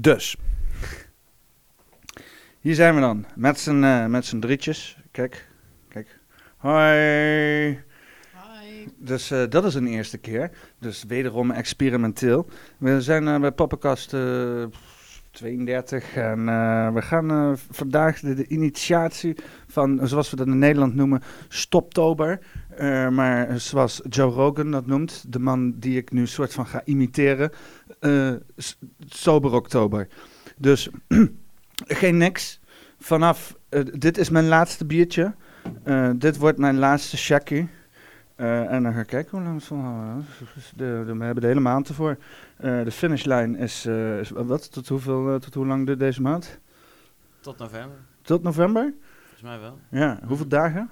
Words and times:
Dus. 0.00 0.36
Hier 2.60 2.74
zijn 2.74 2.94
we 2.94 3.00
dan. 3.00 3.26
Met 3.34 3.58
z'n 3.58 3.82
eh, 3.82 4.06
met 4.06 4.24
z'n 4.24 4.38
drietjes. 4.38 4.96
Kijk. 5.10 5.48
Kijk. 5.88 6.20
Hoi. 6.56 7.68
Hi. 8.32 8.86
Dus 8.96 9.30
eh, 9.30 9.42
dat 9.48 9.64
is 9.64 9.74
een 9.74 9.86
eerste 9.86 10.18
keer. 10.18 10.50
Dus 10.78 11.04
wederom 11.04 11.50
experimenteel. 11.50 12.48
We 12.78 13.02
zijn 13.02 13.28
eh, 13.28 13.40
bij 13.40 13.52
Poppenkast 13.52 14.12
32 15.38 16.14
en 16.14 16.48
eh, 16.48 16.92
we 16.92 17.02
gaan 17.02 17.30
eh, 17.30 17.52
vandaag 17.70 18.20
de, 18.20 18.46
initiatie 18.46 19.36
van, 19.66 20.00
zoals 20.02 20.30
we 20.30 20.36
dat 20.36 20.46
in 20.46 20.58
Nederland 20.58 20.94
noemen, 20.94 21.22
Stoptober. 21.48 22.38
Eh, 22.76 23.08
maar 23.08 23.60
zoals 23.60 24.00
Joe 24.08 24.32
Rogan 24.32 24.70
dat 24.70 24.86
noemt, 24.86 25.32
de 25.32 25.38
man 25.38 25.74
die 25.76 25.96
ik 25.96 26.12
nu 26.12 26.26
soort 26.26 26.52
van 26.52 26.66
ga 26.66 26.82
imiteren, 26.84 27.50
Sober 29.06 29.52
Oktober. 29.52 30.08
Dus 30.56 30.88
geen 32.02 32.16
niks. 32.16 32.60
Vanaf, 32.98 33.56
dit 33.92 34.18
is 34.18 34.30
mijn 34.30 34.48
laatste 34.48 34.86
biertje. 34.86 35.34
Dit 36.16 36.36
wordt 36.36 36.58
mijn 36.58 36.78
laatste 36.78 37.16
shaggy. 37.16 37.66
Eh, 38.38 38.72
en 38.72 38.82
dan 38.82 38.92
ga 38.92 39.00
ik 39.00 39.06
kijken 39.06 39.30
hoe 39.30 39.42
lang 39.46 39.54
het 39.54 39.64
volhouden. 39.64 40.26
De, 40.76 41.02
de, 41.06 41.16
we 41.16 41.24
hebben 41.24 41.40
de 41.42 41.46
hele 41.48 41.60
maand 41.60 41.88
ervoor. 41.88 42.18
Eh, 42.56 42.84
de 42.84 42.90
finishlijn 42.90 43.56
is, 43.56 43.84
eh, 43.86 44.18
is 44.18 44.30
wat? 44.30 44.72
Tot, 44.72 44.88
hoeveel, 44.88 45.38
tot 45.38 45.54
hoe 45.54 45.66
lang 45.66 45.86
dit 45.86 45.98
deze 45.98 46.22
maand? 46.22 46.58
Tot 47.40 47.58
november, 47.58 47.96
Tot 48.22 48.42
november? 48.42 48.92
volgens 49.20 49.42
mij 49.42 49.58
wel. 49.60 49.78
Ja. 49.88 50.18
Hoeveel 50.26 50.48
dagen? 50.48 50.90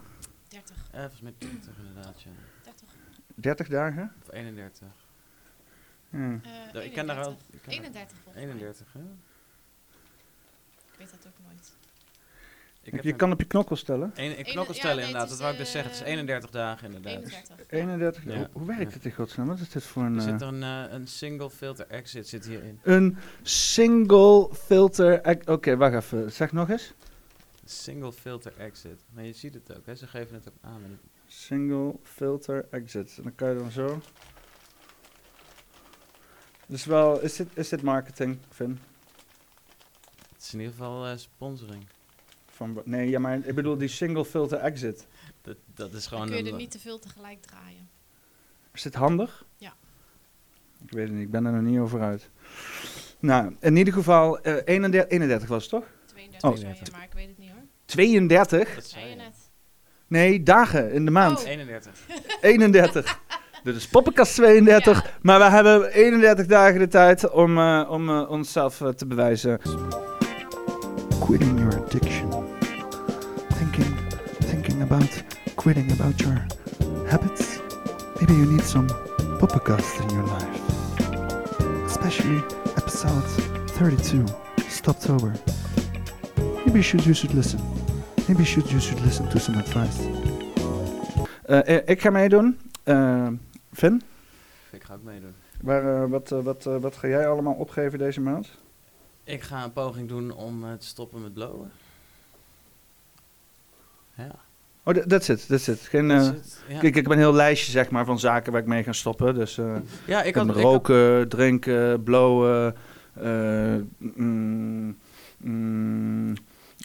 30. 0.49 0.77
Eh, 0.91 1.01
volgens 1.01 1.21
mij 1.21 1.33
20 1.39 1.73
inderdaad, 1.79 2.23
ja. 2.23 2.31
30. 2.65 2.89
30 3.35 3.69
dagen? 3.69 4.13
Of 4.23 4.33
31. 4.33 4.87
Ja. 6.11 6.19
Eh, 6.19 6.31
Ja, 6.73 6.81
ik 6.81 6.93
ken 6.93 7.07
daar 7.07 7.17
wel... 7.17 7.37
31. 7.51 7.51
ik 7.51 7.61
ken 7.63 7.93
daar- 7.93 8.03
31 8.03 8.17
volgens 8.23 8.45
mij. 8.45 8.53
31, 8.53 8.93
hè? 8.93 9.01
Ik 10.93 10.99
weet 10.99 11.11
dat 11.11 11.27
ook. 11.27 11.36
Ik 12.87 13.03
je 13.03 13.13
kan 13.13 13.33
op 13.33 13.41
je 13.41 13.47
knokkel 13.47 13.77
stellen. 13.77 14.13
een, 14.15 14.45
knokkel 14.45 14.75
stellen 14.75 15.05
inderdaad, 15.05 15.29
dat 15.29 15.39
wou 15.39 15.53
ik 15.53 15.59
dus 15.59 15.71
zeggen. 15.71 15.91
Het 15.91 16.01
is 16.01 16.07
eh, 16.07 16.13
31 16.13 16.51
dagen 16.51 16.87
inderdaad. 16.87 17.13
31. 17.15 17.67
31. 17.69 18.25
Ja. 18.25 18.37
Hoe, 18.37 18.49
hoe 18.53 18.67
werkt 18.67 18.83
Ja. 18.83 18.97
het 18.97 19.05
in 19.05 19.13
godsnaam? 19.13 19.47
Wat 19.47 19.59
is 19.59 19.71
dit 19.71 19.85
voor 19.85 20.03
een... 20.03 20.15
Er 20.15 20.19
eh, 20.19 20.25
zit 20.25 20.41
er 20.41 20.49
een, 20.49 20.63
eh, 20.63 20.93
een 20.93 21.07
single 21.07 21.51
filter 21.51 21.87
exit 21.87 22.29
zit 22.29 22.47
hierin. 22.47 22.81
Een 22.83 23.17
single 23.43 24.49
filter... 24.55 25.39
Oké, 25.45 25.77
wacht 25.77 25.95
even. 25.95 26.33
Zeg 26.33 26.53
nog 26.53 26.71
eens. 26.71 26.93
Single 27.65 28.13
filter 28.13 28.53
exit. 28.59 29.05
Maar 29.13 29.25
je 29.25 29.33
ziet 29.33 29.55
het 29.55 29.77
ook, 29.77 29.87
hè? 29.87 29.95
Ze 29.95 30.07
geven 30.07 30.35
het 30.35 30.49
ook 30.49 30.55
aan. 30.61 30.81
met 30.81 30.91
Single 31.27 31.95
filter 32.03 32.67
exit. 32.71 33.15
En 33.17 33.23
dan 33.23 33.35
kan 33.35 33.49
je 33.49 33.59
dan 33.59 33.71
zo... 33.71 34.01
Dus 36.67 36.85
wel... 36.85 37.21
Is 37.21 37.37
dit, 37.37 37.49
is 37.55 37.69
dit 37.69 37.83
marketing, 37.83 38.39
Vin? 38.51 38.79
Het 40.33 40.43
is 40.43 40.53
in 40.53 40.59
ieder 40.59 40.75
geval 40.75 41.07
eh, 41.07 41.17
sponsoring. 41.17 41.87
Van, 42.57 42.83
nee, 42.85 43.09
ja, 43.11 43.19
maar 43.19 43.39
ik 43.45 43.55
bedoel 43.55 43.77
die 43.77 43.89
single 43.89 44.25
filter 44.25 44.59
exit. 44.59 45.07
Dat, 45.43 45.57
dat 45.75 45.93
is 45.93 45.93
Dan 45.93 46.03
gewoon 46.03 46.27
kun 46.27 46.37
je 46.37 46.43
een... 46.43 46.51
er 46.51 46.57
niet 46.57 46.71
te 46.71 46.79
veel 46.79 46.99
tegelijk 46.99 47.43
draaien. 47.43 47.89
Is 48.73 48.83
dit 48.83 48.95
handig? 48.95 49.45
Ja. 49.57 49.75
Ik 50.85 50.91
weet 50.91 51.05
het 51.07 51.13
niet, 51.13 51.23
ik 51.23 51.31
ben 51.31 51.47
er 51.47 51.53
nog 51.53 51.63
niet 51.63 51.79
over 51.79 52.01
uit. 52.01 52.31
Nou, 53.19 53.57
in 53.61 53.77
ieder 53.77 53.93
geval, 53.93 54.41
eh 54.41 54.55
31, 54.65 55.11
31 55.11 55.49
was 55.49 55.63
het 55.63 55.71
toch? 55.71 55.85
32 56.07 56.51
Oh. 56.51 56.57
zei 56.57 56.75
je, 56.85 56.91
maar 56.93 57.03
ik 57.03 57.13
weet 57.13 57.29
het 57.29 57.39
niet 57.39 57.51
hoor. 57.51 57.63
32? 57.85 58.75
Dat 58.75 58.85
Zei 58.85 59.09
je 59.09 59.15
net. 59.15 59.35
Nee, 60.07 60.43
dagen 60.43 60.93
in 60.93 61.05
de 61.05 61.11
maand. 61.11 61.39
Oh. 61.39 61.47
31. 61.47 61.93
31. 62.41 63.21
Dit 63.65 63.77
is 63.77 63.89
Poppenkast 63.89 64.35
32, 64.35 65.19
maar 65.23 65.39
we 65.39 65.45
hebben 65.45 65.93
31 65.93 66.47
dagen 66.47 66.79
de 66.79 66.89
tijd 66.89 67.31
om, 67.31 67.59
eh, 67.59 67.87
om 67.91 68.09
eh, 68.09 68.31
onszelf 68.31 68.81
eh, 68.81 68.89
te 68.89 69.07
bewijzen. 69.07 69.61
Quitting 71.21 71.59
your 71.59 71.83
addiction. 71.83 72.46
About 74.87 75.23
quitting 75.57 75.91
about 75.93 76.21
your 76.21 76.37
habits. 77.09 77.61
Maybe 78.21 78.35
you 78.35 78.47
need 78.47 78.63
some 78.63 78.89
Poppenkast 79.41 80.01
in 80.03 80.11
your 80.11 80.25
life. 80.27 80.61
Especially 81.87 82.39
episode 82.77 83.25
32, 83.71 84.25
Stoptober. 84.69 85.33
Maybe 86.65 86.79
you 86.79 86.83
should, 86.83 87.05
you 87.05 87.15
should 87.15 87.35
listen. 87.35 87.61
Maybe 88.29 88.41
you 88.41 88.45
should, 88.45 88.71
you 88.71 88.81
should 88.81 89.01
listen 89.01 89.29
to 89.31 89.39
some 89.39 89.59
advice. 89.59 89.99
Eh, 91.47 91.89
ik 91.89 92.01
ga 92.01 92.11
meedoen. 92.11 92.59
Eh 92.83 93.29
Vin, 93.73 94.03
Ik 94.71 94.83
ga 94.85 94.95
ook 94.95 95.03
meedoen. 95.03 95.35
waar, 95.61 96.03
eh, 96.03 96.11
wat, 96.11 96.29
wat, 96.29 96.65
wat 96.65 96.97
ga 96.97 97.09
jij 97.09 97.29
allemaal 97.29 97.55
opgeven 97.55 97.99
deze 97.99 98.21
maand? 98.21 98.49
Ik 99.25 99.43
ga 99.43 99.65
een 99.65 99.73
poging 99.73 100.09
doen 100.09 100.33
om 100.33 100.61
te 100.79 100.87
stoppen 100.87 101.23
met 101.23 101.35
blowen. 101.35 101.71
Ja. 104.15 104.45
Oh, 104.89 104.95
dat 104.95 105.09
that's 105.09 105.29
it, 105.29 105.47
that's 105.49 105.69
it. 105.69 105.81
Geen, 105.81 106.09
dat 106.09 106.21
is 106.21 106.27
het. 106.27 106.61
Ja. 106.69 106.73
Kijk, 106.79 106.97
ik 106.97 107.03
heb 107.03 107.07
een 107.13 107.19
heel 107.19 107.33
lijstje 107.35 107.71
zeg 107.71 107.91
maar, 107.91 108.05
van 108.05 108.19
zaken 108.19 108.53
waar 108.53 108.61
ik 108.61 108.67
mee 108.67 108.83
ga 108.83 108.93
stoppen. 108.93 109.35
Dus 109.35 109.59
eh 109.59 109.77
ja, 110.07 110.23
ik 110.23 110.35
had, 110.35 110.47
heb 110.47 110.57
ik 110.57 110.63
had- 110.63 110.73
roken, 110.73 111.29
drinken, 111.29 112.03
blowen. 112.03 112.75
eh, 113.15 113.75
mm, 113.99 114.97
mm, 115.37 116.33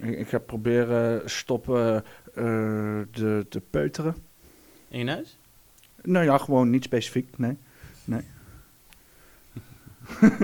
ik, 0.03 0.17
ik 0.19 0.27
ga 0.27 0.37
proberen 0.39 1.29
stoppen 1.29 2.03
de, 3.11 3.45
te 3.49 3.61
peuteren. 3.69 4.15
In 4.89 4.97
je 4.99 5.03
neus? 5.03 5.37
Nou 6.01 6.25
ja, 6.25 6.37
gewoon 6.37 6.69
niet 6.69 6.83
specifiek, 6.83 7.37
nee. 7.37 7.57
Nee. 8.03 8.21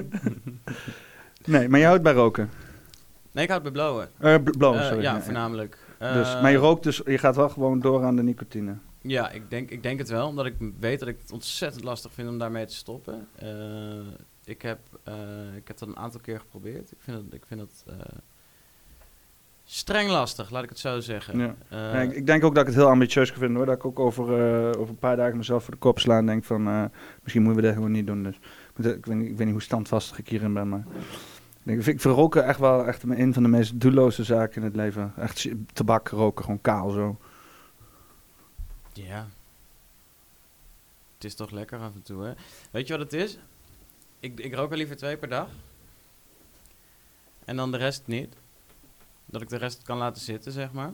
nee, 1.45 1.69
maar 1.69 1.79
je 1.79 1.85
houdt 1.85 2.03
bij 2.03 2.13
roken. 2.13 2.49
Nee, 3.31 3.43
ik 3.43 3.49
houd 3.49 3.63
bij 3.63 3.71
blowen. 3.71 4.09
Bl- 4.43 4.57
blowen, 4.57 4.83
sorry. 4.85 5.01
ja, 5.01 5.13
nee. 5.13 5.21
voornamelijk. 5.21 5.77
Dus, 5.99 6.41
maar 6.41 6.51
je 6.51 6.57
rookt 6.57 6.83
dus, 6.83 7.01
je 7.05 7.17
gaat 7.17 7.35
wel 7.35 7.49
gewoon 7.49 7.79
door 7.79 8.03
aan 8.03 8.15
de 8.15 8.23
nicotine. 8.23 8.75
Ja, 9.01 9.31
ik 9.31 9.49
denk, 9.49 9.69
ik 9.69 9.83
denk 9.83 9.99
het 9.99 10.09
wel, 10.09 10.27
omdat 10.27 10.45
ik 10.45 10.55
weet 10.79 10.99
dat 10.99 11.07
ik 11.07 11.17
het 11.21 11.31
ontzettend 11.31 11.83
lastig 11.83 12.13
vind 12.13 12.29
om 12.29 12.37
daarmee 12.37 12.65
te 12.65 12.75
stoppen. 12.75 13.27
Eh, 13.35 13.49
ik, 14.43 14.61
heb, 14.61 14.79
eh, 15.03 15.13
ik 15.55 15.67
heb 15.67 15.77
dat 15.77 15.87
een 15.87 15.97
aantal 15.97 16.19
keer 16.19 16.39
geprobeerd. 16.39 16.91
Ik 16.91 16.97
vind 16.99 17.17
dat, 17.17 17.33
ik 17.33 17.45
vind 17.47 17.59
dat 17.59 17.83
eh, 17.87 18.17
streng 19.63 20.09
lastig, 20.09 20.49
laat 20.49 20.63
ik 20.63 20.69
het 20.69 20.79
zo 20.79 20.99
zeggen. 20.99 21.39
Ja. 21.39 21.55
Ja, 21.69 22.01
ik, 22.01 22.11
ik 22.15 22.25
denk 22.25 22.43
ook 22.43 22.53
dat 22.55 22.67
ik 22.67 22.69
het 22.69 22.79
heel 22.79 22.89
ambitieus 22.89 23.29
ga 23.29 23.37
vinden 23.37 23.57
hoor. 23.57 23.65
Dat 23.65 23.75
ik 23.75 23.85
ook 23.85 23.99
over, 23.99 24.25
over 24.77 24.89
een 24.89 24.99
paar 24.99 25.15
dagen 25.15 25.37
mezelf 25.37 25.63
voor 25.63 25.73
de 25.73 25.79
kop 25.79 25.99
sla 25.99 26.17
en 26.17 26.25
denk 26.25 26.43
van 26.43 26.91
misschien 27.21 27.43
moeten 27.43 27.61
we 27.61 27.67
dat 27.67 27.77
gewoon 27.77 27.91
niet 27.91 28.07
doen. 28.07 28.23
Dus, 28.23 28.35
ik, 28.35 28.41
weet- 28.73 28.95
ik, 28.95 29.05
weet 29.05 29.17
niet, 29.17 29.29
ik 29.29 29.37
weet 29.37 29.45
niet 29.45 29.55
hoe 29.55 29.63
standvastig 29.63 30.19
ik 30.19 30.29
hierin 30.29 30.53
ben, 30.53 30.69
maar 30.69 30.83
ik, 31.67 31.83
vind 31.83 32.35
echt 32.35 32.59
wel 32.59 32.87
echt 32.87 33.03
een 33.03 33.33
van 33.33 33.43
de 33.43 33.49
meest 33.49 33.79
doelloze 33.79 34.23
zaken 34.23 34.55
in 34.55 34.67
het 34.67 34.75
leven. 34.75 35.13
Echt 35.17 35.47
tabak 35.73 36.07
roken, 36.07 36.43
gewoon 36.43 36.61
kaal 36.61 36.89
zo. 36.89 37.17
Ja. 38.93 39.27
Het 41.15 41.23
is 41.23 41.35
toch 41.35 41.51
lekker 41.51 41.79
af 41.79 41.95
en 41.95 42.01
toe, 42.01 42.23
hè? 42.23 42.33
Weet 42.71 42.87
je 42.87 42.97
wat 42.97 43.11
het 43.11 43.13
is? 43.13 43.39
Ik, 44.19 44.39
ik 44.39 44.53
rook 44.53 44.71
er 44.71 44.77
liever 44.77 44.95
twee 44.95 45.17
per 45.17 45.29
dag. 45.29 45.49
En 47.45 47.55
dan 47.55 47.71
de 47.71 47.77
rest 47.77 48.03
niet. 48.05 48.35
Dat 49.25 49.41
ik 49.41 49.49
de 49.49 49.57
rest 49.57 49.83
kan 49.83 49.97
laten 49.97 50.21
zitten, 50.21 50.51
zeg 50.51 50.71
maar. 50.71 50.93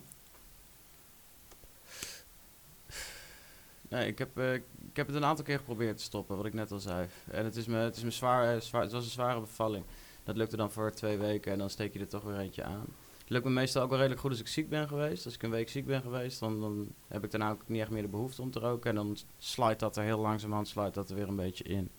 Nee, 3.90 4.07
ik 4.07 4.17
heb, 4.17 4.38
eh, 4.38 4.53
ik 4.53 4.63
heb 4.94 5.07
het 5.07 5.16
een 5.16 5.25
aantal 5.25 5.45
keer 5.45 5.57
geprobeerd 5.57 5.97
te 5.97 6.03
stoppen, 6.03 6.38
wat 6.38 6.45
ik 6.45 6.53
net 6.53 6.72
al 6.72 6.79
zei. 6.79 7.07
En 7.31 7.45
het 7.45 7.55
is 7.55 7.66
me, 7.66 7.78
het 7.78 7.95
is 7.95 8.03
me 8.03 8.11
zwaar, 8.11 8.55
eh, 8.55 8.61
zwaar, 8.61 8.81
het 8.81 8.91
was 8.91 9.05
een 9.05 9.11
zware 9.11 9.40
bevalling. 9.40 9.85
Dat 10.23 10.38
lukte 10.38 10.57
dan 10.57 10.72
voor 10.72 10.91
twee 10.91 11.17
weken 11.17 11.51
en 11.51 11.57
dan 11.57 11.69
steek 11.69 11.94
je 11.94 12.00
er 12.00 12.07
toch 12.07 12.23
weer 12.23 12.38
eentje 12.38 12.63
aan. 12.63 12.85
Het 13.19 13.31
lukt 13.31 13.45
me 13.45 13.51
meestal 13.51 13.81
ook 13.81 13.89
wel 13.89 13.97
redelijk 13.97 14.22
goed 14.22 14.31
als 14.31 14.39
ik 14.39 14.47
ziek 14.47 14.69
ben 14.69 14.88
geweest. 14.88 15.25
Als 15.25 15.34
ik 15.34 15.44
een 15.44 15.50
week 15.50 15.69
ziek 15.69 15.85
ben 15.85 16.01
geweest, 16.01 16.39
dan, 16.39 16.59
dan 16.59 16.88
heb 17.07 17.23
ik 17.23 17.31
daarna 17.31 17.51
ook 17.51 17.61
niet 17.66 17.81
echt 17.81 17.89
meer 17.89 18.01
de 18.01 18.07
behoefte 18.07 18.41
om 18.41 18.51
te 18.51 18.59
roken. 18.59 18.89
En 18.89 18.95
dan 18.95 19.17
sluit 19.38 19.79
dat 19.79 19.97
er 19.97 20.03
heel 20.03 20.19
langzamerhand 20.19 20.67
sluit 20.67 20.94
dat 20.94 21.09
er 21.09 21.16
weer 21.16 21.28
een 21.28 21.35
beetje 21.35 21.63
in, 21.63 21.89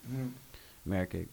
merk 0.83 1.13
ik. 1.13 1.29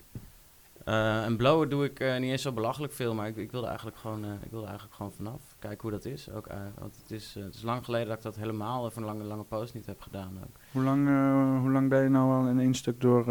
Eh, 0.86 1.24
en 1.24 1.38
blowen 1.38 1.70
doe 1.70 1.86
ik 1.86 2.00
eh, 2.00 2.18
niet 2.18 2.32
eens 2.32 2.42
zo 2.42 2.52
belachelijk 2.52 2.94
veel, 2.94 3.14
maar 3.14 3.28
ik, 3.28 3.36
ik 3.36 3.52
wilde 3.52 3.68
eigenlijk 3.68 3.98
gewoon, 3.98 4.24
eh, 4.24 4.32
ik 4.44 4.52
wilde 4.52 4.66
eigenlijk 4.66 4.96
gewoon 4.96 5.12
vanaf. 5.12 5.51
Kijken 5.62 5.82
hoe 5.82 5.92
dat 5.92 6.06
is. 6.06 6.30
Ook, 6.30 6.48
eh, 6.48 6.58
want 6.80 6.96
het 7.02 7.12
is, 7.12 7.36
eh, 7.38 7.44
het 7.44 7.56
is 7.56 7.62
lang 7.62 7.86
geleden 7.86 8.08
dat 8.08 8.18
ik 8.18 8.24
dat 8.24 8.36
helemaal 8.36 8.92
een 8.96 9.04
lange, 9.04 9.24
lange 9.24 9.44
post 9.44 9.74
niet 9.74 9.86
heb 9.86 10.02
gedaan. 10.02 10.40
Ook. 10.44 10.56
Hoe 10.72 10.84
lang, 10.84 11.08
eh, 11.08 11.60
hoe 11.60 11.72
lang 11.72 11.90
ben 11.90 12.04
je 12.04 12.10
nou 12.10 12.32
al 12.42 12.48
in 12.50 12.60
één 12.60 12.74
stuk 12.74 13.02
door 13.02 13.26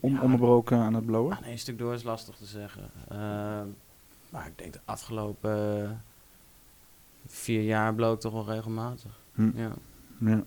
on, 0.00 0.12
Ja. 0.12 0.20
onbroken 0.20 0.78
aan 0.78 0.94
het 0.94 1.06
blowen? 1.06 1.36
Aan 1.36 1.42
één 1.44 1.58
stuk 1.58 1.78
door 1.78 1.94
is 1.94 2.02
lastig 2.02 2.36
te 2.36 2.44
zeggen. 2.44 2.90
Eh, 3.08 3.18
maar 4.30 4.46
ik 4.46 4.58
denk 4.58 4.72
de 4.72 4.80
afgelopen 4.84 6.02
vier 7.26 7.62
jaar 7.62 7.94
blow 7.94 8.12
ik 8.12 8.20
toch 8.20 8.32
wel 8.32 8.46
regelmatig. 8.46 9.20
Hm. 9.34 9.50
Ja. 9.54 9.72
Ja. 10.18 10.44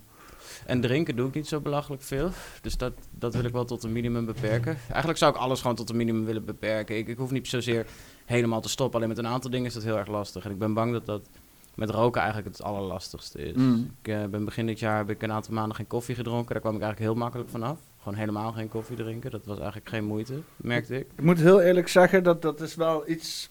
En 0.66 0.82
drinken 0.82 1.16
doe 1.16 1.28
ik 1.28 1.34
niet 1.34 1.48
zo 1.48 1.60
belachelijk 1.60 2.02
veel. 2.02 2.30
Dus 2.62 2.78
dat, 2.78 2.94
dat 3.12 3.34
wil 3.34 3.44
ik 3.44 3.52
wel 3.52 3.66
tot 3.66 3.84
een 3.84 3.92
minimum 3.92 4.26
beperken. 4.26 4.78
Eigenlijk 4.88 5.18
zou 5.18 5.34
ik 5.34 5.40
alles 5.40 5.62
gewoon 5.62 5.76
tot 5.76 5.90
een 5.90 5.96
minimum 5.98 6.26
willen 6.26 6.46
beperken. 6.46 6.98
Ik, 6.98 7.08
ik 7.08 7.18
hoef 7.18 7.32
niet 7.32 7.48
zozeer 7.48 7.86
helemaal 8.30 8.62
te 8.62 8.70
stoppen. 8.70 8.96
Alleen 8.96 9.16
met 9.16 9.18
een 9.18 9.28
aantal 9.28 9.50
dingen 9.52 9.66
is 9.66 9.74
dat 9.74 9.84
heel 9.84 9.98
erg 9.98 10.08
lastig. 10.08 10.46
En 10.46 10.52
ik 10.52 10.58
ben 10.58 10.74
bang 10.74 10.92
dat 10.92 11.06
dat 11.06 11.30
met 11.76 11.90
roken 11.90 12.22
eigenlijk 12.22 12.52
het 12.56 12.66
allerlastigste 12.66 13.40
is. 13.44 13.56
Mm. 13.56 13.92
Ik 14.02 14.08
eh, 14.08 14.24
ben 14.26 14.46
begin 14.46 14.66
dit 14.66 14.80
jaar 14.80 14.98
heb 14.98 15.10
ik 15.10 15.22
een 15.22 15.32
aantal 15.32 15.54
maanden 15.54 15.76
geen 15.76 15.88
koffie 15.88 16.16
gedronken. 16.16 16.52
Daar 16.54 16.62
kwam 16.62 16.76
ik 16.76 16.82
eigenlijk 16.82 17.12
heel 17.12 17.22
makkelijk 17.22 17.50
vanaf. 17.50 17.78
gewoon 17.98 18.18
helemaal 18.18 18.52
geen 18.52 18.70
koffie 18.70 18.96
drinken. 18.96 19.32
Dat 19.32 19.46
was 19.46 19.58
eigenlijk 19.58 19.90
geen 19.90 20.06
moeite, 20.06 20.34
merkte 20.58 21.00
ik. 21.00 21.08
Ik 21.16 21.24
moet 21.24 21.38
heel 21.40 21.62
eerlijk 21.62 21.88
zeggen, 21.88 22.24
dat 22.24 22.42
dat 22.42 22.62
is 22.62 22.76
wel 22.76 23.10
iets... 23.10 23.50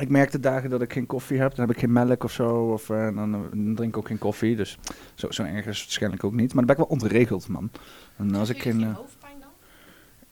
Ik 0.00 0.08
merk 0.08 0.30
de 0.30 0.40
dagen 0.40 0.70
dat 0.70 0.82
ik 0.82 0.92
geen 0.92 1.06
koffie 1.06 1.38
heb, 1.38 1.54
dan 1.54 1.66
heb 1.66 1.74
ik 1.74 1.80
geen 1.80 1.92
melk 1.92 2.24
of 2.24 2.32
zo, 2.32 2.72
of 2.72 2.90
eh, 2.90 3.14
dan, 3.14 3.34
eh, 3.34 3.40
dan 3.50 3.74
drink 3.74 3.92
ik 3.92 3.96
ook 3.96 4.06
geen 4.06 4.18
koffie. 4.18 4.56
Dus 4.56 4.78
zo, 5.14 5.30
zo 5.30 5.42
erg 5.42 5.66
is 5.66 5.76
het 5.76 5.84
waarschijnlijk 5.84 6.24
ook 6.24 6.32
niet. 6.32 6.54
Maar 6.54 6.66
dan 6.66 6.76
ben 6.76 6.84
ik 6.84 6.88
wel 6.90 6.98
ontregeld, 7.00 7.48
man. 7.48 7.70
En 8.16 8.34
als 8.34 8.48
ik 8.48 8.62
geen... 8.62 8.82
eh, 8.82 8.96
hoofdpijn 8.96 9.36
dan? 9.40 9.48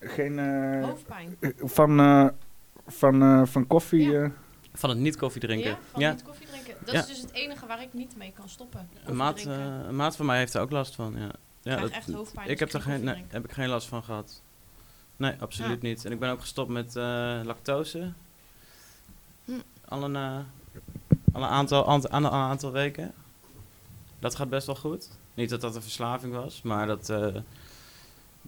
geen 0.08 0.38
eh, 0.38 0.84
Hoofdpijn. 0.84 1.36
van, 1.58 2.00
eh, 2.00 2.26
van, 2.86 3.22
eh, 3.22 3.42
van 3.46 3.66
koffie... 3.66 4.10
Ja. 4.10 4.22
eh, 4.22 4.30
Van 4.72 4.90
het 4.90 4.98
niet 4.98 5.16
koffie 5.16 5.40
drinken. 5.40 5.70
Ja, 5.70 5.78
van 5.90 6.00
Ja, 6.00 6.10
niet 6.10 6.22
koffie 6.22 6.46
drinken. 6.46 6.74
Dat 6.84 6.94
Ja. 6.94 7.00
is 7.00 7.06
dus 7.06 7.20
het 7.20 7.30
enige 7.32 7.66
waar 7.66 7.82
ik 7.82 7.92
niet 7.92 8.16
mee 8.16 8.32
kan 8.32 8.48
stoppen. 8.48 8.88
een 9.04 9.16
maat, 9.16 9.38
eh, 9.46 9.66
een 9.88 9.96
maat 9.96 10.16
van 10.16 10.26
mij 10.26 10.38
heeft 10.38 10.54
er 10.54 10.60
ook 10.60 10.70
last 10.70 10.94
van. 10.94 11.14
Ja. 11.18 11.30
Ja, 11.62 11.88
echt 11.88 12.12
hoofdpijn 12.12 12.48
ik 12.48 12.58
heb 12.58 12.72
er 12.72 12.80
geen 12.80 13.04
nee, 13.04 13.24
heb 13.28 13.44
ik 13.44 13.52
geen 13.52 13.68
last 13.68 13.88
van 13.88 14.04
gehad. 14.04 14.42
Nee, 15.16 15.34
absoluut 15.40 15.82
niet. 15.82 16.04
En 16.04 16.12
ik 16.12 16.18
ben 16.18 16.30
ook 16.30 16.40
gestopt 16.40 16.70
met 16.70 16.96
eh, 16.96 17.40
lactose. 17.44 18.12
Hm. 19.44 19.52
Al 19.88 20.02
een, 20.04 20.16
eh, 20.16 20.36
al 21.32 21.42
een 21.42 21.48
aantal, 21.48 21.84
ant- 21.84 22.10
aan 22.10 22.24
een 22.24 22.30
aantal 22.30 22.72
weken. 22.72 23.12
Dat 24.18 24.34
gaat 24.34 24.48
best 24.48 24.66
wel 24.66 24.76
goed. 24.76 25.08
Niet 25.34 25.50
dat 25.50 25.60
dat 25.60 25.74
een 25.76 25.82
verslaving 25.82 26.32
was, 26.34 26.62
maar 26.62 26.86
dat, 26.86 27.08
eh, 27.10 27.34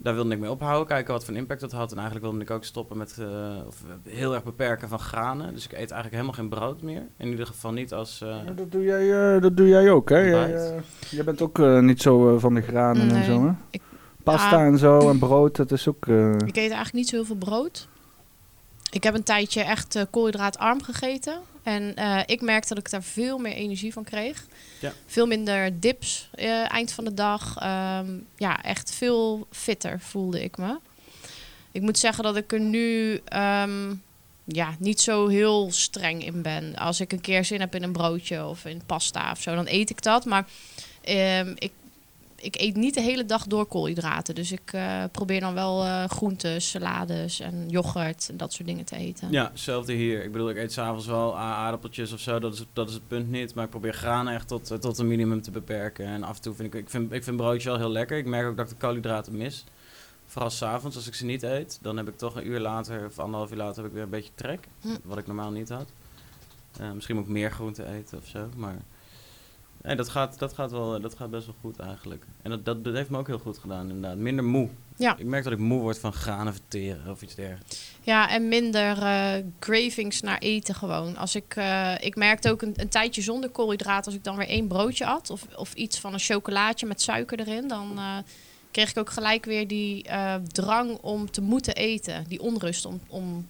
daar 0.03 0.15
wilde 0.15 0.33
ik 0.35 0.39
mee 0.41 0.51
ophouden. 0.51 0.87
Kijken 0.87 1.13
wat 1.13 1.25
voor 1.25 1.35
impact 1.35 1.61
dat 1.61 1.73
had. 1.73 1.91
En 1.93 1.97
eigenlijk 1.99 2.27
wilde 2.27 2.45
ik 2.45 2.51
ook 2.51 2.65
stoppen 2.65 2.97
met, 2.99 3.17
eh, 3.21 3.27
of 3.67 3.83
heel 4.09 4.35
erg 4.35 4.45
beperken 4.45 4.89
van 4.89 4.99
granen. 4.99 5.55
Dus 5.55 5.65
ik 5.65 5.71
eet 5.73 5.77
eigenlijk 5.79 6.11
helemaal 6.13 6.33
geen 6.33 6.49
brood 6.49 6.83
meer. 6.83 7.03
In 7.17 7.29
ieder 7.29 7.47
geval 7.47 7.73
niet 7.73 7.93
als... 7.93 8.21
eh, 8.23 8.29
Ja, 8.29 8.53
dat, 8.53 8.73
doe 8.73 8.83
jij, 8.85 9.35
eh, 9.37 9.43
dat 9.43 9.57
doe 9.57 9.69
jij 9.69 9.91
ook, 9.91 10.09
hè? 10.09 10.19
Jij, 10.19 10.55
eh, 10.55 10.73
jij 11.11 11.25
bent 11.25 11.43
ook 11.43 11.59
eh, 11.59 11.79
niet 11.79 12.03
zo 12.03 12.35
eh, 12.35 12.41
van 12.41 12.55
de 12.55 12.61
granen 12.61 13.11
en 13.11 13.25
zo, 13.25 13.47
hè? 13.47 13.51
ik- 13.71 13.83
Pasta 14.23 14.59
Ja. 14.59 14.67
en 14.67 14.79
zo 14.79 15.11
en 15.11 15.19
brood, 15.19 15.57
dat 15.57 15.71
is 15.73 15.89
ook... 15.89 16.07
eh, 16.07 16.33
Ik 16.33 16.41
eet 16.47 16.57
eigenlijk 16.57 16.93
niet 16.93 17.09
zo 17.09 17.17
heel 17.17 17.25
veel 17.25 17.37
brood. 17.37 17.89
Ik 18.91 19.03
heb 19.03 19.15
een 19.15 19.23
tijdje 19.23 19.63
echt 19.63 19.97
eh, 19.97 20.03
koolhydraatarm 20.11 20.83
gegeten. 20.83 21.41
En 21.63 21.95
eh, 21.95 22.21
ik 22.27 22.41
merkte 22.41 22.75
dat 22.75 22.85
ik 22.85 22.91
daar 22.91 23.03
veel 23.03 23.39
meer 23.39 23.53
energie 23.53 23.93
van 23.93 24.05
kreeg. 24.05 24.47
Ja. 24.81 24.93
Veel 25.07 25.27
minder 25.27 25.81
dips 25.81 26.29
eh, 26.35 26.73
eind 26.73 26.93
van 26.93 27.05
de 27.05 27.15
dag. 27.15 27.57
Ehm, 27.59 28.19
ja, 28.37 28.63
echt 28.63 28.95
veel 28.95 29.47
fitter 29.51 30.01
voelde 30.01 30.43
ik 30.43 30.57
me. 30.57 30.79
Ik 31.73 31.83
moet 31.83 31.99
zeggen 31.99 32.25
dat 32.25 32.37
ik 32.37 32.53
er 32.53 32.61
nu 32.61 33.21
ehm, 33.25 33.95
ja, 34.45 34.77
niet 34.79 35.01
zo 35.01 35.27
heel 35.27 35.73
streng 35.73 36.25
in 36.25 36.43
ben. 36.43 36.77
Als 36.77 37.01
ik 37.01 37.13
een 37.13 37.21
keer 37.21 37.45
zin 37.45 37.61
heb 37.61 37.75
in 37.75 37.83
een 37.83 37.93
broodje 37.93 38.47
of 38.47 38.65
in 38.65 38.83
pasta 38.87 39.31
of 39.31 39.41
zo, 39.41 39.55
dan 39.55 39.67
eet 39.69 39.91
ik 39.91 40.03
dat. 40.03 40.25
Maar 40.25 40.47
ehm, 41.03 41.53
ik 41.55 41.73
ik 42.41 42.57
eet 42.61 42.77
niet 42.77 42.95
de 42.95 43.01
hele 43.01 43.25
dag 43.25 43.47
door 43.47 43.67
koolhydraten. 43.67 44.35
Dus 44.35 44.53
ik 44.53 44.73
eh, 44.73 45.05
probeer 45.13 45.41
dan 45.41 45.55
wel 45.55 45.85
eh 45.85 46.05
groenten, 46.09 46.61
salades 46.63 47.41
en 47.41 47.69
yoghurt 47.69 48.29
en 48.31 48.37
dat 48.37 48.53
soort 48.53 48.69
dingen 48.69 48.85
te 48.85 48.97
eten. 48.97 49.31
Ja, 49.31 49.49
hetzelfde 49.51 49.93
hier. 49.93 50.25
Ik 50.25 50.33
bedoel, 50.33 50.51
ik 50.51 50.57
eet 50.57 50.73
s'avonds 50.73 51.07
wel 51.07 51.37
a- 51.37 51.55
aardappeltjes 51.55 52.13
of 52.13 52.21
zo, 52.21 52.39
dat 52.39 52.55
is, 52.55 52.65
dat 52.73 52.89
is 52.89 52.95
het 52.95 53.09
punt 53.09 53.31
niet. 53.31 53.55
Maar 53.55 53.65
ik 53.65 53.71
probeer 53.71 53.93
granen 53.95 54.35
echt 54.35 54.49
tot, 54.49 54.71
eh, 54.71 54.79
tot 54.79 54.99
een 54.99 55.09
minimum 55.09 55.43
te 55.43 55.51
beperken. 55.51 56.07
En 56.07 56.23
af 56.23 56.37
en 56.37 56.43
toe 56.43 56.55
vind 56.55 56.75
ik, 56.75 56.81
ik 56.81 56.91
vind, 56.91 57.13
ik 57.13 57.25
vind 57.25 57.37
broodje 57.37 57.69
wel 57.69 57.79
heel 57.79 57.91
lekker. 57.91 58.17
Ik 58.19 58.27
merk 58.27 58.47
ook 58.47 58.57
dat 58.57 58.71
ik 58.71 58.73
de 58.81 58.87
koolhydraten 58.87 59.37
mis. 59.37 59.65
Vooral 60.27 60.51
s'avonds, 60.51 60.97
als 60.97 61.07
ik 61.07 61.15
ze 61.15 61.25
niet 61.25 61.43
eet, 61.43 61.79
dan 61.83 61.97
heb 61.97 62.09
ik 62.09 62.17
toch 62.19 62.37
een 62.37 62.47
uur 62.47 62.61
later 62.61 63.07
of 63.07 63.19
anderhalf 63.19 63.51
uur 63.51 63.57
later 63.57 63.77
heb 63.77 63.87
ik 63.87 63.93
weer 63.93 64.03
een 64.03 64.11
beetje 64.11 64.33
trek. 64.35 64.67
Hm. 64.81 64.89
Wat 65.05 65.19
ik 65.19 65.27
normaal 65.27 65.51
niet 65.51 65.69
had. 65.69 65.89
Misschien 66.95 67.17
moet 67.17 67.25
ik 67.25 67.31
meer 67.31 67.51
groenten 67.51 67.93
eten 67.93 68.19
of 68.19 68.27
zo, 68.27 68.49
maar... 68.57 68.77
Nee, 69.83 69.97
dat 69.97 70.09
gaat, 70.09 70.39
dat, 70.39 70.53
gaat 70.53 70.71
wel, 70.71 71.01
dat 71.01 71.15
gaat 71.15 71.31
best 71.31 71.47
wel 71.47 71.55
goed 71.61 71.79
eigenlijk. 71.79 72.27
En 72.43 72.51
dat, 72.51 72.65
dat, 72.65 72.85
dat 72.85 72.95
heeft 72.95 73.11
me 73.11 73.19
ook 73.19 73.27
heel 73.27 73.39
goed 73.39 73.59
gedaan, 73.59 73.91
inderdaad. 73.91 74.17
Minder 74.17 74.45
moe. 74.45 74.69
Ja. 74.97 75.17
Ik 75.17 75.25
merk 75.25 75.45
dat 75.45 75.53
ik 75.53 75.59
moe 75.59 75.81
word 75.81 75.99
van 75.99 76.13
granen 76.13 76.53
verteren 76.53 77.11
of 77.11 77.23
iets 77.23 77.35
dergelijks. 77.35 77.97
Ja, 78.01 78.31
en 78.31 78.49
minder 78.49 79.03
eh, 79.03 79.45
cravings 79.59 80.21
naar 80.21 80.39
eten 80.39 80.75
gewoon. 80.75 81.17
Als 81.17 81.35
ik, 81.35 81.57
eh, 81.57 81.95
ik 82.01 82.17
merkte 82.17 82.51
ook 82.51 82.63
een, 82.63 82.73
een 82.77 82.89
tijdje 82.89 83.23
zonder 83.23 83.51
koolhydraten, 83.51 84.05
als 84.05 84.15
ik 84.15 84.25
dan 84.25 84.37
weer 84.37 84.49
één 84.49 84.67
broodje 84.67 85.07
at 85.07 85.31
of, 85.31 85.47
of 85.57 85.75
iets 85.75 86.01
van 86.01 86.13
een 86.13 86.19
chocolaatje 86.19 86.87
met 86.87 87.03
suiker 87.03 87.41
erin, 87.41 87.69
dan 87.69 87.99
eh, 87.99 88.17
kreeg 88.71 88.91
ik 88.91 88.99
ook 88.99 89.11
gelijk 89.11 89.45
weer 89.45 89.69
die 89.69 90.07
drang 90.53 90.99
om 91.01 91.31
te 91.31 91.41
moeten 91.41 91.75
eten. 91.75 92.25
Die 92.29 92.41
onrust 92.41 92.85
om, 92.85 93.01
om 93.09 93.47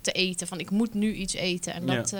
te 0.00 0.12
eten. 0.12 0.46
Van 0.46 0.58
ik 0.58 0.70
moet 0.70 0.94
nu 0.94 1.12
iets 1.12 1.34
eten. 1.34 1.72
En 1.72 1.86
dat, 1.86 2.12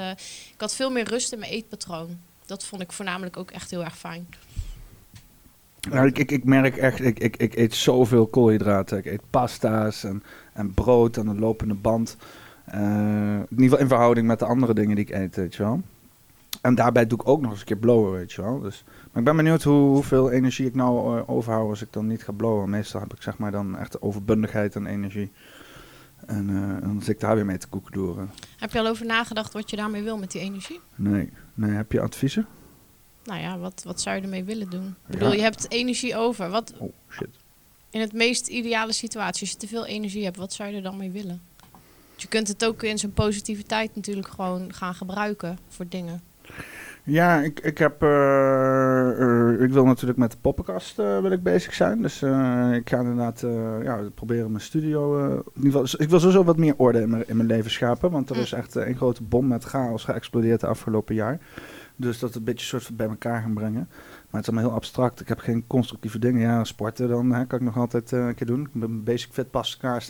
ik 0.53 0.61
had 0.61 0.75
veel 0.75 0.91
meer 0.91 1.09
rust 1.09 1.33
in 1.33 1.39
mijn 1.39 1.53
eetpatroon. 1.53 2.19
Dat 2.49 2.65
vond 2.65 2.83
ik 2.83 2.93
voornamelijk 2.93 3.37
ook 3.37 3.51
echt 3.51 3.71
heel 3.71 3.85
erg 3.85 3.99
fijn. 3.99 4.27
Nou, 5.91 6.07
ik, 6.07 6.19
ik, 6.19 6.31
ik 6.31 6.45
merk 6.45 6.77
echt, 6.77 7.01
ik, 7.01 7.19
ik, 7.19 7.37
ik 7.37 7.57
eet 7.57 7.75
zoveel 7.75 8.27
koolhydraten. 8.27 8.99
Ik 8.99 9.07
eet 9.07 9.31
pasta's 9.31 10.05
en, 10.05 10.23
en 10.53 10.75
brood 10.75 11.19
aan 11.19 11.27
de 11.27 11.35
lopende 11.35 11.75
band. 11.75 12.17
Eh, 12.65 12.81
in 13.35 13.47
ieder 13.51 13.65
geval 13.65 13.79
in 13.79 13.89
verhouding 13.89 14.27
met 14.27 14.39
de 14.39 14.45
andere 14.45 14.75
dingen 14.75 14.97
die 14.97 15.05
ik 15.05 15.15
eet, 15.15 15.37
weet 15.37 15.55
je 15.55 15.63
wel. 15.63 15.83
En 16.61 16.75
daarbij 16.75 17.07
doe 17.07 17.21
ik 17.21 17.29
ook 17.29 17.41
nog 17.41 17.51
eens 17.51 17.61
een 17.61 17.67
keer 17.67 17.77
blowen, 17.77 18.13
weet 18.13 18.33
je 18.33 18.43
wel. 18.43 18.61
Dus, 18.61 18.85
maar 18.87 19.19
ik 19.19 19.25
ben 19.25 19.37
benieuwd 19.37 19.63
hoe, 19.63 19.89
hoeveel 19.89 20.31
energie 20.31 20.67
ik 20.67 20.75
nou 20.75 21.19
eh, 21.19 21.29
overhoud 21.29 21.69
als 21.69 21.83
ik 21.83 21.93
dan 21.93 22.07
niet 22.07 22.23
ga 22.23 22.33
blowen. 22.33 22.71
Meestal 22.71 23.01
heb 23.01 23.15
ik 23.15 23.23
zeg 23.23 23.39
maar 23.39 23.51
dan 23.51 23.79
echt 23.79 24.03
overbundigheid 24.03 24.77
aan 24.77 24.87
energie. 24.87 25.33
En 26.27 26.49
eh, 26.49 26.83
dan 26.83 27.01
zit 27.01 27.15
ik 27.15 27.21
daar 27.21 27.35
weer 27.35 27.47
mee 27.47 27.59
te 27.59 27.69
koekendoeren. 27.69 28.31
Heb 28.59 28.73
je 28.73 28.79
al 28.79 28.87
over 28.87 29.07
nagedacht 29.07 29.53
wat 29.53 29.71
je 29.71 29.77
daarmee 29.77 30.03
wil 30.03 30.19
met 30.19 30.31
die 30.31 30.41
energie? 30.41 30.81
Nee, 30.95 31.33
nee, 31.59 31.71
heb 31.71 31.93
je 31.93 32.01
adviezen? 32.01 32.47
Nou 33.25 33.41
ja, 33.41 33.59
wat, 33.59 33.83
wat 33.85 34.01
zou 34.01 34.17
je 34.17 34.23
ermee 34.23 34.45
willen 34.45 34.71
doen? 34.71 34.87
Ik 34.87 34.95
bedoel, 35.19 35.33
je 35.33 35.41
hebt 35.41 35.71
energie 35.71 36.17
over. 36.17 36.51
Wat 36.51 36.73
Oh, 36.79 36.93
shit. 37.11 37.29
in 37.91 38.01
het 38.01 38.13
meest 38.13 38.47
ideale 38.47 38.93
situatie, 38.93 39.41
als 39.41 39.51
je 39.51 39.57
te 39.57 39.67
veel 39.69 39.87
energie 39.87 40.25
hebt, 40.25 40.37
wat 40.37 40.53
zou 40.53 40.71
je 40.71 40.77
er 40.77 40.83
dan 40.83 40.97
mee 40.97 41.11
willen? 41.11 41.41
Want 42.09 42.23
Je 42.23 42.29
kunt 42.29 42.49
het 42.49 42.65
ook 42.65 42.83
in 42.83 42.99
zijn 42.99 43.13
positiviteit 43.13 43.95
natuurlijk 43.97 44.29
gewoon 44.29 44.75
gaan 44.75 44.95
gebruiken 44.95 45.59
voor 45.69 45.89
dingen. 45.89 46.23
Ja, 47.09 47.41
ik, 47.41 47.61
ik 47.61 47.79
heb. 47.79 48.03
eh, 48.03 49.21
eh, 49.21 49.61
ik 49.61 49.71
wil 49.73 49.85
natuurlijk 49.85 50.19
met 50.19 50.31
de 50.31 50.37
poppenkast 50.41 50.99
eh, 50.99 51.21
wil 51.21 51.31
ik 51.31 51.43
bezig 51.43 51.75
zijn. 51.75 52.03
Dus 52.03 52.23
ik 52.73 52.89
ga 52.89 52.99
inderdaad 52.99 53.41
ja, 53.83 54.01
proberen 54.15 54.51
mijn 54.51 54.63
studio. 54.63 55.27
in 55.29 55.43
ieder 55.55 55.65
geval, 55.65 55.81
dus 55.81 55.95
ik 55.95 56.09
wil 56.09 56.19
sowieso 56.21 56.45
wat 56.45 56.57
meer 56.57 56.75
orde 56.77 57.01
in 57.01 57.11
mijn, 57.11 57.29
in 57.29 57.37
mijn 57.37 57.49
leven 57.49 57.71
schapen. 57.71 58.11
Want 58.11 58.31
er 58.31 58.37
Mm. 58.37 58.43
is 58.43 58.53
echt 58.53 58.75
een 58.75 58.97
grote 58.97 59.23
bom 59.23 59.47
met 59.47 59.65
chaos 59.65 60.05
geëxplodeerd 60.05 60.61
de 60.61 60.67
afgelopen 60.67 61.15
jaar. 61.15 61.39
Dus 61.97 62.19
dat 62.19 62.35
een 62.35 62.45
beetje 62.45 62.67
soort 62.67 62.83
van 62.83 62.97
bij 62.97 63.09
elkaar 63.09 63.41
gaan 63.43 63.55
brengen. 63.55 63.89
Maar 63.91 64.41
het 64.41 64.41
is 64.43 64.49
allemaal 64.49 64.65
heel 64.69 64.75
abstract. 64.79 65.21
Ik 65.21 65.29
heb 65.29 65.39
geen 65.39 65.65
constructieve 65.67 66.19
dingen. 66.19 66.41
Ja, 66.41 66.65
sporten 66.65 67.09
dan 67.09 67.33
hè, 67.33 67.47
kan 67.47 67.59
ik 67.59 67.65
nog 67.65 67.77
altijd 67.77 68.11
een 68.11 68.35
keer 68.35 68.47
doen. 68.47 68.61
Ik 68.61 68.69
heb 68.73 68.89
mijn 68.89 69.05
basic 69.05 69.33
fit 69.33 69.51
pas 69.51 69.77
klaar 69.77 70.03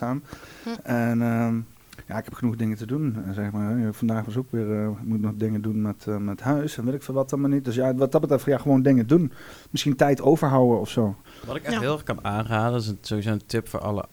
Hm. 0.62 0.68
En 0.82 1.22
ehm, 1.22 1.60
ja, 2.08 2.18
ik 2.18 2.24
heb 2.24 2.34
genoeg 2.34 2.56
dingen 2.56 2.76
te 2.76 2.86
doen. 2.86 3.24
eh, 3.26 3.32
Zeg 3.32 3.50
maar. 3.50 3.94
Vandaag 3.94 4.24
was 4.24 4.36
ook 4.36 4.50
weer, 4.50 4.72
eh, 4.82 4.88
ik 4.88 5.04
moet 5.04 5.20
nog 5.20 5.32
dingen 5.34 5.62
doen 5.62 5.82
met, 5.82 6.06
eh, 6.06 6.16
met 6.16 6.40
huis 6.40 6.76
en 6.78 6.84
weet 6.84 6.94
ik 6.94 7.02
veel 7.02 7.14
wat 7.14 7.32
allemaal 7.32 7.50
niet. 7.50 7.64
Dus 7.64 7.74
ja, 7.74 7.94
wat 7.94 8.12
dat 8.12 8.20
betreft, 8.20 8.44
ja, 8.44 8.58
gewoon 8.58 8.82
dingen 8.82 9.06
doen. 9.06 9.32
Misschien 9.70 9.96
tijd 9.96 10.20
overhouden 10.20 10.80
of 10.80 10.90
zo. 10.90 11.16
Wat 11.46 11.56
ik 11.56 11.62
echt 11.62 11.74
Ja. 11.74 11.80
heel 11.80 11.92
erg 11.92 12.02
kan 12.02 12.24
aanraden, 12.24 12.78
is 12.78 12.86
een, 12.88 12.98
sowieso 13.00 13.30
een 13.30 13.46
tip 13.46 13.68
voor 13.68 13.80
alle, 13.80 14.04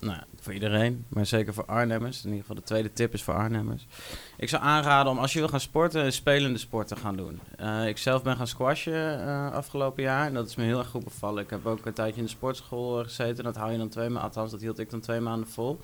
nou, 0.00 0.18
voor 0.40 0.52
iedereen, 0.52 1.04
maar 1.08 1.26
zeker 1.26 1.54
voor 1.54 1.64
Arnhemmers. 1.64 2.18
In 2.18 2.24
ieder 2.24 2.40
geval 2.40 2.56
de 2.56 2.62
tweede 2.62 2.92
tip 2.92 3.12
is 3.12 3.22
voor 3.22 3.34
Arnhemmers. 3.34 3.86
Ik 4.36 4.48
zou 4.48 4.62
aanraden 4.62 5.12
om 5.12 5.18
als 5.18 5.32
je 5.32 5.38
wil 5.38 5.48
gaan 5.48 5.60
sporten, 5.60 6.04
een 6.04 6.12
spelende 6.12 6.58
sport 6.58 6.88
te 6.88 6.96
gaan 6.96 7.16
doen. 7.16 7.40
Eh, 7.56 7.88
ik 7.88 7.98
zelf 7.98 8.22
ben 8.22 8.36
gaan 8.36 8.46
squashen 8.46 9.20
eh, 9.26 9.52
afgelopen 9.52 10.02
jaar 10.02 10.26
en 10.26 10.34
dat 10.34 10.48
is 10.48 10.56
me 10.56 10.64
heel 10.64 10.78
erg 10.78 10.88
goed 10.88 11.04
bevallen. 11.04 11.42
Ik 11.42 11.50
heb 11.50 11.66
ook 11.66 11.86
een 11.86 11.92
tijdje 11.92 12.18
in 12.20 12.24
de 12.26 12.30
sportschool 12.30 13.02
gezeten, 13.02 13.44
dat 13.44 13.56
hou 13.56 13.72
je 13.72 13.78
dan 13.78 13.88
twee 13.88 14.04
maanden, 14.04 14.22
althans 14.22 14.50
dat 14.50 14.60
hield 14.60 14.78
ik 14.78 14.90
dan 14.90 15.00
twee 15.00 15.20
maanden 15.20 15.48
vol. 15.48 15.80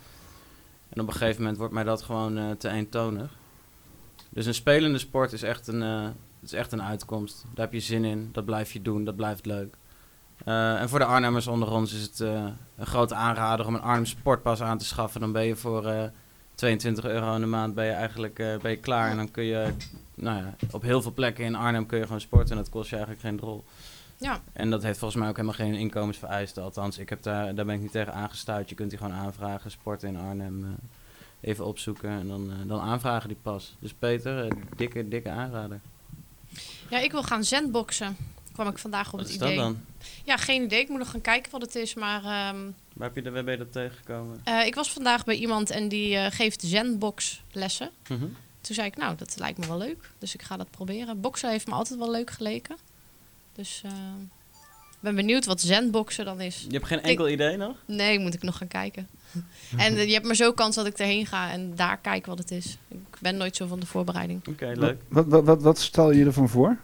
En 0.90 1.00
op 1.00 1.06
een 1.06 1.12
gegeven 1.12 1.40
moment 1.40 1.58
wordt 1.58 1.74
mij 1.74 1.84
dat 1.84 2.02
gewoon 2.02 2.38
eh, 2.38 2.50
te 2.50 2.68
eentonig. 2.68 3.38
Dus 4.30 4.46
een 4.46 4.54
spelende 4.54 4.98
sport 4.98 5.32
is 5.32 5.42
echt 5.42 5.66
een, 5.66 5.82
eh, 5.82 6.08
is 6.42 6.52
echt 6.52 6.72
een 6.72 6.82
uitkomst. 6.82 7.44
Daar 7.54 7.64
heb 7.64 7.74
je 7.74 7.80
zin 7.80 8.04
in, 8.04 8.28
dat 8.32 8.44
blijf 8.44 8.72
je 8.72 8.82
doen, 8.82 9.04
dat 9.04 9.16
blijft 9.16 9.46
leuk. 9.46 9.76
Eh, 10.44 10.80
en 10.80 10.88
voor 10.88 10.98
de 10.98 11.04
Arnhemmers 11.04 11.46
onder 11.46 11.70
ons 11.70 11.94
is 11.94 12.02
het 12.02 12.18
een 12.20 12.56
grote 12.86 13.14
aanrader 13.14 13.66
om 13.66 13.74
een 13.74 13.82
Arnhem 13.82 14.06
Sportpas 14.06 14.60
aan 14.62 14.78
te 14.78 14.84
schaffen. 14.84 15.20
Dan 15.20 15.32
ben 15.32 15.44
je 15.44 15.56
voor 15.56 15.86
eh, 15.86 16.04
22 16.54 17.04
euro 17.04 17.34
in 17.34 17.40
de 17.40 17.46
maand 17.46 17.74
ben 17.74 17.84
je 17.84 17.92
eigenlijk 17.92 18.34
ben 18.34 18.70
je 18.70 18.76
klaar. 18.76 19.10
En 19.10 19.16
dan 19.16 19.30
kun 19.30 19.44
je 19.44 19.72
nou 20.14 20.36
ja, 20.36 20.54
op 20.70 20.82
heel 20.82 21.02
veel 21.02 21.12
plekken 21.12 21.44
in 21.44 21.54
Arnhem 21.54 21.86
kun 21.86 21.98
je 21.98 22.04
gewoon 22.04 22.20
sporten. 22.20 22.50
En 22.50 22.56
dat 22.56 22.70
kost 22.70 22.90
je 22.90 22.96
eigenlijk 22.96 23.24
geen 23.24 23.36
drol. 23.36 23.64
Ja, 24.20 24.40
En 24.52 24.70
dat 24.70 24.82
heeft 24.82 24.98
volgens 24.98 25.20
mij 25.20 25.28
ook 25.30 25.36
helemaal 25.36 25.56
geen 25.56 25.74
inkomensvereisten. 25.74 26.62
Althans, 26.62 26.98
ik 26.98 27.08
heb 27.08 27.22
daar, 27.22 27.54
daar 27.54 27.64
ben 27.64 27.74
ik 27.74 27.80
niet 27.80 27.92
tegen 27.92 28.14
aangestuurd. 28.14 28.68
Je 28.68 28.74
kunt 28.74 28.90
die 28.90 28.98
gewoon 28.98 29.14
aanvragen, 29.14 29.70
sporten 29.70 30.08
in 30.08 30.16
Arnhem. 30.16 30.64
eh, 30.64 30.70
even 31.50 31.66
opzoeken 31.66 32.10
en 32.10 32.28
dan, 32.28 32.50
eh, 32.50 32.56
dan 32.68 32.80
aanvragen 32.80 33.28
die 33.28 33.36
pas. 33.42 33.76
Dus 33.78 33.92
Peter, 33.92 34.44
eh, 34.44 34.50
dikke, 34.76 35.08
dikke 35.08 35.30
aanrader. 35.30 35.80
ja 36.90 36.98
ik 36.98 37.10
wil 37.10 37.22
gaan 37.22 37.44
zendboxen. 37.44 38.16
Kwam 38.52 38.68
ik 38.68 38.78
vandaag 38.78 39.06
op 39.06 39.12
Wat 39.12 39.20
het 39.20 39.28
is 39.28 39.34
idee. 39.36 39.56
dat 39.56 39.64
dan? 39.64 39.80
Ja, 40.24 40.36
geen 40.36 40.62
idee. 40.62 40.80
Ik 40.80 40.88
moet 40.88 40.98
nog 40.98 41.10
gaan 41.10 41.20
kijken 41.20 41.50
wat 41.52 41.62
het 41.62 41.74
is. 41.74 41.94
Maar 41.94 42.24
ehm, 42.24 42.60
Waar, 42.94 43.06
heb 43.06 43.14
je 43.14 43.22
de, 43.22 43.30
waar 43.30 43.44
ben 43.44 43.52
je 43.52 43.58
dat 43.58 43.72
tegengekomen? 43.72 44.40
ik 44.66 44.74
was 44.74 44.92
vandaag 44.92 45.24
bij 45.24 45.34
iemand 45.36 45.70
en 45.70 45.88
die 45.88 46.30
geeft 46.30 46.62
zenbox 46.62 47.42
lessen. 47.52 47.90
Mhm. 48.08 48.24
Toen 48.60 48.74
zei 48.74 48.86
ik, 48.86 48.96
nou, 48.96 49.16
dat 49.16 49.36
lijkt 49.38 49.58
me 49.58 49.66
wel 49.66 49.78
leuk. 49.78 50.10
Dus 50.18 50.34
ik 50.34 50.42
ga 50.42 50.56
dat 50.56 50.70
proberen. 50.70 51.20
Boksen 51.20 51.50
heeft 51.50 51.66
me 51.66 51.72
altijd 51.74 51.98
wel 51.98 52.10
leuk 52.10 52.30
geleken. 52.30 52.76
Dus 53.52 53.82
eh, 53.84 53.90
ben 55.00 55.14
benieuwd 55.14 55.44
wat 55.44 55.60
zenboxen 55.60 56.24
dan 56.24 56.40
is. 56.40 56.64
Je 56.68 56.72
hebt 56.74 56.86
geen 56.86 57.02
enkel 57.02 57.28
idee 57.28 57.56
nog? 57.56 57.76
Nee, 57.84 58.18
moet 58.18 58.34
ik 58.34 58.42
nog 58.42 58.56
gaan 58.56 58.68
kijken. 58.68 59.08
en 59.76 59.96
eh, 59.96 60.06
je 60.06 60.12
hebt 60.12 60.26
maar 60.26 60.34
zo 60.34 60.52
kans 60.52 60.74
dat 60.74 60.86
ik 60.86 60.98
erheen 60.98 61.26
ga 61.26 61.50
en 61.50 61.72
daar 61.76 61.96
kijk 61.98 62.26
wat 62.26 62.38
het 62.38 62.50
is. 62.50 62.78
Ik 62.88 63.16
ben 63.20 63.36
nooit 63.36 63.56
zo 63.56 63.66
van 63.66 63.80
de 63.80 63.86
voorbereiding. 63.86 64.46
Oké, 64.48 64.72
leuk. 64.76 65.00
Wat, 65.08 65.26
wat, 65.26 65.44
wat, 65.44 65.62
wat 65.62 65.78
stel 65.78 66.10
je 66.10 66.24
ervan 66.24 66.48
voor? 66.48 66.76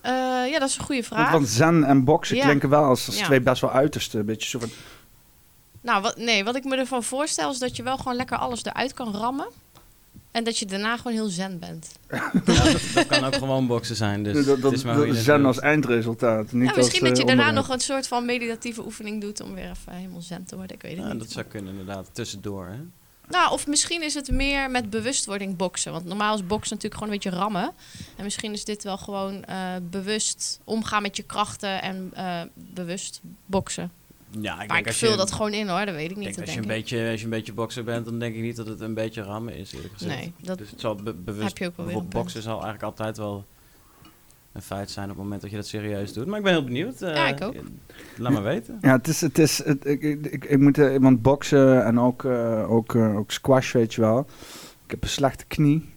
Eh, 0.00 0.12
ja, 0.50 0.58
dat 0.58 0.68
is 0.68 0.78
een 0.78 0.84
goede 0.84 1.02
vraag. 1.02 1.30
want 1.32 1.48
zen 1.48 1.84
en 1.84 2.04
boksen 2.04 2.36
Ja. 2.36 2.44
klinken 2.44 2.68
wel 2.68 2.84
als, 2.84 3.06
als 3.06 3.18
Ja. 3.18 3.24
twee 3.24 3.40
best 3.40 3.60
wel 3.60 3.70
uiterste. 3.70 4.18
Een 4.18 4.26
beetje 4.26 4.48
zo 4.48 4.58
van, 4.58 4.68
Nou, 5.80 6.02
wat, 6.02 6.16
nee, 6.16 6.44
wat 6.44 6.56
ik 6.56 6.64
me 6.64 6.76
ervan 6.76 7.02
voorstel 7.02 7.50
is 7.50 7.58
dat 7.58 7.76
je 7.76 7.82
wel 7.82 7.96
gewoon 7.96 8.16
lekker 8.16 8.36
alles 8.38 8.64
eruit 8.64 8.94
kan 8.94 9.16
rammen. 9.16 9.46
En 10.36 10.44
dat 10.44 10.58
je 10.58 10.66
daarna 10.66 10.96
gewoon 10.96 11.12
heel 11.12 11.28
zen 11.28 11.58
bent. 11.58 11.88
Ja, 12.16 12.30
dat, 12.34 12.80
dat 12.94 13.06
kan 13.06 13.24
ook 13.24 13.34
gewoon 13.34 13.66
boksen 13.66 13.96
zijn. 13.96 14.22
Dus 14.22 14.34
dat, 14.34 14.46
dat, 14.46 14.62
het 14.62 14.72
is 14.72 14.84
maar 14.84 14.94
hoe 14.94 15.02
je 15.02 15.08
dat- 15.08 15.16
het 15.16 15.26
zen 15.26 15.44
als 15.44 15.58
eindresultaat. 15.58 16.52
Niet 16.52 16.68
Ja, 16.70 16.76
misschien 16.76 17.00
als, 17.00 17.08
dat 17.08 17.16
je 17.18 17.22
eh, 17.22 17.28
daarna 17.28 17.42
onderwerp. 17.48 17.66
nog 17.68 17.76
een 17.76 17.80
soort 17.82 18.06
van 18.08 18.24
meditatieve 18.24 18.84
oefening 18.84 19.20
doet 19.20 19.40
om 19.40 19.54
weer 19.54 19.70
even 19.70 19.92
helemaal 19.92 20.20
zen 20.20 20.44
te 20.44 20.56
worden. 20.56 20.76
Ik 20.76 20.82
weet 20.82 20.96
het 20.96 21.06
Ja, 21.06 21.12
niet. 21.12 21.20
dat 21.22 21.30
zou 21.30 21.46
kunnen 21.46 21.70
inderdaad, 21.78 22.08
tussendoor. 22.12 22.66
Hè? 22.66 22.76
Nou, 23.28 23.52
of 23.52 23.66
misschien 23.66 24.02
is 24.02 24.14
het 24.14 24.30
meer 24.30 24.70
met 24.70 24.90
bewustwording 24.90 25.56
boksen. 25.56 25.92
Want 25.92 26.04
normaal 26.04 26.34
is 26.34 26.46
boksen 26.46 26.74
natuurlijk 26.76 27.02
gewoon 27.02 27.14
een 27.14 27.20
beetje 27.22 27.38
rammen. 27.38 27.72
En 28.16 28.24
misschien 28.24 28.52
is 28.52 28.64
dit 28.64 28.82
wel 28.82 28.98
gewoon 28.98 29.44
eh, 29.44 29.56
bewust 29.90 30.60
omgaan 30.64 31.02
met 31.02 31.16
je 31.16 31.22
krachten 31.22 31.82
en 31.82 32.10
eh, 32.14 32.40
bewust 32.54 33.20
boksen. 33.46 33.90
Ja, 34.40 34.52
ik 34.52 34.58
maar 34.58 34.66
denk 34.68 34.80
ik 34.80 34.86
als 34.86 34.96
vul 34.98 35.10
je, 35.10 35.16
dat 35.16 35.32
gewoon 35.32 35.52
in 35.52 35.68
hoor, 35.68 35.86
dat 35.86 35.94
weet 35.94 36.04
ik 36.04 36.10
ik 36.10 36.16
niet. 36.16 36.24
denk 36.24 36.36
dat 36.36 36.44
als, 36.46 36.54
je 36.54 36.60
een 36.60 36.66
beetje, 36.66 37.10
als 37.10 37.18
je 37.18 37.24
een 37.24 37.30
beetje 37.30 37.52
bokser 37.52 37.84
bent, 37.84 38.04
dan 38.04 38.18
denk 38.18 38.34
ik 38.34 38.42
niet 38.42 38.56
dat 38.56 38.66
het 38.66 38.80
een 38.80 38.94
beetje 38.94 39.22
rammen 39.22 39.56
is, 39.56 39.72
eerlijk 39.72 39.92
gezegd. 39.92 40.16
Nee, 40.16 40.32
dat, 40.42 40.58
Dus 40.58 40.70
het 40.70 40.80
zal 40.80 40.94
be- 40.94 41.14
bewust, 41.14 41.48
heb 41.48 41.58
je 41.58 41.66
ook 41.66 41.76
wel 41.76 41.86
weer 41.86 41.94
bijvoorbeeld 41.94 42.14
een 42.14 42.20
boksen 42.20 42.42
zal 42.42 42.52
eigenlijk 42.52 42.82
altijd 42.82 43.16
wel 43.16 43.44
een 44.52 44.62
feit 44.62 44.90
zijn 44.90 45.04
op 45.10 45.14
het 45.14 45.22
moment 45.22 45.40
dat 45.42 45.50
je 45.50 45.56
dat 45.56 45.66
serieus 45.66 46.12
doet. 46.12 46.26
Maar 46.26 46.38
ik 46.38 46.44
ben 46.44 46.52
heel 46.52 46.64
benieuwd. 46.64 47.02
eh, 47.02 47.14
Ja, 47.14 47.26
ik 47.28 47.42
ook. 47.42 47.54
Laat 48.16 48.32
maar 48.32 48.42
weten. 48.42 48.78
Ja, 48.80 48.96
het 48.96 49.08
is, 49.08 49.20
het 49.20 49.38
is, 49.38 49.64
het, 49.64 49.86
ik, 49.86 50.02
ik, 50.02 50.26
ik, 50.26 50.44
ik 50.44 50.58
moet, 50.58 50.78
eh, 50.78 50.96
want 50.98 51.22
boksen 51.22 51.84
en 51.84 52.00
ook, 52.00 52.24
eh, 52.24 52.70
ook, 52.70 52.94
eh, 52.94 53.16
ook 53.16 53.30
squash, 53.30 53.72
weet 53.72 53.94
je 53.94 54.00
wel. 54.00 54.18
Ik 54.84 54.90
heb 54.90 55.02
een 55.02 55.08
slechte 55.08 55.44
knie 55.46 55.94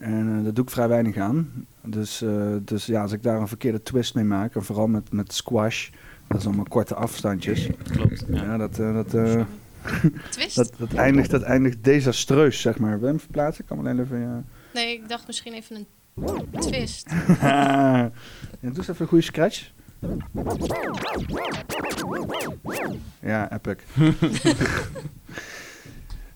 en 0.00 0.36
eh, 0.38 0.44
daar 0.44 0.54
doe 0.54 0.64
ik 0.64 0.70
vrij 0.70 0.88
weinig 0.88 1.16
aan. 1.16 1.66
Dus, 1.84 2.22
eh, 2.22 2.52
dus 2.62 2.86
ja, 2.86 3.02
als 3.02 3.12
ik 3.12 3.22
daar 3.22 3.40
een 3.40 3.48
verkeerde 3.48 3.82
twist 3.82 4.14
mee 4.14 4.24
maak, 4.24 4.54
en 4.54 4.64
vooral 4.64 4.86
met, 4.86 5.12
met 5.12 5.32
squash, 5.32 5.88
dat 6.30 6.40
is 6.40 6.46
allemaal 6.46 6.64
korte 6.68 6.94
afstandjes. 6.94 7.68
Klopt. 7.82 8.24
Ja. 8.28 8.42
Ja, 8.42 8.56
dat, 8.56 8.78
eh, 8.78 8.94
dat, 8.94 9.14
eh, 9.14 9.44
twist? 10.30 10.56
dat, 10.56 10.72
dat, 10.78 10.92
eindigt, 10.92 11.30
dat 11.30 11.42
eindigt 11.42 11.84
desastreus, 11.84 12.60
zeg 12.60 12.78
maar. 12.78 12.90
Wil 12.90 13.00
je 13.00 13.06
hem 13.06 13.20
verplaatsen? 13.20 13.62
Ik 13.62 13.68
kan 13.68 13.78
alleen 13.78 14.00
even... 14.00 14.20
Ja. 14.20 14.42
Nee, 14.74 14.94
ik 14.94 15.08
dacht 15.08 15.26
misschien 15.26 15.52
even 15.52 15.76
een 15.76 16.60
twist. 16.60 17.10
ja, 17.40 18.10
doe 18.60 18.70
eens 18.76 18.78
even 18.78 18.96
een 18.98 19.06
goede 19.06 19.24
scratch. 19.24 19.70
Ja, 23.20 23.52
epic. 23.52 23.76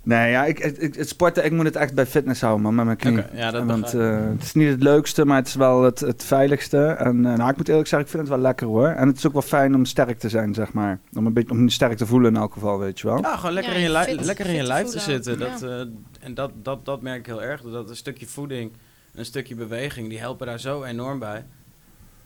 nee, 0.04 0.30
ja, 0.30 0.44
ik, 0.44 0.58
ik, 0.58 0.94
het 0.94 1.08
sporten, 1.08 1.44
ik 1.44 1.52
moet 1.52 1.64
het 1.64 1.76
echt 1.76 1.94
bij 1.94 2.06
fitness 2.06 2.40
houden, 2.40 2.62
man, 2.62 2.74
met 2.74 2.84
mijn 2.84 2.96
knie. 2.96 3.18
Oké, 3.18 3.28
ja, 3.36 3.50
dat 3.50 3.64
Want 3.64 3.80
begrijp 3.82 4.14
ik. 4.14 4.22
eh, 4.24 4.30
het 4.30 4.42
is 4.42 4.52
niet 4.54 4.68
het 4.68 4.82
leukste, 4.82 5.24
maar 5.24 5.36
het 5.36 5.46
is 5.46 5.54
wel 5.54 5.82
het, 5.82 6.00
het 6.00 6.24
veiligste. 6.24 6.86
En 6.86 7.26
eh, 7.26 7.34
nou, 7.34 7.50
ik 7.50 7.56
moet 7.56 7.68
eerlijk 7.68 7.88
zeggen, 7.88 8.08
ik 8.08 8.14
vind 8.14 8.22
het 8.28 8.32
wel 8.32 8.42
lekker 8.42 8.66
hoor. 8.66 8.86
En 8.88 9.06
het 9.08 9.16
is 9.16 9.26
ook 9.26 9.32
wel 9.32 9.42
fijn 9.42 9.74
om 9.74 9.84
sterk 9.84 10.18
te 10.18 10.28
zijn, 10.28 10.54
zeg 10.54 10.72
maar. 10.72 10.98
Om 11.14 11.26
een 11.26 11.32
beetje 11.32 11.50
om 11.50 11.68
sterk 11.68 11.96
te 11.96 12.06
voelen 12.06 12.34
in 12.34 12.40
elk 12.40 12.52
geval, 12.52 12.78
weet 12.78 13.00
je 13.00 13.06
wel. 13.06 13.18
Ja, 13.20 13.36
gewoon 13.36 13.52
lekker 13.54 13.72
Ja, 13.72 13.78
in 13.78 13.90
je, 14.10 14.16
fit- 14.16 14.24
lekker 14.26 14.46
in 14.46 14.54
je 14.54 14.62
lijf 14.62 14.86
te 14.88 14.98
zitten. 14.98 15.38
Dat, 15.38 15.62
eh, 15.62 15.80
en 16.20 16.34
dat, 16.34 16.50
dat, 16.62 16.84
dat 16.84 17.02
merk 17.02 17.18
ik 17.18 17.26
heel 17.26 17.42
erg. 17.42 17.62
Dat 17.62 17.88
een 17.90 17.96
stukje 17.96 18.26
voeding, 18.26 18.72
een 19.14 19.24
stukje 19.24 19.54
beweging, 19.54 20.08
die 20.08 20.18
helpen 20.18 20.46
daar 20.46 20.60
zo 20.60 20.82
enorm 20.82 21.18
bij. 21.18 21.44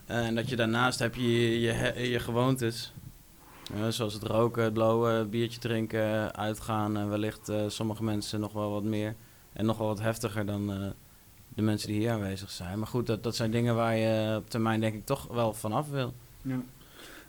En 0.07 0.35
dat 0.35 0.49
je 0.49 0.57
daarnaast 0.57 0.99
heb 0.99 1.15
je 1.15 1.61
je, 1.61 1.61
je, 1.95 2.11
je 2.11 2.19
gewoontes. 2.19 2.93
Eh, 3.75 3.89
zoals 3.89 4.15
het 4.15 4.23
roken, 4.23 4.65
het 4.65 4.77
het 5.17 5.31
biertje 5.31 5.61
drinken, 5.61 6.37
uitgaan. 6.37 6.97
En 6.97 7.09
wellicht 7.09 7.49
eh, 7.49 7.61
sommige 7.67 8.05
mensen 8.05 8.41
nog 8.41 8.53
wel 8.53 8.71
wat 8.71 8.85
meer. 8.85 9.15
En 9.53 9.67
nog 9.67 9.79
wel 9.79 9.87
wat 9.87 10.01
heftiger 10.01 10.47
dan 10.47 10.73
eh, 10.73 10.87
de 11.49 11.63
mensen 11.63 11.89
die 11.89 11.99
hier 11.99 12.11
aanwezig 12.11 12.51
zijn. 12.51 12.79
Maar 12.79 12.89
goed, 12.89 13.07
dat, 13.07 13.23
dat 13.23 13.37
zijn 13.37 13.51
dingen 13.51 13.75
waar 13.75 13.97
je 13.97 14.37
op 14.37 14.51
termijn 14.51 14.81
denk 14.81 14.95
ik 14.95 15.07
toch 15.07 15.27
wel 15.27 15.53
vanaf 15.53 15.91
wil. 15.91 16.13
Ja. 16.43 16.61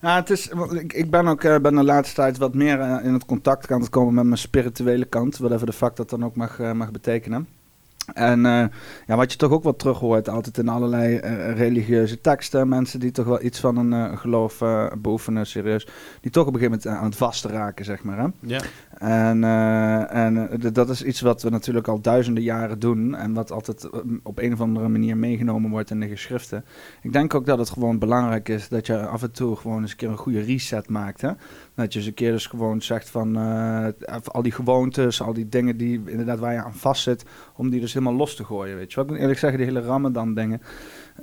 Ja, 0.01 0.15
het 0.15 0.29
is, 0.29 0.47
ik, 0.71 0.93
ik 0.93 1.09
ben 1.09 1.27
ook 1.27 1.43
eh, 1.43 1.59
ben 1.59 1.75
de 1.75 1.83
laatste 1.83 2.15
tijd 2.15 2.37
wat 2.37 2.53
meer 2.53 2.79
eh, 2.79 3.05
in 3.05 3.13
het 3.13 3.25
contact 3.25 3.71
aan 3.71 3.81
het 3.81 3.89
komen 3.89 4.13
met 4.13 4.25
mijn 4.25 4.37
spirituele 4.37 5.05
kant. 5.05 5.37
Whatever 5.37 5.65
de 5.65 5.73
fuck 5.73 5.95
dat 5.95 6.09
dan 6.09 6.25
ook 6.25 6.35
mag, 6.35 6.59
eh, 6.59 6.71
mag 6.71 6.91
betekenen. 6.91 7.47
En 8.13 8.45
eh, 8.45 8.65
ja, 9.07 9.15
wat 9.15 9.31
je 9.31 9.37
toch 9.37 9.51
ook 9.51 9.63
wat 9.63 9.79
terug 9.79 9.99
hoort, 9.99 10.29
altijd 10.29 10.57
in 10.57 10.69
allerlei 10.69 11.15
eh, 11.15 11.57
religieuze 11.57 12.21
teksten. 12.21 12.67
Mensen 12.67 12.99
die 12.99 13.11
toch 13.11 13.25
wel 13.25 13.43
iets 13.43 13.59
van 13.59 13.77
een 13.77 13.93
eh, 13.93 14.17
geloof 14.17 14.63
beoefenen, 14.97 15.45
serieus. 15.47 15.87
Die 16.21 16.31
toch 16.31 16.47
op 16.47 16.53
een 16.53 16.59
gegeven 16.59 16.81
moment 16.83 16.99
aan 17.01 17.09
het 17.09 17.15
vasten 17.15 17.49
raken, 17.51 17.85
zeg 17.85 18.03
maar. 18.03 18.17
Hè? 18.17 18.27
Ja. 18.39 18.61
En, 18.99 19.43
eh, 19.43 20.13
en 20.13 20.49
eh, 20.49 20.69
dat 20.73 20.89
is 20.89 21.03
iets 21.03 21.21
wat 21.21 21.41
we 21.41 21.49
natuurlijk 21.49 21.87
al 21.87 22.01
duizenden 22.01 22.43
jaren 22.43 22.79
doen. 22.79 23.15
En 23.15 23.33
wat 23.33 23.51
altijd 23.51 23.83
eh, 23.83 23.99
op 24.23 24.39
een 24.39 24.53
of 24.53 24.61
andere 24.61 24.87
manier 24.87 25.17
meegenomen 25.17 25.69
wordt 25.69 25.89
in 25.89 25.99
de 25.99 26.07
geschriften. 26.07 26.65
Ik 27.01 27.13
denk 27.13 27.33
ook 27.33 27.45
dat 27.45 27.57
het 27.57 27.69
gewoon 27.69 27.99
belangrijk 27.99 28.49
is 28.49 28.67
dat 28.67 28.85
je 28.85 29.05
af 29.05 29.23
en 29.23 29.31
toe 29.31 29.55
gewoon 29.55 29.81
eens 29.81 29.91
een 29.91 29.97
keer 29.97 30.09
een 30.09 30.17
goede 30.17 30.41
reset 30.41 30.89
maakt. 30.89 31.21
Hè? 31.21 31.31
Dat 31.75 31.93
je 31.93 31.99
eens 31.99 32.07
een 32.07 32.13
keer 32.13 32.31
dus 32.31 32.45
gewoon 32.45 32.81
zegt 32.81 33.09
van 33.09 33.35
al 34.23 34.41
die 34.41 34.51
gewoontes, 34.51 35.21
al 35.21 35.33
die 35.33 35.49
dingen 35.49 35.77
die 35.77 36.01
inderdaad 36.05 36.39
waar 36.39 36.53
je 36.53 36.63
aan 36.63 36.73
vast 36.73 37.03
zit, 37.03 37.25
om 37.55 37.69
die 37.69 37.79
dus 37.79 37.93
helemaal 37.93 38.15
los 38.15 38.35
te 38.35 38.45
gooien. 38.45 38.75
Weet 38.75 38.93
je 38.93 39.03
wel? 39.03 39.15
Ik 39.15 39.21
eerlijk 39.21 39.39
zeggen, 39.39 39.59
die 39.59 39.67
hele 39.67 39.81
Ramadan 39.81 40.33
dingen. 40.33 40.61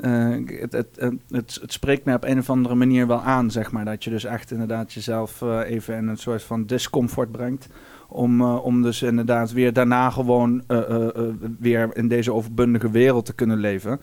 Eh, 0.01 0.61
het, 0.61 0.73
het, 0.73 1.21
het, 1.31 1.61
spreekt 1.67 2.05
mij 2.05 2.15
op 2.15 2.25
een 2.25 2.39
of 2.39 2.51
andere 2.51 2.75
manier 2.75 3.07
wel 3.07 3.21
aan, 3.21 3.51
zeg 3.51 3.73
maar. 3.73 3.85
Dat 3.85 4.05
je 4.05 4.11
dus 4.11 4.25
echt 4.25 4.51
inderdaad 4.51 4.93
jezelf 4.93 5.43
eh, 5.43 5.61
even 5.67 5.97
in 5.97 6.09
een 6.09 6.17
soort 6.17 6.43
van 6.43 6.67
discomfort 6.67 7.33
brengt. 7.33 7.69
Om, 8.09 8.41
eh, 8.41 8.65
om 8.65 8.83
dus 8.83 9.03
inderdaad 9.03 9.53
weer 9.53 9.73
daarna 9.73 10.11
gewoon 10.11 10.63
weer 11.59 11.97
in 11.97 12.09
deze 12.09 12.33
overbundige 12.33 12.91
wereld 12.91 13.25
te 13.25 13.35
kunnen 13.35 13.59
leven. 13.59 14.01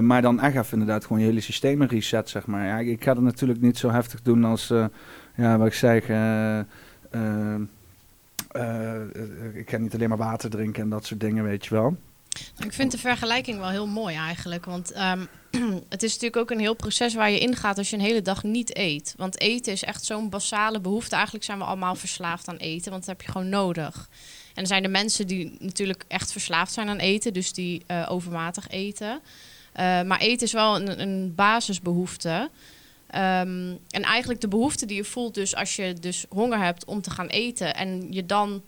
Maar 0.00 0.22
dan 0.22 0.40
echt 0.40 0.56
even 0.56 0.78
inderdaad 0.78 1.04
gewoon 1.04 1.20
je 1.20 1.26
hele 1.28 1.40
systemen 1.40 1.88
reset, 1.88 2.28
zeg 2.28 2.46
maar. 2.46 2.66
Ja, 2.66 2.78
ik, 2.78 3.04
ga 3.04 3.12
het 3.12 3.22
natuurlijk 3.22 3.60
niet 3.60 3.78
zo 3.78 3.90
heftig 3.90 4.22
doen 4.22 4.44
als, 4.44 4.72
ja, 5.34 5.58
wat 5.58 5.66
ik 5.66 5.72
zeg, 5.72 6.02
ik 9.54 9.70
ga 9.70 9.78
niet 9.78 9.94
alleen 9.94 10.08
maar 10.08 10.18
water 10.18 10.50
drinken 10.50 10.82
en 10.82 10.88
dat 10.88 11.06
soort 11.06 11.20
dingen, 11.20 11.44
weet 11.44 11.66
je 11.66 11.74
wel. 11.74 11.96
Ik 12.58 12.72
vind 12.72 12.90
de 12.90 12.98
vergelijking 12.98 13.58
wel 13.58 13.68
heel 13.68 13.86
mooi 13.86 14.16
eigenlijk. 14.16 14.64
Want 14.64 14.92
ehm, 14.92 15.24
het 15.88 16.02
is 16.02 16.12
natuurlijk 16.12 16.36
ook 16.36 16.50
een 16.50 16.60
heel 16.60 16.74
proces 16.74 17.14
waar 17.14 17.30
je 17.30 17.38
ingaat 17.38 17.78
als 17.78 17.90
je 17.90 17.96
een 17.96 18.02
hele 18.02 18.22
dag 18.22 18.42
niet 18.42 18.76
eet. 18.76 19.14
Want 19.16 19.40
eten 19.40 19.72
is 19.72 19.82
echt 19.82 20.04
zo'n 20.04 20.28
basale 20.28 20.80
behoefte. 20.80 21.14
Eigenlijk 21.14 21.44
zijn 21.44 21.58
we 21.58 21.64
allemaal 21.64 21.94
verslaafd 21.94 22.48
aan 22.48 22.56
eten, 22.56 22.90
want 22.90 23.06
dat 23.06 23.16
heb 23.16 23.26
je 23.26 23.32
gewoon 23.32 23.48
nodig. 23.48 24.08
En 24.54 24.62
er 24.62 24.68
zijn 24.68 24.82
de 24.82 24.88
mensen 24.88 25.26
die 25.26 25.56
natuurlijk 25.58 26.04
echt 26.08 26.32
verslaafd 26.32 26.72
zijn 26.72 26.88
aan 26.88 26.98
eten, 26.98 27.32
dus 27.32 27.52
die 27.52 27.82
eh, 27.86 28.06
overmatig 28.08 28.68
eten. 28.68 29.20
Eh, 29.72 30.02
maar 30.02 30.20
eten 30.20 30.46
is 30.46 30.52
wel 30.52 30.76
een, 30.76 31.00
een 31.00 31.34
basisbehoefte. 31.34 32.50
Ehm, 33.06 33.74
en 33.90 34.02
eigenlijk 34.02 34.40
de 34.40 34.48
behoefte 34.48 34.86
die 34.86 34.96
je 34.96 35.04
voelt, 35.04 35.34
dus 35.34 35.54
als 35.54 35.76
je 35.76 35.94
dus 36.00 36.26
honger 36.28 36.58
hebt 36.58 36.84
om 36.84 37.00
te 37.00 37.10
gaan 37.10 37.26
eten 37.26 37.74
en 37.74 38.06
je 38.10 38.26
dan 38.26 38.62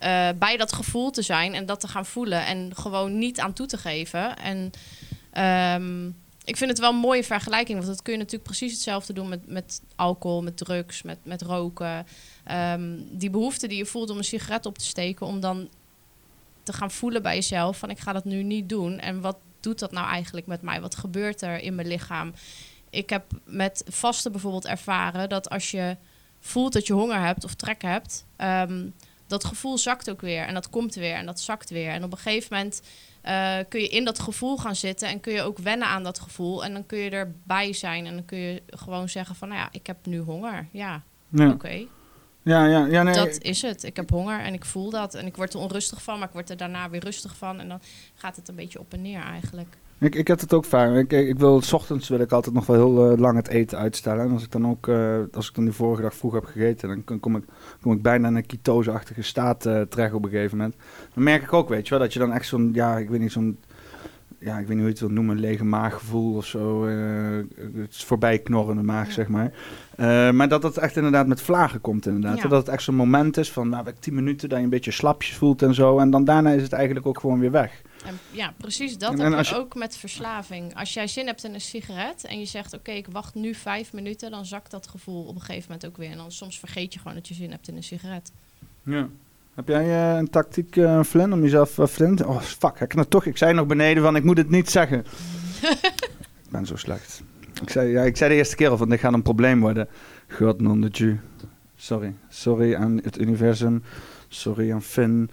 eh, 0.00 0.28
bij 0.38 0.56
dat 0.56 0.72
gevoel 0.72 1.10
te 1.10 1.22
zijn 1.22 1.54
en 1.54 1.66
dat 1.66 1.80
te 1.80 1.88
gaan 1.88 2.06
voelen 2.06 2.46
en 2.46 2.76
gewoon 2.76 3.18
niet 3.18 3.40
aan 3.40 3.52
toe 3.52 3.66
te 3.66 3.78
geven. 3.78 4.36
En 4.36 4.70
ehm, 5.30 6.06
ik 6.44 6.56
vind 6.56 6.70
het 6.70 6.78
wel 6.78 6.90
een 6.90 6.96
mooie 6.96 7.24
vergelijking, 7.24 7.78
want 7.78 7.90
dat 7.90 8.02
kun 8.02 8.12
je 8.12 8.18
natuurlijk 8.18 8.44
precies 8.44 8.72
hetzelfde 8.72 9.12
doen 9.12 9.28
met, 9.28 9.48
met 9.48 9.80
alcohol, 9.96 10.42
met 10.42 10.56
drugs, 10.56 11.02
met, 11.02 11.18
met 11.22 11.42
roken. 11.42 12.06
Ehm, 12.44 12.96
die 13.10 13.30
behoefte 13.30 13.66
die 13.66 13.78
je 13.78 13.86
voelt 13.86 14.10
om 14.10 14.16
een 14.16 14.24
sigaret 14.24 14.66
op 14.66 14.78
te 14.78 14.84
steken, 14.84 15.26
om 15.26 15.40
dan 15.40 15.68
te 16.62 16.72
gaan 16.72 16.90
voelen 16.90 17.22
bij 17.22 17.34
jezelf 17.34 17.78
van 17.78 17.90
ik 17.90 17.98
ga 17.98 18.12
dat 18.12 18.24
nu 18.24 18.42
niet 18.42 18.68
doen. 18.68 18.98
En 18.98 19.20
wat 19.20 19.36
doet 19.60 19.78
dat 19.78 19.92
nou 19.92 20.08
eigenlijk 20.08 20.46
met 20.46 20.62
mij? 20.62 20.80
Wat 20.80 20.96
gebeurt 20.96 21.42
er 21.42 21.58
in 21.58 21.74
mijn 21.74 21.88
lichaam? 21.88 22.32
Ik 22.90 23.10
heb 23.10 23.24
met 23.44 23.84
vasten 23.88 24.32
bijvoorbeeld 24.32 24.66
ervaren 24.66 25.28
dat 25.28 25.50
als 25.50 25.70
je 25.70 25.96
voelt 26.40 26.72
dat 26.72 26.86
je 26.86 26.92
honger 26.92 27.20
hebt 27.20 27.44
of 27.44 27.54
trek 27.54 27.82
hebt, 27.82 28.26
ehm, 28.36 28.86
dat 29.30 29.44
gevoel 29.44 29.78
zakt 29.78 30.10
ook 30.10 30.20
weer 30.20 30.46
en 30.46 30.54
dat 30.54 30.70
komt 30.70 30.94
weer 30.94 31.14
en 31.14 31.26
dat 31.26 31.40
zakt 31.40 31.70
weer. 31.70 31.90
En 31.90 32.04
op 32.04 32.12
een 32.12 32.18
gegeven 32.18 32.56
moment 32.56 32.82
eh, 33.20 33.56
kun 33.68 33.80
je 33.80 33.88
in 33.88 34.04
dat 34.04 34.18
gevoel 34.18 34.56
gaan 34.56 34.76
zitten 34.76 35.08
en 35.08 35.20
kun 35.20 35.32
je 35.32 35.42
ook 35.42 35.58
wennen 35.58 35.88
aan 35.88 36.02
dat 36.02 36.20
gevoel. 36.20 36.64
En 36.64 36.72
dan 36.72 36.86
kun 36.86 36.98
je 36.98 37.10
erbij 37.10 37.72
zijn 37.72 38.06
en 38.06 38.14
dan 38.14 38.24
kun 38.24 38.38
je 38.38 38.62
gewoon 38.66 39.08
zeggen 39.08 39.34
van, 39.34 39.48
nou 39.48 39.60
ja, 39.60 39.68
ik 39.72 39.86
heb 39.86 39.96
nu 40.06 40.18
honger. 40.18 40.66
Ja, 40.70 41.02
Ja, 41.28 41.50
oké, 41.50 41.86
ja, 42.42 42.66
ja, 42.66 42.86
ja 42.86 43.02
nee, 43.02 43.14
dat 43.14 43.38
is 43.42 43.62
het. 43.62 43.82
Ik 43.82 43.96
heb 43.96 44.10
honger 44.10 44.40
en 44.40 44.54
ik 44.54 44.64
voel 44.64 44.90
dat. 44.90 45.14
En 45.14 45.26
ik 45.26 45.36
word 45.36 45.54
er 45.54 45.60
onrustig 45.60 46.02
van, 46.02 46.18
maar 46.18 46.28
ik 46.28 46.34
word 46.34 46.50
er 46.50 46.56
daarna 46.56 46.90
weer 46.90 47.04
rustig 47.04 47.36
van. 47.36 47.60
En 47.60 47.68
dan 47.68 47.80
gaat 48.14 48.36
het 48.36 48.48
een 48.48 48.54
beetje 48.54 48.78
op 48.78 48.92
en 48.92 49.02
neer 49.02 49.22
eigenlijk. 49.22 49.76
Ik, 50.00 50.14
ik 50.14 50.26
heb 50.28 50.40
het 50.40 50.54
ook 50.54 50.64
vaak. 50.64 50.94
Ik, 50.94 51.12
ik 51.12 51.38
wil, 51.38 51.60
s 51.62 51.72
ochtends 51.72 52.08
wil 52.08 52.18
ik 52.20 52.32
altijd 52.32 52.54
nog 52.54 52.66
wel 52.66 52.76
heel 52.76 53.10
eh, 53.12 53.18
lang 53.18 53.36
het 53.36 53.48
eten 53.48 53.78
uitstellen. 53.78 54.24
En 54.24 54.32
als 54.32 54.42
ik 54.44 54.50
dan 54.50 54.66
ook, 54.68 54.88
eh, 54.88 55.16
als 55.32 55.48
ik 55.48 55.54
dan 55.54 55.64
die 55.64 55.72
vorige 55.72 56.02
dag 56.02 56.14
vroeg 56.14 56.32
heb 56.32 56.44
gegeten, 56.44 56.88
dan 57.04 57.20
kom- 57.20 57.36
ik, 57.36 57.44
kom 57.80 57.92
ik 57.92 58.02
bijna 58.02 58.28
in 58.28 58.34
een 58.36 58.46
ketose-achtige 58.46 59.22
staat 59.22 59.66
eh, 59.66 59.80
terecht 59.80 60.14
op 60.14 60.24
een 60.24 60.30
gegeven 60.30 60.56
moment. 60.56 60.76
Dan 61.14 61.22
merk 61.24 61.42
ik 61.42 61.52
ook, 61.52 61.68
weet 61.68 61.84
je 61.84 61.90
wel, 61.90 61.98
dat 62.02 62.12
je 62.12 62.18
dan 62.18 62.32
echt 62.32 62.46
zo'n, 62.46 62.70
ja, 62.72 62.96
ik 62.98 63.08
weet 63.08 63.20
niet, 63.20 63.32
zo'n 63.32 63.58
ja, 64.38 64.58
ik 64.58 64.66
weet 64.66 64.68
niet 64.68 64.76
hoe 64.76 64.86
je 64.86 64.90
het 64.90 65.00
wil 65.00 65.08
noemen, 65.10 65.34
een 65.34 65.40
lege 65.40 65.64
maaggevoel 65.64 66.36
of 66.36 66.46
zo. 66.46 66.86
het 66.86 67.90
is 67.94 68.04
voorbij 68.04 68.38
knorrende 68.38 68.82
maag, 68.82 69.06
Ja. 69.06 69.12
zeg 69.12 69.28
maar. 69.28 69.52
Maar 70.34 70.48
dat 70.48 70.62
het 70.62 70.76
echt 70.76 70.96
inderdaad 70.96 71.26
met 71.26 71.40
vlagen 71.42 71.80
komt, 71.80 72.06
inderdaad. 72.06 72.36
Ja. 72.36 72.48
Dat 72.48 72.58
het 72.66 72.68
echt 72.74 72.82
zo'n 72.82 72.94
moment 72.94 73.36
is 73.36 73.52
van, 73.52 73.68
nou, 73.68 73.86
tien 73.98 74.14
minuten 74.14 74.48
dat 74.48 74.58
je 74.58 74.64
een 74.64 74.70
beetje 74.70 74.90
slapjes 74.90 75.36
voelt 75.36 75.62
en 75.62 75.74
zo. 75.74 75.98
En 75.98 76.10
dan 76.10 76.24
daarna 76.24 76.50
is 76.50 76.62
het 76.62 76.72
eigenlijk 76.72 77.06
ook 77.06 77.20
gewoon 77.20 77.38
weer 77.40 77.50
weg. 77.50 77.82
En 78.04 78.18
ja, 78.30 78.54
precies 78.56 78.98
dat 78.98 79.18
En 79.18 79.32
heb 79.32 79.44
je 79.44 79.56
ook 79.56 79.74
met 79.74 79.96
verslaving. 79.96 80.74
Als 80.76 80.94
jij 80.94 81.06
zin 81.06 81.26
hebt 81.26 81.44
in 81.44 81.54
een 81.54 81.60
sigaret 81.60 82.24
en 82.24 82.38
je 82.38 82.44
zegt... 82.44 82.74
oké, 82.74 82.90
ik 82.90 83.06
wacht 83.10 83.34
nu 83.34 83.54
vijf 83.54 83.92
minuten... 83.92 84.30
dan 84.30 84.44
zakt 84.44 84.70
dat 84.70 84.88
gevoel 84.88 85.24
op 85.24 85.34
een 85.34 85.40
gegeven 85.40 85.64
moment 85.66 85.86
ook 85.86 85.96
weer. 85.96 86.10
En 86.10 86.16
dan 86.16 86.32
soms 86.32 86.58
vergeet 86.58 86.92
je 86.92 86.98
gewoon 86.98 87.14
dat 87.14 87.28
je 87.28 87.34
zin 87.34 87.50
hebt 87.50 87.68
in 87.68 87.76
een 87.76 87.82
sigaret. 87.82 88.32
Ja. 88.82 89.08
Heb 89.54 89.68
jij 89.68 89.84
eh, 89.84 90.16
een 90.16 90.30
tactiek, 90.30 90.76
eh 90.76 91.02
Flynn, 91.02 91.32
om 91.32 91.42
jezelf 91.42 91.78
uh, 91.78 91.86
Flynn 91.86 92.16
te- 92.16 92.26
Oh, 92.26 92.40
fuck, 92.40 92.80
ik, 92.80 92.94
nou 92.94 93.06
toch, 93.08 93.24
ik 93.24 93.36
zei 93.36 93.52
nog 93.52 93.66
beneden 93.66 94.02
van, 94.02 94.16
ik 94.16 94.24
moet 94.24 94.36
het 94.36 94.50
niet 94.50 94.70
zeggen. 94.70 94.98
ik 96.44 96.50
ben 96.50 96.66
zo 96.66 96.76
slecht. 96.76 97.22
Ik 97.62 97.70
zei, 97.70 97.90
ja, 97.90 98.02
ik 98.02 98.16
zei 98.16 98.30
de 98.30 98.36
eerste 98.36 98.56
keer 98.56 98.68
al 98.68 98.76
van, 98.76 98.88
dit 98.88 99.00
gaat 99.00 99.12
een 99.12 99.22
probleem 99.22 99.60
worden. 99.60 99.88
God 100.28 100.60
non 100.60 100.80
de. 100.80 101.16
Sorry. 101.76 102.14
Sorry 102.28 102.74
aan 102.74 103.00
het 103.02 103.20
universum. 103.20 103.82
Sorry 104.28 104.72
aan 104.72 104.82
Finn. 104.82 105.30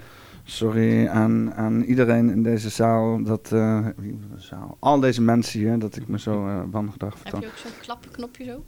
Sorry 0.49 1.07
aan, 1.07 1.53
aan 1.53 1.81
iedereen 1.81 2.29
in 2.29 2.43
deze 2.43 2.69
zaal. 2.69 3.23
Dat, 3.23 3.51
eh, 3.53 3.85
de 3.97 4.15
zaal. 4.37 4.77
Al 4.79 4.99
deze 4.99 5.21
mensen 5.21 5.59
hier, 5.59 5.79
dat 5.79 5.95
ik 5.95 6.07
me 6.07 6.19
zo 6.19 6.47
uh, 6.47 6.59
wangedrag 6.71 7.13
Heb 7.13 7.21
vertoon. 7.21 7.41
je 7.41 7.47
ook 7.47 7.57
zo'n 7.57 7.71
klappenknopje 7.81 8.43
zo? 8.43 8.63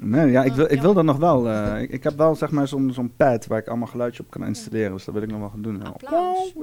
Nee, 0.00 0.30
ja, 0.30 0.42
ik 0.44 0.52
wil, 0.52 0.64
ik 0.64 0.76
Oh, 0.76 0.80
wil 0.82 0.94
dat 0.94 1.04
nog 1.04 1.16
wel. 1.16 1.48
eh, 1.48 1.82
ik, 1.82 1.90
ik 1.90 2.02
heb 2.02 2.16
wel 2.16 2.34
zeg 2.34 2.50
maar 2.50 2.68
zo'n 2.68 2.92
zo'n 2.92 3.12
pad 3.16 3.46
waar 3.46 3.58
ik 3.58 3.68
allemaal 3.68 3.86
geluidje 3.86 4.22
op 4.22 4.30
kan 4.30 4.44
installeren. 4.44 4.92
Dus 4.92 5.04
dat 5.04 5.14
wil 5.14 5.22
ik 5.22 5.30
nog 5.30 5.38
wel 5.40 5.48
gaan 5.48 5.62
doen. 5.62 5.82
Applaus. 5.82 6.54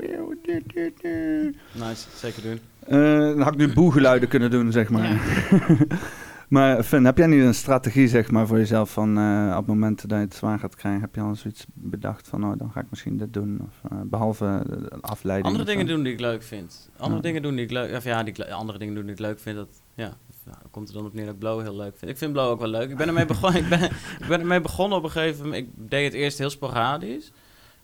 Nice, 1.74 2.08
zeker 2.16 2.42
doen. 2.42 2.60
Eh, 2.88 3.20
dan 3.20 3.42
had 3.42 3.54
ik 3.54 3.60
nu 3.60 3.74
boegeluiden 3.74 4.30
kunnen 4.30 4.52
doen, 4.52 4.72
zeg 4.72 4.90
maar. 4.90 5.10
maar 6.48 6.84
Finn, 6.84 7.06
heb 7.06 7.18
jij 7.18 7.28
niet 7.28 7.42
een 7.44 7.54
strategie 7.54 8.08
zeg 8.08 8.32
maar, 8.32 8.48
voor 8.48 8.58
jezelf 8.58 8.92
van 8.92 9.18
eh, 9.18 9.56
op 9.58 9.68
momenten 9.68 10.10
dat 10.10 10.18
je 10.18 10.24
het 10.24 10.36
zwaar 10.36 10.60
gaat 10.60 10.76
krijgen, 10.76 11.02
heb 11.02 11.16
je 11.16 11.22
al 11.22 11.36
zoiets 11.36 11.66
bedacht 11.74 12.28
van, 12.28 12.46
oh, 12.46 12.58
dan 12.58 12.72
ga 12.72 12.80
ik 12.80 12.86
misschien 12.90 13.18
dit 13.18 13.34
doen? 13.34 13.60
Of, 13.68 13.92
eh, 13.92 13.98
behalve 14.04 14.66
afleiding. 15.02 15.48
Andere 15.48 15.66
dingen 15.66 15.86
doen 15.88 16.04
die 16.04 16.14
ik 16.14 16.20
leuk 16.20 16.44
vind. 16.44 16.90
Andere 16.98 17.16
Ja. 17.16 17.22
dingen 17.22 17.42
doen 17.42 17.56
die 17.56 17.64
ik 17.64 17.72
leuk... 17.72 17.96
Of 17.96 18.04
ja, 18.04 18.24
die 18.24 18.54
andere 18.54 18.78
dingen 18.78 18.96
doen 18.96 19.04
die 19.04 19.14
ik 19.14 19.20
leuk 19.20 19.40
vind, 19.40 19.56
dat... 19.56 19.82
Ja, 19.94 20.18
nou, 20.46 20.58
komt 20.72 20.88
er 20.88 20.94
dan 20.94 21.06
op 21.06 21.14
neer 21.14 21.26
dat 21.26 21.34
ik 21.34 21.40
Blow 21.40 21.62
heel 21.62 21.76
leuk 21.76 21.98
vind. 21.98 22.12
Ik 22.12 22.18
vind 22.18 22.32
Blow 22.32 22.50
ook 22.50 22.60
wel 22.60 22.70
leuk. 22.70 22.90
Ik 22.90 22.98
ben 22.98 23.08
ermee 23.08 23.26
begonnen, 23.36 23.62
ik 23.64 23.70
ben, 23.70 23.84
ik 24.20 24.26
ben 24.28 24.40
ermee 24.40 24.62
begonnen 24.62 24.98
op 24.98 25.04
een 25.04 25.10
gegeven 25.12 25.44
moment. 25.44 25.68
Ik 25.68 25.90
deed 25.90 26.06
het 26.06 26.14
eerst 26.14 26.38
heel 26.38 26.50
sporadisch. 26.50 27.32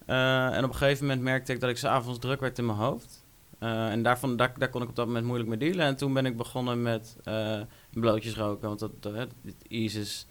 Eh, 0.06 0.56
en 0.56 0.64
op 0.64 0.70
een 0.70 0.76
gegeven 0.76 1.06
moment 1.06 1.24
merkte 1.24 1.54
ik 1.54 1.60
dat 1.60 1.70
ik 1.70 1.78
s'avonds 1.78 2.20
druk 2.20 2.40
werd 2.40 2.58
in 2.58 2.66
mijn 2.66 2.78
hoofd. 2.78 3.23
Eh, 3.64 3.92
en 3.92 4.04
daarvan, 4.04 4.36
daar, 4.36 4.54
daar 4.58 4.70
kon 4.70 4.82
ik 4.82 4.90
op 4.90 4.96
dat 4.96 5.06
moment 5.08 5.26
moeilijk 5.26 5.50
mee 5.50 5.58
dealen. 5.58 5.86
En 5.86 5.96
toen 5.96 6.14
ben 6.14 6.26
ik 6.26 6.38
begonnen 6.38 6.82
met 6.82 7.18
eh 7.24 7.60
blootjes 7.94 8.36
roken. 8.36 8.68
Want 8.68 8.80
dat, 8.80 8.92
dat, 9.04 9.14
het 9.14 9.56
eases 9.68 10.28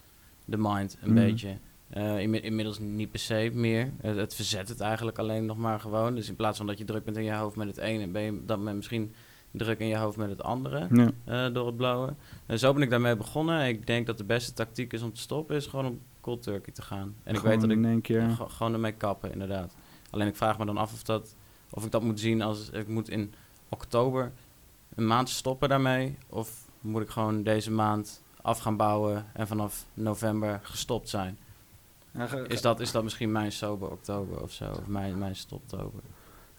the 0.51 0.57
mind 0.59 0.97
een 1.03 1.13
Mhm. 1.13 1.21
beetje. 1.25 1.57
Eh, 1.89 2.19
inmi- 2.21 2.41
inmiddels 2.41 2.79
niet 2.79 3.11
per 3.11 3.21
se 3.21 3.51
meer. 3.55 3.93
Het, 4.01 4.17
het 4.17 4.35
verzet 4.35 4.69
het 4.69 4.81
eigenlijk 4.81 5.19
alleen 5.19 5.47
nog 5.47 5.57
maar 5.57 5.81
gewoon. 5.81 6.15
Dus 6.15 6.29
in 6.29 6.37
plaats 6.37 6.57
van 6.57 6.67
dat 6.67 6.79
je 6.79 6.85
druk 6.85 7.05
bent 7.05 7.17
in 7.17 7.25
je 7.25 7.33
hoofd 7.33 7.57
met 7.57 7.67
het 7.67 7.77
ene, 7.79 8.09
ben 8.09 8.23
je 8.23 8.43
dan 8.47 8.63
met 8.63 8.75
misschien 8.75 9.15
druk 9.51 9.79
in 9.79 9.87
je 9.87 9.97
hoofd 9.97 10.17
met 10.17 10.31
het 10.31 10.43
andere 10.43 10.87
Ja. 10.93 11.11
eh, 11.25 11.55
door 11.55 11.67
het 11.67 11.77
blowen. 11.77 12.17
En 12.47 12.59
zo 12.59 12.73
ben 12.73 12.83
ik 12.83 12.91
daarmee 12.91 13.17
begonnen. 13.17 13.67
Ik 13.69 13.87
denk 13.87 14.07
dat 14.07 14.19
de 14.19 14.25
beste 14.25 14.53
tactiek 14.53 14.93
is 14.93 15.03
om 15.03 15.13
te 15.13 15.21
stoppen, 15.21 15.57
is 15.57 15.67
gewoon 15.67 15.87
om 15.87 16.01
cold 16.21 16.43
turkey 16.43 16.73
te 16.73 16.83
gaan. 16.83 17.15
En 17.23 17.35
ik 17.35 17.41
weet 17.41 17.61
dat 17.61 17.71
ik 17.71 17.77
in 17.77 17.85
één 17.85 18.01
keer. 18.01 18.29
Ge- 18.31 18.49
gewoon 18.49 18.73
ermee 18.73 18.93
kappen, 18.93 19.33
inderdaad. 19.33 19.77
Alleen 20.11 20.27
ik 20.29 20.37
vraag 20.37 20.59
me 20.59 20.65
dan 20.67 20.77
af 20.77 20.93
of, 20.93 21.03
dat, 21.03 21.37
of 21.75 21.85
ik 21.85 21.91
dat 21.91 22.03
moet 22.03 22.21
zien 22.21 22.43
als 22.43 22.71
ik 22.71 22.89
moet 22.89 23.09
in 23.09 23.35
oktober 23.69 24.31
een 24.95 25.07
maand 25.07 25.29
stoppen 25.29 25.69
daarmee. 25.69 26.17
Of 26.29 26.51
moet 26.81 27.03
ik 27.03 27.09
gewoon 27.09 27.43
deze 27.43 27.71
maand 27.71 28.23
af 28.43 28.59
gaan 28.59 28.77
bouwen 28.77 29.27
en 29.33 29.47
vanaf 29.47 29.85
november 29.95 30.61
gestopt 30.63 31.09
zijn. 31.09 31.39
Is 32.47 32.61
dat, 32.61 32.81
is 32.81 32.93
dat 32.93 33.03
misschien 33.03 33.33
mijn 33.33 33.53
sober 33.53 33.91
oktober 33.91 34.43
of 34.43 34.51
zo? 34.53 34.65
Of 34.71 34.87
mijn, 34.87 35.19
mijn 35.19 35.37
stoptober? 35.37 36.01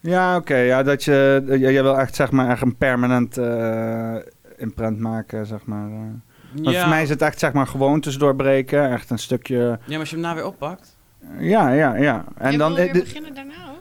Ja, 0.00 0.36
oké. 0.36 0.56
ja, 0.56 0.82
dat 0.82 1.04
je, 1.04 1.44
jij 1.58 1.82
wil 1.82 1.98
echt 1.98 2.14
zeg 2.14 2.30
maar 2.30 2.48
echt 2.50 2.62
een 2.62 2.76
permanent 2.76 3.38
eh, 3.38 4.16
imprint 4.56 4.98
maken, 4.98 5.46
zeg 5.46 5.64
maar. 5.64 5.90
eh. 5.90 5.98
Voor 6.80 6.88
mij 6.88 7.02
is 7.02 7.08
het 7.08 7.22
echt 7.22 7.38
zeg 7.38 7.52
maar 7.52 7.66
gewoontes 7.66 8.18
doorbreken, 8.18 8.90
echt 8.90 9.10
een 9.10 9.18
stukje. 9.18 9.56
ja, 9.56 9.78
maar 9.86 9.98
als 9.98 10.08
je 10.10 10.14
hem 10.16 10.24
nou 10.24 10.36
weer 10.36 10.46
oppakt. 10.46 10.96
Ja, 11.38 11.70
ja, 11.72 11.94
ja. 11.96 12.24
En 12.36 12.48
Jij 12.48 12.58
dan. 12.58 12.74
wil 12.74 12.84
weer 12.84 12.92
beginnen 12.92 13.34
daarna 13.34 13.70
ook? 13.70 13.73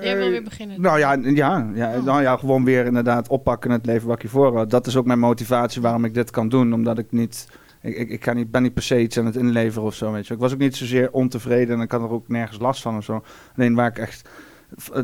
Jij 0.00 0.16
wil 0.16 0.30
weer 0.30 0.42
beginnen? 0.42 0.80
Nou 0.80 0.98
ja, 0.98 1.12
ja, 1.12 1.70
ja, 1.74 1.96
Oh. 1.96 2.04
nou 2.04 2.22
ja, 2.22 2.36
gewoon 2.36 2.64
weer 2.64 2.84
inderdaad 2.84 3.28
oppakken 3.28 3.70
het 3.70 3.86
leven 3.86 4.06
wat 4.06 4.16
ik 4.16 4.22
hiervoor 4.22 4.56
had. 4.56 4.70
Dat 4.70 4.86
is 4.86 4.96
ook 4.96 5.06
mijn 5.06 5.18
motivatie 5.18 5.82
waarom 5.82 6.04
ik 6.04 6.14
dit 6.14 6.30
kan 6.30 6.48
doen, 6.48 6.72
omdat 6.74 6.98
ik 6.98 7.06
niet. 7.10 7.48
Ik, 7.82 7.96
ik, 7.96 8.08
ik 8.08 8.20
kan 8.20 8.36
niet, 8.36 8.50
ben 8.50 8.62
niet 8.62 8.74
per 8.74 8.82
se 8.82 9.00
iets 9.00 9.18
aan 9.18 9.26
het 9.26 9.36
inleveren 9.36 9.86
of 9.86 9.94
zo, 9.94 10.12
weet 10.12 10.26
je. 10.26 10.34
Ik 10.34 10.40
was 10.40 10.52
ook 10.52 10.58
niet 10.58 10.76
zozeer 10.76 11.12
ontevreden 11.12 11.76
en 11.76 11.82
ik 11.82 11.90
had 11.90 12.02
er 12.02 12.10
ook 12.10 12.28
nergens 12.28 12.58
last 12.58 12.82
van 12.82 12.96
of 12.96 13.04
zo. 13.04 13.22
Alleen 13.56 13.74
waar 13.74 13.88
ik 13.88 13.98
echt... 13.98 14.28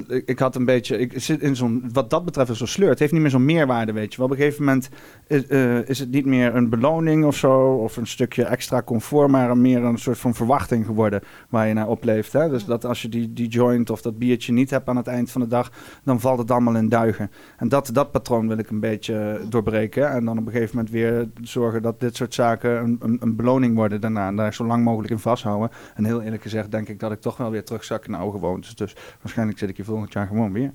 Ik, 0.09 0.23
ik 0.27 0.39
had 0.39 0.55
een 0.55 0.65
beetje... 0.65 0.99
Ik 0.99 1.13
zit 1.15 1.41
in 1.41 1.57
zo'n... 1.57 1.85
Wat 1.93 2.11
dat 2.11 2.25
betreft 2.25 2.51
is 2.51 2.59
zo'n 2.59 2.67
sleur. 2.67 2.89
Het 2.89 2.99
heeft 2.99 3.13
niet 3.13 3.21
meer 3.21 3.31
zo'n 3.31 3.45
meerwaarde, 3.45 3.93
weet 3.93 4.13
je 4.13 4.17
wel. 4.17 4.27
Op 4.27 4.33
een 4.33 4.39
gegeven 4.39 4.65
moment 4.65 4.89
is, 5.27 5.47
eh, 5.47 5.89
is 5.89 5.99
het 5.99 6.11
niet 6.11 6.25
meer 6.25 6.55
een 6.55 6.69
beloning 6.69 7.25
of 7.25 7.37
zo... 7.37 7.61
of 7.61 7.97
een 7.97 8.07
stukje 8.07 8.45
extra 8.45 8.83
comfort... 8.83 9.31
maar 9.31 9.57
meer 9.59 9.85
een 9.85 9.99
soort 9.99 10.19
van 10.19 10.35
verwachting 10.35 10.87
geworden... 10.87 11.21
waar 11.49 11.69
je 11.69 11.75
naar 11.75 11.89
opleeft, 11.89 12.33
hè. 12.33 12.49
Dus 12.49 12.65
dat 12.65 12.85
als 12.85 13.03
je 13.03 13.09
die, 13.09 13.33
die 13.33 13.49
joint 13.49 13.91
of 13.91 14.03
dat 14.03 14.19
biertje 14.19 14.53
niet 14.53 14.71
hebt 14.71 14.89
aan 14.89 14.97
het 14.97 15.07
eind 15.07 15.31
van 15.31 15.41
de 15.41 15.47
dag... 15.47 15.71
dan 16.05 16.21
valt 16.21 16.39
het 16.39 16.51
allemaal 16.51 16.77
in 16.77 16.89
duigen. 16.89 17.31
En 17.57 17.69
dat, 17.69 17.91
dat 17.93 18.11
patroon 18.11 18.49
wil 18.49 18.59
ik 18.59 18.71
een 18.71 18.81
beetje 18.81 19.41
doorbreken. 19.49 20.11
En 20.11 20.25
dan 20.25 20.39
op 20.39 20.47
een 20.47 20.53
gegeven 20.53 20.77
moment 20.77 20.95
weer 20.95 21.29
zorgen 21.43 21.83
dat 21.83 22.01
dit 22.01 22.17
soort 22.17 22.35
zaken 22.35 22.83
een, 22.83 22.97
een, 23.01 23.17
een 23.21 23.37
beloning 23.37 23.75
worden 23.75 24.01
daarna. 24.01 24.29
En 24.29 24.37
daar 24.37 24.55
zo 24.55 24.67
lang 24.67 24.85
mogelijk 24.85 25.13
in 25.13 25.19
vasthouden. 25.19 25.71
En 25.95 26.05
heel 26.05 26.23
eerlijk 26.23 26.43
gezegd 26.43 26.71
denk 26.71 26.89
ik 26.89 27.01
dat 27.01 27.13
ik 27.13 27.21
toch 27.21 27.37
wel 27.37 27.51
weer 27.51 27.65
terugzak 27.65 28.09
naar 28.09 28.21
oude 28.21 28.39
gewoontes. 28.39 28.75
Dus 28.75 28.97
waarschijnlijk 29.21 29.58
zit 29.59 29.69
ik 29.69 29.77
hier 29.77 29.85
volgend 29.85 30.13
jaar 30.13 30.27
gewoon 30.27 30.53
weer. 30.53 30.73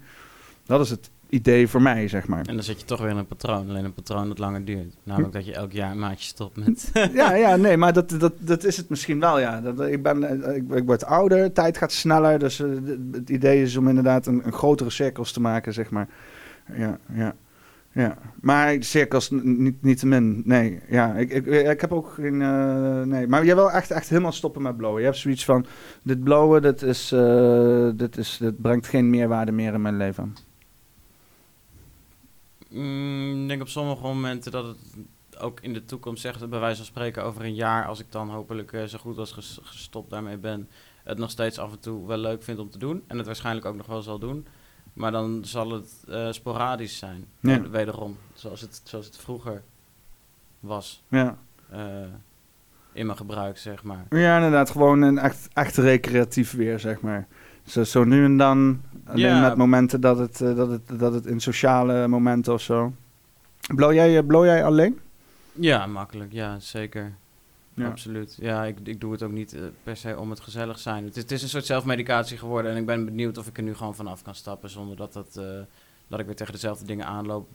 Dat 0.65 0.82
is 0.82 0.89
het 0.89 1.10
idee 1.34 1.67
voor 1.67 1.82
mij, 1.82 2.08
zeg 2.08 2.28
maar. 2.28 2.46
En 2.46 2.56
dan 2.56 2.63
zit 2.63 2.80
je 2.80 2.86
toch 2.86 3.00
weer 3.00 3.10
in 3.10 3.17
een 3.17 3.28
patroon. 3.28 3.69
Alleen 3.69 3.86
een 3.86 3.93
patroon 3.93 4.28
dat 4.28 4.39
langer 4.39 4.65
duurt. 4.65 4.96
Namelijk 5.04 5.34
dat 5.34 5.46
je 5.46 5.54
elk 5.54 5.72
jaar 5.72 5.91
een 5.91 6.00
maandje 6.00 6.26
stopt 6.26 6.58
met... 6.58 6.91
Ja, 7.13 7.34
ja, 7.34 7.56
nee, 7.56 7.78
maar 7.78 7.93
dat, 7.93 8.10
dat, 8.10 8.34
dat 8.39 8.63
is 8.63 8.78
het 8.78 8.89
misschien 8.89 9.19
wel, 9.19 9.39
ja. 9.39 9.62
Dat, 9.62 9.82
ik, 9.82 10.04
ben, 10.04 10.43
eh, 10.43 10.56
ik, 10.56 10.72
ik 10.72 10.86
word 10.86 11.06
ouder, 11.06 11.54
tijd 11.54 11.78
gaat 11.78 11.91
sneller. 11.91 12.39
Dus 12.39 12.60
eh, 12.60 12.69
het 13.12 13.30
idee 13.30 13.62
is 13.62 13.78
om 13.78 13.88
inderdaad 13.88 14.26
een, 14.26 14.46
een 14.46 14.54
grotere 14.54 14.89
cirkels 14.89 15.32
te 15.32 15.41
maken, 15.41 15.74
zeg 15.74 15.89
maar. 15.89 16.08
Ja, 16.76 16.98
ja. 17.13 17.36
Ja, 17.93 18.17
maar 18.41 18.84
cirkels 18.84 19.29
niet, 19.29 19.82
niet 19.82 19.99
te 19.99 20.08
min. 20.08 20.41
Nee, 20.45 20.79
ja, 20.89 21.13
ik, 21.13 21.29
ik, 21.32 21.45
ik 21.45 21.82
heb 21.82 21.91
ook 21.91 22.10
geen. 22.13 22.41
eh, 22.41 23.01
nee, 23.01 23.27
maar 23.27 23.45
jij 23.45 23.56
wil 23.56 23.71
echt, 23.71 23.91
echt 23.91 24.10
helemaal 24.10 24.32
stoppen 24.32 24.62
met 24.62 24.77
blowen. 24.77 24.99
Je 24.99 25.06
hebt 25.06 25.17
zoiets 25.19 25.45
van: 25.45 25.65
dit 26.03 26.23
blowen, 26.23 26.62
dit, 26.62 26.82
is, 26.82 27.08
dit, 27.95 28.17
is, 28.17 28.38
dit 28.38 28.62
brengt 28.62 28.88
geen 28.88 29.10
meerwaarde 29.10 29.51
meer 29.51 29.73
in 29.73 29.82
mijn 29.82 29.97
leven. 29.97 30.36
Mm, 32.69 33.41
ik 33.41 33.47
denk 33.47 33.62
op 33.62 33.67
sommige 33.67 34.01
momenten 34.01 34.51
dat 34.51 34.65
het 34.65 34.77
ook 35.39 35.60
in 35.60 35.73
de 35.73 35.86
toekomst, 35.86 36.21
zegt 36.21 36.49
bij 36.49 36.60
wijze 36.60 36.77
van 36.77 36.86
spreken 36.86 37.23
over 37.23 37.43
een 37.43 37.56
jaar, 37.56 37.86
als 37.86 37.99
ik 37.99 38.06
dan 38.10 38.29
hopelijk 38.29 38.73
eh, 38.73 38.84
zo 38.84 38.97
goed 38.97 39.17
als 39.17 39.32
ges- 39.32 39.60
gestopt 39.63 40.10
daarmee 40.10 40.38
ben, 40.38 40.69
het 41.03 41.17
nog 41.17 41.29
steeds 41.29 41.58
af 41.60 41.71
en 41.71 41.79
toe 41.79 42.08
wel 42.08 42.17
leuk 42.17 42.43
vind 42.43 42.60
om 42.60 42.69
te 42.69 42.77
doen. 42.77 43.03
En 43.08 43.17
het 43.17 43.25
waarschijnlijk 43.25 43.65
ook 43.65 43.75
nog 43.75 43.86
wel 43.86 44.01
zal 44.01 44.19
doen. 44.19 44.45
Maar 44.93 45.12
dan 45.12 45.39
zal 45.45 45.71
het 45.71 46.03
eh, 46.10 46.27
sporadisch 46.32 46.97
zijn. 46.97 47.25
Ja. 47.39 47.62
Wederom, 47.69 48.17
zoals 48.34 48.62
het, 48.62 48.82
zoals 48.84 49.06
het 49.06 49.17
vroeger 49.17 49.62
was 50.60 51.03
Ja, 51.08 51.38
eh, 51.69 51.79
in 52.93 53.06
mijn 53.06 53.17
gebruik, 53.17 53.58
zeg 53.58 53.84
maar. 53.84 54.06
ja 54.10 54.36
inderdaad, 54.36 54.69
gewoon 54.69 55.01
een 55.01 55.17
echt, 55.17 55.47
echt 55.53 55.77
recreatief 55.77 56.51
weer, 56.51 56.79
zeg 56.79 57.01
maar. 57.01 57.27
Zo, 57.65 57.84
zo 57.84 58.03
nu 58.03 58.25
en 58.25 58.38
dan, 58.38 58.82
alleen 59.06 59.19
Ja. 59.25 59.41
met 59.47 59.56
momenten 59.58 60.01
dat 60.01 60.17
het, 60.17 60.41
eh, 60.41 60.56
dat, 60.56 60.69
het, 60.69 60.99
dat 60.99 61.13
het 61.13 61.25
in 61.25 61.39
sociale 61.39 62.08
momenten 62.08 62.53
of 62.53 62.62
zo. 62.62 62.93
Blow 63.75 63.93
jij, 63.93 64.23
blow 64.23 64.45
jij 64.45 64.65
alleen? 64.65 64.99
Ja, 65.51 65.86
makkelijk. 65.86 66.32
Ja, 66.32 66.60
zeker. 66.60 67.13
Ja. 67.76 67.88
Absoluut. 67.88 68.38
Ja, 68.42 68.66
ik, 68.66 68.78
ik 68.84 69.02
doe 69.02 69.12
het 69.12 69.24
ook 69.24 69.32
niet 69.32 69.54
eh, 69.54 69.62
per 69.84 69.98
se 69.98 70.20
om 70.20 70.30
het 70.30 70.40
gezellig 70.40 70.80
zijn. 70.80 71.04
Het 71.06 71.16
is, 71.16 71.22
het 71.22 71.32
is 71.32 71.42
een 71.44 71.50
soort 71.50 71.66
zelfmedicatie 71.66 72.38
geworden. 72.38 72.72
En 72.72 72.78
ik 72.78 72.86
ben 72.86 73.06
benieuwd 73.06 73.38
of 73.38 73.48
ik 73.48 73.58
er 73.58 73.64
nu 73.64 73.74
gewoon 73.76 73.96
vanaf 73.96 74.22
kan 74.22 74.36
stappen. 74.36 74.70
Zonder 74.70 74.96
dat, 74.96 75.14
dat, 75.14 75.38
eh, 75.38 75.44
dat 76.08 76.20
ik 76.20 76.26
weer 76.26 76.36
tegen 76.36 76.54
dezelfde 76.54 76.86
dingen 76.86 77.06
aanloop. 77.06 77.48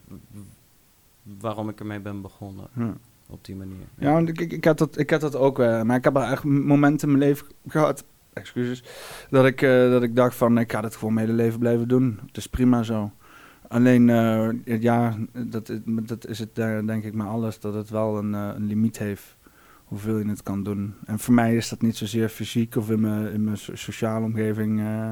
Waarom 1.39 1.69
ik 1.69 1.81
ermee 1.81 2.01
ben 2.01 2.21
begonnen. 2.21 2.67
Ja. 2.75 2.95
Op 3.27 3.45
die 3.45 3.57
manier. 3.57 3.87
Ja, 3.99 4.13
want 4.13 4.29
ik, 4.29 4.41
ik, 4.41 4.53
ik, 4.53 4.65
had 4.65 4.79
dat, 4.79 4.99
ik 4.99 5.11
had 5.11 5.21
dat 5.21 5.37
ook. 5.37 5.59
maar 5.59 5.97
ik 5.97 6.05
heb 6.05 6.17
er 6.17 6.23
echt 6.23 6.45
momenten 6.45 7.09
in 7.09 7.19
mijn 7.19 7.29
leven 7.31 7.47
gehad. 7.69 8.05
Excuses. 8.33 8.83
Dat 9.31 9.45
ik, 9.47 9.63
eh, 9.63 9.91
dat 9.91 10.03
ik 10.03 10.17
dacht 10.17 10.35
van, 10.37 10.59
ik 10.59 10.73
ga 10.73 10.81
dit 10.81 10.97
gewoon 10.97 11.15
mijn 11.15 11.27
hele 11.27 11.43
leven 11.43 11.59
blijven 11.59 11.89
doen. 11.89 12.19
Het 12.27 12.37
is 12.37 12.47
prima 12.47 12.83
zo. 12.83 13.11
Alleen, 13.69 14.07
ja, 14.65 15.17
dat, 15.33 15.69
is- 15.69 15.79
dat 15.85 16.27
is 16.27 16.39
het 16.39 16.55
denk 16.55 17.05
ik 17.05 17.15
maar 17.15 17.29
alles. 17.29 17.61
Dat 17.61 17.75
het 17.75 17.91
wel 17.91 18.19
een, 18.19 18.33
een 18.33 18.67
limiet 18.67 18.99
heeft. 18.99 19.37
Hoeveel 19.89 20.19
je 20.19 20.29
het 20.29 20.43
kan 20.43 20.63
doen. 20.63 20.95
En 21.05 21.19
voor 21.19 21.35
mij 21.35 21.57
is 21.57 21.69
dat 21.69 21.83
niet 21.83 21.97
zozeer 21.97 22.29
fysiek 22.29 22.77
of 22.77 22.91
in 22.91 23.01
mijn, 23.01 23.33
in 23.33 23.45
mijn 23.45 23.57
so- 23.57 23.75
sociale 23.77 24.25
omgeving. 24.25 24.81
eh, 24.81 25.11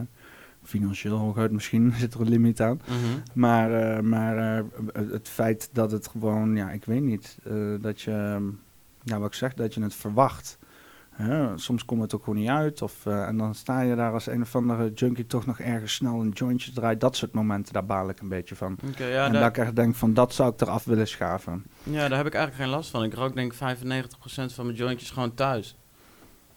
financieel 0.63 1.17
hooguit 1.17 1.51
misschien 1.53 1.93
zit 1.99 2.15
er 2.15 2.21
een 2.21 2.29
limiet 2.29 2.61
aan. 2.61 2.81
Mhm. 2.87 3.21
Maar, 3.33 3.73
eh, 3.97 4.03
maar 4.03 4.59
eh, 4.59 4.65
het 5.11 5.29
feit 5.29 5.69
dat 5.73 5.91
het 5.91 6.09
gewoon, 6.09 6.57
ja, 6.57 6.71
ik 6.71 6.85
weet 6.85 7.03
niet, 7.03 7.39
dat 7.81 8.01
je, 8.01 8.13
ja, 9.03 9.19
wat 9.19 9.29
ik 9.29 9.35
zeg, 9.35 9.55
dat 9.55 9.75
je 9.75 9.83
het 9.83 9.95
verwacht. 9.95 10.59
Hè? 11.17 11.59
Soms 11.59 11.85
komt 11.85 12.03
het 12.03 12.15
ook 12.15 12.25
gewoon 12.25 12.39
niet 12.39 12.49
uit. 12.49 12.83
Of, 12.83 13.07
eh, 13.07 13.27
en 13.27 13.37
dan 13.37 13.55
sta 13.55 13.81
je 13.81 13.95
daar 13.95 14.13
als 14.13 14.27
een 14.27 14.43
of 14.43 14.57
andere 14.57 14.93
junkie 14.93 15.27
toch 15.27 15.47
nog 15.47 15.61
ergens 15.61 15.95
snel 15.95 16.21
een 16.21 16.31
jointje 16.31 16.73
draait. 16.73 17.01
Dat 17.01 17.17
soort 17.17 17.33
momenten, 17.33 17.73
daar 17.73 17.87
baal 17.87 18.09
ik 18.09 18.21
een 18.21 18.29
beetje 18.29 18.57
van. 18.57 18.79
Ja, 18.97 19.27
en 19.27 19.33
daar, 19.33 19.41
dat 19.41 19.51
ik 19.51 19.59
echt 19.59 19.77
denk 19.77 19.95
van, 19.95 20.15
dat 20.15 20.35
zou 20.35 20.53
ik 20.53 20.61
eraf 20.61 20.85
willen 20.85 21.09
schaven. 21.09 21.65
ja, 21.83 22.09
daar 22.09 22.17
heb 22.17 22.27
ik 22.27 22.35
eigenlijk 22.35 22.65
geen 22.65 22.75
last 22.77 22.91
van. 22.91 23.05
Ik 23.05 23.15
rook 23.15 23.35
denk 23.35 23.53
ik 23.53 23.59
95% 23.59 24.55
van 24.55 24.65
mijn 24.65 24.77
jointjes 24.77 25.11
gewoon 25.11 25.35
thuis. 25.35 25.77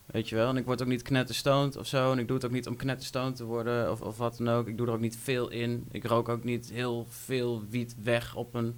Weet 0.06 0.30
je 0.30 0.36
wel? 0.36 0.50
En 0.50 0.58
ik 0.58 0.66
word 0.66 0.82
ook 0.82 0.88
niet 0.88 1.02
knetterstoned 1.02 1.78
of 1.78 1.88
zo. 1.88 2.12
En 2.12 2.20
ik 2.20 2.28
doe 2.28 2.36
het 2.36 2.46
ook 2.46 2.52
niet 2.52 2.68
om 2.68 2.76
knetterstoned 2.76 3.36
te 3.36 3.46
worden 3.46 3.92
of, 3.92 4.02
of 4.02 4.18
wat 4.18 4.38
dan 4.38 4.50
ook. 4.50 4.68
Ik 4.68 4.78
doe 4.78 4.88
er 4.88 4.94
ook 4.94 5.00
niet 5.00 5.18
veel 5.18 5.50
in. 5.50 5.88
Ik 5.92 6.06
rook 6.06 6.30
ook 6.30 6.44
niet 6.44 6.70
heel 6.70 7.06
veel 7.10 7.64
wiet 7.70 7.96
weg 8.04 8.36
op 8.36 8.54
een 8.54 8.78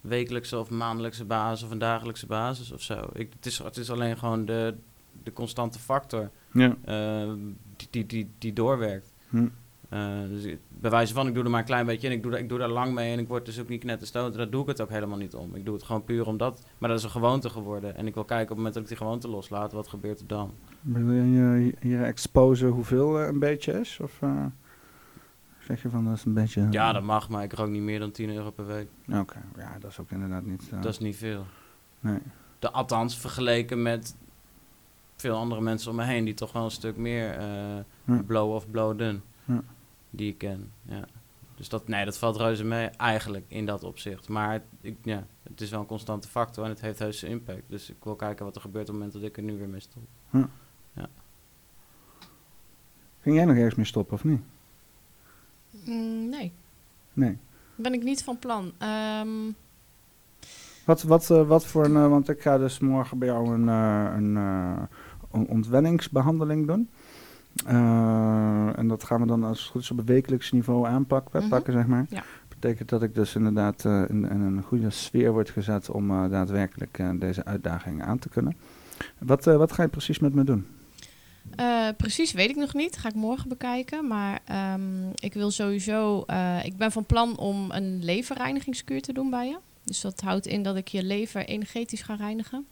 wekelijkse 0.00 0.58
of 0.58 0.70
maandelijkse 0.70 1.24
basis 1.24 1.64
of 1.64 1.70
een 1.70 1.78
dagelijkse 1.78 2.26
basis 2.26 2.72
of 2.72 2.82
zo. 2.82 3.08
Ik, 3.12 3.32
het, 3.32 3.46
is, 3.46 3.58
het 3.58 3.76
is 3.76 3.90
alleen 3.90 4.18
gewoon 4.18 4.44
de, 4.44 4.74
de 5.28 5.34
constante 5.34 5.78
factor 5.78 6.30
Ja. 6.52 6.76
eh, 6.84 7.32
die, 7.76 7.88
die, 7.90 8.06
die, 8.06 8.30
die 8.38 8.52
doorwerkt. 8.52 9.12
Hm. 9.28 9.48
Dus 10.28 10.44
ik- 10.44 10.58
bij 10.68 10.90
wijze 10.90 11.14
van, 11.14 11.26
ik 11.26 11.34
doe 11.34 11.44
er 11.44 11.50
maar 11.50 11.60
een 11.60 11.66
klein 11.66 11.86
beetje 11.86 12.06
in. 12.08 12.12
Ik 12.12 12.22
doe, 12.22 12.30
daar- 12.30 12.40
ik 12.40 12.48
doe 12.48 12.58
daar 12.58 12.68
lang 12.68 12.94
mee 12.94 13.12
en 13.12 13.18
ik 13.18 13.28
word 13.28 13.44
dus 13.46 13.60
ook 13.60 13.68
niet 13.68 13.80
knetterstoot. 13.80 14.34
Daar 14.34 14.50
doe 14.50 14.62
ik 14.62 14.68
het 14.68 14.80
ook 14.80 14.88
helemaal 14.90 15.18
niet 15.18 15.34
om. 15.34 15.54
Ik 15.54 15.64
doe 15.64 15.74
het 15.74 15.82
gewoon 15.84 16.04
puur 16.04 16.26
omdat... 16.26 16.64
Maar 16.78 16.88
dat 16.88 16.98
is 16.98 17.04
een 17.04 17.10
gewoonte 17.10 17.50
geworden. 17.50 17.96
En 17.96 18.06
ik 18.06 18.14
wil 18.14 18.24
kijken 18.24 18.42
op 18.42 18.48
het 18.48 18.56
moment 18.56 18.74
dat 18.74 18.82
ik 18.82 18.88
die 18.88 18.98
gewoonte 18.98 19.28
loslaat, 19.28 19.72
wat 19.72 19.88
gebeurt 19.88 20.20
er 20.20 20.26
dan? 20.26 20.52
Wil 20.80 21.12
je 21.12 21.74
hier 21.80 22.02
exposen 22.02 22.68
hoeveel 22.68 23.20
eh, 23.20 23.26
een 23.26 23.38
beetje 23.38 23.72
is? 23.72 23.98
Of 24.02 24.18
zeg 25.60 25.82
je 25.82 25.88
van, 25.88 26.04
dat 26.04 26.16
is 26.16 26.24
een 26.24 26.34
beetje... 26.34 26.66
Ja, 26.70 26.92
dat 26.92 27.02
mag, 27.02 27.28
maar 27.28 27.42
ik 27.42 27.52
rook 27.52 27.68
niet 27.68 27.82
meer 27.82 27.98
dan 27.98 28.10
10 28.10 28.30
euro 28.30 28.50
per 28.50 28.66
week. 28.66 28.88
Oké, 29.12 29.38
ja, 29.56 29.76
dat 29.80 29.90
is 29.90 30.00
ook 30.00 30.10
inderdaad 30.10 30.44
niet... 30.44 30.70
Dat 30.70 30.84
is 30.92 30.98
niet 30.98 31.16
veel. 31.16 31.44
Nee. 32.00 32.18
De, 32.58 32.70
althans, 32.70 33.18
vergeleken 33.18 33.82
met 33.82 34.16
veel 35.20 35.36
andere 35.36 35.60
mensen 35.60 35.90
om 35.90 35.96
me 35.96 36.04
heen... 36.04 36.24
die 36.24 36.34
toch 36.34 36.52
wel 36.52 36.64
een 36.64 36.70
stuk 36.70 36.96
meer 36.96 37.30
eh 37.38 37.76
Ja. 38.04 38.22
blow 38.26 38.52
of 38.54 38.70
blow 38.70 38.98
dun, 38.98 39.22
Ja. 39.44 39.62
die 40.10 40.30
ik 40.30 40.38
ken. 40.38 40.70
Ja. 40.82 41.04
Dus 41.54 41.68
dat, 41.68 41.88
nee, 41.88 42.04
dat 42.04 42.18
valt 42.18 42.36
reuze 42.36 42.64
mee 42.64 42.86
eigenlijk 42.86 43.44
in 43.48 43.66
dat 43.66 43.82
opzicht. 43.84 44.28
Maar 44.28 44.52
het, 44.52 44.62
ik, 44.80 44.96
ja, 45.02 45.26
het 45.42 45.60
is 45.60 45.70
wel 45.70 45.80
een 45.80 45.86
constante 45.86 46.28
factor 46.28 46.64
en 46.64 46.70
het 46.70 46.80
heeft 46.80 46.98
heus 46.98 47.18
zijn 47.18 47.30
impact. 47.32 47.62
Dus 47.66 47.90
ik 47.90 47.96
wil 48.02 48.14
kijken 48.16 48.44
wat 48.44 48.54
er 48.54 48.60
gebeurt 48.60 48.88
op 48.88 48.94
het 48.94 48.96
moment 48.96 49.12
dat 49.22 49.30
ik 49.30 49.36
er 49.36 49.42
nu 49.42 49.58
weer 49.58 49.68
mee 49.68 49.80
stop. 49.80 50.02
Ging 53.22 53.36
jij 53.36 53.44
nog 53.44 53.56
ergens 53.56 53.74
mee 53.74 53.84
stoppen 53.84 54.14
of 54.14 54.24
niet? 54.24 54.40
Mm, 55.84 56.28
nee, 56.28 56.52
Nee. 57.12 57.38
ben 57.74 57.92
ik 57.92 58.02
niet 58.02 58.24
van 58.24 58.38
plan. 58.38 58.72
Ehm, 58.78 59.28
Wat, 60.84 61.02
wat, 61.02 61.30
eh, 61.30 61.46
wat 61.46 61.66
voor 61.66 61.84
een... 61.84 61.96
eh, 61.96 62.08
want 62.08 62.28
ik 62.28 62.40
ga 62.42 62.58
dus 62.58 62.78
morgen 62.78 63.18
bij 63.18 63.28
jou 63.28 63.54
een, 63.54 63.68
eh, 63.68 64.12
een 64.16 64.36
on- 65.30 65.46
ontwenningsbehandeling 65.48 66.66
doen. 66.66 66.88
Eh, 67.66 68.78
en 68.78 68.88
dat 68.88 69.04
gaan 69.04 69.20
we 69.20 69.26
dan 69.26 69.44
als 69.44 69.58
het 69.60 69.68
goed 69.68 69.80
is 69.82 69.90
op 69.90 69.98
een 69.98 70.04
wekelijks 70.04 70.52
niveau 70.52 70.86
aanpakken, 70.86 71.40
Mhm. 71.40 71.48
pakken, 71.48 71.72
zeg 71.72 71.86
maar. 71.86 72.06
Ja. 72.08 72.24
betekent 72.60 72.88
dat 72.88 73.02
ik 73.02 73.14
dus 73.14 73.34
inderdaad 73.34 73.84
eh, 73.84 74.02
in, 74.08 74.30
in 74.30 74.40
een 74.40 74.62
goede 74.62 74.90
sfeer 74.90 75.32
word 75.32 75.50
gezet 75.50 75.90
om 75.90 76.10
eh, 76.10 76.30
daadwerkelijk 76.30 77.02
deze 77.18 77.44
uitdaging 77.44 78.02
aan 78.02 78.18
te 78.18 78.28
kunnen. 78.28 78.56
Wat, 79.18 79.44
wat 79.44 79.72
ga 79.72 79.82
je 79.82 79.88
precies 79.88 80.18
met 80.18 80.34
me 80.34 80.44
doen? 80.44 80.66
Precies 81.96 82.32
weet 82.32 82.50
ik 82.50 82.56
nog 82.56 82.74
niet. 82.74 82.96
Ga 82.96 83.08
ik 83.08 83.14
morgen 83.14 83.48
bekijken. 83.48 84.06
Maar 84.06 84.40
ehm, 84.44 85.08
ik 85.14 85.34
wil 85.34 85.50
sowieso. 85.50 86.24
ik 86.64 86.76
ben 86.76 86.92
van 86.92 87.04
plan 87.04 87.36
om 87.36 87.70
een 87.70 88.04
leverreinigingskuur 88.04 89.02
te 89.02 89.12
doen 89.12 89.30
bij 89.30 89.48
je. 89.48 89.56
Dus 89.84 90.00
dat 90.00 90.20
houdt 90.20 90.46
in 90.46 90.62
dat 90.62 90.76
ik 90.76 90.88
je 90.88 91.02
lever 91.02 91.44
energetisch 91.44 92.02
ga 92.02 92.14
reinigen. 92.14 92.66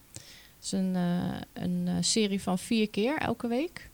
Is 0.66 0.72
een, 0.72 0.96
eh, 0.96 1.62
een 1.62 1.85
eh, 1.87 1.94
serie 2.00 2.42
van 2.42 2.59
vier 2.59 2.90
keer 2.90 3.18
elke 3.18 3.48
week. 3.48 3.90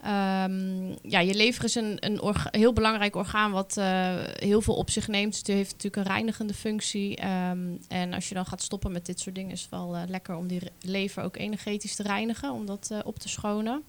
Ehm, 0.00 0.86
ja, 1.02 1.20
je 1.20 1.34
lever 1.34 1.64
is 1.64 1.74
een, 1.74 1.96
een 2.00 2.34
heel 2.50 2.72
belangrijk 2.72 3.16
orgaan 3.16 3.50
wat 3.50 3.76
eh, 3.76 4.16
heel 4.22 4.60
veel 4.60 4.74
op 4.74 4.90
zich 4.90 5.08
neemt. 5.08 5.36
Het 5.36 5.46
heeft 5.46 5.72
natuurlijk 5.72 5.96
een 5.96 6.12
reinigende 6.12 6.54
functie. 6.54 7.16
Ehm, 7.16 7.76
en 7.88 8.12
als 8.12 8.28
je 8.28 8.34
dan 8.34 8.46
gaat 8.46 8.62
stoppen 8.62 8.92
met 8.92 9.06
dit 9.06 9.20
soort 9.20 9.34
dingen, 9.34 9.50
is 9.50 9.60
het 9.60 9.70
wel 9.70 9.96
lekker 10.08 10.36
om 10.36 10.46
die 10.46 10.60
lever 10.80 11.22
ook 11.22 11.36
energetisch 11.36 11.94
te 11.94 12.02
reinigen, 12.02 12.52
om 12.52 12.66
dat 12.66 12.92
op 13.04 13.18
te 13.18 13.28
schonen. 13.28 13.82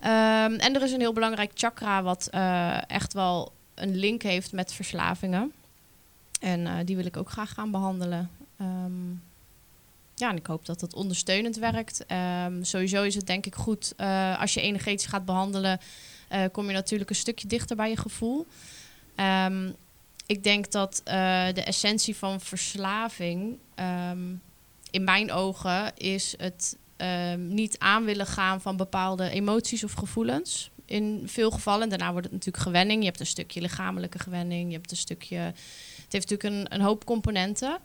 Ehm, 0.00 0.52
en 0.52 0.74
er 0.74 0.82
is 0.82 0.92
een 0.92 1.00
heel 1.00 1.12
belangrijk 1.12 1.50
chakra 1.54 2.02
wat 2.02 2.28
echt 2.86 3.12
wel 3.12 3.52
een 3.74 3.96
link 3.96 4.22
heeft 4.22 4.52
met 4.52 4.72
verslavingen. 4.72 5.52
En 6.40 6.84
die 6.86 6.96
wil 6.96 7.06
ik 7.06 7.16
ook 7.16 7.30
graag 7.30 7.54
gaan 7.54 7.70
behandelen. 7.70 8.30
Ja, 10.22 10.30
en 10.30 10.36
ik 10.36 10.46
hoop 10.46 10.66
dat 10.66 10.80
het 10.80 10.94
ondersteunend 10.94 11.56
werkt. 11.56 12.06
Ehm, 12.06 12.62
sowieso 12.62 13.02
is 13.02 13.14
het 13.14 13.26
denk 13.26 13.46
ik 13.46 13.54
goed 13.54 13.92
eh, 13.96 14.40
als 14.40 14.54
je 14.54 14.60
energetisch 14.60 15.06
gaat 15.06 15.24
behandelen, 15.24 15.80
eh, 16.28 16.44
kom 16.52 16.66
je 16.66 16.72
natuurlijk 16.72 17.10
een 17.10 17.16
stukje 17.16 17.48
dichter 17.48 17.76
bij 17.76 17.88
je 17.88 17.96
gevoel. 17.96 18.46
Ehm, 19.14 19.70
ik 20.26 20.42
denk 20.42 20.70
dat 20.70 21.00
eh, 21.04 21.14
de 21.52 21.62
essentie 21.62 22.16
van 22.16 22.40
verslaving, 22.40 23.58
ehm, 23.74 24.34
in 24.90 25.04
mijn 25.04 25.32
ogen, 25.32 25.92
is 25.96 26.34
het 26.38 26.76
niet 27.36 27.78
aan 27.78 28.04
willen 28.04 28.26
gaan 28.26 28.60
van 28.60 28.76
bepaalde 28.76 29.30
emoties 29.30 29.84
of 29.84 29.92
gevoelens. 29.92 30.70
In 30.86 31.22
veel 31.26 31.50
gevallen, 31.50 31.88
daarna 31.88 32.10
wordt 32.10 32.24
het 32.26 32.34
natuurlijk 32.34 32.64
gewenning. 32.64 33.00
Je 33.00 33.06
hebt 33.06 33.20
een 33.20 33.26
stukje 33.26 33.60
lichamelijke 33.60 34.18
gewenning, 34.18 34.68
je 34.70 34.76
hebt 34.76 34.90
een 34.90 34.96
stukje. 34.96 35.36
Het 35.36 36.12
heeft 36.12 36.30
natuurlijk 36.30 36.42
een, 36.42 36.74
een 36.74 36.84
hoop 36.84 37.04
componenten. 37.04 37.78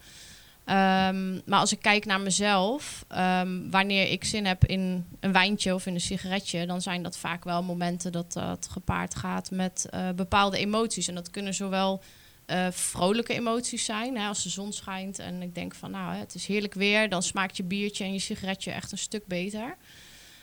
Ehm, 0.67 1.33
maar 1.45 1.59
als 1.59 1.71
ik 1.71 1.81
kijk 1.81 2.05
naar 2.05 2.21
mezelf, 2.21 3.05
ehm, 3.07 3.69
wanneer 3.69 4.11
ik 4.11 4.23
zin 4.23 4.45
heb 4.45 4.65
in 4.65 5.05
een 5.19 5.31
wijntje 5.31 5.73
of 5.73 5.85
in 5.85 5.93
een 5.93 6.01
sigaretje, 6.01 6.65
dan 6.65 6.81
zijn 6.81 7.03
dat 7.03 7.17
vaak 7.17 7.43
wel 7.43 7.63
momenten 7.63 8.11
dat 8.11 8.33
dat 8.33 8.67
gepaard 8.71 9.15
gaat 9.15 9.51
met 9.51 9.87
eh, 9.89 10.09
bepaalde 10.15 10.57
emoties. 10.57 11.07
En 11.07 11.15
dat 11.15 11.31
kunnen 11.31 11.53
zowel 11.53 12.01
eh, 12.45 12.67
vrolijke 12.71 13.33
emoties 13.33 13.85
zijn, 13.85 14.17
als 14.17 14.43
de 14.43 14.49
zon 14.49 14.73
schijnt 14.73 15.19
en 15.19 15.41
ik 15.41 15.55
denk 15.55 15.75
van 15.75 15.91
nou, 15.91 16.15
het 16.15 16.35
is 16.35 16.45
heerlijk 16.45 16.73
weer, 16.73 17.09
dan 17.09 17.23
smaakt 17.23 17.57
je 17.57 17.63
biertje 17.63 18.03
en 18.03 18.13
je 18.13 18.19
sigaretje 18.19 18.71
echt 18.71 18.91
een 18.91 18.97
stuk 18.97 19.25
beter. 19.25 19.77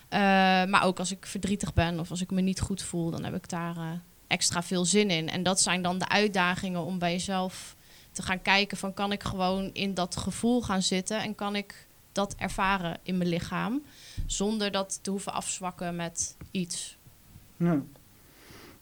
Eh, 0.09 0.21
maar 0.65 0.85
ook 0.85 0.99
als 0.99 1.11
ik 1.11 1.27
verdrietig 1.27 1.75
ben 1.75 2.01
of 2.01 2.11
als 2.11 2.21
ik 2.21 2.31
me 2.31 2.41
niet 2.41 2.61
goed 2.61 2.83
voel, 2.83 3.11
dan 3.11 3.25
heb 3.25 3.35
ik 3.35 3.49
daar 3.49 3.77
eh, 3.77 3.91
extra 4.27 4.63
veel 4.63 4.85
zin 4.85 5.11
in. 5.11 5.29
En 5.29 5.43
dat 5.43 5.61
zijn 5.61 5.83
dan 5.83 5.99
de 5.99 6.09
uitdagingen 6.09 6.85
om 6.85 6.99
bij 6.99 7.13
jezelf 7.13 7.74
te 8.15 8.23
gaan 8.23 8.43
kijken 8.43 8.77
van 8.77 8.95
kan 8.95 9.13
ik 9.13 9.23
gewoon 9.23 9.71
in 9.73 9.95
dat 9.95 10.17
gevoel 10.17 10.63
gaan 10.63 10.83
zitten 10.83 11.23
en 11.23 11.35
kan 11.35 11.57
ik 11.57 11.87
dat 12.13 12.35
ervaren 12.39 12.99
in 13.03 13.19
mijn 13.19 13.31
lichaam 13.31 13.83
zonder 14.27 14.71
dat 14.71 14.99
te 15.03 15.11
hoeven 15.11 15.33
afzwakken 15.33 15.97
met 15.97 16.37
iets. 16.51 16.99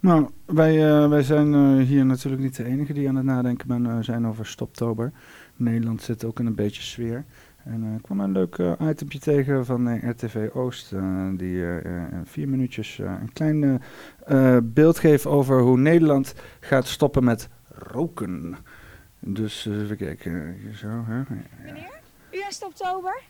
Nou, 0.02 0.28
wij, 0.44 0.90
eh, 0.90 1.08
wij 1.08 1.22
zijn 1.22 1.54
eh, 1.54 1.86
hier 1.86 2.06
natuurlijk 2.06 2.42
niet 2.42 2.56
de 2.56 2.64
enige 2.64 2.92
die 2.92 3.08
aan 3.08 3.16
het 3.16 3.24
nadenken 3.24 3.68
ben, 3.68 3.86
eh, 3.86 3.96
zijn 4.00 4.26
over 4.26 4.46
Stoptober. 4.46 5.12
Nederland 5.56 6.02
zit 6.02 6.24
ook 6.24 6.40
in 6.40 6.46
een 6.46 6.54
beetje 6.54 6.82
sfeer. 6.82 7.24
En 7.64 7.94
ik 7.96 8.02
kwam 8.02 8.20
een 8.20 8.32
leuk 8.32 8.58
itempje 8.80 9.18
tegen 9.18 9.66
van 9.66 10.10
RTV 10.10 10.48
Oost, 10.52 10.90
die 11.36 11.62
in 11.82 12.22
vier 12.24 12.48
minuutjes 12.48 12.98
een 12.98 13.32
klein 13.32 13.82
beeld 14.62 14.98
geeft 14.98 15.26
over 15.26 15.60
hoe 15.60 15.78
Nederland 15.78 16.34
gaat 16.60 16.86
stoppen 16.86 17.24
met 17.24 17.48
roken. 17.68 18.56
Dus 19.24 19.66
eh, 19.66 19.80
even 19.80 19.96
kijken, 19.96 20.58
hier 20.62 20.74
zo. 20.74 20.86
Hè? 20.86 21.22
Meneer, 21.64 22.00
u 22.30 22.44
is 22.48 22.64
oktober? 22.64 23.20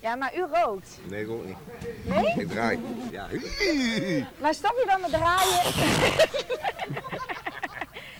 Ja, 0.00 0.14
maar 0.14 0.36
u 0.36 0.44
rookt. 0.52 0.98
Nee, 1.08 1.22
ik 1.22 1.30
ook 1.30 1.44
niet. 1.44 1.56
Nee? 2.04 2.34
Ik 2.36 2.48
draai. 2.48 2.80
Ja. 3.10 3.26
Maar 4.40 4.54
stop 4.54 4.72
je 4.78 4.84
dan 4.86 5.00
met 5.00 5.10
draaien? 5.10 5.66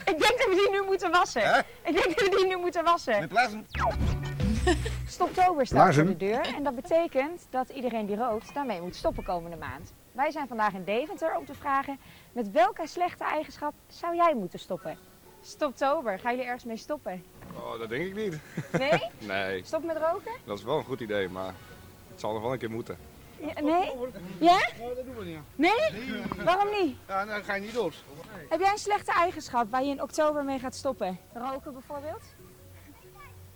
ik 0.12 0.18
denk 0.18 0.38
dat 0.38 0.48
we 0.48 0.54
die 0.54 0.80
nu 0.80 0.86
moeten 0.86 1.10
wassen. 1.10 1.64
Ik 1.82 1.94
denk 1.94 2.18
dat 2.18 2.28
we 2.28 2.36
die 2.36 2.46
nu 2.46 2.56
moeten 2.56 2.84
wassen. 2.84 3.20
Met 3.20 3.28
plaatsen. 3.28 3.66
Stoptober 5.06 5.66
staat 5.66 5.82
Blazen? 5.82 6.06
voor 6.06 6.16
de 6.18 6.24
deur 6.24 6.54
en 6.56 6.62
dat 6.62 6.74
betekent 6.74 7.46
dat 7.50 7.68
iedereen 7.68 8.06
die 8.06 8.16
rookt 8.16 8.54
daarmee 8.54 8.80
moet 8.80 8.96
stoppen 8.96 9.24
komende 9.24 9.56
maand. 9.56 9.92
Wij 10.12 10.30
zijn 10.30 10.48
vandaag 10.48 10.72
in 10.72 10.84
Deventer 10.84 11.36
om 11.36 11.46
te 11.46 11.54
vragen 11.54 11.98
met 12.32 12.50
welke 12.50 12.86
slechte 12.86 13.24
eigenschap 13.24 13.74
zou 13.86 14.16
jij 14.16 14.34
moeten 14.34 14.58
stoppen? 14.58 14.98
Stoptober, 15.42 16.18
gaan 16.18 16.30
jullie 16.30 16.46
ergens 16.46 16.64
mee 16.64 16.76
stoppen? 16.76 17.24
Oh, 17.54 17.78
dat 17.78 17.88
denk 17.88 18.06
ik 18.06 18.14
niet. 18.14 18.38
Nee? 18.78 19.02
Nee, 19.32 19.64
Stop 19.64 19.84
met 19.84 19.96
roken? 19.96 20.32
dat 20.44 20.58
is 20.58 20.64
wel 20.64 20.78
een 20.78 20.84
goed 20.84 21.00
idee, 21.00 21.28
maar 21.28 21.54
het 22.10 22.20
zal 22.20 22.32
nog 22.32 22.42
wel 22.42 22.52
een 22.52 22.58
keer 22.58 22.70
moeten. 22.70 22.96
Ja, 23.40 23.60
nee? 23.60 23.90
Ja? 24.38 24.70
Nee, 24.78 24.94
dat 24.94 25.04
doen 25.04 25.16
we 25.16 25.24
niet. 25.24 25.38
Nee? 25.54 26.44
Waarom 26.44 26.68
niet? 26.82 26.96
Ja, 27.08 27.24
dan 27.24 27.44
ga 27.44 27.54
je 27.54 27.60
niet 27.60 27.74
dood. 27.74 27.94
Heb 28.48 28.60
jij 28.60 28.70
een 28.72 28.78
slechte 28.78 29.12
eigenschap 29.12 29.70
waar 29.70 29.82
je 29.84 29.90
in 29.90 30.02
oktober 30.02 30.44
mee 30.44 30.58
gaat 30.58 30.74
stoppen? 30.74 31.18
Roken 31.34 31.72
bijvoorbeeld? 31.72 32.22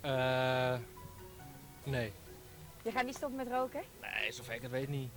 Eh 0.01 0.73
nee. 1.83 2.13
Je 2.81 2.91
gaat 2.91 3.05
niet 3.05 3.15
stoppen 3.15 3.37
met 3.37 3.47
roken? 3.47 3.81
Nee, 4.01 4.31
zover 4.31 4.53
ik 4.53 4.61
het 4.61 4.71
weet 4.71 4.87
niet. 4.87 5.11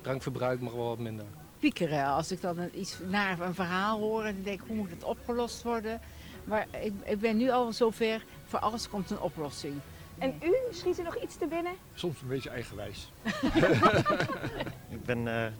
Drankverbruik 0.00 0.60
mag 0.60 0.72
wel 0.72 0.88
wat 0.88 0.98
minder. 0.98 1.24
Piekeren. 1.60 2.04
Als 2.06 2.32
ik 2.32 2.40
dan 2.40 2.58
een- 2.58 2.80
iets 2.80 2.98
naar 3.08 3.40
een 3.40 3.54
verhaal 3.54 3.98
hoor 3.98 4.24
en 4.24 4.34
dan 4.34 4.42
denk 4.42 4.60
ik, 4.60 4.66
hoe 4.66 4.76
moet 4.76 4.90
het 4.90 5.04
opgelost 5.04 5.62
worden? 5.62 6.00
Maar 6.44 6.66
ik, 6.82 6.92
ik 7.04 7.20
ben 7.20 7.36
nu 7.36 7.50
al 7.50 7.72
zover, 7.72 8.24
voor 8.46 8.58
alles 8.58 8.88
komt 8.88 9.10
een 9.10 9.20
oplossing. 9.20 9.74
En 10.18 10.34
u, 10.42 10.54
schiet 10.70 10.98
er 10.98 11.04
nog 11.04 11.16
iets 11.22 11.36
te 11.36 11.46
binnen? 11.46 11.72
Soms 11.94 12.22
een 12.22 12.28
beetje 12.28 12.50
eigenwijs. 12.50 13.10
Ik 14.88 15.04
ben, 15.04 15.28
eh, 15.28 15.52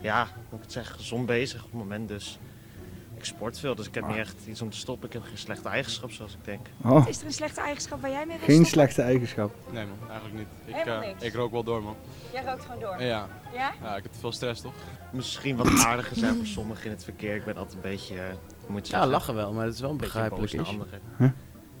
ja, 0.00 0.22
hoe 0.24 0.42
moet 0.48 0.58
ik 0.58 0.64
het 0.64 0.72
zeggen, 0.72 0.94
gezond 0.96 1.26
bezig 1.26 1.58
op 1.64 1.70
het 1.70 1.80
moment. 1.80 2.08
Dus 2.08 2.38
ik 3.20 3.26
sport 3.26 3.58
veel, 3.58 3.74
dus 3.74 3.86
ik 3.86 3.94
heb 3.94 4.06
niet 4.06 4.16
echt 4.16 4.34
iets 4.46 4.62
om 4.62 4.70
te 4.70 4.76
stoppen. 4.76 5.06
Ik 5.06 5.12
heb 5.12 5.22
geen 5.22 5.38
slechte 5.38 5.68
eigenschap, 5.68 6.10
zoals 6.10 6.32
ik 6.32 6.44
denk. 6.44 6.66
Oh, 6.84 7.08
Is 7.08 7.20
er 7.20 7.26
een 7.26 7.32
slechte 7.32 7.60
eigenschap 7.60 8.00
waar 8.00 8.10
jij 8.10 8.26
mee 8.26 8.36
geen 8.36 8.46
stoppen? 8.46 8.66
slechte 8.66 9.02
eigenschap. 9.02 9.54
Nee 9.72 9.84
man, 9.86 10.10
eigenlijk 10.10 10.38
niet. 10.38 10.76
Ik, 10.76 10.84
eh, 10.86 11.00
niks. 11.00 11.22
ik 11.22 11.34
rook 11.34 11.50
wel 11.52 11.62
door 11.64 11.82
man. 11.82 11.96
Jij 12.32 12.44
rookt 12.44 12.62
gewoon 12.64 12.80
door. 12.80 13.02
Ja, 13.02 13.28
Ja? 13.54 13.72
ja, 13.82 13.96
ik 13.96 14.02
heb 14.02 14.12
te 14.12 14.18
veel 14.18 14.32
stress 14.32 14.60
toch? 14.60 14.72
Misschien 15.12 15.56
wat 15.56 15.66
aardiger 15.84 16.16
zijn 16.16 16.36
voor 16.36 16.46
sommigen 16.46 16.84
in 16.84 16.90
het 16.90 17.04
verkeer. 17.04 17.34
Ik 17.34 17.44
ben 17.44 17.56
altijd 17.56 17.74
een 17.74 17.80
beetje, 17.90 18.14
eh, 18.14 18.24
moet 18.66 18.88
je 18.88 18.96
Ja, 18.96 19.06
lachen 19.06 19.34
wel, 19.34 19.52
maar 19.52 19.64
het 19.64 19.74
is 19.74 19.80
wel 19.80 19.90
een 19.90 19.96
begrijpelijk 19.96 20.40
boos 20.42 20.52
naar 20.52 20.62
is. 20.62 20.68
anderen. 20.68 21.34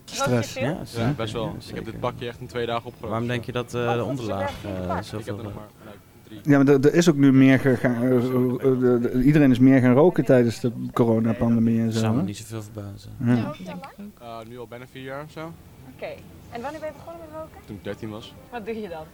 Stress. 0.04 0.54
Ja, 0.54 1.12
best 1.16 1.32
wel. 1.32 1.44
Ja, 1.44 1.68
ik 1.68 1.74
heb 1.74 1.84
dit 1.84 2.00
bakje 2.00 2.26
echt 2.26 2.40
in 2.40 2.46
twee 2.46 2.66
dagen 2.66 2.84
opgerookt. 2.86 3.10
Waarom 3.10 3.28
denk 3.28 3.44
je 3.44 3.52
dat 3.52 3.66
eh, 3.66 3.70
de 3.72 3.78
er 3.98 4.04
onderlaag 4.04 4.52
eh? 4.64 4.96
Ik 4.96 5.02
zoveel... 5.04 5.18
heb 5.36 5.36
er 5.38 5.42
nog 5.42 5.54
maar 5.54 5.68
nee, 5.84 5.92
drie. 5.92 5.98
Ja, 6.42 6.62
maar 6.62 6.74
er, 6.74 6.86
er 6.86 6.94
is 6.94 7.08
ook 7.10 7.16
nu 7.16 7.32
meer 7.32 7.58
gegaan. 7.58 8.02
eh, 8.02 8.16
eh, 8.16 8.22
de- 8.60 8.98
de- 9.00 9.22
iedereen 9.22 9.50
is 9.50 9.58
meer 9.58 9.80
gaan 9.80 9.94
roken 9.94 10.24
tijdens 10.24 10.60
de 10.60 10.72
coronapandemie 10.92 11.80
en 11.80 11.92
zo. 11.92 11.98
zou 11.98 12.16
me 12.16 12.22
niet 12.22 12.36
zoveel 12.36 12.62
verbazen. 12.62 13.10
Ja. 13.24 13.34
Ja, 13.34 13.52
denk 13.64 13.84
ik 13.84 13.94
ook. 14.00 14.20
Eh, 14.20 14.36
nu 14.48 14.58
al 14.58 14.66
bijna 14.66 14.84
vier 14.90 15.02
jaar 15.02 15.22
of 15.24 15.30
zo. 15.30 15.52
Oké. 15.96 16.06
En 16.50 16.62
wanneer 16.62 16.80
ben 16.80 16.88
je 16.88 16.94
begonnen 16.96 17.20
met 17.30 17.40
roken? 17.40 17.66
Toen 17.66 17.76
ik 17.76 17.84
13 17.84 18.10
was. 18.10 18.34
Wat 18.50 18.66
doe 18.66 18.80
je 18.80 18.88
dan? 18.88 19.04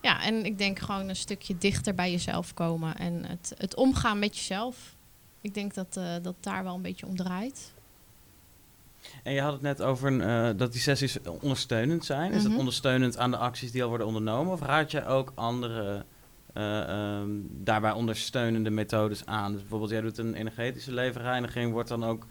Ja, 0.00 0.22
en 0.22 0.44
ik 0.44 0.58
denk 0.58 0.78
gewoon 0.78 1.08
een 1.08 1.16
stukje 1.16 1.58
dichter 1.58 1.94
bij 1.94 2.10
jezelf 2.10 2.54
komen 2.54 2.96
en 2.96 3.24
het, 3.26 3.54
het 3.56 3.76
omgaan 3.76 4.18
met 4.18 4.36
jezelf. 4.36 4.96
Ik 5.40 5.54
denk 5.54 5.74
dat 5.74 5.96
eh, 5.96 6.04
dat 6.22 6.34
daar 6.40 6.64
wel 6.64 6.74
een 6.74 6.82
beetje 6.82 7.06
om 7.06 7.16
draait. 7.16 7.72
En 9.22 9.32
je 9.32 9.40
had 9.40 9.52
het 9.52 9.62
net 9.62 9.82
over 9.82 10.12
een, 10.12 10.20
eh, 10.20 10.58
dat 10.58 10.72
die 10.72 10.80
sessies 10.80 11.18
ondersteunend 11.40 12.04
zijn. 12.04 12.32
Is 12.32 12.40
Mhm. 12.42 12.50
dat 12.50 12.58
ondersteunend 12.58 13.18
aan 13.18 13.30
de 13.30 13.36
acties 13.36 13.72
die 13.72 13.82
al 13.82 13.88
worden 13.88 14.06
ondernomen? 14.06 14.52
Of 14.52 14.60
raad 14.62 14.90
je 14.90 15.04
ook 15.06 15.32
andere 15.34 16.04
eh, 16.52 16.80
ehm, 17.20 17.28
daarbij 17.50 17.92
ondersteunende 17.92 18.70
methodes 18.70 19.26
aan? 19.26 19.50
Dus 19.52 19.60
bijvoorbeeld, 19.60 19.90
jij 19.90 20.00
doet 20.00 20.18
een 20.18 20.34
energetische 20.34 20.92
leverreiniging. 20.92 21.72
Wordt 21.72 21.88
dan 21.88 22.04
ook 22.04 22.26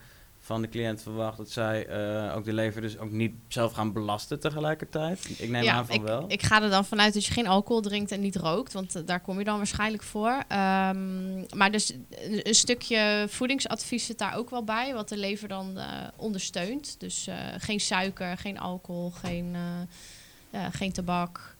van 0.47 0.61
de 0.61 0.69
cliënt 0.69 1.01
verwacht 1.01 1.37
dat 1.37 1.49
zij 1.49 1.85
eh, 1.85 2.35
ook 2.35 2.43
de 2.45 2.53
lever 2.53 2.81
dus 2.81 2.97
ook 2.97 3.11
niet 3.11 3.33
zelf 3.47 3.73
gaan 3.73 3.93
belasten 3.93 4.39
tegelijkertijd? 4.39 5.29
Ik 5.37 5.49
neem 5.49 5.67
aan 5.67 5.85
van 5.85 5.95
ik, 5.95 6.01
wel. 6.01 6.25
ik 6.27 6.43
ga 6.43 6.61
er 6.61 6.69
dan 6.69 6.85
vanuit 6.85 7.13
dat 7.13 7.25
je 7.25 7.33
geen 7.33 7.47
alcohol 7.47 7.81
drinkt 7.81 8.11
en 8.11 8.19
niet 8.19 8.35
rookt, 8.35 8.73
want 8.73 8.95
eh, 8.95 9.01
daar 9.05 9.19
kom 9.19 9.37
je 9.37 9.43
dan 9.43 9.57
waarschijnlijk 9.57 10.03
voor. 10.03 10.43
Ehm, 10.47 11.57
maar 11.57 11.71
dus 11.71 11.93
een, 12.09 12.47
een 12.47 12.55
stukje 12.55 13.25
voedingsadvies 13.29 14.05
zit 14.05 14.17
daar 14.17 14.35
ook 14.35 14.49
wel 14.49 14.63
bij, 14.63 14.93
wat 14.93 15.09
de 15.09 15.17
lever 15.17 15.47
dan 15.47 15.77
eh, 15.77 16.07
ondersteunt. 16.15 16.99
Dus 16.99 17.27
eh, 17.27 17.35
geen 17.57 17.79
suiker, 17.79 18.37
geen 18.37 18.59
alcohol, 18.59 19.11
geen, 19.11 19.55
eh, 20.51 20.65
geen 20.71 20.91
tabak. 20.91 21.55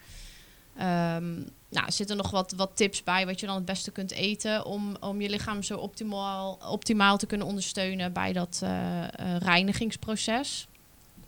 Ehm, 0.77 1.41
nou, 1.69 1.85
er 1.85 1.91
zitten 1.91 2.17
nog 2.17 2.31
wat, 2.31 2.51
wat 2.51 2.71
tips 2.73 3.03
bij 3.03 3.25
wat 3.25 3.39
je 3.39 3.45
dan 3.45 3.55
het 3.55 3.65
beste 3.65 3.91
kunt 3.91 4.11
eten 4.11 4.65
om, 4.65 4.95
om 4.99 5.21
je 5.21 5.29
lichaam 5.29 5.63
zo 5.63 5.77
optimaal, 5.77 6.59
optimaal 6.69 7.17
te 7.17 7.25
kunnen 7.25 7.47
ondersteunen 7.47 8.13
bij 8.13 8.33
dat 8.33 8.59
eh, 8.63 9.03
eh, 9.03 9.37
reinigingsproces. 9.39 10.67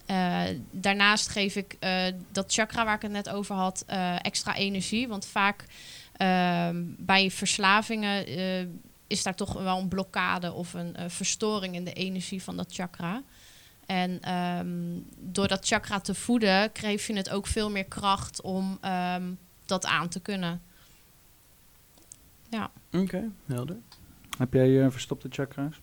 Eh, 0.06 0.42
daarnaast 0.72 1.30
geef 1.30 1.56
ik 1.56 1.78
dat 2.32 2.54
chakra 2.54 2.86
waar 2.86 2.96
ik 2.96 3.02
het 3.02 3.12
net 3.12 3.30
over 3.30 3.56
had 3.56 3.84
extra 4.22 4.56
energie. 4.56 5.08
Want 5.08 5.26
vaak 5.26 5.66
ehm, 6.14 6.84
bij 6.98 7.32
verslavingen 7.32 8.28
is 9.08 9.24
daar 9.24 9.36
toch 9.36 9.54
wel 9.54 9.78
een 9.78 9.88
blokkade 9.88 10.54
of 10.54 10.74
een 10.74 10.96
verstoring 11.08 11.76
in 11.76 11.84
de 11.84 11.94
energie 11.94 12.44
van 12.44 12.58
dat 12.58 12.74
chakra. 12.74 13.24
En 13.86 14.22
ehm, 14.22 15.00
door 15.18 15.48
dat 15.48 15.66
chakra 15.66 16.00
te 16.00 16.16
voeden, 16.16 16.70
geef 16.74 17.08
je 17.08 17.14
het 17.14 17.30
ook 17.30 17.48
veel 17.48 17.70
meer 17.70 17.86
kracht 17.86 18.42
om 18.42 18.78
ehm, 18.82 19.32
dat 19.70 19.86
aan 19.86 20.10
te 20.10 20.20
kunnen. 20.20 20.62
Ja. 22.50 22.72
Oké, 22.92 23.32
helder. 23.46 23.78
Heb 24.38 24.54
jij 24.54 24.84
eh, 24.84 24.92
verstopte 24.92 25.28
chakra's? 25.32 25.82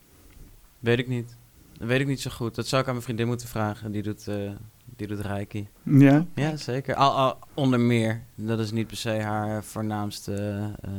Weet 0.79 0.99
ik 0.99 1.09
niet. 1.09 1.37
Dat 1.79 1.88
weet 1.88 2.01
ik 2.01 2.07
niet 2.07 2.20
zo 2.20 2.31
goed. 2.31 2.55
Dat 2.55 2.66
zou 2.66 2.81
ik 2.83 2.87
aan 2.87 2.94
mijn 2.94 3.05
vriendin 3.05 3.27
moeten 3.27 3.49
vragen. 3.49 3.92
Die 3.92 4.03
doet, 4.03 4.29
eh 4.29 4.51
die 4.96 5.07
doet 5.07 5.20
reiki. 5.20 5.68
Ja. 5.83 6.27
Ja, 6.35 6.57
zeker. 6.57 6.94
Al, 6.94 7.11
al, 7.11 7.38
onder 7.55 7.81
meer. 7.81 8.22
Dat 8.35 8.59
is 8.59 8.70
niet 8.70 8.87
per 8.87 8.96
se 8.96 9.11
haar 9.11 9.64
voornaamste, 9.64 10.35
eh, 10.81 10.90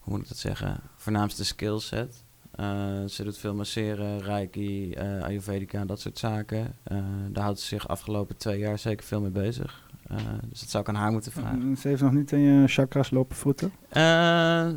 hoe 0.00 0.12
moet 0.12 0.20
ik 0.22 0.28
dat 0.28 0.38
zeggen, 0.38 0.80
voornaamste 0.96 1.44
skillset. 1.44 2.24
Eh 2.50 3.04
ze 3.04 3.24
doet 3.24 3.38
veel 3.38 3.54
masseren, 3.54 4.22
reiki, 4.22 4.92
eh, 4.92 5.22
ayurvedica 5.22 5.80
en 5.80 5.86
dat 5.86 6.00
soort 6.00 6.18
zaken. 6.18 6.74
Eh, 6.82 6.98
daar 7.28 7.44
houdt 7.44 7.60
ze 7.60 7.66
zich 7.66 7.88
afgelopen 7.88 8.36
twee 8.36 8.58
jaar 8.58 8.78
zeker 8.78 9.06
veel 9.06 9.20
mee 9.20 9.30
bezig. 9.30 9.87
Eh, 10.08 10.16
dus 10.50 10.60
dat 10.60 10.70
zou 10.70 10.82
ik 10.82 10.88
aan 10.88 10.94
haar 10.94 11.12
moeten 11.12 11.32
vragen. 11.32 11.76
Ze 11.80 11.88
heeft 11.88 12.02
nog 12.02 12.12
niet 12.12 12.32
in 12.32 12.38
je 12.40 12.68
chakras 12.68 13.10
lopen 13.10 13.36
voeten? 13.36 13.72
Eh, 13.88 14.68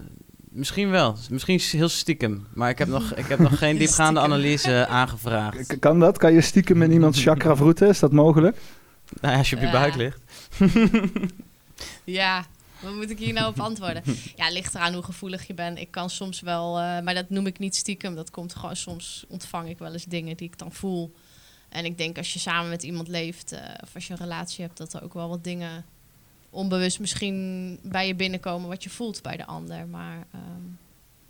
misschien 0.50 0.89
wel. 0.89 1.15
Misschien 1.30 1.60
heel 1.80 1.89
stiekem. 1.89 2.48
Maar 2.54 2.70
ik 2.70 2.78
heb 2.78 2.88
nog, 2.88 3.13
ik 3.13 3.26
heb 3.26 3.39
nog 3.39 3.58
geen 3.58 3.78
diepgaande 3.82 4.20
Stiekem. 4.20 4.34
analyse 4.38 4.88
aangevraagd. 4.88 5.67
K- 5.67 5.80
Kan 5.80 6.00
dat? 6.00 6.17
Kan 6.17 6.34
je 6.34 6.41
stiekem 6.41 6.82
in 6.82 6.91
iemands 6.91 7.22
chakra 7.28 7.56
vroeten? 7.56 7.88
Is 7.88 8.00
dat 8.00 8.12
mogelijk? 8.12 8.58
Nou, 9.22 9.38
als 9.38 9.50
je 9.50 9.56
op 9.56 9.62
je 9.62 9.70
buik 9.72 9.96
ligt. 9.96 10.22
Ja, 12.04 12.46
wat 12.80 12.94
moet 12.96 13.10
ik 13.10 13.17
hier 13.20 13.34
nou 13.34 13.48
op 13.50 13.60
antwoorden? 13.60 14.04
Ja, 14.36 14.50
ligt 14.52 14.76
eraan 14.76 14.94
hoe 14.94 15.04
gevoelig 15.04 15.48
je 15.48 15.54
bent. 15.54 15.80
Ik 15.80 15.91
kan 15.91 16.10
soms 16.10 16.41
wel, 16.41 16.80
eh, 16.80 17.02
maar 17.02 17.13
dat 17.13 17.30
noem 17.30 17.46
ik 17.48 17.60
niet 17.60 17.76
stiekem. 17.76 18.15
Dat 18.15 18.30
komt 18.32 18.56
gewoon 18.56 18.76
soms 18.76 19.26
ontvang 19.28 19.70
ik 19.70 19.78
wel 19.78 19.94
eens 19.94 20.04
dingen 20.06 20.38
die 20.38 20.48
ik 20.48 20.58
dan 20.58 20.72
voel. 20.72 21.13
En 21.71 21.86
ik 21.86 21.97
denk 21.97 22.17
als 22.17 22.34
je 22.34 22.39
samen 22.39 22.69
met 22.69 22.84
iemand 22.84 23.07
leeft, 23.07 23.51
eh, 23.51 23.60
of 23.84 23.95
als 23.95 24.07
je 24.07 24.13
een 24.13 24.19
relatie 24.19 24.65
hebt, 24.65 24.77
dat 24.77 24.93
er 24.93 25.03
ook 25.03 25.13
wel 25.13 25.29
wat 25.29 25.43
dingen 25.43 25.86
onbewust 26.49 26.99
misschien 26.99 27.79
bij 27.84 28.07
je 28.07 28.15
binnenkomen 28.15 28.69
wat 28.69 28.84
je 28.84 28.89
voelt 28.89 29.21
bij 29.21 29.38
de 29.38 29.45
ander. 29.45 29.88
Maar 29.88 30.25
ehm, 30.31 30.62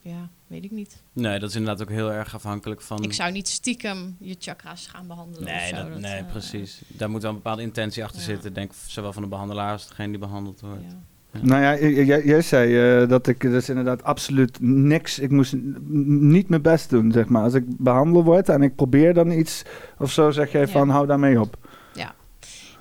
ja, 0.01 0.29
weet 0.47 0.63
ik 0.63 0.71
niet. 0.71 1.01
Nee, 1.13 1.39
dat 1.39 1.49
is 1.49 1.55
inderdaad 1.55 1.81
ook 1.87 1.93
heel 1.93 2.11
erg 2.11 2.35
afhankelijk 2.35 2.81
van... 2.81 3.03
Ik 3.03 3.13
zou 3.13 3.31
niet 3.31 3.47
stiekem 3.47 4.15
je 4.19 4.35
chakras 4.39 4.87
gaan 4.87 5.07
behandelen. 5.07 5.47
of 5.47 5.53
Nee, 5.53 5.67
zo. 5.69 5.89
dat, 5.89 5.99
nee 5.99 6.19
eh, 6.19 6.31
precies. 6.31 6.81
Daar 6.87 7.09
moet 7.09 7.21
wel 7.21 7.29
een 7.29 7.35
bepaalde 7.37 7.61
intentie 7.61 8.03
achter 8.03 8.19
Ja. 8.19 8.25
zitten. 8.25 8.53
Denk 8.53 8.71
zowel 8.87 9.13
van 9.13 9.21
de 9.21 9.27
behandelaar 9.29 9.71
als 9.71 9.87
degene 9.87 10.09
die 10.09 10.19
behandeld 10.19 10.59
wordt. 10.59 10.83
ja. 10.89 10.99
Nou 11.41 11.61
ja, 11.61 11.87
jij 12.17 12.41
zei 12.41 13.01
eh, 13.01 13.09
dat 13.09 13.27
ik 13.27 13.41
dus 13.41 13.69
inderdaad 13.69 14.03
absoluut 14.03 14.57
niks. 14.61 15.19
Ik 15.19 15.29
moest 15.29 15.55
niet 15.87 16.49
mijn 16.49 16.61
best 16.61 16.89
doen, 16.89 17.11
zeg 17.11 17.27
maar. 17.27 17.43
Als 17.43 17.53
ik 17.53 17.63
behandeld 17.67 18.25
word 18.25 18.49
en 18.49 18.61
ik 18.61 18.75
probeer 18.75 19.13
dan 19.13 19.31
iets 19.31 19.63
of 19.99 20.11
zo, 20.11 20.31
zeg 20.31 20.51
jij 20.51 20.61
Ja. 20.61 20.67
van 20.67 20.89
hou 20.89 21.07
daarmee 21.07 21.39
op. 21.39 21.57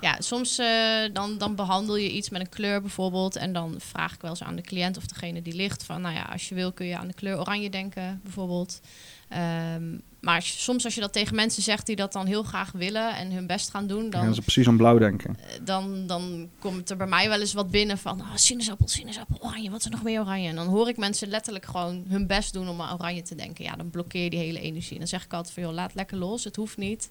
Ja, 0.00 0.16
soms 0.18 0.58
eh, 0.58 0.66
dan, 1.12 1.38
dan 1.38 1.54
behandel 1.54 1.96
je 1.96 2.10
iets 2.10 2.30
met 2.30 2.40
een 2.40 2.48
kleur 2.48 2.80
bijvoorbeeld. 2.80 3.36
En 3.36 3.52
dan 3.52 3.74
vraag 3.78 4.14
ik 4.14 4.20
wel 4.20 4.30
eens 4.30 4.42
aan 4.42 4.56
de 4.56 4.62
cliënt 4.62 4.96
of 4.96 5.06
degene 5.06 5.42
die 5.42 5.54
ligt 5.54 5.84
van... 5.84 6.00
nou 6.00 6.14
ja, 6.14 6.22
als 6.22 6.48
je 6.48 6.54
wil 6.54 6.72
kun 6.72 6.86
je 6.86 6.98
aan 6.98 7.06
de 7.06 7.14
kleur 7.14 7.38
oranje 7.38 7.70
denken 7.70 8.20
bijvoorbeeld. 8.22 8.80
Ehm, 9.28 9.98
maar 10.20 10.42
soms 10.42 10.84
als 10.84 10.94
je 10.94 11.00
dat 11.00 11.12
tegen 11.12 11.34
mensen 11.34 11.62
zegt 11.62 11.86
die 11.86 11.96
dat 11.96 12.12
dan 12.12 12.26
heel 12.26 12.42
graag 12.42 12.72
willen... 12.72 13.16
en 13.16 13.32
hun 13.32 13.46
best 13.46 13.70
gaan 13.70 13.86
doen, 13.86 14.10
Dan 14.10 14.22
gaan 14.22 14.34
ze 14.34 14.40
precies 14.40 14.66
om 14.66 14.76
blauw 14.76 14.98
denken. 14.98 15.36
eh, 15.38 15.58
dan, 15.64 16.06
dan 16.06 16.48
komt 16.58 16.90
er 16.90 16.96
bij 16.96 17.06
mij 17.06 17.28
wel 17.28 17.40
eens 17.40 17.52
wat 17.52 17.70
binnen 17.70 17.98
van... 17.98 18.20
Oh, 18.20 18.30
sinaasappel, 18.34 18.88
sinaasappel, 18.88 19.38
oranje, 19.40 19.70
wat 19.70 19.78
is 19.78 19.84
er 19.84 19.90
nog 19.90 20.02
meer 20.02 20.20
oranje? 20.20 20.48
En 20.48 20.54
dan 20.56 20.66
hoor 20.66 20.88
ik 20.88 20.96
mensen 20.96 21.28
letterlijk 21.28 21.64
gewoon 21.66 22.04
hun 22.08 22.26
best 22.26 22.52
doen 22.52 22.68
om 22.68 22.80
aan 22.80 22.94
oranje 22.94 23.22
te 23.22 23.34
denken. 23.34 23.64
Ja, 23.64 23.76
dan 23.76 23.90
blokkeer 23.90 24.24
je 24.24 24.30
die 24.30 24.38
hele 24.38 24.60
energie. 24.60 24.92
En 24.92 24.98
dan 24.98 25.08
zeg 25.08 25.24
ik 25.24 25.32
altijd 25.32 25.54
van, 25.54 25.62
joh, 25.62 25.72
laat 25.72 25.94
lekker 25.94 26.16
los, 26.16 26.44
het 26.44 26.56
hoeft 26.56 26.76
niet... 26.76 27.10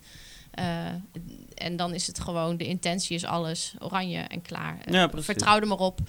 Eh, 0.52 0.88
en 1.54 1.76
dan 1.76 1.94
is 1.94 2.08
het 2.08 2.20
gewoon, 2.20 2.58
de 2.58 2.66
intentie 2.66 3.16
is 3.16 3.26
alles 3.26 3.74
oranje 3.80 4.18
en 4.20 4.42
klaar. 4.42 4.78
Eh, 4.86 4.94
Ja, 4.94 5.08
precies. 5.08 5.26
Vertrouw 5.26 5.60
er 5.60 5.68
maar 5.68 5.78
op. 5.78 6.00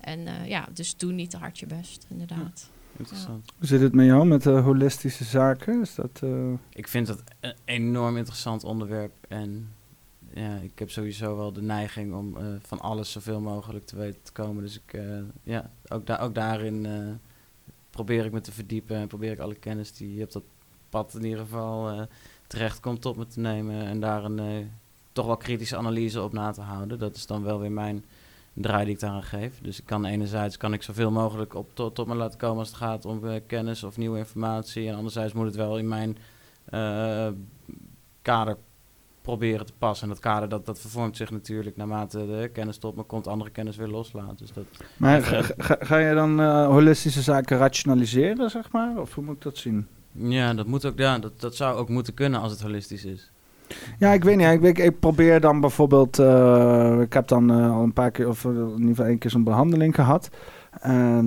En 0.00 0.26
eh, 0.26 0.48
ja, 0.48 0.68
dus 0.72 0.96
doe 0.96 1.12
niet 1.12 1.30
te 1.30 1.36
hard 1.36 1.58
je 1.58 1.66
best, 1.66 2.06
inderdaad. 2.08 2.70
Interessant. 2.98 3.52
Hoe 3.58 3.66
zit 3.66 3.80
het 3.80 3.94
met 3.94 4.06
jou 4.06 4.26
met 4.26 4.46
eh, 4.46 4.64
holistische 4.64 5.24
zaken? 5.24 5.80
Is 5.80 5.94
dat, 5.94 6.20
eh, 6.22 6.52
Ik 6.72 6.88
vind 6.88 7.06
dat 7.06 7.22
een 7.40 7.54
enorm 7.64 8.16
interessant 8.16 8.64
onderwerp. 8.64 9.12
En 9.28 9.74
ja, 10.34 10.56
ik 10.56 10.78
heb 10.78 10.90
sowieso 10.90 11.36
wel 11.36 11.52
de 11.52 11.62
neiging 11.62 12.14
om 12.14 12.36
eh, 12.36 12.44
van 12.60 12.80
alles 12.80 13.12
zoveel 13.12 13.40
mogelijk 13.40 13.84
te 13.84 13.96
weten 13.96 14.22
te 14.22 14.32
komen. 14.32 14.62
Dus 14.62 14.80
ik, 14.84 15.00
ja, 15.42 15.70
ook, 15.88 16.06
da 16.06 16.18
ook 16.18 16.34
daarin 16.34 16.86
probeer 17.90 18.24
ik 18.24 18.32
me 18.32 18.40
te 18.40 18.52
verdiepen 18.52 18.96
en 18.96 19.08
probeer 19.08 19.32
ik 19.32 19.38
alle 19.38 19.54
kennis 19.54 19.92
die 19.92 20.22
op 20.22 20.32
dat 20.32 20.44
pad 20.88 21.14
in 21.14 21.24
ieder 21.24 21.38
geval 21.38 22.06
terecht 22.46 22.80
komt 22.80 23.06
op 23.06 23.16
me 23.16 23.26
te 23.26 23.40
nemen. 23.40 23.84
En 23.84 24.00
daar 24.00 24.24
een 24.24 24.70
toch 25.12 25.26
wel 25.26 25.36
kritische 25.36 25.76
analyse 25.76 26.22
op 26.22 26.32
na 26.32 26.50
te 26.50 26.60
houden. 26.60 26.98
Dat 26.98 27.16
is 27.16 27.26
dan 27.26 27.42
wel 27.42 27.60
weer 27.60 27.72
mijn 27.72 28.04
draai 28.60 28.84
die 28.84 28.94
ik 28.94 29.00
daaraan 29.00 29.22
geef. 29.22 29.58
Dus 29.62 29.78
ik 29.78 29.86
kan 29.86 30.04
enerzijds 30.04 30.56
kan 30.56 30.72
ik 30.72 30.82
zoveel 30.82 31.10
mogelijk 31.10 31.54
op 31.54 31.70
tot, 31.74 31.94
tot 31.94 32.06
me 32.06 32.14
laten 32.14 32.38
komen 32.38 32.58
als 32.58 32.68
het 32.68 32.76
gaat 32.76 33.04
om 33.04 33.26
eh, 33.28 33.40
kennis 33.46 33.84
of 33.84 33.96
nieuwe 33.96 34.18
informatie. 34.18 34.88
En 34.88 34.94
anderzijds 34.94 35.32
moet 35.32 35.46
het 35.46 35.56
wel 35.56 35.78
in 35.78 35.88
mijn 35.88 36.18
eh, 36.64 37.28
kader 38.22 38.56
proberen 39.22 39.66
te 39.66 39.72
passen. 39.78 40.08
En 40.08 40.12
dat 40.14 40.22
kader 40.22 40.48
dat, 40.48 40.66
dat 40.66 40.80
vervormt 40.80 41.16
zich 41.16 41.30
natuurlijk 41.30 41.76
naarmate 41.76 42.18
de 42.26 42.50
kennis 42.52 42.78
tot 42.78 42.96
me 42.96 43.02
komt, 43.02 43.26
andere 43.26 43.50
kennis 43.50 43.76
weer 43.76 43.88
loslaat. 43.88 44.38
Dus 44.38 44.52
dat, 44.52 44.64
maar 44.96 45.16
Even- 45.16 45.44
ga, 45.44 45.54
ga, 45.58 45.76
ga 45.80 45.98
je 45.98 46.14
dan 46.14 46.40
eh, 46.40 46.66
holistische 46.66 47.22
zaken 47.22 47.58
rationaliseren, 47.58 48.50
zeg 48.50 48.72
maar? 48.72 48.98
Of 49.00 49.14
hoe 49.14 49.24
moet 49.24 49.36
ik 49.36 49.42
dat 49.42 49.56
zien? 49.56 49.86
ja, 50.12 50.54
dat, 50.54 50.66
moet 50.66 50.84
ook, 50.84 50.98
ja 50.98 51.18
dat, 51.18 51.40
dat 51.40 51.56
zou 51.56 51.76
ook 51.76 51.88
moeten 51.88 52.14
kunnen 52.14 52.40
als 52.40 52.52
het 52.52 52.62
holistisch 52.62 53.04
is. 53.04 53.30
Ja, 53.98 54.12
ik 54.12 54.24
weet 54.24 54.36
niet. 54.36 54.64
Ik, 54.64 54.78
ik, 54.78 55.00
probeer 55.00 55.40
dan 55.40 55.60
bijvoorbeeld. 55.60 56.18
eh, 56.18 57.00
ik 57.00 57.12
heb 57.12 57.28
dan 57.28 57.50
eh, 57.50 57.76
al 57.76 57.82
een 57.82 57.92
paar 57.92 58.10
keer, 58.10 58.28
of 58.28 58.44
eh, 58.44 58.50
in 58.50 58.70
ieder 58.72 58.88
geval 58.88 59.06
één 59.06 59.18
keer 59.18 59.30
zo'n 59.30 59.44
behandeling 59.44 59.94
gehad. 59.94 60.30
En 60.80 61.26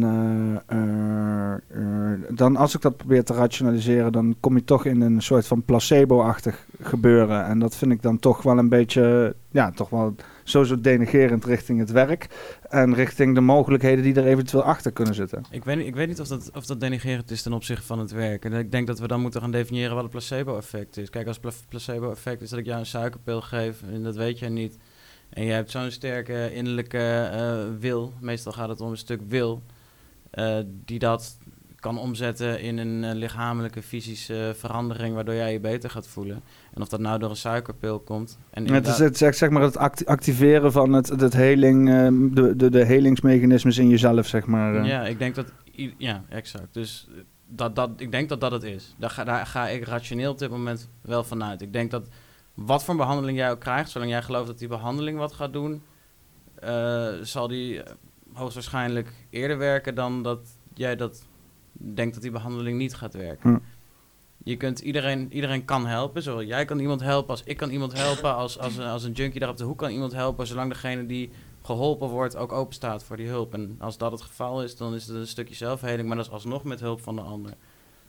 dan 2.30 2.56
als 2.56 2.76
ik 2.76 2.82
dat 2.82 2.98
probeer 2.98 3.24
te 3.24 3.34
rationaliseren, 3.34 4.12
dan 4.12 4.36
kom 4.40 4.56
je 4.56 4.64
toch 4.64 4.86
in 4.86 5.02
een 5.02 5.22
soort 5.22 5.48
van 5.48 5.64
placebo-achtig 5.64 6.66
gebeuren. 6.82 7.46
En 7.46 7.60
dat 7.60 7.76
vind 7.76 7.92
ik 7.92 8.02
dan 8.02 8.20
toch 8.20 8.42
wel 8.42 8.58
een 8.58 8.70
beetje, 8.70 9.36
ja, 9.50 9.72
toch 9.72 9.90
wel 9.90 10.16
sowieso 10.52 10.82
denigerend 10.82 11.46
richting 11.46 11.80
het 11.80 11.92
werk. 11.92 12.28
En 12.70 12.96
richting 12.96 13.36
de 13.36 13.42
mogelijkheden 13.42 14.04
die 14.04 14.16
er 14.16 14.26
eventueel 14.26 14.64
achter 14.64 14.92
kunnen 14.92 15.14
zitten. 15.14 15.46
Ik 15.52 15.64
weet, 15.64 15.86
ik 15.86 15.96
weet 15.96 16.08
niet 16.08 16.20
of 16.20 16.28
dat, 16.28 16.52
of 16.54 16.66
dat 16.66 16.80
denigerend 16.80 17.32
is 17.32 17.42
ten 17.42 17.54
opzichte 17.54 17.86
van 17.86 18.00
het 18.00 18.12
werk. 18.12 18.46
En 18.46 18.54
ik 18.54 18.72
denk 18.72 18.88
dat 18.88 19.00
we 19.00 19.08
dan 19.08 19.22
moeten 19.22 19.42
gaan 19.42 19.52
definiëren 19.52 19.94
wat 19.94 20.04
het 20.04 20.12
placebo-effect 20.12 20.98
is. 20.98 21.10
Kijk, 21.10 21.28
als 21.28 21.40
pla- 21.40 21.52
placebo-effect 21.70 22.42
is 22.42 22.50
dat 22.50 22.60
ik 22.60 22.66
jou 22.66 22.80
een 22.80 22.86
suikerpil 22.86 23.42
geef 23.42 23.82
en 23.82 24.04
dat 24.04 24.16
weet 24.16 24.40
jij 24.40 24.50
niet. 24.50 24.78
En 25.30 25.46
je 25.46 25.52
hebt 25.52 25.72
zo'n 25.72 25.92
sterke 25.92 26.54
innerlijke 26.54 27.30
eh, 27.32 27.80
wil, 27.80 28.14
meestal 28.20 28.52
gaat 28.52 28.70
het 28.70 28.82
om 28.82 28.90
een 28.92 28.98
stuk 28.98 29.22
wil, 29.28 29.62
eh, 30.30 30.58
die 30.86 31.00
dat 31.00 31.38
kan 31.82 31.98
omzetten 31.98 32.60
in 32.62 32.78
een 32.78 33.04
eh, 33.04 33.16
lichamelijke, 33.16 33.82
fysische 33.82 34.54
verandering 34.58 35.16
waardoor 35.16 35.36
jij 35.36 35.52
je 35.52 35.60
beter 35.60 35.90
gaat 35.90 36.08
voelen. 36.08 36.42
En 36.74 36.82
of 36.82 36.88
dat 36.90 37.00
nou 37.00 37.20
door 37.20 37.30
een 37.30 37.36
suikerpil 37.36 38.00
komt. 38.00 38.38
En 38.50 38.68
Het 38.74 38.88
is 38.88 38.98
het, 38.98 39.18
zeg, 39.18 39.36
zeg 39.36 39.50
maar 39.50 39.62
het 39.62 39.78
act- 39.78 40.06
activeren 40.06 40.72
van 40.72 40.94
het, 40.94 41.08
het 41.10 41.34
heling, 41.34 41.90
eh, 41.90 42.08
de, 42.36 42.56
de, 42.56 42.70
de 42.70 42.86
helingsmechanismes 42.86 43.78
in 43.78 43.90
jezelf, 43.90 44.28
zeg 44.28 44.46
maar. 44.46 44.76
eh. 44.76 44.86
Ja, 44.88 45.06
ik 45.06 45.20
denk 45.20 45.36
dat. 45.36 45.52
Ja, 45.98 46.24
exact. 46.30 46.74
Dus 46.74 47.08
eh, 47.10 47.22
dat, 47.48 47.76
dat, 47.76 47.90
ik 47.98 48.12
denk 48.12 48.30
dat 48.30 48.42
dat 48.42 48.52
het 48.52 48.64
is. 48.64 48.96
Daar 48.98 49.10
ga, 49.10 49.24
daar 49.24 49.46
ga 49.46 49.68
ik 49.68 49.84
rationeel 49.86 50.32
op 50.32 50.40
dit 50.40 50.50
moment 50.50 50.90
wel 51.02 51.24
vanuit. 51.24 51.62
Ik 51.62 51.74
denk 51.74 51.92
dat 51.92 52.08
wat 52.54 52.84
voor 52.84 52.96
behandeling 52.96 53.38
jij 53.38 53.52
ook 53.52 53.60
krijgt, 53.60 53.90
zolang 53.90 54.12
jij 54.12 54.22
gelooft 54.22 54.48
dat 54.48 54.60
die 54.60 54.68
behandeling 54.68 55.18
wat 55.18 55.34
gaat 55.34 55.54
doen, 55.54 55.82
eh, 56.60 57.08
zal 57.22 57.48
die 57.48 57.84
eh, 57.84 57.94
hoogstwaarschijnlijk 58.34 59.14
eerder 59.30 59.58
werken 59.58 59.96
dan 59.96 60.24
dat 60.24 60.40
jij 60.74 60.96
dat 60.96 61.26
denkt 61.94 62.14
dat 62.14 62.22
die 62.24 62.32
behandeling 62.32 62.78
niet 62.78 62.94
gaat 62.96 63.14
werken. 63.14 63.50
Hm. 63.54 63.60
Je 64.44 64.58
kunt 64.58 64.80
iedereen, 64.80 65.34
iedereen 65.34 65.66
kan 65.66 65.86
helpen. 65.88 66.22
Zowel 66.24 66.44
jij 66.44 66.66
kan 66.66 66.80
iemand 66.80 67.02
helpen 67.02 67.30
als 67.30 67.44
ik 67.46 67.58
kan 67.58 67.70
iemand 67.70 67.94
helpen. 67.94 68.36
Als, 68.36 68.60
als, 68.60 68.78
een- 68.78 68.86
als 68.86 69.04
een 69.04 69.12
junkie 69.12 69.40
daar 69.40 69.50
op 69.50 69.58
de 69.58 69.64
hoek 69.64 69.78
kan 69.78 69.90
iemand 69.92 70.12
helpen. 70.14 70.48
Zolang 70.48 70.72
degene 70.72 71.06
die 71.06 71.30
geholpen 71.64 72.08
wordt 72.10 72.36
ook 72.36 72.52
open 72.52 72.74
staat 72.74 73.04
voor 73.04 73.18
die 73.18 73.28
hulp. 73.28 73.54
En 73.54 73.76
als 73.80 73.98
dat 73.98 74.12
het 74.12 74.22
geval 74.22 74.64
is, 74.64 74.78
dan 74.78 74.94
is 74.96 75.08
het 75.08 75.16
een 75.16 75.28
stukje 75.28 75.56
zelfheling. 75.56 76.08
Maar 76.08 76.18
dat 76.18 76.26
is 76.26 76.32
alsnog 76.32 76.64
met 76.64 76.80
hulp 76.80 77.02
van 77.02 77.16
de 77.16 77.22
ander. 77.22 77.54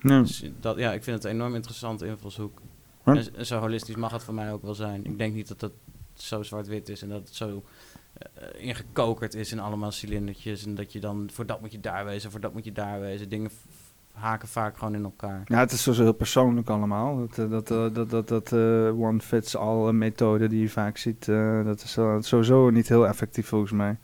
Ja. 0.01 0.21
Dus 0.23 0.45
dat, 0.61 0.79
ja, 0.79 0.93
ik 0.93 1.03
vind 1.03 1.17
het 1.17 1.25
een 1.25 1.31
enorm 1.39 1.55
interessante 1.55 2.07
invalshoek. 2.07 2.61
En, 3.05 3.47
zo 3.47 3.59
holistisch 3.59 3.97
mag 3.97 4.13
het 4.13 4.25
voor 4.25 4.35
mij 4.35 4.53
ook 4.53 4.63
wel 4.63 4.75
zijn. 4.75 5.05
Ik 5.05 5.19
denk 5.19 5.35
niet 5.35 5.49
dat 5.49 5.61
dat 5.61 5.73
zo 6.15 6.43
zwart-wit 6.43 6.89
is 6.89 7.03
en 7.03 7.09
dat 7.09 7.21
het 7.21 7.35
zo 7.35 7.63
ingekokerd 8.57 9.35
is 9.35 9.53
in 9.53 9.61
allemaal 9.61 9.91
cilindertjes. 9.91 10.67
En 10.67 10.75
dat 10.75 10.93
je 10.93 11.01
dan, 11.01 11.31
voor 11.33 11.47
dat 11.47 11.61
moet 11.61 11.73
je 11.73 11.81
daar 11.81 12.05
wezen, 12.05 12.31
voor 12.31 12.41
dat 12.41 12.53
moet 12.53 12.65
je 12.65 12.73
daar 12.73 13.01
wezen. 13.01 13.29
Dingen 13.29 13.51
haken 14.13 14.49
vaak 14.49 14.79
gewoon 14.79 14.95
in 14.95 15.05
elkaar. 15.05 15.43
Ja, 15.45 15.59
het 15.59 15.73
is 15.73 15.83
sowieso 15.83 16.03
heel 16.03 16.13
persoonlijk 16.13 16.71
allemaal. 16.71 17.19
Dat, 17.19 17.39
eh, 17.39 17.51
dat, 17.51 17.71
eh, 17.71 17.87
dat, 17.93 18.11
dat, 18.11 18.29
dat 18.29 18.53
eh, 18.53 19.01
one-fits-all 19.01 19.93
methode 19.93 20.49
die 20.49 20.61
je 20.61 20.69
vaak 20.69 20.97
ziet, 20.97 21.29
eh, 21.29 21.65
dat 21.65 21.83
is 21.83 21.97
eh, 21.97 22.17
sowieso 22.21 22.71
niet 22.71 22.89
heel 22.89 23.07
effectief 23.07 23.47
volgens 23.47 23.73
mij. 23.73 23.97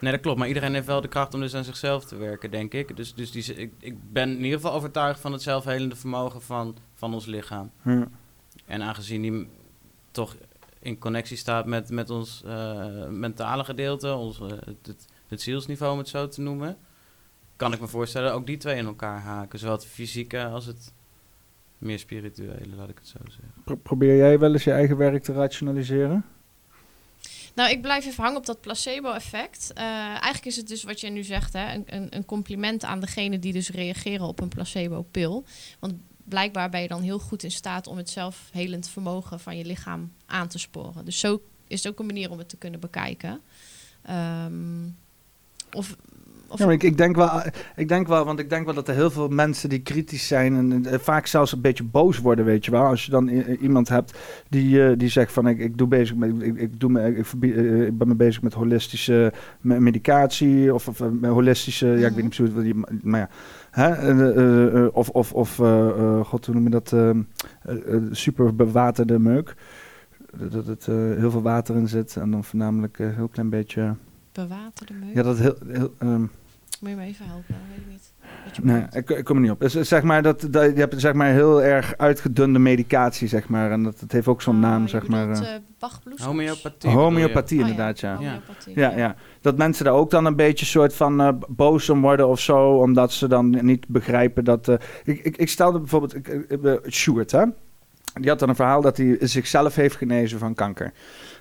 Nee, 0.00 0.12
dat 0.12 0.20
klopt. 0.20 0.38
Maar 0.38 0.48
iedereen 0.48 0.74
heeft 0.74 0.86
wel 0.86 1.00
de 1.00 1.08
kracht 1.08 1.34
om 1.34 1.40
dus 1.40 1.54
aan 1.54 1.64
zichzelf 1.64 2.04
te 2.04 2.16
werken, 2.16 2.50
denk 2.50 2.72
ik. 2.72 2.96
Dus, 2.96 3.14
dus 3.14 3.30
die, 3.30 3.54
ik, 3.54 3.72
ik 3.78 4.12
ben 4.12 4.30
in 4.30 4.44
ieder 4.44 4.60
geval 4.60 4.72
overtuigd 4.72 5.20
van 5.20 5.32
het 5.32 5.42
zelfhelende 5.42 5.96
vermogen 5.96 6.42
van, 6.42 6.76
van 6.94 7.14
ons 7.14 7.26
lichaam. 7.26 7.70
Ja. 7.82 8.08
En 8.66 8.82
aangezien 8.82 9.22
die 9.22 9.48
toch 10.10 10.36
in 10.84 10.98
connectie 10.98 11.36
staat 11.36 11.66
met, 11.66 11.90
met 11.90 12.10
ons 12.10 12.42
eh, 12.46 13.06
mentale 13.08 13.64
gedeelte, 13.64 14.14
ons, 14.14 14.40
eh, 14.40 14.46
het, 14.64 15.06
het, 15.28 15.42
zielsniveau 15.42 15.92
om 15.92 15.98
het 15.98 16.08
zo 16.08 16.28
te 16.28 16.40
noemen, 16.40 16.76
kan 17.56 17.72
ik 17.72 17.80
me 17.80 17.86
voorstellen 17.86 18.32
ook 18.32 18.46
die 18.46 18.56
twee 18.56 18.76
in 18.76 18.86
elkaar 18.86 19.20
haken. 19.20 19.58
Zowel 19.58 19.74
het 19.74 19.86
fysieke 19.86 20.44
als 20.44 20.66
het 20.66 20.92
meer 21.78 21.98
spirituele, 21.98 22.76
laat 22.76 22.88
ik 22.88 22.98
het 22.98 23.08
zo 23.08 23.18
zeggen. 23.22 23.62
Pro- 23.64 23.76
probeer 23.76 24.16
jij 24.16 24.38
wel 24.38 24.52
eens 24.52 24.64
je 24.64 24.72
eigen 24.72 24.96
werk 24.96 25.22
te 25.22 25.32
rationaliseren? 25.32 26.24
Nou, 27.54 27.70
ik 27.70 27.82
blijf 27.82 28.06
even 28.06 28.22
hangen 28.22 28.38
op 28.38 28.46
dat 28.46 28.60
placebo-effect. 28.60 29.72
Eh, 29.72 29.84
eigenlijk 30.06 30.44
is 30.44 30.56
het 30.56 30.68
dus 30.68 30.82
wat 30.82 31.00
je 31.00 31.10
nu 31.10 31.22
zegt, 31.22 31.52
hè, 31.52 31.74
een, 31.74 31.84
een, 31.86 32.16
een 32.16 32.24
compliment 32.24 32.84
aan 32.84 33.00
degene 33.00 33.38
die 33.38 33.52
dus 33.52 33.70
reageren 33.70 34.26
op 34.26 34.40
een 34.40 34.48
placebo-pil. 34.48 35.44
Want 35.78 35.94
blijkbaar 36.24 36.70
ben 36.70 36.80
je 36.82 36.88
dan 36.88 37.02
heel 37.02 37.18
goed 37.18 37.42
in 37.42 37.50
staat 37.50 37.86
om 37.86 37.96
het 37.96 38.10
zelfhelend 38.10 38.88
vermogen 38.88 39.40
van 39.40 39.56
je 39.56 39.64
lichaam 39.64 40.12
aan 40.26 40.48
te 40.48 40.58
sporen. 40.58 41.04
Dus 41.04 41.18
zo 41.20 41.40
is 41.68 41.82
het 41.82 41.92
ook 41.92 41.98
een 41.98 42.06
manier 42.06 42.30
om 42.30 42.38
het 42.38 42.48
te 42.48 42.56
kunnen 42.56 42.80
bekijken. 42.80 43.40
Ehm, 44.02 44.52
of, 45.72 45.96
Of 46.48 46.58
Ja, 46.60 46.64
maar 46.66 46.74
ik, 46.74 46.82
ik, 46.82 46.96
denk 46.96 47.16
wel, 47.16 47.42
ik 47.76 47.88
denk 47.88 48.06
wel, 48.06 48.24
want 48.24 48.38
ik 48.38 48.48
denk 48.50 48.64
wel 48.64 48.74
dat 48.74 48.88
er 48.88 48.94
heel 48.94 49.10
veel 49.10 49.28
mensen 49.28 49.68
die 49.68 49.80
kritisch 49.80 50.26
zijn 50.26 50.54
en 50.72 50.86
eh, 50.86 50.98
vaak 50.98 51.26
zelfs 51.26 51.52
een 51.52 51.60
beetje 51.60 51.84
boos 51.84 52.18
worden, 52.18 52.44
weet 52.44 52.64
je 52.64 52.70
wel. 52.70 52.84
Als 52.84 53.04
je 53.04 53.10
dan 53.10 53.28
iemand 53.60 53.88
hebt 53.88 54.12
die, 54.48 54.84
eh, 54.86 54.92
die 54.98 55.08
zegt 55.08 55.32
van 55.32 55.46
ik, 55.48 55.58
ik 55.58 55.78
doe 55.78 55.88
bezig 55.88 56.16
met, 56.16 56.42
ik, 56.42 56.56
ik, 56.56 56.80
doe 56.80 56.90
me, 56.90 57.16
ik, 57.16 57.26
eh, 57.42 57.86
ik 57.86 57.98
ben 57.98 58.08
me 58.08 58.14
bezig 58.14 58.42
met 58.42 58.52
holistische 58.54 59.32
me- 59.60 59.80
medicatie 59.80 60.74
of, 60.74 60.88
of 60.88 60.98
holistische, 61.22 61.86
ja 61.86 61.92
ik 61.94 62.00
Mhm. 62.02 62.14
weet 62.14 62.22
niet 62.24 62.34
precies 62.34 62.54
wat 62.54 62.62
die, 62.64 62.74
maar 63.02 63.20
ja. 63.20 63.28
Hè? 63.74 63.90
eh, 63.92 64.10
eh, 64.10 64.84
eh, 64.84 64.88
of, 64.92 65.08
of, 65.08 65.32
of 65.32 65.56
god, 66.26 66.46
hoe 66.46 66.54
noem 66.54 66.64
je 66.64 66.70
dat, 66.70 66.94
super 68.16 68.54
bewaterde 68.54 69.18
meuk. 69.18 69.54
Dat 70.50 70.66
het 70.66 70.86
heel 70.86 71.30
veel 71.30 71.42
water 71.42 71.76
in 71.76 71.88
zit 71.88 72.16
en 72.16 72.30
dan 72.30 72.44
voornamelijk 72.44 72.98
een 72.98 73.14
heel 73.14 73.28
klein 73.28 73.50
beetje, 73.50 73.96
bewaterde 74.32 74.92
meuk. 74.92 75.14
ja 75.14 75.22
dat 75.22 75.38
heel, 75.38 75.56
heel 75.66 75.94
ehm, 75.98 76.20
Moet 76.80 76.90
je 76.90 76.96
me 76.96 77.02
even 77.02 77.26
helpen? 77.26 77.56
Weet 77.70 77.78
ik 77.78 77.90
niet. 77.90 78.12
Nee, 78.62 78.84
ik, 78.92 79.10
ik 79.10 79.24
kom 79.24 79.36
er 79.36 79.42
niet 79.42 79.50
op. 79.50 79.60
Dus, 79.60 79.74
eh, 79.74 79.82
zeg 79.82 80.02
maar 80.02 80.22
dat, 80.22 80.46
dat, 80.50 80.64
je 80.74 80.78
hebt 80.78 81.00
zeg 81.00 81.12
maar 81.12 81.30
heel 81.32 81.62
erg 81.62 81.96
uitgedunde 81.96 82.58
medicatie, 82.58 83.28
zeg 83.28 83.48
maar. 83.48 83.70
En 83.70 83.82
dat, 83.82 84.00
dat 84.00 84.12
heeft 84.12 84.26
ook 84.28 84.42
zo'n 84.42 84.54
Oh, 84.54 84.60
naam, 84.60 84.88
zeg 84.88 85.06
maar. 85.06 85.60
Bachbloesems? 85.78 86.28
Homeopathie. 86.28 86.70
bedoel 86.78 86.90
je? 86.92 86.96
homeopathie, 86.98 87.60
Oh, 87.62 87.68
inderdaad, 87.68 88.00
ja. 88.00 88.14
Homeopathie, 88.16 88.78
Ja, 88.78 88.96
ja. 88.96 89.14
Dat 89.40 89.56
mensen 89.56 89.84
daar 89.84 89.94
ook 89.94 90.10
dan 90.10 90.24
een 90.24 90.36
beetje 90.36 90.66
soort 90.66 90.94
van 90.94 91.44
boos 91.48 91.90
om 91.90 92.00
worden 92.00 92.28
of 92.28 92.40
zo. 92.40 92.68
Omdat 92.68 93.12
ze 93.12 93.28
dan 93.28 93.66
niet 93.66 93.88
begrijpen 93.88 94.44
dat... 94.44 94.68
eh, 94.68 94.74
ik, 95.04 95.24
ik, 95.24 95.36
ik 95.36 95.48
stelde 95.48 95.78
bijvoorbeeld... 95.78 96.14
Ik, 96.14 96.28
ik, 96.28 96.80
Sjoerd, 96.90 97.30
hè? 97.32 97.44
Die 98.20 98.28
had 98.30 98.38
dan 98.38 98.48
een 98.48 98.54
verhaal 98.54 98.80
dat 98.80 98.96
hij 98.96 99.16
zichzelf 99.20 99.74
heeft 99.74 99.96
genezen 99.96 100.38
van 100.38 100.54
kanker. 100.54 100.92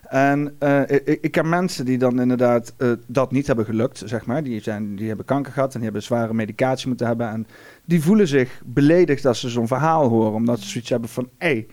En 0.09 0.55
eh, 0.59 0.81
ik, 0.81 1.17
ik 1.21 1.31
ken 1.31 1.49
mensen 1.49 1.85
die 1.85 1.97
dan 1.97 2.21
inderdaad 2.21 2.73
eh, 2.77 2.91
dat 3.07 3.31
niet 3.31 3.47
hebben 3.47 3.65
gelukt, 3.65 4.01
zeg 4.05 4.25
maar. 4.25 4.43
Die, 4.43 4.61
zijn, 4.61 4.95
die 4.95 5.07
hebben 5.07 5.25
kanker 5.25 5.51
gehad 5.51 5.67
en 5.69 5.73
die 5.75 5.83
hebben 5.83 6.03
zware 6.03 6.33
medicatie 6.33 6.87
moeten 6.87 7.07
hebben. 7.07 7.29
En 7.29 7.47
die 7.85 8.01
voelen 8.01 8.27
zich 8.27 8.61
beledigd 8.65 9.25
als 9.25 9.39
ze 9.39 9.49
zo'n 9.49 9.67
verhaal 9.67 10.07
horen. 10.09 10.33
Omdat 10.33 10.59
ze 10.59 10.67
zoiets 10.69 10.89
hebben 10.89 11.09
van... 11.09 11.29
Hé, 11.37 11.65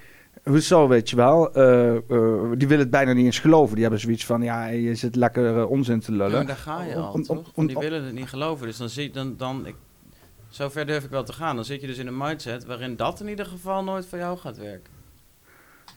hoezo, 0.45 0.89
weet 0.89 1.11
je 1.11 1.17
wel? 1.17 1.55
Eh, 1.55 1.93
die 2.57 2.69
willen 2.69 2.79
het 2.79 2.91
bijna 2.91 3.13
niet 3.13 3.25
eens 3.25 3.39
geloven. 3.39 3.73
Die 3.75 3.83
hebben 3.83 4.01
zoiets 4.01 4.27
van... 4.27 4.43
Ja, 4.43 4.67
je 4.67 4.95
zit 4.95 5.17
lekker 5.17 5.67
onzin 5.67 6.01
te 6.01 6.13
Ja, 6.13 6.17
lullen. 6.19 6.33
maar 6.33 6.47
daar 6.47 6.57
ga 6.57 6.83
je 6.85 6.95
al, 6.97 7.21
om- 7.55 7.67
die 7.67 7.79
willen 7.79 8.05
het 8.05 8.15
niet 8.15 8.29
geloven. 8.29 8.67
Dus 8.67 8.77
dan 8.77 8.89
zie 8.89 9.11
dan, 9.11 9.35
dan 9.37 9.67
ik, 9.67 9.75
zover 10.49 10.87
durf 10.87 11.05
ik 11.05 11.11
wel 11.11 11.25
te 11.25 11.33
gaan. 11.33 11.57
Dan 11.57 11.65
zit 11.65 11.81
je 11.81 11.87
dus 11.87 11.99
in 11.99 12.07
een 12.07 12.17
mindset 12.17 12.65
waarin 12.65 12.97
dat 12.97 13.21
in 13.21 13.29
ieder 13.29 13.47
geval 13.47 13.85
nooit 13.85 14.07
voor 14.07 14.19
jou 14.19 14.39
gaat 14.39 14.59
werken. 14.59 14.99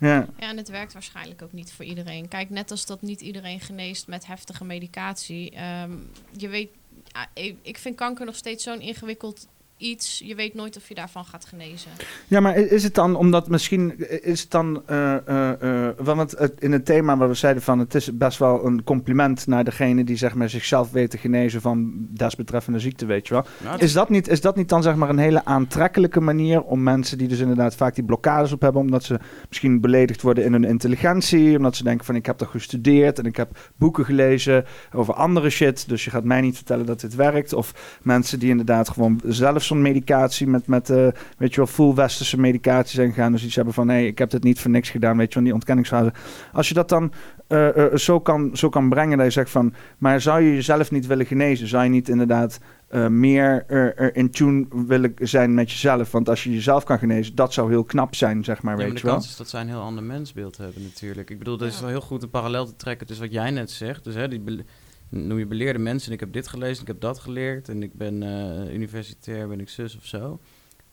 Ja. 0.04 0.28
Ja, 0.40 0.50
en 0.50 0.58
het 0.58 0.70
werkt 0.70 0.94
waarschijnlijk 0.94 1.42
ook 1.42 1.52
niet 1.52 1.72
voor 1.74 1.86
iedereen. 1.86 2.28
Kijk, 2.28 2.50
net 2.50 2.72
als 2.72 2.86
dat 2.86 3.02
niet 3.02 3.22
iedereen 3.22 3.60
geneest 3.60 4.08
met 4.08 4.26
heftige 4.26 4.66
medicatie. 4.66 5.52
ehm, 5.52 5.92
je 6.38 6.48
weet, 6.48 6.70
ja, 7.06 7.28
ik, 7.34 7.58
ik 7.62 7.78
vind 7.78 7.96
kanker 7.96 8.26
nog 8.26 8.36
steeds 8.36 8.64
zo'n 8.64 8.82
ingewikkeld 8.82 9.48
iets. 9.84 10.22
Je 10.26 10.36
weet 10.36 10.54
nooit 10.54 10.78
of 10.78 10.88
je 10.88 10.96
daarvan 10.96 11.26
gaat 11.26 11.46
genezen. 11.46 11.92
Ja, 12.28 12.40
maar 12.40 12.56
is 12.56 12.84
het 12.84 12.96
dan 12.96 13.16
omdat 13.16 13.50
misschien 13.50 14.10
is 14.24 14.42
het 14.42 14.52
dan, 14.52 14.84
eh, 14.86 15.16
eh, 15.28 15.88
eh, 15.88 15.96
want 15.98 16.32
het, 16.38 16.54
in 16.60 16.72
het 16.72 16.86
thema 16.86 17.18
waar 17.18 17.28
we 17.28 17.34
zeiden 17.34 17.64
van 17.64 17.80
het 17.80 17.96
is 17.96 18.18
best 18.18 18.38
wel 18.38 18.66
een 18.66 18.84
compliment 18.84 19.48
naar 19.48 19.64
degene 19.64 20.04
die 20.04 20.16
zeg 20.16 20.34
maar 20.36 20.50
zichzelf 20.50 20.92
weet 20.92 21.10
te 21.10 21.18
genezen 21.18 21.62
van 21.62 21.92
desbetreffende 22.10 22.80
ziekte, 22.80 23.06
weet 23.06 23.28
je 23.28 23.34
wel. 23.34 23.46
Nou, 23.64 23.80
Is 23.80 23.94
dat 23.94 24.10
niet, 24.10 24.28
is 24.28 24.42
dat 24.42 24.56
niet 24.56 24.70
dan 24.70 24.84
zeg 24.84 24.96
maar 24.96 25.10
een 25.10 25.18
hele 25.18 25.46
aantrekkelijke 25.46 26.22
manier 26.22 26.62
om 26.62 26.84
mensen 26.84 27.18
die 27.18 27.28
dus 27.28 27.40
inderdaad 27.40 27.76
vaak 27.76 27.96
die 27.96 28.04
blokkades 28.04 28.52
op 28.52 28.62
hebben, 28.62 28.82
omdat 28.82 29.04
ze 29.04 29.20
misschien 29.48 29.82
beledigd 29.82 30.22
worden 30.22 30.44
in 30.44 30.52
hun 30.52 30.64
intelligentie, 30.64 31.58
omdat 31.58 31.76
ze 31.76 31.84
denken 31.84 32.06
van 32.06 32.16
ik 32.16 32.26
heb 32.26 32.38
toch 32.38 32.52
gestudeerd 32.52 33.20
en 33.20 33.26
ik 33.26 33.36
heb 33.36 33.72
boeken 33.76 34.06
gelezen 34.06 34.66
over 34.94 35.14
andere 35.14 35.50
shit, 35.50 35.90
dus 35.90 36.04
je 36.04 36.10
gaat 36.10 36.24
mij 36.24 36.42
niet 36.42 36.56
vertellen 36.56 36.86
dat 36.86 37.00
dit 37.00 37.16
werkt. 37.16 37.54
Of 37.54 38.00
mensen 38.02 38.40
die 38.40 38.50
inderdaad 38.50 38.90
gewoon 38.90 39.22
zelf 39.26 39.64
zo'n 39.74 39.82
medicatie 39.82 40.48
met, 40.48 40.68
met 40.68 40.90
eh, 40.90 41.08
weet 41.38 41.50
je 41.54 41.56
wel, 41.56 41.66
full 41.68 41.94
westerse 41.94 42.40
medicatie 42.40 42.96
zijn 42.96 43.10
gegaan, 43.14 43.32
dus 43.32 43.44
iets 43.46 43.56
hebben 43.56 43.74
van 43.74 43.88
hé, 43.88 43.94
hey, 43.96 44.06
ik 44.08 44.18
heb 44.18 44.30
dit 44.30 44.44
niet 44.44 44.60
voor 44.60 44.72
niks 44.72 44.90
gedaan, 44.90 45.18
weet 45.18 45.28
je 45.30 45.34
wel, 45.36 45.44
die 45.44 45.54
ontkenningsfase. 45.54 46.14
Als 46.54 46.68
je 46.68 46.74
dat 46.74 46.90
dan 46.90 47.12
eh, 47.48 47.78
eh, 47.86 47.96
zo, 47.96 48.20
kan, 48.20 48.50
zo 48.58 48.70
kan 48.70 48.90
brengen 48.90 49.18
dat 49.18 49.26
je 49.26 49.32
zegt 49.32 49.50
van, 49.50 49.74
maar 49.98 50.22
zou 50.22 50.42
je 50.42 50.54
jezelf 50.54 50.92
niet 50.92 51.08
willen 51.08 51.26
genezen? 51.26 51.68
Zou 51.68 51.84
je 51.84 51.90
niet 51.90 52.10
inderdaad 52.10 52.60
eh, 52.88 53.08
meer 53.08 53.64
er, 53.68 53.96
er 53.96 54.16
in 54.16 54.30
tune 54.32 54.66
willen 54.88 55.14
zijn 55.22 55.54
met 55.54 55.72
jezelf? 55.72 56.12
Want 56.12 56.30
als 56.30 56.44
je 56.44 56.52
jezelf 56.52 56.84
kan 56.84 57.00
genezen, 57.00 57.36
dat 57.36 57.54
zou 57.54 57.70
heel 57.70 57.84
knap 57.84 58.16
zijn, 58.16 58.44
zeg 58.44 58.62
maar, 58.62 58.72
Ja, 58.72 58.78
maar 58.78 58.86
weet 58.88 58.96
de 58.96 59.02
je 59.02 59.06
wel. 59.08 59.16
kans 59.16 59.28
is 59.30 59.36
dat 59.36 59.50
zij 59.50 59.62
een 59.62 59.68
heel 59.68 59.82
ander 59.82 60.04
mensbeeld 60.04 60.58
hebben 60.58 60.82
natuurlijk. 60.84 61.30
Ik 61.30 61.38
bedoel, 61.38 61.58
dat 61.58 61.68
is 61.68 61.76
Ja. 61.76 61.82
wel 61.82 61.90
heel 61.90 62.02
goed 62.02 62.24
een 62.24 62.30
parallel 62.30 62.66
te 62.66 62.76
trekken 62.76 63.08
tussen 63.08 63.26
wat 63.26 63.34
jij 63.36 63.52
net 63.52 63.72
zegt. 63.72 64.04
Dus 64.04 64.16
hè, 64.16 64.28
die 64.28 64.40
noem 65.14 65.40
je 65.40 65.46
beleerde 65.46 65.80
mensen 65.80 66.08
en 66.08 66.14
ik 66.14 66.20
heb 66.20 66.34
dit 66.34 66.48
gelezen, 66.48 66.82
ik 66.82 66.88
heb 66.88 67.02
dat 67.02 67.20
geleerd 67.20 67.70
en 67.70 67.84
ik 67.84 67.94
ben 67.94 68.24
eh, 68.24 68.74
universitair, 68.74 69.48
ben 69.48 69.60
ik 69.60 69.70
zus 69.70 69.98
of 69.98 70.06
zo. 70.06 70.40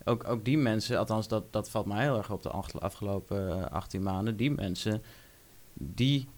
Ook, 0.04 0.28
ook 0.28 0.44
die 0.44 0.58
mensen, 0.58 0.98
althans 0.98 1.28
dat, 1.28 1.52
dat 1.52 1.70
valt 1.70 1.86
mij 1.86 2.02
heel 2.02 2.16
erg 2.16 2.30
op 2.30 2.42
de 2.42 2.48
afge- 2.48 2.78
afgelopen 2.78 3.58
eh, 3.58 3.70
18 3.70 4.02
maanden, 4.02 4.36
die 4.36 4.50
mensen, 4.50 5.02
die 5.72 6.28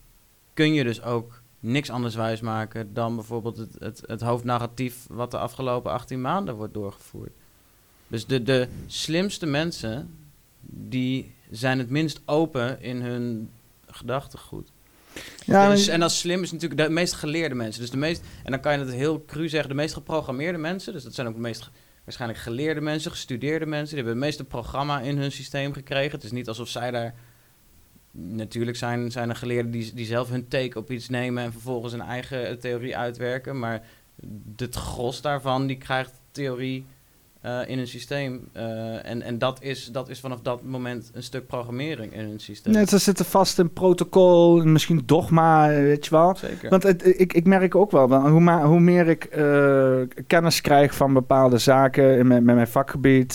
kun 0.55 0.73
je 0.75 0.85
dus 0.85 1.03
ook 1.03 1.43
niks 1.61 1.91
anders 1.91 2.15
wijsmaken 2.15 2.95
dan 2.95 3.15
bijvoorbeeld 3.15 3.57
het, 3.57 3.77
het, 3.79 4.03
het 4.07 4.21
hoofdnarratief 4.21 5.07
wat 5.09 5.31
de 5.31 5.39
afgelopen 5.39 5.93
18 5.93 6.21
maanden 6.21 6.55
wordt 6.55 6.75
doorgevoerd. 6.75 7.33
Dus 8.09 8.27
de, 8.27 8.43
de 8.43 8.69
slimste 8.87 9.47
mensen, 9.47 10.15
die 10.61 11.35
zijn 11.51 11.79
het 11.79 11.91
minst 11.91 12.21
open 12.25 12.81
in 12.81 13.01
hun 13.01 13.51
gedachtegoed. 13.87 14.73
Ja, 15.45 15.71
dus, 15.71 15.89
en 15.89 16.03
als 16.03 16.19
slim 16.19 16.43
is 16.43 16.53
natuurlijk 16.53 16.81
de 16.81 16.89
meest 16.89 17.13
geleerde 17.13 17.55
mensen. 17.55 17.81
Dus 17.81 17.91
de 17.91 17.97
meest, 17.97 18.23
en 18.45 18.51
dan 18.51 18.61
kan 18.61 18.73
je 18.73 18.79
het 18.79 18.95
heel 18.95 19.25
cru 19.25 19.49
zeggen, 19.49 19.69
de 19.69 19.75
meest 19.75 19.95
geprogrammeerde 19.95 20.59
mensen. 20.59 20.93
Dus 20.93 21.03
dat 21.03 21.15
zijn 21.15 21.27
ook 21.27 21.35
de 21.35 21.41
meest 21.41 21.71
waarschijnlijk 22.05 22.41
geleerde 22.41 22.81
mensen, 22.81 23.11
gestudeerde 23.11 23.67
mensen. 23.67 23.97
Die 23.97 24.05
hebben 24.05 24.15
het 24.15 24.25
meeste 24.25 24.45
programma 24.45 25.01
in 25.01 25.19
hun 25.19 25.33
systeem 25.33 25.73
gekregen. 25.73 26.13
Het 26.13 26.25
is 26.25 26.33
niet 26.33 26.49
alsof 26.49 26.69
zij 26.69 26.91
daar... 26.91 27.15
Natuurlijk 28.15 28.77
zijn, 28.77 29.11
zijn 29.11 29.29
er 29.29 29.37
geleerden 29.37 29.71
die, 29.71 29.95
die 29.95 30.07
zelf 30.07 30.29
hun 30.29 30.49
take 30.49 30.79
op 30.79 30.91
iets 30.91 31.09
nemen 31.09 31.43
en 31.43 31.53
vervolgens 31.53 31.93
een 31.93 32.01
eigen 32.01 32.49
eh, 32.49 32.55
theorie 32.55 32.97
uitwerken. 32.97 33.59
Maar 33.59 33.83
het 34.57 34.75
gros 34.75 35.21
daarvan, 35.21 35.67
die 35.67 35.79
krijgt 35.79 36.13
theorie 36.31 36.87
eh, 37.43 37.59
in 37.67 37.77
hun 37.79 37.87
systeem. 37.87 38.49
Eh, 38.53 39.09
en 39.09 39.23
en 39.23 39.39
dat, 39.39 39.63
is, 39.63 39.87
dat 39.93 40.09
is 40.09 40.21
vanaf 40.21 40.41
dat 40.41 40.63
moment 40.63 41.11
een 41.15 41.23
stuk 41.23 41.47
programmering 41.47 42.13
in 42.13 42.25
hun 42.25 42.41
systeem. 42.41 42.73
Net, 42.73 42.89
ze 42.89 42.99
zitten 42.99 43.25
vast 43.25 43.59
in 43.59 43.73
protocol, 43.73 44.61
en 44.61 44.73
misschien 44.73 45.03
dogma, 45.07 45.69
weet 45.69 46.05
je 46.05 46.11
wel. 46.11 46.37
Zeker. 46.37 46.71
Want 46.71 46.83
het, 46.83 47.21
ik, 47.21 47.33
ik 47.33 47.47
merk 47.47 47.75
ook 47.75 47.91
wel, 47.91 48.29
hoe, 48.29 48.41
ma- 48.41 48.65
hoe 48.65 48.81
meer 48.81 49.09
ik 49.09 49.25
eh, 49.25 49.97
kennis 50.27 50.61
krijg 50.61 50.95
van 50.95 51.13
bepaalde 51.13 51.59
zaken 51.59 52.19
in 52.19 52.27
mijn, 52.27 52.45
met 52.45 52.55
mijn 52.55 52.69
vakgebied, 52.69 53.35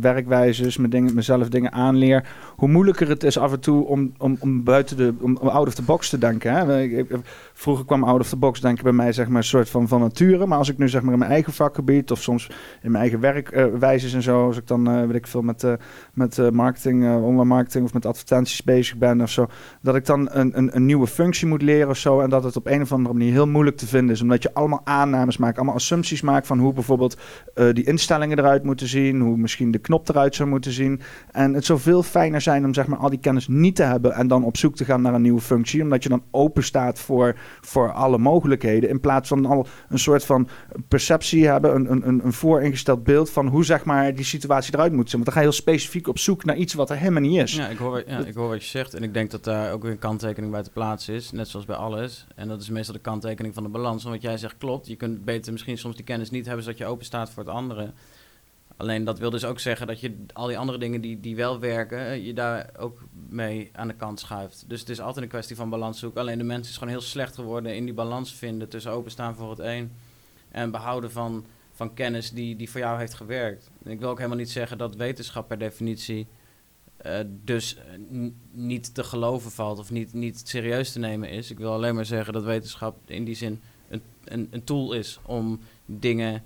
werkwijzes, 0.00 0.76
me 0.76 0.88
dingen, 0.88 1.14
mezelf 1.14 1.48
dingen 1.48 1.72
aanleer, 1.72 2.28
hoe 2.56 2.68
moeilijker 2.68 3.08
het 3.08 3.24
is 3.24 3.38
af 3.38 3.52
en 3.52 3.60
toe 3.60 3.86
om, 3.86 4.12
om, 4.18 4.36
om 4.40 4.64
buiten 4.64 4.96
de, 4.96 5.14
om, 5.20 5.36
out 5.36 5.66
of 5.66 5.74
the 5.74 5.82
box 5.82 6.08
te 6.08 6.18
denken. 6.18 6.52
Hè? 6.52 6.86
Vroeger 7.52 7.84
kwam 7.84 8.04
out 8.04 8.20
of 8.20 8.28
the 8.28 8.36
box 8.36 8.60
denken 8.60 8.84
bij 8.84 8.92
mij 8.92 9.12
zeg 9.12 9.28
maar 9.28 9.36
een 9.36 9.44
soort 9.44 9.70
van, 9.70 9.88
van 9.88 10.00
nature, 10.00 10.46
maar 10.46 10.58
als 10.58 10.68
ik 10.68 10.78
nu 10.78 10.88
zeg 10.88 11.02
maar 11.02 11.12
in 11.12 11.18
mijn 11.18 11.30
eigen 11.30 11.52
vakgebied 11.52 12.10
of 12.10 12.22
soms 12.22 12.50
in 12.82 12.90
mijn 12.90 13.02
eigen 13.02 13.20
werkwijzes 13.20 14.14
en 14.14 14.22
zo, 14.22 14.46
als 14.46 14.56
ik 14.56 14.66
dan 14.66 14.88
eh 14.88 15.06
weet 15.06 15.14
ik 15.14 15.26
veel 15.26 15.42
met, 15.42 15.64
eh, 15.64 15.72
met 16.14 16.38
eh, 16.38 16.50
marketing, 16.50 17.02
online 17.04 17.44
marketing 17.44 17.84
of 17.84 17.92
met 17.92 18.06
advertenties 18.06 18.62
bezig 18.62 18.96
ben 18.96 19.20
of 19.20 19.30
zo, 19.30 19.46
dat 19.80 19.94
ik 19.94 20.06
dan 20.06 20.28
een, 20.32 20.58
een, 20.58 20.76
een 20.76 20.86
nieuwe 20.86 21.06
functie 21.06 21.46
moet 21.46 21.62
leren 21.62 21.88
of 21.88 21.96
zo. 21.96 22.20
En 22.20 22.30
dat 22.30 22.44
het 22.44 22.56
op 22.56 22.66
een 22.66 22.82
of 22.82 22.92
andere 22.92 23.14
manier 23.14 23.32
heel 23.32 23.46
moeilijk 23.46 23.76
te 23.76 23.86
vinden 23.86 24.14
is. 24.14 24.22
Omdat 24.22 24.42
je 24.42 24.54
allemaal 24.54 24.80
aannames 24.84 25.36
maakt, 25.36 25.56
allemaal 25.56 25.74
assumpties 25.74 26.20
maakt 26.20 26.46
van 26.46 26.58
hoe 26.58 26.72
bijvoorbeeld 26.72 27.16
die 27.54 27.84
instellingen 27.84 28.38
eruit 28.38 28.62
moeten 28.62 28.86
zien. 28.86 29.20
Hoe 29.20 29.36
misschien 29.36 29.70
de 29.70 29.78
knop 29.78 30.08
eruit 30.08 30.34
zou 30.34 30.48
moeten 30.48 30.72
zien. 30.72 31.00
En 31.30 31.54
het 31.54 31.64
zou 31.64 31.78
veel 31.78 32.02
fijner 32.02 32.41
zijn 32.42 32.64
om 32.64 32.74
zeg 32.74 32.86
maar 32.86 32.98
al 32.98 33.10
die 33.10 33.18
kennis 33.18 33.48
niet 33.48 33.76
te 33.76 33.82
hebben. 33.82 34.12
En 34.12 34.28
dan 34.28 34.44
op 34.44 34.56
zoek 34.56 34.76
te 34.76 34.84
gaan 34.84 35.02
naar 35.02 35.14
een 35.14 35.22
nieuwe 35.22 35.40
functie. 35.40 35.82
Omdat 35.82 36.02
je 36.02 36.08
dan 36.08 36.22
open 36.30 36.64
staat 36.64 36.98
voor, 36.98 37.36
voor 37.60 37.92
alle 37.92 38.18
mogelijkheden. 38.18 38.90
In 38.90 39.00
plaats 39.00 39.28
van 39.28 39.46
al 39.46 39.66
een 39.88 39.98
soort 39.98 40.24
van 40.24 40.48
perceptie 40.88 41.46
hebben. 41.46 41.74
Een, 41.74 41.90
een, 41.90 42.08
een, 42.08 42.24
een 42.24 42.32
vooringesteld 42.32 43.04
beeld 43.04 43.30
van 43.30 43.46
hoe 43.46 43.64
zeg 43.64 43.84
maar 43.84 44.14
die 44.14 44.24
situatie 44.24 44.74
eruit 44.74 44.92
moet 44.92 45.10
zien. 45.10 45.12
Want 45.12 45.24
dan 45.24 45.34
ga 45.34 45.40
je 45.40 45.46
heel 45.46 45.56
specifiek 45.56 46.08
op 46.08 46.18
zoek 46.18 46.44
naar 46.44 46.56
iets 46.56 46.74
wat 46.74 46.90
er 46.90 46.96
helemaal 46.96 47.20
niet 47.20 47.40
is. 47.40 47.54
Ja, 47.54 47.68
ik 47.68 47.78
hoor, 47.78 48.02
ja, 48.06 48.18
ik 48.18 48.34
hoor 48.34 48.48
wat 48.48 48.62
je 48.62 48.68
zegt. 48.68 48.94
En 48.94 49.02
ik 49.02 49.14
denk 49.14 49.30
dat 49.30 49.44
daar 49.44 49.72
ook 49.72 49.82
weer 49.82 49.90
een 49.90 49.98
kanttekening 49.98 50.52
bij 50.52 50.62
te 50.62 50.70
plaatsen 50.70 51.14
is. 51.14 51.30
Net 51.30 51.48
zoals 51.48 51.66
bij 51.66 51.76
alles. 51.76 52.26
En 52.34 52.48
dat 52.48 52.60
is 52.60 52.70
meestal 52.70 52.94
de 52.94 53.00
kanttekening 53.00 53.54
van 53.54 53.62
de 53.62 53.68
balans. 53.68 54.02
Want 54.02 54.14
wat 54.14 54.24
jij 54.24 54.36
zegt 54.36 54.58
klopt. 54.58 54.86
Je 54.86 54.96
kunt 54.96 55.24
beter 55.24 55.52
misschien 55.52 55.78
soms 55.78 55.96
die 55.96 56.04
kennis 56.04 56.30
niet 56.30 56.46
hebben... 56.46 56.64
zodat 56.64 56.78
je 56.78 56.86
open 56.86 57.04
staat 57.04 57.30
voor 57.30 57.42
het 57.42 57.52
andere. 57.52 57.92
Alleen 58.76 59.04
dat 59.04 59.18
wil 59.18 59.30
dus 59.30 59.44
ook 59.44 59.58
zeggen 59.60 59.86
dat 59.86 60.00
je 60.00 60.24
al 60.32 60.46
die 60.46 60.58
andere 60.58 60.78
dingen 60.78 61.00
die, 61.00 61.20
die 61.20 61.36
wel 61.36 61.60
werken... 61.60 61.98
eh, 61.98 62.26
je 62.26 62.34
daar 62.34 62.70
ook 62.78 63.02
mee 63.28 63.70
aan 63.72 63.88
de 63.88 63.94
kant 63.94 64.20
schuift. 64.20 64.64
Dus 64.68 64.80
het 64.80 64.88
is 64.88 65.00
altijd 65.00 65.24
een 65.24 65.30
kwestie 65.30 65.56
van 65.56 65.70
balans 65.70 65.98
zoeken. 65.98 66.20
Alleen 66.20 66.38
de 66.38 66.44
mens 66.44 66.68
is 66.68 66.74
gewoon 66.74 66.92
heel 66.92 67.00
slecht 67.00 67.34
geworden 67.34 67.76
in 67.76 67.84
die 67.84 67.94
balans 67.94 68.34
vinden... 68.34 68.68
tussen 68.68 68.92
openstaan 68.92 69.34
voor 69.34 69.50
het 69.50 69.58
een 69.58 69.92
en 70.50 70.70
behouden 70.70 71.12
van, 71.12 71.44
van 71.72 71.94
kennis 71.94 72.30
die, 72.30 72.56
die 72.56 72.70
voor 72.70 72.80
jou 72.80 72.98
heeft 72.98 73.14
gewerkt. 73.14 73.70
Ik 73.84 74.00
wil 74.00 74.08
ook 74.08 74.16
helemaal 74.16 74.38
niet 74.38 74.50
zeggen 74.50 74.78
dat 74.78 74.96
wetenschap 74.96 75.48
per 75.48 75.58
definitie... 75.58 76.26
eh, 76.96 77.18
dus 77.44 77.76
eh, 77.76 77.82
niet 78.50 78.94
te 78.94 79.04
geloven 79.04 79.50
valt 79.50 79.78
of 79.78 79.90
niet, 79.90 80.12
niet 80.12 80.42
serieus 80.44 80.92
te 80.92 80.98
nemen 80.98 81.30
is. 81.30 81.50
Ik 81.50 81.58
wil 81.58 81.72
alleen 81.72 81.94
maar 81.94 82.06
zeggen 82.06 82.32
dat 82.32 82.44
wetenschap 82.44 82.96
in 83.06 83.24
die 83.24 83.34
zin 83.34 83.60
een, 83.88 84.02
een, 84.24 84.48
een 84.50 84.64
tool 84.64 84.92
is 84.92 85.18
om 85.26 85.60
dingen, 85.86 86.42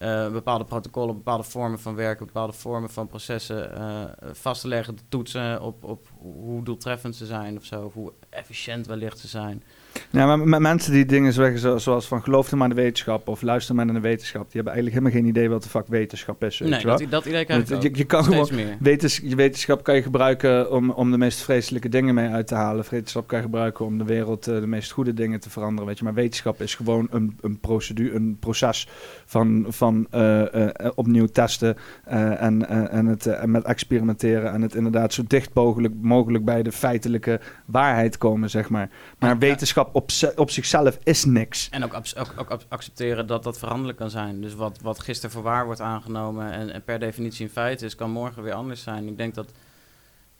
eh, 0.00 0.30
bepaalde 0.30 0.64
protocollen, 0.64 1.14
bepaalde 1.14 1.42
vormen 1.42 1.78
van 1.78 1.94
werken, 1.94 2.26
bepaalde 2.26 2.52
vormen 2.52 2.90
van 2.90 3.06
processen 3.06 3.74
eh, 3.74 4.04
vast 4.32 4.60
te 4.60 4.68
leggen, 4.68 4.94
te 4.94 5.02
toetsen 5.08 5.62
op, 5.62 5.84
op 5.84 6.08
hoe 6.18 6.64
doeltreffend 6.64 7.16
ze 7.16 7.26
zijn 7.26 7.56
of 7.56 7.64
zo, 7.64 7.84
of 7.84 7.94
hoe 7.94 8.12
efficiënt 8.30 8.86
wellicht 8.86 9.18
ze 9.18 9.28
zijn. 9.28 9.62
Ja, 10.10 10.26
maar 10.26 10.48
met 10.48 10.60
mensen 10.60 10.92
die 10.92 11.06
dingen 11.06 11.32
zeggen 11.32 11.58
zo- 11.58 11.78
zoals 11.78 12.06
van 12.08 12.22
geloof 12.22 12.50
er 12.50 12.56
maar 12.56 12.68
in 12.70 12.74
de 12.74 12.80
wetenschap 12.82 13.28
of 13.28 13.42
luister 13.42 13.74
maar 13.74 13.84
naar 13.84 13.94
de 13.94 14.00
wetenschap, 14.00 14.42
die 14.42 14.52
hebben 14.52 14.72
eigenlijk 14.72 15.02
helemaal 15.04 15.22
geen 15.22 15.30
idee 15.36 15.48
wat 15.50 15.62
de 15.62 15.68
fuck 15.68 15.86
wetenschap 15.88 16.44
is. 16.44 16.58
Weet 16.58 16.68
nee, 16.70 16.80
je 16.80 16.86
wel? 16.86 16.98
dat, 16.98 17.10
dat 17.10 17.24
idee 17.24 17.44
krijg 17.44 17.68
je, 17.68 17.90
je 17.92 18.04
kan 18.04 18.24
gewoon. 18.24 18.48
Wetens, 18.80 19.18
wetenschap 19.20 19.82
kan 19.82 19.94
je 19.94 20.02
gebruiken 20.02 20.70
om, 20.72 20.90
om 20.90 21.10
de 21.10 21.18
meest 21.18 21.40
vreselijke 21.42 21.88
dingen 21.88 22.14
mee 22.14 22.28
uit 22.28 22.46
te 22.46 22.54
halen. 22.54 22.84
Wetenschap 22.90 23.26
kan 23.26 23.38
je 23.38 23.44
gebruiken 23.44 23.84
om 23.84 23.98
de 23.98 24.04
wereld 24.04 24.46
eh, 24.46 24.60
de 24.60 24.66
meest 24.66 24.90
goede 24.90 25.14
dingen 25.14 25.40
te 25.40 25.50
veranderen. 25.50 25.86
Weet 25.86 25.98
je. 25.98 26.04
Maar 26.04 26.14
wetenschap 26.14 26.60
is 26.60 26.74
gewoon 26.74 27.06
een, 27.10 27.38
een 27.40 27.60
procedure, 27.60 28.14
een 28.16 28.36
proces 28.40 28.88
van, 29.26 29.64
van 29.68 30.06
eh, 30.10 30.68
eh, 30.68 30.90
opnieuw 30.94 31.26
testen 31.26 31.76
en, 32.04 32.68
en, 32.90 33.06
het, 33.06 33.46
met 33.46 33.64
experimenteren. 33.64 34.52
En 34.52 34.62
het 34.62 34.74
inderdaad 34.74 35.12
zo 35.12 35.22
dicht 35.26 35.54
mogelijk, 35.54 35.94
mogelijk 36.00 36.44
bij 36.44 36.62
de 36.62 36.72
feitelijke 36.72 37.40
waarheid 37.64 38.18
komen, 38.18 38.50
zeg 38.50 38.68
maar. 38.68 38.90
Maar 39.18 39.30
Ja. 39.30 39.38
wetenschap 39.38 39.79
op, 39.92 40.10
op 40.36 40.50
zichzelf 40.50 40.98
is 41.02 41.24
niks. 41.24 41.68
En 41.70 41.84
ook, 41.84 41.94
ook, 41.94 42.34
ook 42.52 42.60
accepteren 42.68 43.26
dat 43.26 43.42
dat 43.42 43.58
veranderlijk 43.58 43.98
kan 43.98 44.10
zijn. 44.10 44.40
Dus 44.40 44.54
wat, 44.54 44.78
wat 44.82 45.00
gisteren 45.00 45.30
voor 45.30 45.42
waar 45.42 45.64
wordt 45.64 45.80
aangenomen 45.80 46.52
en, 46.52 46.70
en 46.72 46.84
per 46.84 46.98
definitie 46.98 47.44
een 47.44 47.50
feit 47.52 47.82
is, 47.82 47.94
kan 47.94 48.10
morgen 48.10 48.42
weer 48.42 48.52
anders 48.52 48.82
zijn. 48.82 49.08
Ik 49.08 49.16
denk 49.16 49.34
dat 49.34 49.46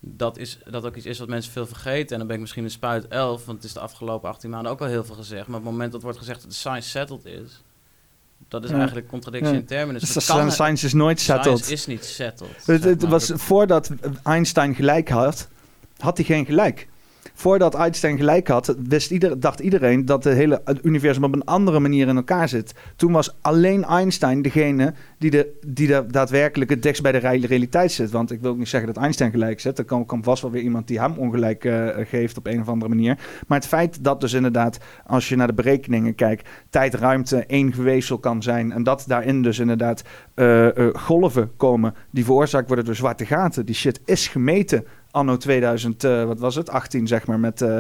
dat, 0.01 0.37
is, 0.39 0.59
dat 0.71 0.85
ook 0.85 0.97
iets 0.97 1.07
is 1.07 1.19
wat 1.19 1.29
mensen 1.29 1.53
veel 1.53 1.67
vergeten. 1.67 2.11
En 2.13 2.19
dan 2.19 2.27
ben 2.27 2.35
ik 2.37 2.41
misschien 2.43 2.65
een 2.65 2.71
spuit 2.71 3.09
elf, 3.09 3.45
want 3.45 3.57
het 3.59 3.67
is 3.67 3.73
de 3.73 3.81
afgelopen 3.81 4.29
18 4.29 4.51
maanden 4.51 4.73
ook 4.73 4.81
al 4.81 4.87
heel 4.87 5.05
veel 5.05 5.15
gezegd. 5.15 5.47
Maar 5.47 5.59
op 5.59 5.63
het 5.65 5.73
moment 5.73 5.93
dat 5.93 6.03
wordt 6.03 6.19
gezegd 6.19 6.41
dat 6.41 6.51
de 6.51 6.57
science 6.57 6.89
settled 6.89 7.25
is, 7.25 7.63
dat 8.49 8.65
is 8.65 8.71
Ja. 8.71 8.77
eigenlijk 8.77 9.09
contradictie 9.09 9.53
Ja. 9.53 9.59
in 9.59 9.67
termen. 9.67 9.95
Dus 9.99 10.13
Dus 10.13 10.27
kan- 10.27 10.51
science 10.53 10.87
is 10.87 10.93
nooit 10.93 11.21
settled. 11.21 11.59
Science 11.59 11.73
is 11.73 11.87
niet 11.87 12.05
settled. 12.05 12.67
Het, 12.67 12.85
het 12.85 13.03
was 13.09 13.27
Dat- 13.27 13.41
voordat 13.41 13.91
Einstein 14.23 14.75
gelijk 14.75 15.09
had, 15.09 15.49
had 15.99 16.17
hij 16.17 16.27
geen 16.27 16.45
gelijk. 16.45 16.89
Voordat 17.41 17.75
Einstein 17.75 18.17
gelijk 18.17 18.49
had, 18.49 18.77
wist 18.89 19.11
ieder, 19.11 19.41
dacht 19.41 19.61
iedereen 19.61 20.05
dat 20.05 20.25
het 20.25 20.35
hele 20.35 20.63
universum 20.83 21.25
op 21.25 21.35
een 21.35 21.45
andere 21.45 21.81
manier 21.81 22.09
in 22.09 22.17
elkaar 22.17 22.49
zit. 22.49 22.75
Toen 22.97 23.13
was 23.13 23.37
alleen 23.41 23.85
Einstein 23.85 24.43
degene 24.43 24.95
die, 25.19 25.31
de, 25.31 25.59
die 25.67 25.87
de 25.87 26.05
daadwerkelijk 26.11 26.71
het 26.71 26.83
dichtst 26.83 27.03
bij 27.03 27.13
de 27.13 27.19
re- 27.19 27.47
realiteit 27.47 27.93
zit. 27.93 28.11
Want 28.11 28.31
ik 28.31 28.41
wil 28.41 28.51
ook 28.51 28.59
niet 28.59 28.69
zeggen 28.69 28.93
dat 28.93 29.03
Einstein 29.03 29.31
gelijk 29.31 29.61
zit. 29.61 29.79
Er 29.79 29.85
kan, 29.85 30.07
kan 30.07 30.23
vast 30.23 30.43
wel 30.43 30.51
weer 30.51 30.63
iemand 30.63 30.89
die 30.89 31.01
hem 31.01 31.13
ongelijk 31.17 31.65
eh, 31.65 31.89
geeft 31.97 32.39
op 32.39 32.47
een 32.47 32.61
of 32.61 32.69
andere 32.69 32.95
manier. 32.95 33.19
Maar 33.47 33.59
het 33.59 33.69
feit 33.69 34.05
dat 34.05 34.21
dus 34.21 34.33
inderdaad, 34.33 34.79
als 35.07 35.29
je 35.29 35.37
naar 35.37 35.47
de 35.47 35.53
berekeningen 35.53 36.15
kijkt, 36.15 36.49
tijd, 36.71 36.95
ruimte 36.95 37.45
één 37.47 37.73
geweefsel 37.73 38.19
kan 38.19 38.43
zijn. 38.43 38.73
En 38.73 38.83
dat 38.83 39.05
daarin 39.07 39.43
dus 39.43 39.59
inderdaad 39.59 40.03
eh, 40.35 40.67
eh, 40.77 40.95
golven 40.95 41.51
komen 41.57 41.95
die 42.11 42.25
veroorzaakt 42.25 42.67
worden 42.67 42.85
door 42.85 42.95
zwarte 42.95 43.27
gaten. 43.27 43.67
Die 43.67 43.75
shit 43.75 44.01
is 44.05 44.29
gemeten 44.29 44.85
anno 45.11 45.37
2000, 45.37 46.05
eh, 46.05 46.25
wat 46.25 46.39
was 46.41 46.55
het, 46.55 46.71
18 46.71 47.07
zeg 47.07 47.27
maar, 47.27 47.41
met 47.41 47.63
eh, 47.63 47.79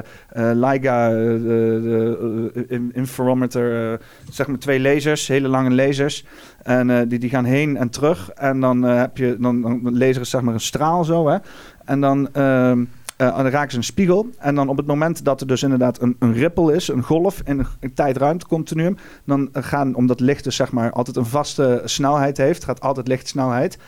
in- 2.68 2.90
interferometer, 2.94 4.00
zeg 4.30 4.46
maar 4.46 4.58
twee 4.58 4.80
lasers, 4.80 5.28
hele 5.28 5.48
lange 5.48 5.70
lasers. 5.70 6.24
En 6.62 7.08
die, 7.08 7.18
die 7.18 7.30
gaan 7.30 7.44
heen 7.44 7.76
en 7.76 7.90
terug. 7.90 8.30
En 8.30 8.60
dan 8.60 8.82
heb 8.82 9.16
je, 9.16 9.36
dan, 9.38 9.62
dan 9.62 9.80
een 9.86 9.98
laser 9.98 10.20
is 10.20 10.30
zeg 10.30 10.40
maar 10.40 10.54
een 10.54 10.60
straal 10.60 11.04
zo, 11.04 11.28
hè. 11.28 11.38
En 11.84 12.00
dan... 12.00 12.28
ehm, 12.32 12.84
eh, 13.20 13.36
dan 13.36 13.46
raken 13.46 13.70
ze 13.70 13.76
een 13.76 13.84
spiegel. 13.84 14.26
En 14.38 14.54
dan 14.54 14.68
op 14.68 14.76
het 14.76 14.86
moment 14.86 15.24
dat 15.24 15.40
er 15.40 15.46
dus 15.46 15.62
inderdaad 15.62 16.02
een, 16.02 16.16
een 16.18 16.32
rippel 16.32 16.70
is, 16.70 16.88
een 16.88 17.02
golf 17.02 17.42
in 17.44 17.66
een, 17.80 17.94
tijd-ruimtecontinuum, 17.94 18.96
dan 19.24 19.48
gaan, 19.52 19.94
omdat 19.94 20.20
licht 20.20 20.44
dus 20.44 20.56
zeg 20.56 20.72
maar 20.72 20.92
altijd 20.92 21.16
een 21.16 21.26
vaste 21.26 21.82
snelheid 21.84 22.36
heeft, 22.36 22.64
gaat 22.64 22.80
altijd 22.80 23.08
lichtsnelheid, 23.08 23.78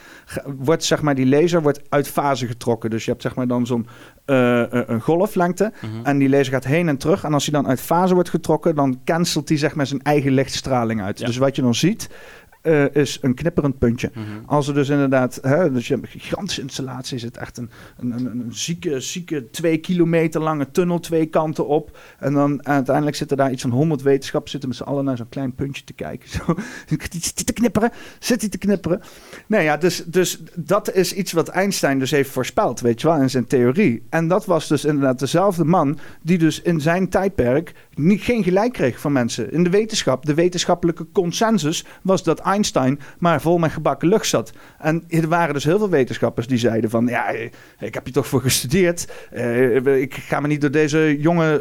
wordt 0.57 0.83
zeg 0.83 1.01
maar 1.01 1.15
die 1.15 1.27
laser 1.27 1.61
wordt 1.61 1.81
uit 1.89 2.07
fase 2.07 2.47
getrokken. 2.47 2.89
Dus 2.89 3.05
je 3.05 3.11
hebt 3.11 3.21
zeg 3.23 3.35
maar 3.35 3.47
dan 3.47 3.65
zo'n 3.65 3.87
eh, 4.25 4.61
eh, 4.61 4.87
een 4.87 5.01
golflengte 5.01 5.71
Mhm. 5.81 6.05
en 6.05 6.17
die 6.17 6.29
laser 6.29 6.53
gaat 6.53 6.63
heen 6.63 6.87
en 6.87 6.97
terug. 6.97 7.23
En 7.23 7.33
als 7.33 7.45
hij 7.45 7.61
dan 7.61 7.69
uit 7.69 7.81
fase 7.81 8.13
wordt 8.13 8.29
getrokken, 8.29 8.75
dan 8.75 8.99
cancelt 9.05 9.49
hij 9.49 9.57
zeg 9.57 9.75
maar 9.75 9.87
zijn 9.87 10.01
eigen 10.01 10.31
lichtstraling 10.31 11.01
uit. 11.01 11.19
Ja. 11.19 11.25
Dus 11.25 11.37
wat 11.37 11.55
je 11.55 11.61
dan 11.61 11.75
ziet, 11.75 12.09
eh, 12.63 12.95
is 12.95 13.17
een 13.21 13.33
knipperend 13.33 13.77
puntje. 13.77 14.11
Mhm. 14.13 14.25
Als 14.45 14.67
er 14.67 14.73
dus 14.73 14.89
inderdaad, 14.89 15.39
hè, 15.41 15.71
dus 15.71 15.87
je 15.87 15.93
hebt 15.93 16.13
een 16.13 16.19
gigantische 16.19 16.61
installatie, 16.61 17.15
is 17.15 17.23
het 17.23 17.37
echt 17.37 17.57
een, 17.57 17.69
een, 17.97 18.11
een, 18.11 18.25
een 18.25 18.45
zieke, 18.49 18.99
zieke 18.99 19.49
twee 19.49 19.77
kilometer 19.77 20.41
lange 20.41 20.71
tunnel, 20.71 20.99
twee 20.99 21.25
kanten 21.25 21.67
op. 21.67 21.97
En 22.19 22.33
dan 22.33 22.65
uiteindelijk 22.65 23.15
zitten 23.15 23.37
daar 23.37 23.51
iets 23.51 23.61
van 23.61 23.71
honderd 23.71 24.01
wetenschappers 24.01 24.51
zitten 24.51 24.69
met 24.69 24.77
z'n 24.77 24.83
allen 24.83 25.05
naar 25.05 25.17
zo'n 25.17 25.29
klein 25.29 25.55
puntje 25.55 25.83
te 25.83 25.93
kijken. 25.93 26.29
Zo, 26.45 26.55
zit 26.87 27.33
hij 27.35 27.43
te 27.45 27.53
knipperen? 27.53 27.91
Zit 28.19 28.41
hij 28.41 28.49
te 28.49 28.57
knipperen? 28.57 29.01
Nee, 29.47 29.63
ja, 29.63 29.77
dus, 29.77 30.03
dus 30.05 30.41
dat 30.55 30.93
is 30.93 31.13
iets 31.13 31.31
wat 31.31 31.47
Einstein 31.47 31.99
dus 31.99 32.11
heeft 32.11 32.29
voorspeld, 32.29 32.79
weet 32.79 33.01
je 33.01 33.07
wel, 33.07 33.21
in 33.21 33.29
zijn 33.29 33.47
theorie. 33.47 34.03
En 34.09 34.27
dat 34.27 34.45
was 34.45 34.67
dus 34.67 34.85
inderdaad 34.85 35.19
dezelfde 35.19 35.63
man 35.63 35.97
die 36.21 36.37
dus 36.37 36.61
in 36.61 36.81
zijn 36.81 37.09
tijdperk 37.09 37.73
niet, 37.95 38.21
geen 38.21 38.43
gelijk 38.43 38.73
kreeg 38.73 38.99
van 38.99 39.11
mensen. 39.11 39.51
In 39.51 39.63
de 39.63 39.69
wetenschap, 39.69 40.25
de 40.25 40.33
wetenschappelijke 40.33 41.05
consensus 41.11 41.85
was 42.01 42.23
dat 42.23 42.39
Einstein 42.39 42.99
maar 43.19 43.41
vol 43.41 43.57
met 43.57 43.71
gebakken 43.71 44.07
lucht 44.07 44.27
zat. 44.27 44.51
En 44.79 45.03
er 45.09 45.27
waren 45.27 45.53
dus 45.53 45.63
heel 45.63 45.77
veel 45.77 45.89
wetenschappers 45.89 46.47
die 46.47 46.57
zeiden 46.57 46.89
van... 46.89 47.07
ja, 47.07 47.33
eh, 47.33 47.49
ik 47.79 47.93
heb 47.93 48.03
hier 48.03 48.13
toch 48.13 48.27
voor 48.27 48.41
gestudeerd. 48.41 49.11
Eh, 49.31 50.01
ik 50.01 50.13
ga 50.13 50.39
me 50.39 50.47
niet 50.47 50.61
door 50.61 50.71
deze 50.71 51.17
jonge, 51.19 51.59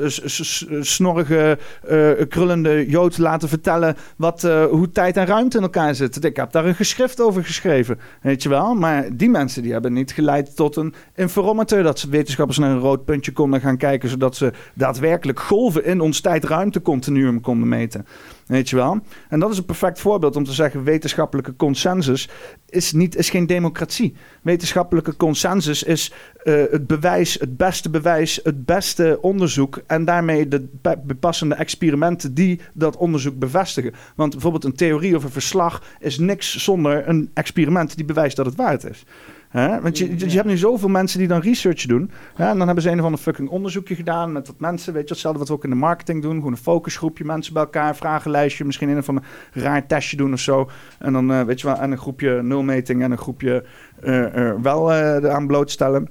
snorrige, 0.80 1.58
eh, 1.88 2.10
krullende 2.28 2.86
jood 2.88 3.18
laten 3.18 3.48
vertellen... 3.48 3.96
Wat, 4.16 4.42
hoe 4.70 4.90
tijd 4.92 5.16
en 5.16 5.26
ruimte 5.26 5.56
in 5.56 5.62
elkaar 5.62 5.94
zitten. 5.94 6.22
Ik 6.22 6.36
heb 6.36 6.52
daar 6.52 6.66
een 6.66 6.74
geschrift 6.74 7.20
over 7.20 7.44
geschreven, 7.44 7.98
weet 8.22 8.42
je 8.42 8.48
wel. 8.48 8.74
Maar 8.74 9.16
die 9.16 9.28
mensen 9.30 9.62
die 9.62 9.72
hebben 9.72 9.92
niet 9.92 10.12
geleid 10.12 10.56
tot 10.56 10.76
een 10.76 10.94
interferometer... 11.14 11.82
dat 11.82 12.02
wetenschappers 12.02 12.58
naar 12.58 12.70
een 12.70 12.78
rood 12.78 13.04
puntje 13.04 13.32
konden 13.32 13.60
gaan 13.60 13.76
kijken... 13.76 14.08
zodat 14.08 14.36
ze 14.36 14.52
daadwerkelijk 14.74 15.40
golven 15.40 15.84
in 15.84 16.00
ons 16.00 16.21
tijd-ruimte-continuum 16.22 17.40
konden 17.40 17.68
meten. 17.68 18.06
Weet 18.46 18.70
je 18.70 18.76
wel? 18.76 19.00
En 19.28 19.40
dat 19.40 19.50
is 19.50 19.58
een 19.58 19.64
perfect 19.64 20.00
voorbeeld 20.00 20.36
om 20.36 20.44
te 20.44 20.52
zeggen: 20.52 20.84
wetenschappelijke 20.84 21.56
consensus 21.56 22.28
is, 22.68 22.92
niet, 22.92 23.16
is 23.16 23.30
geen 23.30 23.46
democratie. 23.46 24.14
Wetenschappelijke 24.42 25.16
consensus 25.16 25.82
is 25.82 26.12
eh, 26.42 26.54
het 26.70 26.86
bewijs, 26.86 27.36
het 27.40 27.56
beste 27.56 27.90
bewijs, 27.90 28.40
het 28.42 28.64
beste 28.64 29.18
onderzoek. 29.20 29.80
En 29.86 30.04
daarmee 30.04 30.48
de 30.48 30.68
be- 30.82 31.00
bepassende 31.04 31.54
experimenten 31.54 32.34
die 32.34 32.60
dat 32.72 32.96
onderzoek 32.96 33.38
bevestigen. 33.38 33.94
Want 34.16 34.32
bijvoorbeeld 34.32 34.64
een 34.64 34.74
theorie 34.74 35.16
of 35.16 35.24
een 35.24 35.30
verslag 35.30 35.82
is 36.00 36.18
niks 36.18 36.64
zonder 36.64 37.08
een 37.08 37.30
experiment 37.34 37.96
die 37.96 38.04
bewijst 38.04 38.36
dat 38.36 38.46
het 38.46 38.56
waard 38.56 38.84
is. 38.84 39.04
Hè? 39.52 39.80
Want 39.80 39.98
je, 39.98 40.18
je, 40.18 40.30
je 40.30 40.36
hebt 40.36 40.48
nu 40.48 40.56
zoveel 40.56 40.88
mensen 40.88 41.18
die 41.18 41.28
dan 41.28 41.40
research 41.40 41.86
doen. 41.86 42.10
Hè? 42.34 42.48
En 42.48 42.56
dan 42.58 42.66
hebben 42.66 42.84
ze 42.84 42.90
een 42.90 42.98
of 42.98 43.04
ander 43.04 43.20
fucking 43.20 43.48
onderzoekje 43.48 43.94
gedaan 43.94 44.32
met 44.32 44.46
wat 44.46 44.58
mensen. 44.58 44.92
Weet 44.92 45.02
je, 45.02 45.12
hetzelfde 45.12 45.38
wat 45.38 45.48
we 45.48 45.54
ook 45.54 45.64
in 45.64 45.70
de 45.70 45.76
marketing 45.76 46.22
doen. 46.22 46.34
Gewoon 46.34 46.52
een 46.52 46.58
focusgroepje, 46.58 47.24
mensen 47.24 47.52
bij 47.52 47.62
elkaar, 47.62 47.96
vragenlijstje. 47.96 48.64
Misschien 48.64 48.88
een 48.88 48.98
of 48.98 49.08
ander 49.08 49.24
raar 49.52 49.86
testje 49.86 50.16
doen 50.16 50.32
of 50.32 50.40
zo. 50.40 50.70
En 50.98 51.12
dan, 51.12 51.32
eh, 51.32 51.42
weet 51.42 51.60
je 51.60 51.66
wel, 51.66 51.76
en 51.76 51.90
een 51.90 51.98
groepje 51.98 52.42
nulmeting 52.42 53.02
en 53.02 53.10
een 53.10 53.18
groepje 53.18 53.64
eh, 54.00 54.52
wel 54.62 54.92
eraan 54.92 55.46
blootstellen. 55.46 56.08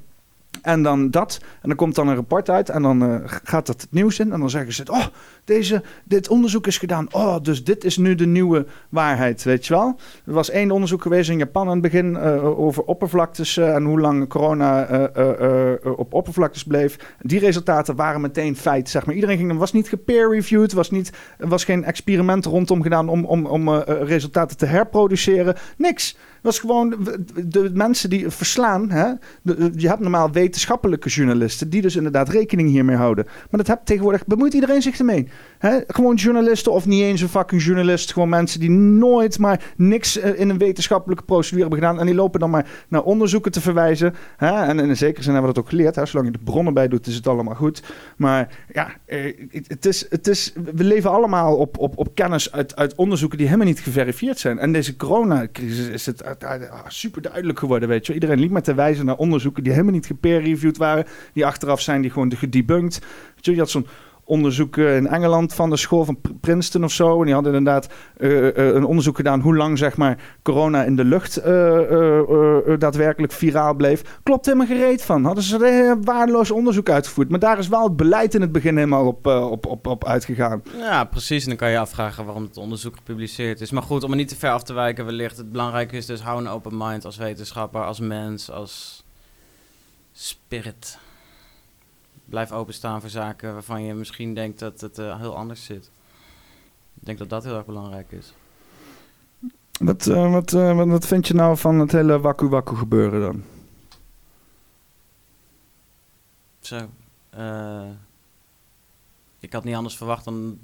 En 0.61 0.83
dan 0.83 1.09
dat. 1.09 1.39
En 1.61 1.67
dan 1.67 1.77
komt 1.77 1.95
dan 1.95 2.07
een 2.07 2.15
rapport 2.15 2.49
uit. 2.49 2.69
En 2.69 2.81
dan 2.81 3.03
eh, 3.03 3.15
gaat 3.25 3.65
dat 3.65 3.81
het 3.81 3.91
nieuws 3.91 4.19
in. 4.19 4.31
En 4.31 4.39
dan 4.39 4.49
zeggen 4.49 4.73
ze: 4.73 4.83
Oh, 4.91 5.05
deze, 5.45 5.83
dit 6.05 6.27
onderzoek 6.27 6.67
is 6.67 6.77
gedaan. 6.77 7.07
Oh, 7.11 7.35
dus 7.41 7.63
dit 7.63 7.83
is 7.83 7.97
nu 7.97 8.15
de 8.15 8.25
nieuwe 8.25 8.65
waarheid. 8.89 9.43
Weet 9.43 9.65
je 9.67 9.73
wel? 9.73 9.99
Er 10.25 10.33
was 10.33 10.49
één 10.49 10.71
onderzoek 10.71 11.01
geweest 11.01 11.29
in 11.29 11.37
Japan 11.37 11.65
aan 11.65 11.71
het 11.73 11.81
begin. 11.81 12.15
eh, 12.15 12.59
over 12.59 12.83
oppervlaktes. 12.83 13.57
eh, 13.57 13.75
en 13.75 13.83
hoe 13.83 13.99
lang 13.99 14.27
corona 14.27 14.89
op 15.95 16.13
oppervlaktes 16.13 16.63
bleef. 16.63 16.97
Die 17.21 17.39
resultaten 17.39 17.95
waren 17.95 18.21
meteen 18.21 18.55
feit. 18.55 18.89
Zeg 18.89 19.05
maar. 19.05 19.15
Iedereen 19.15 19.37
ging. 19.37 19.57
Was 19.57 19.73
niet 19.73 19.89
gepeer-reviewed. 19.89 20.73
Was 20.73 20.91
niet, 20.91 21.11
er 21.37 21.47
was 21.47 21.63
geen 21.63 21.83
experiment 21.83 22.45
rondom 22.45 22.81
gedaan 22.81 23.09
om, 23.09 23.25
om, 23.25 23.45
om 23.45 23.69
resultaten 23.83 24.57
te 24.57 24.65
herproduceren. 24.65 25.55
Niks. 25.77 26.17
Was 26.41 26.59
gewoon 26.59 27.07
de, 27.45 27.71
mensen 27.73 28.09
die 28.09 28.29
verslaan. 28.29 28.91
Hè? 28.91 29.11
De- 29.41 29.71
je 29.75 29.87
hebt 29.87 29.99
normaal 29.99 30.31
wetenschappelijke 30.31 31.09
journalisten 31.09 31.69
die 31.69 31.81
dus 31.81 31.95
inderdaad 31.95 32.29
rekening 32.29 32.69
hiermee 32.69 32.95
houden. 32.95 33.25
Maar 33.25 33.59
dat 33.59 33.67
heb 33.67 33.79
tegenwoordig 33.83 34.25
bemoeit 34.25 34.53
iedereen 34.53 34.81
zich 34.81 34.99
ermee. 34.99 35.27
Hè? 35.57 35.79
Gewoon 35.87 36.15
journalisten 36.15 36.71
of 36.71 36.85
niet 36.85 37.01
eens 37.01 37.21
een 37.21 37.29
fucking 37.29 37.63
journalist. 37.63 38.13
Gewoon 38.13 38.29
mensen 38.29 38.59
die 38.59 38.69
nooit 38.69 39.39
maar 39.39 39.73
niks 39.75 40.19
eh, 40.19 40.39
in 40.39 40.49
een 40.49 40.57
wetenschappelijke 40.57 41.23
procedure 41.23 41.61
hebben 41.61 41.79
gedaan. 41.79 41.99
En 41.99 42.05
die 42.05 42.15
lopen 42.15 42.39
dan 42.39 42.49
maar 42.49 42.69
naar 42.87 43.03
onderzoeken 43.03 43.51
te 43.51 43.61
verwijzen. 43.61 44.15
Hè? 44.37 44.63
En 44.63 44.79
in 44.79 44.97
zekere 44.97 45.23
zin 45.23 45.33
hebben 45.33 45.49
we 45.49 45.55
dat 45.55 45.63
ook 45.63 45.69
geleerd. 45.69 45.95
Hè? 45.95 46.05
Zolang 46.05 46.27
je 46.31 46.37
de 46.37 46.43
bronnen 46.43 46.73
bij 46.73 46.87
doet, 46.87 47.07
is 47.07 47.15
het 47.15 47.27
allemaal 47.27 47.55
goed. 47.55 47.83
Maar 48.17 48.57
ja, 48.73 48.93
eh, 49.05 49.33
het, 49.67 49.85
is, 49.85 50.05
het 50.09 50.27
is, 50.27 50.53
we 50.75 50.83
leven 50.83 51.11
allemaal 51.11 51.55
op, 51.57 51.77
op, 51.77 51.97
op 51.97 52.15
kennis 52.15 52.51
uit, 52.51 52.75
uit 52.75 52.95
onderzoeken 52.95 53.37
die 53.37 53.47
helemaal 53.47 53.67
niet 53.67 53.79
geverifieerd 53.79 54.39
zijn. 54.39 54.59
En 54.59 54.71
deze 54.71 54.95
coronacrisis 54.95 55.87
is 55.87 56.05
het 56.05 56.23
super 56.87 57.21
duidelijk 57.21 57.59
geworden, 57.59 57.89
weet 57.89 58.07
je. 58.07 58.13
Iedereen 58.13 58.39
liep 58.39 58.51
maar 58.51 58.61
te 58.61 58.73
wijzen 58.73 59.05
naar 59.05 59.15
onderzoeken 59.15 59.63
die 59.63 59.71
helemaal 59.71 59.93
niet 59.93 60.05
gepeer-reviewed 60.05 60.77
waren. 60.77 61.05
Die 61.33 61.45
achteraf 61.45 61.81
zijn 61.81 62.01
die 62.01 62.11
gewoon 62.11 62.33
gedebunked. 62.35 62.99
Weet 63.35 63.45
je, 63.45 63.51
je 63.51 63.59
had 63.59 63.69
zo'n 63.69 63.87
onderzoeken 64.23 64.95
in 64.95 65.07
Engeland 65.07 65.53
van 65.53 65.69
de 65.69 65.77
school 65.77 66.05
van 66.05 66.21
Pr- 66.21 66.31
Princeton 66.41 66.83
of 66.83 66.91
zo. 66.91 67.19
En 67.19 67.25
die 67.25 67.33
hadden 67.33 67.53
inderdaad 67.53 67.87
eh, 68.17 68.47
eh, 68.47 68.75
een 68.75 68.85
onderzoek 68.85 69.15
gedaan 69.15 69.39
hoe 69.39 69.55
lang 69.55 69.77
zeg 69.77 69.97
maar, 69.97 70.17
corona 70.41 70.83
in 70.83 70.95
de 70.95 71.03
lucht 71.03 71.37
eh, 71.37 72.77
daadwerkelijk 72.79 73.33
viraal 73.33 73.73
bleef. 73.73 74.19
Klopt 74.23 74.45
helemaal 74.45 74.67
gereed 74.67 75.01
van. 75.01 75.25
Hadden 75.25 75.43
ze 75.43 75.67
een 75.67 76.03
waardeloos 76.03 76.51
onderzoek 76.51 76.89
uitgevoerd. 76.89 77.29
Maar 77.29 77.39
daar 77.39 77.57
is 77.57 77.67
wel 77.67 77.83
het 77.83 77.95
beleid 77.95 78.33
in 78.33 78.41
het 78.41 78.51
begin 78.51 78.75
helemaal 78.75 79.07
op, 79.07 79.25
op, 79.25 79.65
op, 79.65 79.87
op 79.87 80.05
uitgegaan. 80.05 80.63
Ja, 80.77 81.03
precies. 81.03 81.43
En 81.43 81.49
dan 81.49 81.57
kan 81.57 81.67
je 81.67 81.73
je 81.73 81.79
afvragen 81.79 82.25
waarom 82.25 82.43
het 82.43 82.57
onderzoek 82.57 82.95
gepubliceerd 82.95 83.61
is. 83.61 83.71
Maar 83.71 83.83
goed, 83.83 84.03
om 84.03 84.11
er 84.11 84.17
niet 84.17 84.27
te 84.27 84.35
ver 84.35 84.51
af 84.51 84.63
te 84.63 84.73
wijken 84.73 85.05
wellicht. 85.05 85.37
Het 85.37 85.51
belangrijke 85.51 85.97
is 85.97 86.05
dus 86.05 86.21
hou 86.21 86.39
een 86.39 86.47
open 86.47 86.77
mind 86.77 87.05
als 87.05 87.17
wetenschapper, 87.17 87.85
als 87.85 87.99
mens, 87.99 88.51
als 88.51 89.03
spirit. 90.11 90.97
Blijf 92.31 92.51
openstaan 92.51 93.01
voor 93.01 93.09
zaken 93.09 93.53
waarvan 93.53 93.83
je 93.83 93.93
misschien 93.93 94.33
denkt 94.33 94.59
dat 94.59 94.81
het 94.81 94.97
eh, 94.97 95.19
heel 95.19 95.35
anders 95.35 95.63
zit. 95.63 95.91
Ik 96.93 97.05
denk 97.05 97.17
dat 97.17 97.29
dat 97.29 97.43
heel 97.43 97.55
erg 97.55 97.65
belangrijk 97.65 98.11
is. 98.11 98.33
Wat, 99.79 100.07
eh, 100.07 100.31
wat, 100.31 100.53
eh, 100.53 100.75
wat, 100.75 100.87
wat 100.87 101.07
vind 101.07 101.27
je 101.27 101.33
nou 101.33 101.57
van 101.57 101.79
het 101.79 101.91
hele 101.91 102.19
wakku 102.19 102.47
wakku 102.47 102.75
gebeuren 102.75 103.21
dan? 103.21 103.43
Zo. 106.59 106.89
ik 109.39 109.53
had 109.53 109.63
niet 109.63 109.75
anders 109.75 109.97
verwacht 109.97 110.25
dan 110.25 110.59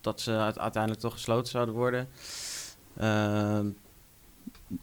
dat 0.00 0.20
ze 0.20 0.32
uite- 0.32 0.60
uiteindelijk 0.60 1.02
toch 1.02 1.12
gesloten 1.12 1.50
zouden 1.50 1.74
worden. 1.74 2.08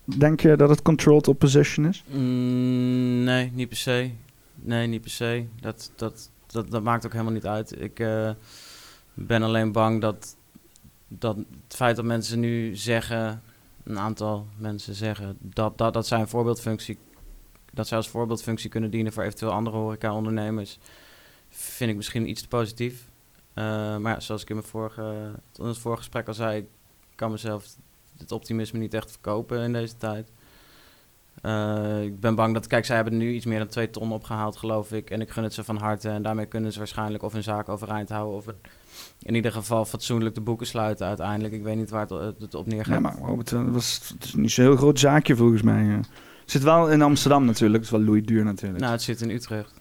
Denk 0.04 0.40
je 0.40 0.56
dat 0.56 0.70
het 0.70 0.82
controlled 0.82 1.28
opposition 1.28 1.86
is? 1.86 2.04
Mm, 2.08 3.24
nee, 3.24 3.52
niet 3.52 3.68
per 3.68 3.78
se. 3.78 4.12
Nee, 4.60 4.88
niet 4.88 5.02
per 5.02 5.10
se. 5.10 5.46
Dat, 5.62 5.92
dat, 5.96 6.30
dat, 6.46 6.72
dat 6.72 6.84
maakt 6.84 7.06
ook 7.06 7.12
helemaal 7.12 7.34
niet 7.34 7.46
uit. 7.46 7.82
Ik 7.82 8.00
eh, 8.00 8.32
ben 9.14 9.44
alleen 9.44 9.72
bang 9.72 10.02
dat, 10.02 10.36
dat 11.08 11.36
het 11.36 11.76
feit 11.76 11.96
dat 11.96 12.06
mensen 12.06 12.40
nu 12.40 12.76
zeggen, 12.76 13.42
een 13.84 14.00
aantal 14.00 14.48
mensen 14.58 14.96
zeggen, 14.96 15.38
dat, 15.40 15.78
dat, 15.78 15.94
dat 15.94 16.08
zij 16.08 16.28
voorbeeldfunctie, 16.28 16.98
dat 17.74 17.88
zij 17.88 17.98
als 17.98 18.10
voorbeeldfunctie 18.10 18.70
kunnen 18.70 18.92
dienen 18.92 19.14
voor 19.14 19.24
eventueel 19.24 19.52
andere 19.52 19.78
horeca-ondernemers, 19.78 20.80
vind 21.50 21.90
ik 21.90 21.96
misschien 21.96 22.30
iets 22.30 22.42
te 22.42 22.48
positief. 22.48 23.10
Eh, 23.54 23.98
maar 23.98 24.22
zoals 24.22 24.42
ik 24.42 24.50
in 24.50 24.56
mijn 24.56 24.68
vorige, 24.68 25.32
in 25.56 25.66
het 25.66 25.78
vorige 25.78 26.02
gesprek 26.02 26.28
al 26.28 26.34
zei, 26.34 26.58
ik 26.60 26.68
kan 27.16 27.32
mezelf 27.32 27.76
het 28.18 28.32
optimisme 28.32 28.80
niet 28.80 28.94
echt 28.94 29.12
verkopen 29.12 29.62
in 29.62 29.74
deze 29.74 29.98
tijd. 29.98 30.32
Eh, 31.42 32.04
ik 32.04 32.20
ben 32.20 32.36
bang 32.36 32.54
dat, 32.54 32.68
kijk, 32.68 32.86
zij 32.86 32.96
hebben 32.96 33.18
nu 33.18 33.34
iets 33.34 33.46
meer 33.46 33.60
dan 33.60 33.68
twee 33.68 33.90
ton 33.90 34.12
opgehaald, 34.12 34.58
geloof 34.58 34.92
ik. 34.92 35.10
En 35.10 35.22
ik 35.22 35.30
gun 35.30 35.44
het 35.44 35.54
ze 35.54 35.64
van 35.64 35.78
harte. 35.78 36.10
En 36.10 36.22
daarmee 36.22 36.46
kunnen 36.46 36.72
ze 36.72 36.78
waarschijnlijk 36.78 37.24
of 37.24 37.34
hun 37.34 37.44
zaak 37.44 37.70
overeind 37.70 38.10
houden. 38.10 38.36
Of 38.38 38.46
in 39.22 39.36
ieder 39.36 39.52
geval 39.52 39.86
fatsoenlijk 39.86 40.36
de 40.36 40.42
boeken 40.42 40.68
sluiten 40.68 41.08
uiteindelijk. 41.08 41.54
Ik 41.54 41.64
weet 41.64 41.76
niet 41.76 41.90
waar 41.90 42.08
het, 42.08 42.42
het 42.42 42.56
op 42.56 42.68
neergaat. 42.68 42.94
Ja, 42.94 43.00
maar 43.00 43.18
Robert, 43.18 43.52
eh, 43.52 43.66
dat 43.66 43.74
was, 43.74 44.12
het 44.14 44.24
is 44.24 44.34
niet 44.34 44.52
zo'n 44.52 44.66
heel 44.66 44.76
groot 44.76 45.00
zaakje 45.00 45.36
volgens 45.36 45.62
mij. 45.62 45.88
eh. 45.90 45.96
Het 46.42 46.52
zit 46.56 46.64
wel 46.64 46.92
in 46.92 47.02
Amsterdam 47.02 47.46
natuurlijk. 47.46 47.84
Het 47.84 47.94
is 47.94 47.98
wel 47.98 48.08
Louis 48.08 48.26
duur 48.26 48.44
natuurlijk. 48.44 48.80
Nou, 48.80 48.92
het 48.92 49.02
zit 49.02 49.22
in 49.22 49.30
Utrecht. 49.30 49.74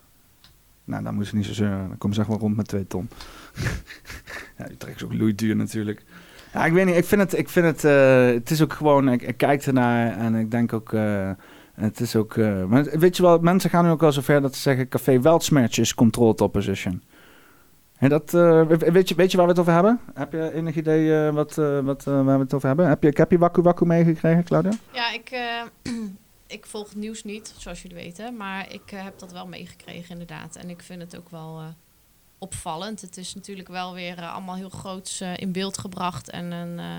Nou, 0.84 1.02
dan 1.02 1.14
moeten 1.14 1.30
ze 1.30 1.36
niet 1.36 1.46
zo 1.46 1.52
zeuren. 1.52 1.88
Dan 1.88 1.98
komen 1.98 2.14
ze 2.16 2.20
echt 2.22 2.30
wel 2.30 2.38
rond 2.40 2.56
met 2.56 2.68
twee 2.68 2.86
ton. 2.86 3.08
ja, 4.58 4.70
Utrecht 4.70 4.96
is 4.96 5.04
ook 5.04 5.14
Louis 5.14 5.36
duur 5.36 5.56
natuurlijk. 5.56 6.04
Ja, 6.56 6.64
ik 6.64 6.72
weet 6.72 6.86
niet. 6.86 6.96
Ik 6.96 7.04
vind 7.04 7.20
het, 7.20 7.38
ik 7.38 7.48
vind 7.48 7.66
het, 7.66 7.84
eh, 7.84 8.26
het 8.26 8.50
is 8.50 8.62
ook 8.62 8.72
gewoon, 8.72 9.08
ik, 9.08 9.36
kijk 9.36 9.66
ernaar 9.66 10.18
en 10.18 10.34
ik 10.34 10.50
denk 10.50 10.72
ook, 10.72 10.92
eh, 10.92 11.30
het 11.74 12.00
is 12.00 12.16
ook, 12.16 12.36
eh, 12.36 12.64
maar 12.64 12.84
weet 12.98 13.16
je 13.16 13.22
wel, 13.22 13.38
mensen 13.38 13.70
gaan 13.70 13.84
nu 13.84 13.90
ook 13.90 14.02
al 14.02 14.12
zover 14.12 14.40
dat 14.40 14.54
ze 14.54 14.60
zeggen, 14.60 14.88
Café 14.88 15.20
Weltsmerch 15.20 15.78
is 15.78 15.94
controlled 15.94 16.40
opposition. 16.40 17.02
En 17.98 18.08
dat, 18.08 18.30
weet, 18.30 19.08
je, 19.08 19.14
weet 19.14 19.30
je 19.30 19.36
waar 19.36 19.46
we 19.46 19.52
het 19.52 19.60
over 19.60 19.72
hebben? 19.72 20.00
Heb 20.14 20.32
je 20.32 20.52
enig 20.52 20.76
idee 20.76 21.30
wat, 21.30 21.54
wat, 21.84 22.04
waar 22.04 22.24
we 22.24 22.30
het 22.30 22.54
over 22.54 22.68
hebben? 22.68 22.88
Heb 22.88 23.02
je, 23.02 23.10
heb 23.14 23.30
je 23.30 23.38
Waku 23.38 23.62
Waku 23.62 23.86
meegekregen, 23.86 24.44
Claudia? 24.44 24.72
Ja, 24.92 25.12
ik, 25.12 25.40
ik 26.56 26.66
volg 26.66 26.88
het 26.88 26.96
nieuws 26.96 27.24
niet, 27.24 27.54
zoals 27.56 27.82
jullie 27.82 27.96
weten. 27.96 28.36
Maar 28.36 28.72
ik 28.72 28.90
heb 28.90 29.18
dat 29.18 29.32
wel 29.32 29.46
meegekregen, 29.46 30.10
inderdaad. 30.10 30.56
En 30.56 30.70
ik 30.70 30.82
vind 30.82 31.02
het 31.02 31.16
ook 31.16 31.30
wel 31.30 31.60
opvallend. 32.38 33.00
Het 33.00 33.16
is 33.16 33.34
natuurlijk 33.34 33.68
wel 33.68 33.94
weer 33.94 34.18
eh, 34.18 34.32
allemaal 34.32 34.54
heel 34.54 34.68
groots 34.68 35.20
eh, 35.20 35.36
in 35.36 35.52
beeld 35.52 35.78
gebracht. 35.78 36.30
En 36.30 36.52
een, 36.52 36.78
eh, 36.78 36.98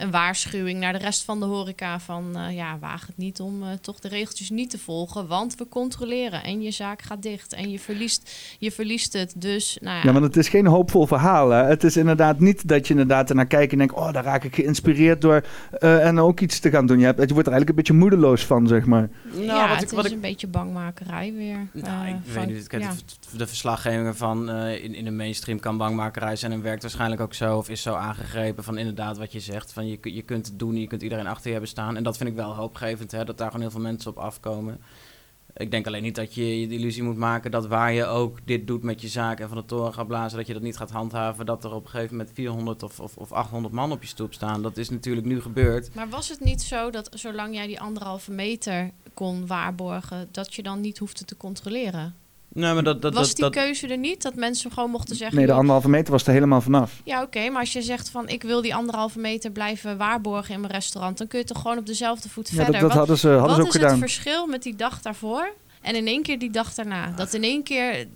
een 0.00 0.10
waarschuwing 0.10 0.80
naar 0.80 0.92
de 0.92 0.98
rest 0.98 1.24
van 1.24 1.40
de 1.40 1.46
horeca 1.46 2.00
van... 2.00 2.36
eh, 2.36 2.56
ja, 2.56 2.78
waag 2.78 3.06
het 3.06 3.16
niet 3.16 3.40
om 3.40 3.62
eh, 3.62 3.68
toch 3.80 4.00
de 4.00 4.08
regeltjes 4.08 4.50
niet 4.50 4.70
te 4.70 4.78
volgen. 4.78 5.26
Want 5.26 5.54
we 5.54 5.68
controleren 5.68 6.44
en 6.44 6.62
je 6.62 6.70
zaak 6.70 7.02
gaat 7.02 7.22
dicht. 7.22 7.52
En 7.52 7.70
je 7.70 7.78
verliest, 7.78 8.30
je 8.58 8.72
verliest 8.72 9.12
het. 9.12 9.32
Dus, 9.36 9.78
nou 9.80 9.96
ja... 9.96 10.02
Ja, 10.02 10.12
want 10.12 10.24
het 10.24 10.36
is 10.36 10.48
geen 10.48 10.66
hoopvol 10.66 11.06
verhaal. 11.06 11.50
Hè? 11.50 11.62
Het 11.62 11.84
is 11.84 11.96
inderdaad 11.96 12.40
niet 12.40 12.68
dat 12.68 12.86
je 12.86 12.92
inderdaad 12.92 13.28
ernaar 13.30 13.46
kijkt 13.46 13.72
en 13.72 13.78
denkt... 13.78 13.94
oh, 13.94 14.12
daar 14.12 14.24
raak 14.24 14.44
ik 14.44 14.54
geïnspireerd 14.54 15.20
door 15.20 15.44
eh, 15.70 16.06
en 16.06 16.18
ook 16.18 16.40
iets 16.40 16.58
te 16.58 16.70
gaan 16.70 16.86
doen. 16.86 16.98
Je, 16.98 17.04
hebt, 17.04 17.18
je 17.28 17.34
wordt 17.34 17.48
er 17.48 17.52
eigenlijk 17.52 17.68
een 17.68 17.74
beetje 17.84 17.92
moedeloos 17.92 18.44
van, 18.44 18.66
zeg 18.66 18.84
maar. 18.86 19.10
Nou, 19.32 19.44
ja, 19.44 19.68
wat 19.68 19.80
het 19.80 19.90
ik, 19.90 19.96
wat 19.96 20.04
is 20.04 20.10
ik 20.10 20.16
een 20.16 20.22
beetje 20.22 20.46
bangmakerij 20.46 21.32
weer. 21.32 21.68
Nou, 21.72 22.08
ik 22.08 22.16
van- 22.24 22.46
weet 22.46 22.54
niet. 22.54 22.66
Ja. 22.70 22.92
de, 23.36 23.46
verslaggevingen 23.46 24.16
van 24.16 24.50
eh, 24.50 24.84
in, 24.84 24.94
in 24.94 25.04
de 25.04 25.10
mainstream 25.10 25.60
kan 25.60 25.76
bangmakerij 25.76 26.36
zijn 26.36 26.52
en 26.52 26.62
werkt 26.62 26.82
waarschijnlijk 26.82 27.20
ook 27.20 27.34
zo 27.34 27.56
of 27.56 27.68
is 27.68 27.82
zo 27.82 27.94
aangegrepen 27.94 28.64
van 28.64 28.78
inderdaad 28.78 29.18
wat 29.18 29.32
je 29.32 29.40
zegt. 29.40 29.72
Van 29.72 29.88
je, 29.90 30.14
je 30.14 30.22
kunt 30.22 30.46
het 30.46 30.58
doen, 30.58 30.76
je 30.76 30.86
kunt 30.86 31.02
iedereen 31.02 31.26
achter 31.26 31.44
je 31.44 31.52
hebben 31.52 31.68
staan. 31.68 31.96
En 31.96 32.02
dat 32.02 32.16
vind 32.16 32.28
ik 32.28 32.36
wel 32.36 32.54
hoopgevend, 32.54 33.12
hè, 33.12 33.24
dat 33.24 33.38
daar 33.38 33.46
gewoon 33.46 33.62
heel 33.62 33.70
veel 33.70 33.80
mensen 33.80 34.10
op 34.10 34.18
afkomen. 34.18 34.80
Ik 35.56 35.70
denk 35.70 35.86
alleen 35.86 36.02
niet 36.02 36.14
dat 36.14 36.34
je 36.34 36.60
je 36.60 36.68
de 36.68 36.74
illusie 36.74 37.02
moet 37.02 37.16
maken 37.16 37.50
dat 37.50 37.66
waar 37.66 37.92
je 37.92 38.04
ook 38.04 38.38
dit 38.44 38.66
doet 38.66 38.82
met 38.82 39.00
je 39.00 39.08
zaak 39.08 39.40
en 39.40 39.48
van 39.48 39.56
de 39.56 39.64
toren 39.64 39.92
gaat 39.92 40.06
blazen, 40.06 40.38
dat 40.38 40.46
je 40.46 40.52
dat 40.52 40.62
niet 40.62 40.76
gaat 40.76 40.90
handhaven. 40.90 41.46
Dat 41.46 41.64
er 41.64 41.72
op 41.72 41.84
een 41.84 41.90
gegeven 41.90 42.16
moment 42.16 42.34
400 42.34 42.82
of, 42.82 43.00
of, 43.00 43.16
of 43.16 43.32
800 43.32 43.74
man 43.74 43.92
op 43.92 44.02
je 44.02 44.08
stoep 44.08 44.34
staan. 44.34 44.62
Dat 44.62 44.76
is 44.76 44.90
natuurlijk 44.90 45.26
nu 45.26 45.40
gebeurd. 45.40 45.94
Maar 45.94 46.08
was 46.08 46.28
het 46.28 46.40
niet 46.40 46.62
zo 46.62 46.90
dat 46.90 47.08
zolang 47.14 47.54
jij 47.54 47.66
die 47.66 47.80
anderhalve 47.80 48.32
meter 48.32 48.90
kon 49.14 49.46
waarborgen, 49.46 50.28
dat 50.30 50.54
je 50.54 50.62
dan 50.62 50.80
niet 50.80 50.98
hoefde 50.98 51.24
te 51.24 51.36
controleren? 51.36 52.14
Nee, 52.52 52.74
maar 52.74 52.82
dat, 52.82 53.02
dat, 53.02 53.14
was 53.14 53.34
die 53.34 53.44
dat, 53.44 53.52
keuze 53.52 53.86
er 53.86 53.98
niet? 53.98 54.22
Dat 54.22 54.34
mensen 54.34 54.72
gewoon 54.72 54.90
mochten 54.90 55.16
zeggen... 55.16 55.36
Nee, 55.36 55.46
de 55.46 55.52
anderhalve 55.52 55.88
meter 55.88 56.12
was 56.12 56.26
er 56.26 56.32
helemaal 56.32 56.60
vanaf. 56.60 57.00
Ja, 57.04 57.22
oké, 57.22 57.48
maar 57.50 57.60
als 57.60 57.72
je 57.72 57.82
zegt 57.82 58.10
van 58.10 58.28
ik 58.28 58.42
wil 58.42 58.62
die 58.62 58.74
anderhalve 58.74 59.18
meter 59.18 59.50
blijven 59.50 59.96
waarborgen 59.96 60.54
in 60.54 60.60
mijn 60.60 60.72
restaurant, 60.72 61.18
dan 61.18 61.26
kun 61.26 61.38
je 61.38 61.44
toch 61.44 61.60
gewoon 61.60 61.78
op 61.78 61.86
dezelfde 61.86 62.28
voet 62.28 62.48
Ja, 62.48 62.54
verder. 62.54 62.72
dat, 62.72 62.80
dat 62.80 62.88
Wat- 62.90 62.98
hadden 62.98 63.18
ze, 63.18 63.28
hadden 63.28 63.46
Wat 63.46 63.56
ze 63.56 63.60
ook 63.62 63.66
is 63.66 63.72
gedaan. 63.74 63.90
het 63.90 63.98
verschil 63.98 64.46
met 64.46 64.62
die 64.62 64.76
dag 64.76 65.02
daarvoor 65.02 65.52
en 65.82 65.94
in 65.94 66.06
één 66.06 66.22
keer 66.22 66.38
die 66.38 66.50
dag 66.50 66.74
daarna? 66.74 67.12
Dat 67.16 67.34
in 67.34 67.42
één 67.42 67.62
keer... 67.62 68.06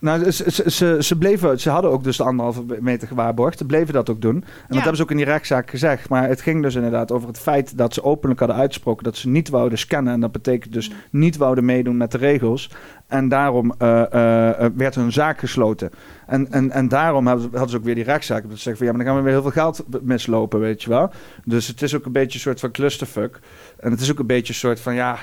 Nou, 0.00 0.30
ze, 0.30 0.50
ze, 0.50 0.70
ze, 0.70 0.96
ze 1.00 1.18
bleven, 1.18 1.60
ze 1.60 1.70
hadden 1.70 1.90
ook 1.90 2.04
dus 2.04 2.16
de 2.16 2.22
anderhalve 2.22 2.64
meter 2.80 3.08
gewaarborgd. 3.08 3.58
Ze 3.58 3.64
bleven 3.64 3.94
dat 3.94 4.10
ook 4.10 4.20
doen. 4.20 4.34
En 4.34 4.42
dat 4.66 4.76
hebben 4.76 4.96
ze 4.96 5.02
ook 5.02 5.10
in 5.10 5.16
die 5.16 5.24
rechtszaak 5.24 5.70
gezegd. 5.70 6.08
Maar 6.08 6.28
het 6.28 6.40
ging 6.40 6.62
dus 6.62 6.74
inderdaad 6.74 7.12
over 7.12 7.28
het 7.28 7.38
feit 7.38 7.78
dat 7.78 7.94
ze 7.94 8.02
openlijk 8.02 8.38
hadden 8.38 8.58
uitgesproken 8.58 9.04
dat 9.04 9.16
ze 9.16 9.28
niet 9.28 9.48
wouden 9.48 9.78
scannen. 9.78 10.12
En 10.12 10.20
dat 10.20 10.32
betekent 10.32 10.72
dus 10.72 10.90
niet 11.10 11.36
wouden 11.36 11.64
meedoen 11.64 11.96
met 11.96 12.12
de 12.12 12.18
regels. 12.18 12.70
En 13.06 13.28
daarom 13.28 13.74
eh, 13.78 14.12
eh, 14.12 14.64
eh, 14.64 14.72
werd 14.74 14.94
hun 14.94 15.12
zaak 15.12 15.38
gesloten. 15.38 15.90
En, 16.26 16.52
en, 16.52 16.70
en 16.70 16.88
daarom 16.88 17.26
hadden 17.26 17.68
ze, 17.68 17.76
ook 17.76 17.84
weer 17.84 17.94
die 17.94 18.04
rechtszaak. 18.04 18.42
Dat 18.42 18.56
ze 18.56 18.62
zeggen 18.62 18.76
van 18.76 18.86
ja, 18.86 18.92
maar 18.92 19.04
dan 19.04 19.14
gaan 19.14 19.24
we 19.24 19.30
weer 19.30 19.40
heel 19.40 19.52
veel 19.52 19.62
geld 19.62 19.84
mislopen, 20.02 20.60
weet 20.60 20.82
je 20.82 20.88
wel. 20.88 21.10
Dus 21.44 21.66
het 21.66 21.82
is 21.82 21.94
ook 21.94 22.06
een 22.06 22.12
beetje 22.12 22.34
een 22.34 22.40
soort 22.40 22.60
van 22.60 22.70
clusterfuck. 22.70 23.40
En 23.78 23.90
het 23.90 24.00
is 24.00 24.10
ook 24.10 24.18
een 24.18 24.26
beetje 24.26 24.52
een 24.52 24.58
soort 24.58 24.80
van 24.80 24.94
ja. 24.94 25.18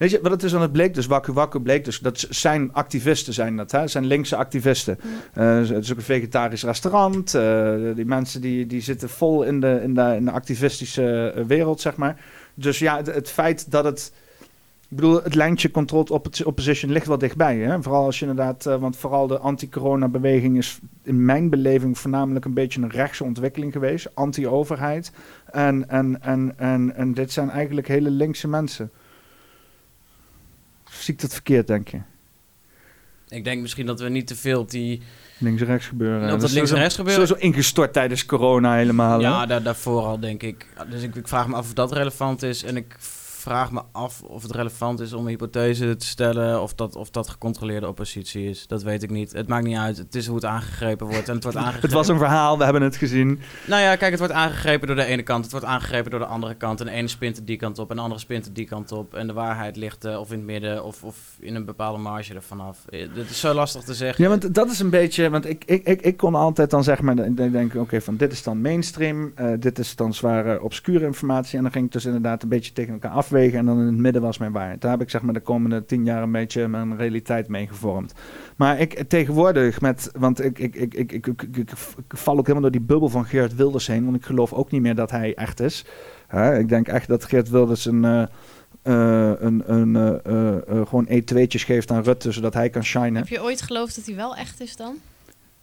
Weet 0.00 0.10
je 0.10 0.20
wat 0.22 0.30
het 0.30 0.42
is 0.42 0.50
dan? 0.50 0.60
Het 0.60 0.72
bleek 0.72 0.94
dus, 0.94 1.06
Waku 1.06 1.32
Waku 1.32 1.60
bleek 1.60 1.84
dus, 1.84 1.98
dat 1.98 2.26
zijn 2.28 2.72
activisten 2.72 3.32
zijn 3.32 3.56
dat, 3.56 3.70
hè? 3.70 3.86
Zijn 3.86 4.04
linkse 4.06 4.36
activisten. 4.36 4.98
Eh, 5.32 5.58
het 5.58 5.70
is 5.84 5.90
ook 5.90 5.96
een 5.96 6.02
vegetarisch 6.02 6.64
restaurant. 6.64 7.34
eh, 7.34 7.74
die 7.94 8.04
mensen 8.04 8.40
die, 8.40 8.66
die 8.66 8.80
zitten 8.80 9.08
vol 9.08 9.42
in 9.42 9.60
de, 9.60 9.80
in, 9.82 9.94
de, 9.94 10.14
in 10.16 10.24
de 10.24 10.30
activistische 10.30 11.32
eh, 11.36 11.44
wereld, 11.44 11.80
zeg 11.80 11.96
maar. 11.96 12.20
Dus 12.54 12.78
ja, 12.78 12.96
het, 12.96 13.06
het 13.06 13.30
feit 13.30 13.70
dat 13.70 13.84
het... 13.84 14.12
Ik 14.88 14.96
bedoel, 14.96 15.22
het 15.22 15.34
lijntje 15.34 15.70
controlled 15.70 16.10
oppo- 16.10 16.44
opposition 16.44 16.92
ligt 16.92 17.06
wel 17.06 17.18
dichtbij. 17.18 17.56
Hè? 17.56 17.82
Vooral 17.82 18.04
als 18.04 18.18
je 18.18 18.26
inderdaad... 18.26 18.64
want 18.64 18.96
vooral 18.96 19.26
de 19.26 19.38
anti-corona-beweging 19.38 20.56
is 20.58 20.78
in 21.02 21.24
mijn 21.24 21.50
beleving 21.50 21.98
voornamelijk 21.98 22.44
een 22.44 22.54
beetje 22.54 22.82
een 22.82 22.90
rechtse 22.90 23.24
ontwikkeling 23.24 23.72
geweest. 23.72 24.10
Anti-overheid. 24.14 25.12
En, 25.46 25.88
en, 25.88 26.22
en, 26.22 26.52
en, 26.56 26.94
en 26.94 27.14
dit 27.14 27.32
zijn 27.32 27.50
eigenlijk 27.50 27.88
hele 27.88 28.10
linkse 28.10 28.48
mensen. 28.48 28.90
Zie 30.90 31.14
ik 31.14 31.20
dat 31.20 31.32
verkeerd, 31.32 31.66
denk 31.66 31.88
je? 31.88 31.98
ik 33.30 33.44
denk 33.44 33.60
misschien 33.60 33.86
dat 33.86 34.00
we 34.00 34.08
niet 34.08 34.26
te 34.26 34.36
veel 34.36 34.60
op 34.60 34.70
die... 34.70 35.02
Links-rechts 35.38 35.86
gebeuren. 35.86 36.22
Op 36.22 36.40
dat 36.40 36.48
is 36.48 36.54
links 36.54 36.70
en 36.70 36.76
rechts 36.76 36.94
gebeuren? 36.94 37.26
Sowieso 37.26 37.46
ingestort 37.46 37.92
tijdens 37.92 38.26
corona 38.26 38.74
helemaal. 38.74 39.20
Ja, 39.20 39.46
daar, 39.46 39.62
daarvoor 39.62 40.02
al 40.02 40.20
denk 40.20 40.42
ik. 40.42 40.66
Dus 40.90 41.02
ik, 41.02 41.14
ik 41.14 41.28
vraag 41.28 41.48
me 41.48 41.54
af 41.54 41.66
of 41.66 41.72
dat 41.72 41.92
relevant 41.92 42.42
is. 42.42 42.62
En 42.62 42.76
ik 42.76 42.96
vraag 43.40 43.72
me 43.72 43.82
af 43.92 44.22
of 44.22 44.42
het 44.42 44.50
relevant 44.50 45.00
is 45.00 45.12
om 45.12 45.22
een 45.22 45.28
hypothese 45.28 45.96
te 45.96 46.06
stellen 46.06 46.62
of 46.62 46.74
dat, 46.74 46.96
of 46.96 47.10
dat 47.10 47.28
gecontroleerde 47.28 47.88
oppositie 47.88 48.48
is. 48.48 48.66
Dat 48.66 48.82
weet 48.82 49.02
ik 49.02 49.10
niet. 49.10 49.32
Het 49.32 49.48
maakt 49.48 49.64
niet 49.64 49.76
uit. 49.76 49.96
Het 49.96 50.14
is 50.14 50.26
hoe 50.26 50.34
het 50.34 50.44
aangegrepen 50.44 51.06
wordt. 51.06 51.28
En 51.28 51.34
het 51.34 51.42
wordt 51.42 51.58
aangegrepen. 51.64 51.88
Het 51.88 51.96
was 51.96 52.08
een 52.08 52.18
verhaal, 52.18 52.58
we 52.58 52.64
hebben 52.64 52.82
het 52.82 52.96
gezien. 52.96 53.40
Nou 53.66 53.82
ja, 53.82 53.96
kijk, 53.96 54.10
het 54.10 54.18
wordt 54.18 54.34
aangegrepen 54.34 54.86
door 54.86 54.96
de 54.96 55.04
ene 55.04 55.22
kant, 55.22 55.42
het 55.42 55.52
wordt 55.52 55.66
aangegrepen 55.66 56.10
door 56.10 56.20
de 56.20 56.26
andere 56.26 56.54
kant. 56.54 56.80
En 56.80 56.86
de 56.86 56.92
ene 56.92 57.08
spint 57.08 57.46
die 57.46 57.56
kant 57.56 57.78
op 57.78 57.90
en 57.90 57.96
de 57.96 58.02
andere 58.02 58.20
spint 58.20 58.50
die 58.54 58.66
kant 58.66 58.92
op. 58.92 59.14
En 59.14 59.26
de 59.26 59.32
waarheid 59.32 59.76
ligt 59.76 60.04
eh, 60.04 60.18
of 60.20 60.30
in 60.30 60.36
het 60.36 60.46
midden 60.46 60.84
of, 60.84 61.04
of 61.04 61.16
in 61.40 61.54
een 61.54 61.64
bepaalde 61.64 61.98
marge 61.98 62.34
ervan 62.34 62.60
af. 62.60 62.78
Eh, 62.88 63.00
Het 63.14 63.30
is 63.30 63.40
zo 63.40 63.52
lastig 63.54 63.82
te 63.82 63.94
zeggen. 63.94 64.24
Ja, 64.24 64.30
want 64.30 64.54
dat 64.54 64.70
is 64.70 64.78
een 64.80 64.90
beetje, 64.90 65.30
want 65.30 65.46
ik, 65.46 65.64
ik, 65.64 65.86
ik, 65.86 66.00
ik 66.00 66.16
kon 66.16 66.34
altijd 66.34 66.70
dan 66.70 66.84
zeg 66.84 67.00
maar, 67.00 67.14
dan 67.16 67.34
denk 67.34 67.74
ik, 67.74 67.80
oké, 67.80 68.00
van 68.00 68.16
dit 68.16 68.32
is 68.32 68.42
dan 68.42 68.60
mainstream, 68.60 69.32
eh, 69.34 69.46
dit 69.58 69.78
is 69.78 69.96
dan 69.96 70.14
zware 70.14 70.62
obscure 70.62 71.04
informatie. 71.04 71.56
En 71.56 71.62
dan 71.62 71.72
ging 71.72 71.84
ik 71.84 71.92
dus 71.92 72.04
inderdaad 72.04 72.42
een 72.42 72.48
beetje 72.48 72.72
tegen 72.72 72.92
elkaar 72.92 73.10
en 73.32 73.66
dan 73.66 73.80
in 73.80 73.86
het 73.86 73.96
midden 73.96 74.22
was 74.22 74.38
mijn 74.38 74.52
waarheid. 74.52 74.80
Daar 74.80 74.90
heb 74.90 75.00
ik 75.00 75.10
zeg 75.10 75.22
maar 75.22 75.34
de 75.34 75.40
komende 75.40 75.84
tien 75.84 76.04
jaar 76.04 76.22
een 76.22 76.32
beetje 76.32 76.68
mijn 76.68 76.96
realiteit 76.96 77.48
mee 77.48 77.66
gevormd. 77.66 78.12
Maar 78.56 78.80
ik 78.80 79.02
tegenwoordig 79.08 79.80
met, 79.80 80.10
want 80.18 80.44
ik, 80.44 80.58
ik, 80.58 80.74
ik, 80.74 80.94
ik, 80.94 81.12
ik, 81.12 81.26
ik, 81.26 81.56
ik, 81.56 81.70
val 82.08 82.38
ook 82.38 82.46
helemaal 82.46 82.62
door 82.62 82.78
die 82.78 82.86
bubbel 82.86 83.08
van 83.08 83.24
Geert 83.24 83.54
Wilders 83.54 83.86
heen, 83.86 84.04
want 84.04 84.16
ik 84.16 84.24
geloof 84.24 84.52
ook 84.52 84.70
niet 84.70 84.82
meer 84.82 84.94
dat 84.94 85.10
hij 85.10 85.34
echt 85.34 85.60
is. 85.60 85.84
Ik 86.58 86.68
denk 86.68 86.88
echt 86.88 87.08
dat 87.08 87.24
Geert 87.24 87.48
Wilders 87.48 87.84
een... 87.84 88.04
eh, 88.04 89.32
een, 89.38 89.62
een, 89.66 89.96
eh, 90.24 90.86
gewoon 90.86 91.06
E2'tjes 91.08 91.64
geeft 91.64 91.90
aan 91.90 92.02
Rutte, 92.02 92.32
zodat 92.32 92.54
hij 92.54 92.70
kan 92.70 92.84
shinen. 92.84 93.16
Heb 93.16 93.28
je 93.28 93.42
ooit 93.42 93.62
geloofd 93.62 93.96
dat 93.96 94.06
hij 94.06 94.14
wel 94.14 94.36
echt 94.36 94.60
is 94.60 94.76
dan? 94.76 94.94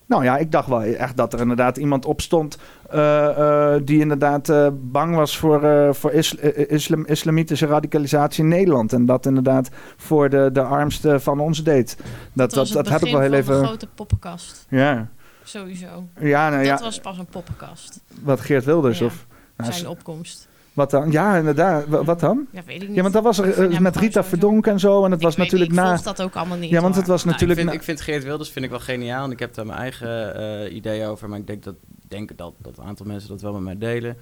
Nou 0.07 0.23
ja, 0.23 0.37
ik 0.37 0.51
dacht 0.51 0.67
wel 0.67 0.83
echt 0.83 1.17
dat 1.17 1.33
er 1.33 1.39
inderdaad 1.39 1.77
iemand 1.77 2.05
opstond 2.05 2.57
eh, 2.89 3.73
eh, 3.73 3.81
die 3.83 3.99
inderdaad 3.99 4.49
eh, 4.49 4.67
bang 4.73 5.15
was 5.15 5.37
voor, 5.37 5.95
voor 5.95 6.11
is, 6.11 6.33
islam, 6.33 7.05
islamitische 7.05 7.65
radicalisatie 7.65 8.43
in 8.43 8.49
Nederland. 8.49 8.93
En 8.93 9.05
dat 9.05 9.25
inderdaad 9.25 9.69
voor 9.97 10.29
de, 10.29 10.49
de 10.53 10.61
armste 10.61 11.19
van 11.19 11.39
ons 11.39 11.63
deed. 11.63 11.97
Dat, 11.97 12.05
dat, 12.33 12.53
was 12.53 12.71
dat, 12.71 12.89
heb 12.89 13.03
ik 13.03 13.11
wel 13.11 13.21
heel 13.21 13.33
even... 13.33 13.59
de 13.59 13.65
grote 13.65 13.87
poppenkast. 13.95 14.65
Ja, 14.69 15.07
Sowieso. 15.43 16.07
ja, 16.19 16.49
nou, 16.49 16.67
dat 16.67 16.79
ja 16.79 16.85
was 16.85 16.99
pas 16.99 17.17
een 17.17 17.25
poppenkast. 17.25 17.99
wat 18.23 18.39
Geert 18.39 18.65
Wilders 18.65 18.99
Ja, 18.99 19.05
of... 19.05 19.25
Nou, 19.57 19.73
zijn 19.73 19.87
opkomst. 19.87 20.47
Wat 20.77 20.91
dan? 20.91 21.11
Ja, 21.11 21.35
inderdaad. 21.37 21.87
Wa- 21.87 22.03
Wat 22.03 22.19
dan? 22.19 22.47
Ja, 22.51 22.61
weet 22.65 22.81
ik 22.81 22.87
niet. 22.87 22.95
Ja, 22.95 23.01
want 23.01 23.13
dat 23.13 23.23
was 23.23 23.39
Ik 23.39 23.45
er 23.57 23.71
eh, 23.71 23.79
met 23.79 23.95
Rita 23.95 24.23
Verdonk 24.23 24.67
en 24.67 24.79
zo. 24.79 25.03
En 25.05 25.11
het 25.11 25.19
Ik 25.19 25.25
was 25.25 25.35
weet 25.35 25.45
natuurlijk 25.45 25.71
niet, 25.71 25.79
ik 25.79 25.85
na... 25.85 25.93
volg 25.93 26.15
dat 26.15 26.21
ook 26.25 26.35
allemaal 26.35 26.57
niet. 26.57 26.69
Ja, 26.69 26.81
want 26.81 26.93
hoor. 26.93 27.01
het 27.03 27.07
was 27.11 27.23
Nou, 27.23 27.31
natuurlijk... 27.33 27.59
ik, 27.59 27.65
vind, 27.65 27.75
na- 27.75 27.81
ik 27.81 27.83
vind 27.97 28.01
Geert 28.01 28.23
Wilders 28.23 28.49
vind 28.49 28.65
ik 28.65 28.71
wel 28.71 28.79
geniaal 28.79 29.23
en 29.25 29.31
ik 29.31 29.39
heb 29.39 29.53
daar 29.53 29.65
mijn 29.65 29.79
eigen 29.79 30.35
eh, 30.35 30.75
ideeën 30.75 31.07
over, 31.07 31.29
maar 31.29 31.39
ik 31.39 31.47
denk 31.47 31.63
dat, 31.63 31.75
denk 32.07 32.37
dat, 32.37 32.53
dat 32.57 32.77
een 32.77 32.83
aantal 32.83 33.05
mensen 33.05 33.29
dat 33.29 33.41
wel 33.41 33.53
met 33.53 33.61
mij 33.63 33.77
delen. 33.77 34.17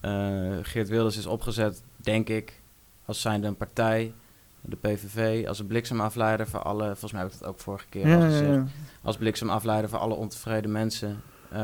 Eh, 0.00 0.12
Geert 0.62 0.88
Wilders 0.88 1.16
is 1.16 1.26
opgezet, 1.26 1.82
denk 1.96 2.28
ik, 2.28 2.60
als 3.04 3.20
zijnde 3.20 3.46
een 3.46 3.56
partij, 3.56 4.12
de 4.60 4.76
PVV, 4.76 5.46
als 5.48 5.58
een 5.58 5.66
bliksemafleider 5.66 6.48
voor 6.48 6.60
alle, 6.62 6.84
volgens 6.84 7.12
mij 7.12 7.22
heb 7.22 7.32
ik 7.32 7.38
dat 7.38 7.48
ook 7.48 7.58
vorige 7.60 7.86
keer 7.88 8.06
ja, 8.08 8.14
al 8.14 8.20
ja, 8.22 8.26
gezegd, 8.28 8.50
ja. 8.54 8.64
als 9.02 9.16
bliksemafleider 9.16 9.90
voor 9.90 9.98
alle 9.98 10.14
ontevreden 10.14 10.72
mensen. 10.72 11.22
Eh, 11.54 11.62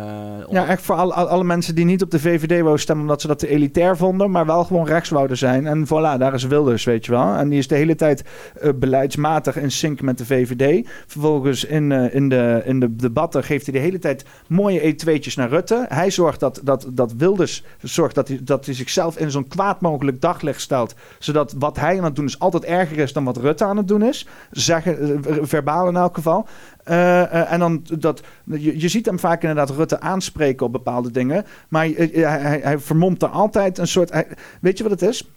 Ja, 0.50 0.66
echt 0.66 0.82
voor 0.82 0.94
alle, 0.94 1.14
alle 1.14 1.44
mensen 1.44 1.74
die 1.74 1.84
niet 1.84 2.02
op 2.02 2.10
de 2.10 2.20
VVD 2.20 2.60
wouden 2.60 2.80
stemmen 2.80 3.04
omdat 3.04 3.20
ze 3.20 3.26
dat 3.26 3.38
te 3.38 3.48
elitair 3.48 3.96
vonden, 3.96 4.30
maar 4.30 4.46
wel 4.46 4.64
gewoon 4.64 4.86
rechts 4.86 5.08
wouden 5.10 5.36
zijn. 5.36 5.66
En 5.66 5.86
voilà, 5.86 6.18
daar 6.18 6.34
is 6.34 6.44
Wilders, 6.46 6.84
weet 6.84 7.04
je 7.04 7.12
wel. 7.12 7.34
En 7.34 7.48
die 7.48 7.58
is 7.58 7.68
de 7.68 7.74
hele 7.74 7.94
tijd 7.94 8.24
eh, 8.60 8.70
beleidsmatig 8.74 9.56
in 9.56 9.70
sync 9.70 10.00
met 10.00 10.18
de 10.18 10.26
VVD. 10.26 10.88
Vervolgens 11.06 11.64
in, 11.64 11.92
eh, 11.92 12.14
in, 12.14 12.28
de, 12.28 12.62
in 12.64 12.80
de 12.80 12.96
debatten 12.96 13.44
geeft 13.44 13.66
hij 13.66 13.74
de 13.74 13.80
hele 13.80 13.98
tijd 13.98 14.24
mooie 14.46 14.80
E2'tjes 14.94 15.34
naar 15.34 15.48
Rutte. 15.48 15.86
Hij 15.88 16.10
zorgt 16.10 16.40
dat, 16.40 16.60
dat, 16.64 16.86
dat 16.90 17.12
Wilders 17.16 17.64
zorgt 17.82 18.14
dat 18.14 18.28
hij, 18.28 18.40
dat 18.42 18.64
hij 18.64 18.74
zichzelf 18.74 19.18
in 19.18 19.30
zo'n 19.30 19.48
kwaad 19.48 19.80
mogelijk 19.80 20.20
daglicht 20.20 20.60
stelt. 20.60 20.94
Zodat 21.18 21.54
wat 21.58 21.76
hij 21.76 21.98
aan 21.98 22.04
het 22.04 22.16
doen 22.16 22.26
is 22.26 22.38
altijd 22.38 22.64
erger 22.64 22.98
is 22.98 23.12
dan 23.12 23.24
wat 23.24 23.36
Rutte 23.36 23.64
aan 23.64 23.76
het 23.76 23.88
doen 23.88 24.02
is. 24.02 24.26
Zeggen, 24.50 25.22
verbaal 25.42 25.88
in 25.88 25.96
elk 25.96 26.14
geval. 26.14 26.46
Eh, 26.90 27.22
eh, 27.22 27.52
en 27.52 27.58
dan 27.58 27.84
dat, 27.98 28.22
je, 28.44 28.80
je 28.80 28.88
ziet 28.88 29.06
hem 29.06 29.18
vaak 29.18 29.40
inderdaad 29.40 29.70
Rutte 29.70 30.00
aanspreken 30.00 30.66
op 30.66 30.72
bepaalde 30.72 31.10
dingen. 31.10 31.44
Maar 31.68 31.86
eh, 31.86 32.28
hij, 32.28 32.60
hij, 32.62 32.78
vermomt 32.78 33.22
er 33.22 33.28
altijd 33.28 33.78
een 33.78 33.86
soort. 33.86 34.12
hij- 34.12 34.26
weet 34.60 34.76
je 34.78 34.82
wat 34.82 35.00
het 35.00 35.02
is? 35.02 35.28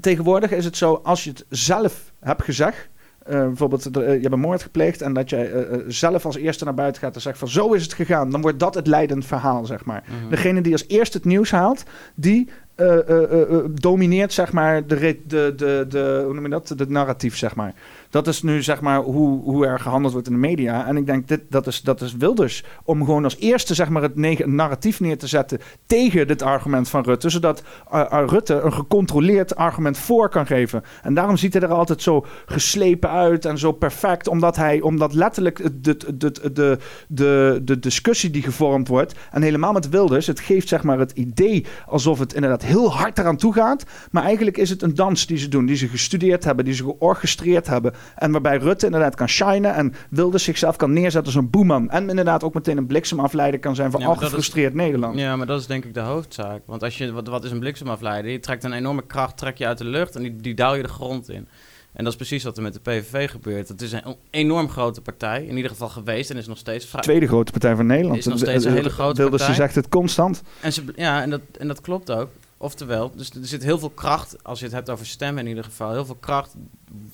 Tegenwoordig 0.00 0.50
is 0.50 0.64
het 0.64 0.76
zo, 0.76 1.00
als 1.02 1.24
je 1.24 1.30
het 1.30 1.44
zelf 1.48 2.12
hebt 2.20 2.42
gezegd. 2.42 2.88
bijvoorbeeld, 3.24 3.82
je 3.92 4.00
hebt 4.00 4.32
een 4.32 4.40
moord 4.40 4.62
gepleegd 4.62 5.02
en 5.02 5.12
dat 5.12 5.30
jij 5.30 5.50
zelf 5.86 6.24
als 6.26 6.36
eerste 6.36 6.64
naar 6.64 6.74
buiten 6.74 7.02
gaat 7.02 7.14
en 7.14 7.20
zegt 7.20 7.38
van 7.38 7.48
zo 7.48 7.72
is 7.72 7.82
het 7.82 7.92
gegaan, 7.92 8.30
dan 8.30 8.40
wordt 8.40 8.60
dat 8.60 8.74
het 8.74 8.86
leidend 8.86 9.26
verhaal, 9.26 9.64
zeg 9.64 9.84
maar. 9.84 10.04
mhm. 10.06 10.30
Degene 10.30 10.60
die 10.60 10.72
als 10.72 10.84
eerste 10.88 11.16
het 11.16 11.26
nieuws 11.26 11.50
haalt, 11.50 11.82
die 12.14 12.48
eh, 12.78 13.08
eh, 13.08 13.42
eh, 13.42 13.64
domineert 13.70 14.32
zeg 14.32 14.52
maar 14.52 14.86
de, 14.86 15.18
de, 15.26 15.52
de, 15.56 15.86
de, 15.88 16.22
hoe 16.24 16.34
noem 16.34 16.42
je 16.42 16.50
dat? 16.50 16.72
De 16.76 16.86
narratief, 16.88 17.36
zeg 17.36 17.54
maar. 17.54 17.74
Dat 18.10 18.26
is 18.26 18.42
nu 18.42 18.62
zeg 18.62 18.80
maar 18.80 19.00
hoe, 19.00 19.42
hoe 19.42 19.66
er 19.66 19.80
gehandeld 19.80 20.12
wordt 20.12 20.28
in 20.28 20.32
de 20.32 20.38
media. 20.38 20.86
En 20.86 20.96
ik 20.96 21.06
denk, 21.06 21.28
dit, 21.28 21.40
dat, 21.48 21.66
is, 21.66 21.80
dat 21.80 22.00
is 22.00 22.16
Wilders. 22.16 22.64
Om 22.84 23.04
gewoon 23.04 23.24
als 23.24 23.36
eerste 23.38 23.74
zeg 23.74 23.88
maar 23.88 24.02
het 24.02 24.46
narratief 24.46 25.00
neer 25.00 25.18
te 25.18 25.26
zetten 25.26 25.58
tegen 25.86 26.26
dit 26.26 26.42
argument 26.42 26.88
van 26.88 27.02
Rutte. 27.02 27.28
Zodat 27.28 27.62
Rutte 28.10 28.54
een 28.60 28.72
gecontroleerd 28.72 29.56
argument 29.56 29.98
voor 29.98 30.28
kan 30.28 30.46
geven. 30.46 30.82
En 31.02 31.14
daarom 31.14 31.36
ziet 31.36 31.52
hij 31.52 31.62
er 31.62 31.72
altijd 31.72 32.02
zo 32.02 32.26
geslepen 32.46 33.10
uit 33.10 33.44
en 33.44 33.58
zo 33.58 33.72
perfect. 33.72 34.28
Omdat 34.28 34.56
hij, 34.56 34.80
omdat 34.80 35.14
letterlijk 35.14 35.62
de, 35.82 35.96
de, 36.14 36.52
de, 36.52 36.78
de, 37.08 37.60
de 37.64 37.78
discussie 37.78 38.30
die 38.30 38.42
gevormd 38.42 38.88
wordt. 38.88 39.14
En 39.30 39.42
helemaal 39.42 39.72
met 39.72 39.88
Wilders, 39.88 40.26
het 40.26 40.40
geeft 40.40 40.68
zeg 40.68 40.82
maar 40.82 40.98
het 40.98 41.12
idee 41.12 41.66
alsof 41.86 42.18
het 42.18 42.34
inderdaad 42.34 42.66
heel 42.68 42.92
hard 42.92 43.18
eraan 43.18 43.36
toe 43.36 43.52
gaat. 43.52 43.84
Maar 44.10 44.22
eigenlijk 44.24 44.56
is 44.56 44.70
het 44.70 44.82
een 44.82 44.94
dans 44.94 45.26
die 45.26 45.38
ze 45.38 45.48
doen, 45.48 45.66
die 45.66 45.76
ze 45.76 45.88
gestudeerd 45.88 46.44
hebben, 46.44 46.64
die 46.64 46.74
ze 46.74 46.82
georchestreerd 46.84 47.66
hebben. 47.66 47.92
En 48.16 48.32
waarbij 48.32 48.56
Rutte 48.58 48.86
inderdaad 48.86 49.14
kan 49.14 49.28
shinen 49.28 49.74
en 49.74 49.94
Wilders 50.10 50.44
zichzelf 50.44 50.76
kan 50.76 50.92
neerzetten 50.92 51.24
als 51.32 51.34
een 51.42 51.50
boeman. 51.50 51.90
En 51.90 52.08
inderdaad 52.08 52.44
ook 52.44 52.54
meteen 52.54 52.76
een 52.76 52.86
bliksemafleider 52.86 53.60
kan 53.60 53.74
zijn 53.74 53.90
voor 53.90 54.00
Ja, 54.00 54.06
al 54.06 54.12
is- 54.12 54.18
gefrustreerd 54.18 54.74
Nederland. 54.74 55.18
Ja, 55.18 55.36
maar 55.36 55.46
dat 55.46 55.60
is 55.60 55.66
denk 55.66 55.84
ik 55.84 55.94
de 55.94 56.00
hoofdzaak. 56.00 56.62
Want 56.66 56.82
als 56.82 56.98
je, 56.98 57.12
wat, 57.12 57.28
wat 57.28 57.44
is 57.44 57.50
een 57.50 57.60
bliksemafleider? 57.60 58.30
Je 58.30 58.40
trekt 58.40 58.64
een 58.64 58.72
enorme 58.72 59.06
kracht 59.06 59.36
trek 59.36 59.56
je 59.58 59.66
uit 59.66 59.78
de 59.78 59.84
lucht 59.84 60.16
en 60.16 60.22
die, 60.22 60.36
die 60.36 60.54
duw 60.54 60.74
je 60.74 60.82
de 60.82 60.88
grond 60.88 61.28
in. 61.30 61.48
En 61.92 62.04
dat 62.04 62.12
is 62.12 62.18
precies 62.18 62.44
wat 62.44 62.56
er 62.56 62.62
met 62.62 62.72
de 62.74 62.80
PVV 62.80 63.30
gebeurt. 63.30 63.68
Het 63.68 63.82
is 63.82 63.92
een 63.92 64.16
enorm 64.30 64.68
grote 64.68 65.00
partij, 65.00 65.44
in 65.44 65.56
ieder 65.56 65.70
geval 65.70 65.88
geweest 65.88 66.30
en 66.30 66.36
is 66.36 66.46
nog 66.46 66.58
steeds 66.58 66.86
vrij. 66.86 67.02
Tweede 67.02 67.26
grote 67.26 67.52
partij 67.52 67.76
van 67.76 67.86
Nederland. 67.86 68.18
Is 68.18 68.26
nog 68.26 68.38
steeds 68.38 68.64
een 68.64 68.72
hele 68.72 68.88
grote 68.90 69.20
Wilders 69.20 69.42
partij. 69.42 69.56
zegt 69.58 69.74
het 69.74 69.88
constant. 69.88 70.42
En, 70.60 70.72
ze, 70.72 70.82
ja, 70.96 71.22
en, 71.22 71.30
dat, 71.30 71.40
en 71.58 71.68
dat 71.68 71.80
klopt 71.80 72.10
ook. 72.10 72.28
Oftewel, 72.60 73.12
dus 73.16 73.30
er 73.30 73.46
zit 73.46 73.62
heel 73.62 73.78
veel 73.78 73.90
kracht, 73.90 74.44
als 74.44 74.58
je 74.58 74.64
het 74.64 74.74
hebt 74.74 74.90
over 74.90 75.06
stemmen 75.06 75.42
in 75.42 75.48
ieder 75.48 75.64
geval, 75.64 75.92
heel 75.92 76.04
veel 76.04 76.16
kracht 76.20 76.54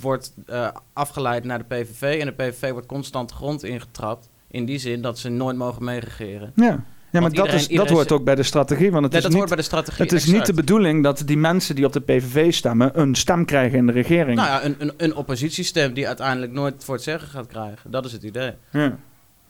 wordt 0.01 0.33
eh, 0.47 0.69
afgeleid 0.93 1.45
naar 1.45 1.59
de 1.59 1.65
PVV. 1.65 2.21
En 2.21 2.27
de 2.27 2.33
PVV 2.33 2.71
wordt 2.71 2.87
constant 2.87 3.33
grond 3.33 3.65
ingetrapt. 3.65 4.29
In 4.49 4.65
die 4.65 4.79
zin 4.79 5.03
dat 5.03 5.19
ze 5.19 5.29
nooit 5.29 5.57
mogen 5.57 5.85
meeregeren. 5.85 6.53
Ja, 6.55 6.85
ja 7.11 7.21
maar 7.21 7.33
dat, 7.33 7.53
is, 7.53 7.69
dat 7.69 7.91
hoort 7.91 8.13
ook 8.13 8.25
bij 8.25 8.35
de 8.35 8.43
strategie. 8.43 8.91
Want 8.91 9.03
het 9.03 9.13
Nee, 9.13 9.21
is 9.21 9.23
dat 9.23 9.31
niet, 9.31 9.39
hoort 9.39 9.49
bij 9.49 9.59
de 9.59 9.65
strategie. 9.65 10.05
het 10.05 10.13
is 10.13 10.27
niet 10.27 10.47
de 10.47 10.55
bedoeling 10.55 11.03
dat 11.03 11.23
die 11.27 11.37
mensen 11.37 11.75
die 11.75 11.85
op 11.85 11.93
de 11.93 12.01
PVV 12.01 12.53
stemmen 12.53 13.01
een 13.01 13.15
stem 13.15 13.45
krijgen 13.45 13.79
in 13.79 13.87
de 13.87 13.93
regering. 13.93 14.37
Nou 14.37 14.49
ja, 14.49 14.65
een, 14.65 14.75
een, 14.79 14.93
een 14.97 15.15
oppositiestem 15.15 15.95
die 15.95 16.07
uiteindelijk 16.07 16.53
nooit 16.53 16.85
voor 16.85 16.95
het 16.95 17.05
zeggen 17.05 17.29
gaat 17.29 17.47
krijgen. 17.47 17.91
Dat 17.91 18.05
is 18.05 18.13
het 18.13 18.23
idee. 18.23 18.53
ja. 18.71 18.99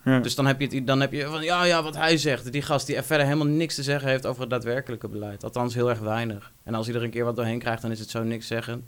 Ja. 0.05 0.19
Dus 0.19 0.35
dan 0.35 0.45
heb 0.45 0.61
je, 0.61 0.75
het, 0.75 0.87
dan 0.87 1.01
heb 1.01 1.11
je 1.11 1.25
van, 1.25 1.43
ja, 1.43 1.63
ja, 1.63 1.83
wat 1.83 1.95
hij 1.95 2.17
zegt. 2.17 2.51
Die 2.51 2.61
gast 2.61 2.87
die 2.87 2.95
er 2.95 3.03
verder 3.03 3.25
helemaal 3.25 3.47
niks 3.47 3.75
te 3.75 3.83
zeggen 3.83 4.09
heeft 4.09 4.25
over 4.25 4.41
het 4.41 4.49
daadwerkelijke 4.49 5.07
beleid. 5.07 5.43
Althans, 5.43 5.73
heel 5.73 5.89
erg 5.89 5.99
weinig. 5.99 6.51
En 6.63 6.73
als 6.73 6.87
hij 6.87 6.95
er 6.95 7.03
een 7.03 7.09
keer 7.09 7.23
wat 7.25 7.35
doorheen 7.35 7.59
krijgt, 7.59 7.81
dan 7.81 7.91
is 7.91 7.99
het 7.99 8.09
zo 8.09 8.23
niks 8.23 8.47
zeggen. 8.47 8.85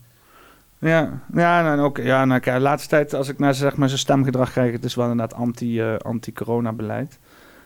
Ja, 0.80 1.22
ja, 1.34 1.62
nou, 1.62 1.80
ook, 1.80 1.98
ja 1.98 2.26
nou, 2.26 2.40
kijk, 2.40 2.56
de 2.56 2.62
laatste 2.62 2.90
tijd, 2.90 3.14
als 3.14 3.28
ik 3.28 3.40
naar 3.40 3.54
zeg 3.54 3.76
maar, 3.76 3.88
zijn 3.88 4.00
stemgedrag 4.00 4.52
krijg, 4.52 4.72
het 4.72 4.84
is 4.84 4.96
wel 4.96 5.10
inderdaad 5.10 5.40
anti, 5.40 5.82
eh, 5.82 5.98
anti-corona-beleid. 5.98 7.20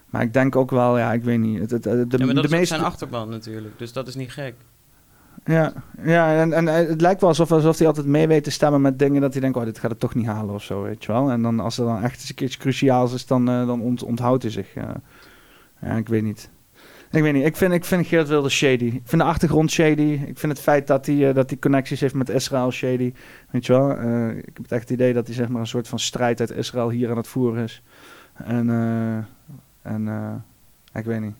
Maar 0.06 0.22
ik 0.22 0.34
denk 0.34 0.56
ook 0.56 0.72
wel, 0.72 0.97
ja, 0.97 1.14
ik 1.14 1.24
weet 1.24 1.39
niet. 1.39 1.60
Het, 1.60 1.72
het, 1.72 1.84
de, 1.84 2.18
ja, 2.18 2.26
maar 2.26 2.34
dat 2.34 2.36
de 2.36 2.41
is 2.41 2.49
meeste, 2.49 2.66
zijn 2.76 2.82
achterban 2.82 3.30
natuurlijk. 3.30 3.80
Dus 3.80 3.93
dat 3.93 4.08
is 4.08 4.16
niet 4.16 4.32
gek. 4.32 4.54
Ja, 5.46 5.74
ja 6.04 6.36
en, 6.42 6.54
en 6.54 6.68
eh, 6.68 6.88
het 6.88 7.02
lijkt 7.02 7.20
wel 7.22 7.30
alsof, 7.30 7.52
alsof 7.52 7.78
hij 7.78 7.88
altijd 7.88 8.06
mee 8.06 8.28
weet 8.28 8.44
te 8.44 8.52
stemmen 8.52 8.82
met 8.82 9.00
dingen 9.00 9.22
dat 9.22 9.32
hij 9.32 9.42
denkt, 9.42 9.58
oh, 9.58 9.64
dit 9.64 9.80
gaat 9.80 9.92
het 9.92 10.00
toch 10.00 10.16
niet 10.16 10.26
halen 10.26 10.56
of 10.56 10.64
zo, 10.64 10.82
weet 10.82 11.04
je 11.04 11.12
wel. 11.12 11.30
En 11.32 11.42
dan 11.42 11.60
als 11.60 11.78
er 11.78 11.86
dan 11.86 12.02
echt 12.04 12.20
eens 12.20 12.30
een 12.30 12.36
keertje 12.36 12.60
cruciaals 12.60 13.14
is, 13.14 13.26
dan, 13.26 13.50
eh, 13.50 13.68
dan 13.68 13.82
ont, 13.82 14.04
onthoudt 14.04 14.44
hij 14.44 14.52
zich. 14.52 14.74
eh. 14.76 14.90
ja, 15.82 15.96
ik 15.96 16.08
weet 16.08 16.24
niet. 16.24 16.50
Ik 17.12 17.22
weet 17.22 17.34
niet, 17.34 17.46
ik 17.46 17.56
vind, 17.56 17.74
ik 17.74 17.86
vind 17.86 18.08
Geert 18.08 18.28
Wilders 18.28 18.56
shady. 18.58 18.86
Ik 18.86 19.02
vind 19.04 19.22
de 19.22 19.28
achtergrond 19.28 19.72
shady. 19.72 20.20
Ik 20.26 20.40
vind 20.40 20.52
het 20.52 20.62
feit 20.62 20.88
dat 20.88 21.06
hij, 21.06 21.34
dat 21.34 21.50
hij 21.50 21.60
connecties 21.60 22.00
heeft 22.00 22.14
met 22.14 22.30
Israël 22.30 22.72
shady. 22.72 23.14
Weet 23.50 23.66
je 23.66 23.74
wel, 23.74 23.92
ik 24.38 24.46
heb 24.46 24.58
het 24.58 24.72
echt 24.72 24.82
het 24.82 24.90
idee 24.90 25.14
dat 25.14 25.26
hij 25.26 25.36
zeg 25.36 25.48
maar 25.50 25.62
een 25.62 25.68
soort 25.68 25.88
van 25.88 26.00
strijd 26.00 26.40
uit 26.40 26.52
Israël 26.52 26.90
hier 26.90 27.10
aan 27.10 27.18
het 27.18 27.28
voeren 27.28 27.64
is. 27.64 27.84
En, 28.34 28.70
en 29.82 30.44
ik 30.94 31.06
weet 31.06 31.22
niet. 31.22 31.36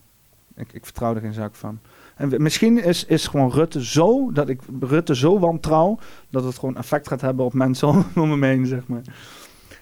Ik, 0.56 0.74
ik 0.74 0.84
vertrouw 0.86 1.16
er 1.16 1.22
geen 1.22 1.34
zak 1.34 1.56
van. 1.56 1.80
En 2.22 2.42
misschien 2.42 2.84
is, 2.84 3.06
is 3.06 3.28
gewoon 3.28 3.52
Rutte 3.52 3.86
zo, 3.86 4.32
dat 4.32 4.50
ik 4.50 4.62
Rutte 4.80 5.16
zo 5.16 5.40
wantrouw, 5.40 6.00
dat 6.30 6.44
het 6.44 6.60
gewoon 6.60 6.78
effect 6.78 7.08
gaat 7.08 7.22
hebben 7.22 7.46
op 7.46 7.54
mensen 7.54 8.06
om 8.16 8.40
me 8.40 8.48
heen, 8.48 8.66
zeg 8.66 8.88
maar. 8.88 9.02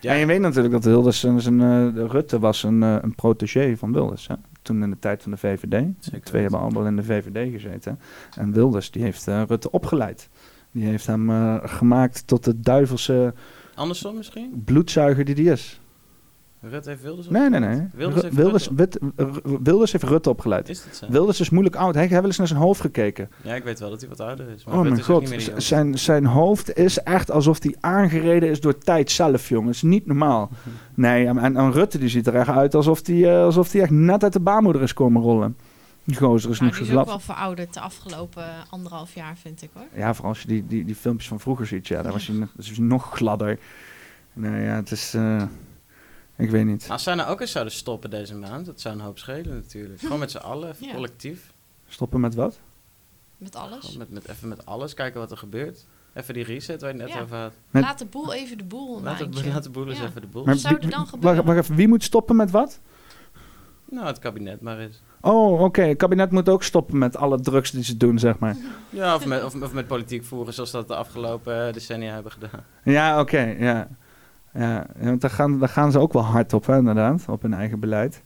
Ja. 0.01 0.13
En 0.13 0.19
je 0.19 0.25
weet 0.25 0.39
natuurlijk 0.39 0.73
dat 0.73 0.83
Wilders, 0.83 1.23
een, 1.23 1.61
eh, 1.61 2.05
Rutte 2.05 2.39
was 2.39 2.63
een, 2.63 2.83
eh, 2.83 2.95
een 3.01 3.15
protégé 3.15 3.77
van 3.77 3.93
Wilders, 3.93 4.27
hè? 4.27 4.35
toen 4.61 4.83
in 4.83 4.89
de 4.89 4.99
tijd 4.99 5.21
van 5.21 5.31
de 5.31 5.37
VVD. 5.37 5.85
Zeker 5.99 6.21
twee 6.21 6.41
hebben 6.41 6.59
allemaal 6.59 6.85
in 6.85 6.95
de 6.95 7.03
VVD 7.03 7.51
gezeten. 7.51 7.99
En 8.35 8.51
Wilders, 8.51 8.91
die 8.91 9.03
heeft 9.03 9.27
eh, 9.27 9.41
Rutte 9.47 9.71
opgeleid. 9.71 10.29
Die 10.71 10.85
heeft 10.85 11.07
hem 11.07 11.29
gemaakt 11.63 12.27
tot 12.27 12.43
de 12.43 12.59
duivelse 12.59 13.33
Andersom 13.75 14.15
misschien? 14.15 14.61
bloedzuiger 14.65 15.25
die 15.25 15.35
die 15.35 15.51
is. 15.51 15.79
Rutte 16.61 16.89
heeft 16.89 17.01
Wilders 17.01 17.29
Nee, 17.29 17.49
nee, 17.49 17.59
nee. 17.59 17.87
Wilders 17.93 18.21
heeft 18.21 18.35
Wilders, 18.35 18.69
Rutte- 18.75 18.99
Wit- 19.15 19.27
R- 19.45 19.63
Wilders 19.63 19.91
heeft 19.91 20.03
Rutte 20.03 20.29
opgeleid. 20.29 20.69
Is 20.69 20.83
dat 20.83 20.95
zo? 20.95 21.05
Wilders 21.09 21.39
is 21.39 21.49
moeilijk 21.49 21.75
oud. 21.75 21.93
Hij 21.93 22.01
heeft 22.03 22.13
wel 22.15 22.25
eens 22.25 22.37
naar 22.37 22.47
zijn 22.47 22.59
hoofd 22.59 22.81
gekeken. 22.81 23.29
Ja, 23.41 23.55
ik 23.55 23.63
weet 23.63 23.79
wel 23.79 23.89
dat 23.89 23.99
hij 23.99 24.09
wat 24.09 24.19
ouder 24.19 24.49
is. 24.49 24.63
Maar 24.63 24.73
Oh 24.73 24.79
Rutte 24.83 24.93
mijn 24.93 25.05
god, 25.05 25.27
die 25.27 25.61
zijn, 25.61 25.97
zijn 25.99 26.25
hoofd 26.25 26.77
is 26.77 26.97
echt 27.03 27.31
alsof 27.31 27.63
hij 27.63 27.75
aangereden 27.79 28.49
is 28.49 28.61
door 28.61 28.77
tijd 28.77 29.11
zelf, 29.11 29.49
jongens. 29.49 29.81
Niet 29.81 30.05
normaal. 30.05 30.49
Nee, 30.93 31.25
en, 31.27 31.37
en, 31.55 31.71
Rutte 31.71 31.97
die 31.97 32.09
ziet 32.09 32.27
er 32.27 32.35
echt 32.35 32.49
uit 32.49 32.75
alsof 32.75 33.07
hij 33.07 33.29
eh, 33.35 33.43
alsof 33.43 33.71
hij 33.71 33.81
echt 33.81 33.91
net 33.91 34.23
uit 34.23 34.33
de 34.33 34.39
baarmoeder 34.39 34.81
is 34.81 34.93
komen 34.93 35.21
rollen. 35.21 35.57
Die 36.03 36.17
gozer 36.17 36.49
is 36.49 36.59
Nou, 36.59 36.69
nog 36.71 36.79
die 36.79 36.87
zo 36.87 36.93
is 36.93 36.99
ook 36.99 37.05
wel 37.05 37.19
verouderd 37.19 37.73
de 37.73 37.79
afgelopen 37.79 38.43
anderhalf 38.69 39.13
jaar, 39.15 39.37
vind 39.37 39.61
ik 39.61 39.69
hoor. 39.73 39.83
Ja, 39.95 40.13
vooral 40.13 40.31
als 40.31 40.41
je 40.41 40.47
die, 40.47 40.65
die, 40.67 40.85
die 40.85 40.95
filmpjes 40.95 41.27
van 41.27 41.39
vroeger 41.39 41.65
ziet, 41.67 41.87
ja, 41.87 42.01
dan 42.01 42.11
was 42.11 42.27
hij 42.27 42.35
nog- 42.35 42.49
hij 42.57 42.77
nog 42.85 43.15
gladder. 43.15 43.59
Nee, 44.33 44.63
ja, 44.63 44.75
het 44.75 44.91
is... 44.91 45.13
eh, 45.13 45.41
ik 46.39 46.49
weet 46.49 46.65
niet. 46.65 46.87
Als 46.89 47.03
zij 47.03 47.15
nou 47.15 47.29
ook 47.29 47.41
eens 47.41 47.51
zouden 47.51 47.73
stoppen 47.73 48.09
deze 48.09 48.35
maand, 48.35 48.65
dat 48.65 48.81
zou 48.81 48.95
een 48.95 49.01
hoop 49.01 49.17
schelen 49.19 49.55
natuurlijk. 49.55 49.99
Gewoon 49.99 50.19
met 50.19 50.31
z'n 50.31 50.37
allen, 50.37 50.75
Ja. 50.79 50.93
collectief. 50.93 51.53
Stoppen 51.87 52.19
met 52.19 52.35
wat? 52.35 52.59
Met 53.37 53.55
alles. 53.55 53.79
Gewoon 53.85 53.97
met, 53.97 54.09
met, 54.11 54.27
even 54.29 54.47
met 54.47 54.65
alles, 54.65 54.93
kijken 54.93 55.19
wat 55.19 55.31
er 55.31 55.37
gebeurt. 55.37 55.85
Even 56.13 56.33
die 56.33 56.43
reset 56.43 56.81
waar 56.81 56.93
je 56.93 56.97
het 56.99 57.07
net 57.07 57.15
Ja. 57.17 57.21
over 57.23 57.37
had. 57.37 57.53
Met- 57.69 57.83
Laat 57.83 57.99
de 57.99 58.05
boel 58.05 58.33
even 58.33 58.57
de 58.57 58.63
boel 58.63 58.97
een 58.97 59.03
Laat, 59.03 59.17
de 59.17 59.25
boel 59.69 59.87
eens 59.87 59.97
Ja. 59.99 60.05
even 60.05 60.21
de 60.21 60.27
boel. 60.27 60.43
Maar 60.45 60.55
zou 60.55 60.75
wie- 60.75 60.83
er 60.83 60.89
dan 60.89 60.99
wacht- 60.99 61.09
gebeuren? 61.11 61.45
Wacht 61.45 61.57
even, 61.59 61.75
wie 61.75 61.87
moet 61.87 62.03
stoppen 62.03 62.35
met 62.35 62.51
wat? 62.51 62.79
Nou, 63.89 64.05
het 64.07 64.19
kabinet 64.19 64.61
maar 64.61 64.79
eens. 64.79 65.01
Oh, 65.21 65.61
oké. 65.61 65.81
Het 65.81 65.97
kabinet 65.97 66.31
moet 66.31 66.49
ook 66.49 66.63
stoppen 66.63 66.97
met 66.97 67.15
alle 67.15 67.39
drugs 67.39 67.71
die 67.71 67.83
ze 67.83 67.97
doen, 67.97 68.19
zeg 68.19 68.39
maar. 68.39 68.55
Ja, 68.89 69.15
of 69.15 69.25
met, 69.25 69.43
of, 69.43 69.61
of 69.61 69.73
met 69.73 69.87
politiek 69.87 70.23
voeren 70.23 70.53
zoals 70.53 70.71
dat 70.71 70.87
de 70.87 70.95
afgelopen 70.95 71.67
eh, 71.67 71.73
decennia 71.73 72.13
hebben 72.13 72.31
gedaan. 72.31 72.65
Ja, 72.83 73.19
oké, 73.19 73.39
ja. 73.41 73.55
Ja, 73.57 73.87
ja, 74.53 74.85
want 74.97 75.21
daar 75.21 75.29
gaan, 75.31 75.59
daar 75.59 75.69
gaan 75.69 75.91
ze 75.91 75.99
ook 75.99 76.13
wel 76.13 76.23
hard 76.23 76.53
op, 76.53 76.65
hè, 76.65 76.77
inderdaad, 76.77 77.25
op 77.27 77.41
hun 77.41 77.53
eigen 77.53 77.79
beleid. 77.79 78.21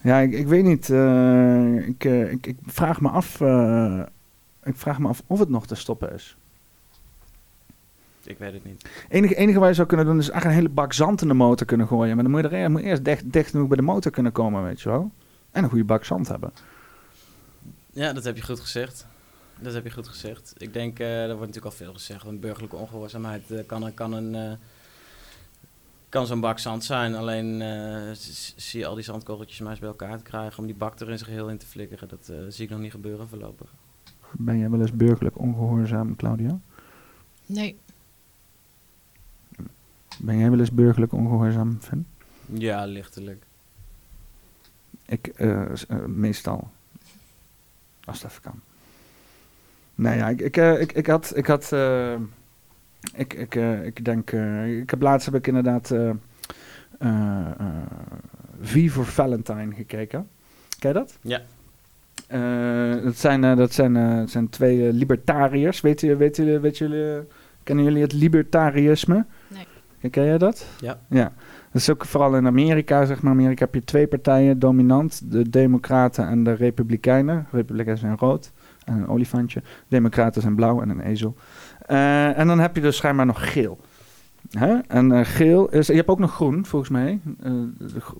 Ja, 0.00 0.18
ik, 0.18 0.32
ik 0.32 0.46
weet 0.46 0.64
niet. 0.64 0.90
eh, 0.90 1.86
ik, 1.88 2.04
eh, 2.04 2.32
ik, 2.32 2.46
ik 2.46 2.56
vraag 2.66 3.00
me 3.00 3.08
af. 3.08 3.40
eh, 3.40 4.00
ik 4.62 4.76
vraag 4.76 4.98
me 4.98 5.08
af 5.08 5.22
of 5.26 5.38
het 5.38 5.48
nog 5.48 5.66
te 5.66 5.74
stoppen 5.74 6.12
is. 6.14 6.36
Ik 8.24 8.38
weet 8.38 8.52
het 8.52 8.64
niet. 8.64 8.82
Het 8.82 8.92
enige, 9.08 9.34
enige 9.34 9.58
wat 9.58 9.68
je 9.68 9.74
zou 9.74 9.86
kunnen 9.88 10.06
doen 10.06 10.18
is 10.18 10.30
echt 10.30 10.44
een 10.44 10.50
hele 10.50 10.68
bak 10.68 10.92
zand 10.92 11.22
in 11.22 11.28
de 11.28 11.34
motor 11.34 11.66
kunnen 11.66 11.86
gooien. 11.86 12.14
Maar 12.14 12.24
dan 12.24 12.32
moet 12.32 12.42
je 12.42 12.48
er 12.48 12.70
je 12.70 12.82
eerst 12.82 13.04
dicht, 13.04 13.32
dicht 13.32 13.50
genoeg 13.50 13.68
bij 13.68 13.76
de 13.76 13.82
motor 13.82 14.12
kunnen 14.12 14.32
komen, 14.32 14.62
weet 14.62 14.80
je 14.80 14.88
wel. 14.88 15.10
En 15.50 15.62
een 15.62 15.68
goede 15.68 15.84
bak 15.84 16.04
zand 16.04 16.28
hebben. 16.28 16.52
Ja, 17.90 18.12
dat 18.12 18.24
heb 18.24 18.36
je 18.36 18.42
goed 18.42 18.60
gezegd. 18.60 19.06
Dat 19.60 19.74
heb 19.74 19.84
je 19.84 19.90
goed 19.90 20.08
gezegd. 20.08 20.54
Ik 20.56 20.72
denk, 20.72 20.98
er 20.98 21.26
wordt 21.26 21.38
natuurlijk 21.40 21.64
al 21.64 21.70
veel 21.84 21.92
gezegd, 21.92 22.24
want 22.24 22.40
burgerlijke 22.40 22.76
ongehoorzaamheid 22.76 23.50
eh, 23.50 23.66
kan, 23.66 23.82
een- 23.82 23.94
kan 23.94 24.12
een... 24.12 24.58
kan 26.08 26.26
zo'n 26.26 26.40
bak 26.40 26.58
zand 26.58 26.84
zijn, 26.84 27.14
alleen 27.14 27.62
eh, 27.62 28.10
zie 28.56 28.80
je 28.80 28.86
al 28.86 28.94
die 28.94 29.04
zandkorreltjes 29.04 29.60
maar 29.60 29.70
eens 29.70 29.80
bij 29.80 29.88
elkaar 29.88 30.16
te 30.18 30.24
krijgen 30.24 30.58
om 30.58 30.66
die 30.66 30.74
bak 30.74 31.00
er 31.00 31.10
in 31.10 31.18
zijn 31.18 31.30
geheel 31.30 31.48
in 31.48 31.58
te 31.58 31.66
flikkeren. 31.66 32.08
Dat 32.08 32.28
eh, 32.28 32.36
zie 32.48 32.64
ik 32.64 32.70
nog 32.70 32.80
niet 32.80 32.90
gebeuren 32.90 33.28
voorlopig. 33.28 33.72
Ben 34.32 34.58
jij 34.58 34.70
wel 34.70 34.80
eens 34.80 34.92
burgerlijk 34.92 35.38
ongehoorzaam, 35.38 36.16
Claudia? 36.16 36.60
Nee, 37.46 37.78
Ben 40.18 40.38
jij 40.38 40.50
wel 40.50 40.58
eens 40.58 40.72
burgerlijk 40.72 41.12
ongehoorzaam, 41.12 41.78
Finn? 41.80 42.06
Ja, 42.46 42.84
lichtelijk. 42.84 43.44
Ik, 45.06 45.26
eh, 45.26 45.72
meestal. 46.06 46.70
Als 48.04 48.22
het 48.22 48.30
even 48.30 48.42
kan. 48.42 48.60
Nou 49.94 50.16
ja, 50.16 50.28
ik, 50.28 50.40
ik, 50.40 50.56
ik, 50.56 50.92
ik 50.92 51.06
had, 51.06 51.36
ik 51.36 51.46
had, 51.46 51.72
eh, 51.72 52.14
ik, 53.14 53.34
ik, 53.34 53.54
eh, 53.54 53.84
ik 53.84 54.04
denk, 54.04 54.32
eh, 54.32 54.78
ik 54.78 54.90
heb 54.90 55.02
laatst 55.02 55.26
heb 55.26 55.34
ik 55.34 55.46
inderdaad 55.46 55.90
eh 55.90 57.50
V 58.60 58.90
voor 58.90 59.06
Valentine 59.06 59.74
gekeken. 59.74 60.28
Ken 60.78 60.88
je 60.88 60.94
dat? 60.94 61.18
Ja. 61.20 61.40
Eh, 62.26 63.04
dat 63.04 63.16
zijn, 63.16 63.44
eh, 63.44 63.56
dat 63.56 63.72
zijn, 63.72 63.96
eh, 63.96 64.16
dat 64.16 64.30
zijn 64.30 64.48
twee 64.48 64.92
libertariërs. 64.92 65.80
Weet 65.80 66.00
je, 66.00 66.16
weet 66.16 66.36
jullie, 66.36 66.58
weet 66.58 66.78
jullie, 66.78 67.20
kennen 67.62 67.84
jullie 67.84 68.02
het 68.02 68.12
libertarisme? 68.12 69.24
Nee. 69.48 70.10
Ken 70.10 70.24
jij 70.24 70.38
dat? 70.38 70.66
Ja. 70.80 70.98
Ja. 71.08 71.32
Dat 71.72 71.80
is 71.82 71.90
ook 71.90 72.04
vooral 72.04 72.36
in 72.36 72.46
Amerika, 72.46 73.04
zeg 73.04 73.22
maar. 73.22 73.32
Amerika 73.32 73.64
heb 73.64 73.74
je 73.74 73.84
twee 73.84 74.06
partijen 74.06 74.58
dominant. 74.58 75.30
De 75.32 75.50
Democraten 75.50 76.28
en 76.28 76.44
de 76.44 76.52
Republikeinen. 76.52 77.46
Republikeinen 77.50 77.98
zijn 77.98 78.16
rood 78.16 78.52
en 78.84 78.94
een 78.94 79.08
olifantje. 79.08 79.62
Democraten 79.88 80.42
zijn 80.42 80.54
blauw 80.54 80.82
en 80.82 80.88
een 80.88 81.00
ezel. 81.00 81.36
Eh, 81.88 82.38
en 82.38 82.46
dan 82.46 82.58
heb 82.58 82.74
je 82.74 82.82
dus 82.82 82.96
schijnbaar 82.96 83.26
nog 83.26 83.52
geel. 83.52 83.78
Hè? 84.50 84.78
En 84.88 85.12
eh, 85.12 85.24
geel 85.24 85.68
is... 85.68 85.86
Je 85.86 85.94
hebt 85.94 86.08
ook 86.08 86.18
nog 86.18 86.34
groen, 86.34 86.66
volgens 86.66 86.90
mij. 86.90 87.20
Eh, 87.42 87.52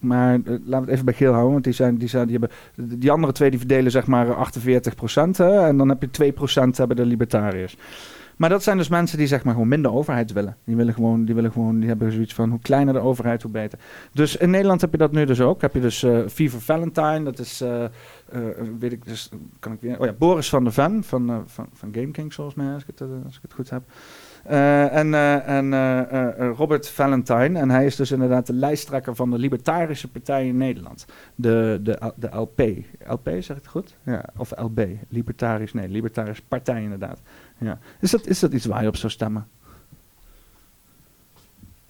maar 0.00 0.38
laten 0.44 0.64
we 0.64 0.76
het 0.76 0.88
even 0.88 1.04
bij 1.04 1.14
geel 1.14 1.32
houden. 1.32 1.52
Want 1.52 1.64
die, 1.64 1.72
zijn, 1.72 1.96
die, 1.96 2.08
zijn, 2.08 2.26
die, 2.26 2.38
hebben, 2.38 2.98
die 2.98 3.10
andere 3.10 3.32
twee 3.32 3.50
die 3.50 3.58
verdelen 3.58 3.90
zeg 3.90 4.06
maar 4.06 4.34
48 4.34 4.94
procent. 4.94 5.40
En 5.40 5.76
dan 5.76 5.88
heb 5.88 6.00
je 6.00 6.10
2 6.10 6.32
procent 6.32 6.76
hebben 6.76 6.96
de 6.96 7.04
libertariërs. 7.04 7.76
Maar 8.38 8.48
dat 8.48 8.62
zijn 8.62 8.76
dus 8.76 8.88
mensen 8.88 9.18
die 9.18 9.26
zeg 9.26 9.44
maar 9.44 9.52
gewoon 9.52 9.68
minder 9.68 9.92
overheid 9.92 10.32
willen. 10.32 10.56
Die 10.64 10.76
willen 10.76 10.94
gewoon, 10.94 11.24
die 11.24 11.34
willen 11.34 11.52
gewoon, 11.52 11.78
die 11.78 11.88
hebben 11.88 12.12
zoiets 12.12 12.34
van 12.34 12.50
hoe 12.50 12.60
kleiner 12.60 12.94
de 12.94 13.00
overheid, 13.00 13.42
hoe 13.42 13.50
beter. 13.50 13.78
Dus 14.12 14.36
in 14.36 14.50
Nederland 14.50 14.80
heb 14.80 14.92
je 14.92 14.98
dat 14.98 15.12
nu 15.12 15.24
dus 15.24 15.40
ook. 15.40 15.60
Heb 15.60 15.74
je 15.74 15.80
dus 15.80 16.02
eh 16.02 16.18
Viva 16.26 16.58
Valentine, 16.58 17.22
dat 17.22 17.38
is, 17.38 17.60
eh, 17.60 17.84
eh, 17.84 17.90
weet 18.78 18.92
ik 18.92 19.04
dus, 19.04 19.30
kan 19.58 19.72
ik 19.72 19.80
weer, 19.80 20.00
oh 20.00 20.06
ja, 20.06 20.12
Boris 20.12 20.48
van 20.48 20.64
der 20.64 20.72
Ven 20.72 21.04
van, 21.04 21.42
van, 21.46 21.68
van 21.72 21.88
Game 21.92 22.10
King 22.10 22.34
volgens 22.34 22.56
mij, 22.56 22.72
als 22.72 22.82
ik 22.82 22.88
het, 22.98 23.08
ik 23.28 23.42
het 23.42 23.52
goed 23.52 23.70
heb. 23.70 23.82
En 24.92 25.14
en 25.44 25.74
Robert 26.54 26.88
Valentine, 26.88 27.58
en 27.58 27.70
hij 27.70 27.86
is 27.86 27.96
dus 27.96 28.10
inderdaad 28.10 28.46
de 28.46 28.52
lijsttrekker 28.52 29.14
van 29.14 29.30
de 29.30 29.38
Libertarische 29.38 30.08
Partij 30.08 30.46
in 30.46 30.56
Nederland. 30.56 31.06
De, 31.34 31.80
de, 31.82 32.12
de 32.16 32.28
LP. 32.36 32.60
LP, 33.06 33.28
zeg 33.28 33.56
ik 33.56 33.62
het 33.62 33.66
goed? 33.66 33.96
Ja, 34.02 34.24
of 34.36 34.52
LB. 34.56 34.86
Libertarisch, 35.08 35.72
nee, 35.72 35.88
Libertarische 35.88 36.42
Partij 36.48 36.82
inderdaad. 36.82 37.20
Ja. 37.58 37.78
Is, 38.00 38.10
dat, 38.10 38.26
is 38.26 38.38
dat 38.38 38.52
iets 38.52 38.64
waar 38.64 38.82
je 38.82 38.88
op 38.88 38.96
zou 38.96 39.12
stemmen? 39.12 39.48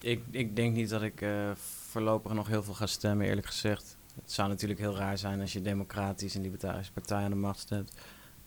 Ik, 0.00 0.22
ik 0.30 0.56
denk 0.56 0.74
niet 0.74 0.88
dat 0.88 1.02
ik 1.02 1.20
eh, 1.20 1.50
voorlopig 1.88 2.32
nog 2.32 2.48
heel 2.48 2.62
veel 2.62 2.74
ga 2.74 2.86
stemmen, 2.86 3.26
eerlijk 3.26 3.46
gezegd. 3.46 3.96
Het 4.22 4.32
zou 4.32 4.48
natuurlijk 4.48 4.80
heel 4.80 4.96
raar 4.96 5.18
zijn 5.18 5.40
als 5.40 5.52
je 5.52 5.62
democratisch 5.62 6.34
en 6.34 6.42
libertarische 6.42 6.92
partij 6.92 7.22
aan 7.22 7.30
de 7.30 7.36
macht 7.36 7.58
stemt. 7.58 7.92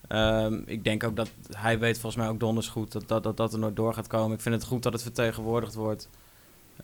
Ehm, 0.07 0.61
ik 0.65 0.83
denk 0.83 1.03
ook 1.03 1.15
dat 1.15 1.31
hij 1.51 1.79
weet 1.79 1.99
volgens 1.99 2.21
mij 2.21 2.31
ook 2.31 2.39
donders 2.39 2.67
goed 2.67 2.91
dat 2.91 3.07
dat, 3.07 3.23
dat 3.23 3.37
dat 3.37 3.53
er 3.53 3.59
nooit 3.59 3.75
door 3.75 3.93
gaat 3.93 4.07
komen. 4.07 4.35
Ik 4.35 4.41
vind 4.41 4.55
het 4.55 4.63
goed 4.63 4.83
dat 4.83 4.93
het 4.93 5.01
vertegenwoordigd 5.01 5.73
wordt. 5.73 6.09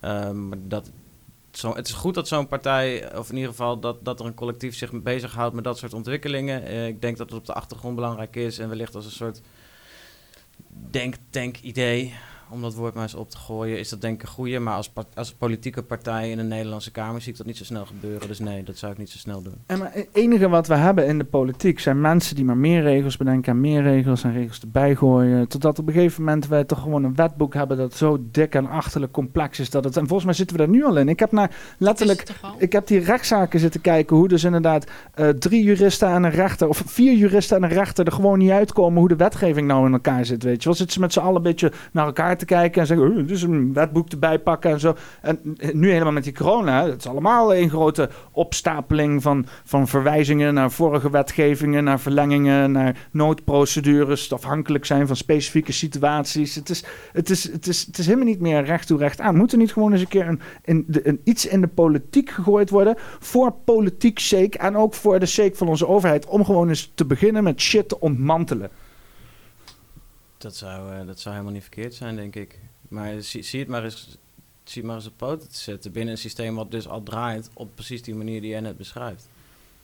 Maar 0.01 0.57
dat, 0.67 0.91
zo, 1.57 1.75
het 1.75 1.87
is 1.87 1.93
goed 1.93 2.13
dat 2.13 2.27
zo'n 2.27 2.47
partij, 2.47 3.15
of 3.17 3.29
in 3.29 3.35
ieder 3.35 3.49
geval 3.49 3.79
dat, 3.79 4.05
dat 4.05 4.19
er 4.19 4.25
een 4.25 4.33
collectief 4.33 4.75
zich 4.75 5.01
bezighoudt 5.01 5.55
met 5.55 5.63
dat 5.63 5.77
soort 5.77 5.93
ontwikkelingen. 5.93 6.63
Eh, 6.63 6.87
ik 6.87 7.01
denk 7.01 7.17
dat 7.17 7.29
het 7.29 7.39
op 7.39 7.45
de 7.45 7.53
achtergrond 7.53 7.95
belangrijk 7.95 8.35
is 8.35 8.59
en 8.59 8.69
wellicht 8.69 8.95
als 8.95 9.05
een 9.05 9.11
soort 9.11 9.41
denk-tank-idee, 10.93 12.13
om 12.49 12.61
dat 12.61 12.73
woord 12.73 12.93
maar 12.93 13.03
eens 13.03 13.13
op 13.13 13.29
te 13.29 13.37
gooien, 13.37 13.79
is 13.79 13.89
dat 13.89 14.01
denk 14.01 14.15
ik 14.15 14.21
een 14.21 14.33
goede. 14.33 14.59
Maar 14.59 14.75
als, 14.75 14.91
als 15.13 15.33
politieke 15.33 15.83
partij 15.83 16.29
in 16.29 16.37
de 16.37 16.43
Nederlandse 16.43 16.91
Kamer 16.91 17.21
zie 17.21 17.31
ik 17.31 17.37
dat 17.37 17.47
niet 17.47 17.57
zo 17.57 17.63
snel 17.63 17.85
gebeuren. 17.85 18.27
Dus 18.27 18.39
nee, 18.39 18.63
dat 18.63 18.77
zou 18.77 18.91
ik 18.91 18.97
niet 18.97 19.09
zo 19.09 19.17
snel 19.17 19.41
doen. 19.41 19.53
En 19.65 19.79
maar 19.79 19.91
het 19.93 20.07
enige 20.13 20.49
wat 20.49 20.67
we 20.67 20.75
hebben 20.75 21.07
in 21.07 21.17
de 21.17 21.23
politiek 21.23 21.79
zijn 21.79 22.01
mensen 22.01 22.35
die 22.35 22.45
maar 22.45 22.57
meer 22.57 22.81
regels 22.81 23.17
bedenken 23.17 23.51
en 23.51 23.61
meer 23.61 23.81
regels 23.81 24.23
en 24.23 24.33
regels 24.33 24.59
erbij 24.59 24.95
gooien. 24.95 25.47
Totdat 25.47 25.79
op 25.79 25.87
een 25.87 25.93
gegeven 25.93 26.23
moment 26.23 26.47
wij 26.47 26.63
toch 26.63 26.81
gewoon 26.81 27.03
een 27.03 27.15
wetboek 27.15 27.53
hebben 27.53 27.77
dat 27.77 27.93
zo 27.93 28.17
dik 28.31 28.55
en 28.55 28.67
achterlijk 28.67 29.11
complex 29.11 29.59
is 29.59 29.69
dat 29.69 29.83
het. 29.83 29.97
En 29.97 30.07
volgens 30.07 30.25
mij 30.25 30.33
zitten 30.33 30.57
we 30.57 30.63
daar 30.63 30.71
nu 30.71 30.85
al 30.85 30.97
in. 30.97 31.09
Ik 31.09 31.19
heb 31.19 31.31
naar 31.31 31.55
letterlijk. 31.77 32.25
Ik 32.57 32.71
heb 32.71 32.87
die 32.87 32.99
rechtszaken 32.99 33.59
zitten 33.59 33.81
kijken 33.81 34.15
hoe 34.15 34.27
dus 34.27 34.43
inderdaad 34.43 34.85
eh, 35.13 35.29
drie 35.29 35.63
juristen 35.63 36.09
en 36.09 36.23
een 36.23 36.31
rechter, 36.31 36.67
of 36.67 36.83
vier 36.85 37.13
juristen 37.13 37.57
en 37.57 37.63
een 37.63 37.69
rechter 37.69 38.05
er 38.05 38.11
gewoon 38.11 38.37
niet 38.37 38.51
uitkomen 38.51 38.99
hoe 38.99 39.07
de 39.07 39.15
wetgeving 39.15 39.67
nou 39.67 39.85
in 39.85 39.93
elkaar 39.93 40.25
zit, 40.25 40.43
weet 40.43 40.63
je 40.63 40.69
wel. 40.69 40.77
Zitten 40.77 40.93
ze 40.95 40.99
met 40.99 41.13
z'n 41.13 41.19
allen 41.19 41.35
een 41.35 41.41
beetje 41.41 41.71
naar 41.91 42.05
elkaar 42.05 42.36
te 42.37 42.45
kijken 42.45 42.81
en 42.81 42.87
zeggen, 42.87 43.29
is 43.29 43.41
een 43.41 43.73
wetboek 43.73 44.09
erbij 44.09 44.39
pakken 44.39 44.71
en 44.71 44.79
zo. 44.79 44.95
En 45.21 45.39
nu 45.73 45.91
helemaal 45.91 46.13
met 46.13 46.23
die 46.23 46.33
corona, 46.33 46.85
het 46.85 46.99
is 46.99 47.07
allemaal 47.07 47.55
een 47.55 47.69
grote 47.69 48.09
opstapeling 48.31 49.21
van, 49.21 49.45
van 49.63 49.87
verwijzingen 49.87 50.53
naar 50.53 50.71
vorige 50.71 51.09
wetgevingen, 51.09 51.83
naar 51.83 51.99
verlengingen, 51.99 52.71
naar 52.71 53.07
noodprocedures, 53.11 54.33
afhankelijk 54.33 54.85
zijn 54.85 55.07
van 55.07 55.15
specifieke 55.15 55.71
situaties. 55.71 56.55
Het 56.55 56.69
is, 56.69 56.83
het 57.11 57.29
is, 57.29 57.51
het 57.51 57.67
is, 57.67 57.85
het 57.85 57.97
is 57.97 58.05
helemaal 58.05 58.27
niet 58.27 58.41
meer 58.41 58.63
recht 58.63 58.87
toe 58.87 58.97
recht 58.97 59.21
aan. 59.21 59.35
Moet 59.35 59.51
er 59.51 59.57
niet 59.57 59.73
gewoon 59.73 59.91
eens 59.91 60.01
een 60.01 60.07
keer 60.07 60.37
een, 60.63 60.85
de, 60.87 61.07
een, 61.07 61.21
iets 61.23 61.47
in 61.47 61.61
de 61.61 61.67
politiek 61.67 62.29
gegooid 62.29 62.69
worden 62.69 62.95
voor 63.19 63.51
politiek 63.65 64.19
sake 64.19 64.57
en 64.57 64.77
ook 64.77 64.93
voor 64.93 65.19
de 65.19 65.25
sake 65.25 65.55
van 65.55 65.67
onze 65.67 65.87
overheid 65.87 66.25
om 66.25 66.45
gewoon 66.45 66.69
eens 66.69 66.91
te 66.95 67.05
beginnen 67.05 67.43
met 67.43 67.61
shit 67.61 67.89
te 67.89 67.99
ontmantelen. 67.99 68.69
Dat 70.37 70.55
zou, 70.55 70.93
eh, 70.93 71.05
dat 71.05 71.19
zou 71.19 71.33
helemaal 71.33 71.53
niet 71.53 71.63
verkeerd 71.63 71.93
zijn, 71.93 72.15
denk 72.15 72.35
ik. 72.35 72.59
Maar 72.87 73.21
zie, 73.21 73.59
het 73.59 73.67
maar 73.67 73.83
eens, 73.83 74.17
zie 74.63 74.83
maar 74.83 74.95
eens 74.95 75.07
op 75.07 75.17
poten 75.17 75.49
te 75.49 75.57
zetten 75.57 75.91
binnen 75.91 76.13
een 76.13 76.19
systeem 76.19 76.55
wat 76.55 76.71
dus 76.71 76.87
al 76.87 77.03
draait 77.03 77.49
op 77.53 77.75
precies 77.75 78.01
die 78.01 78.15
manier 78.15 78.41
die 78.41 78.49
jij 78.49 78.59
net 78.59 78.77
beschrijft. 78.77 79.29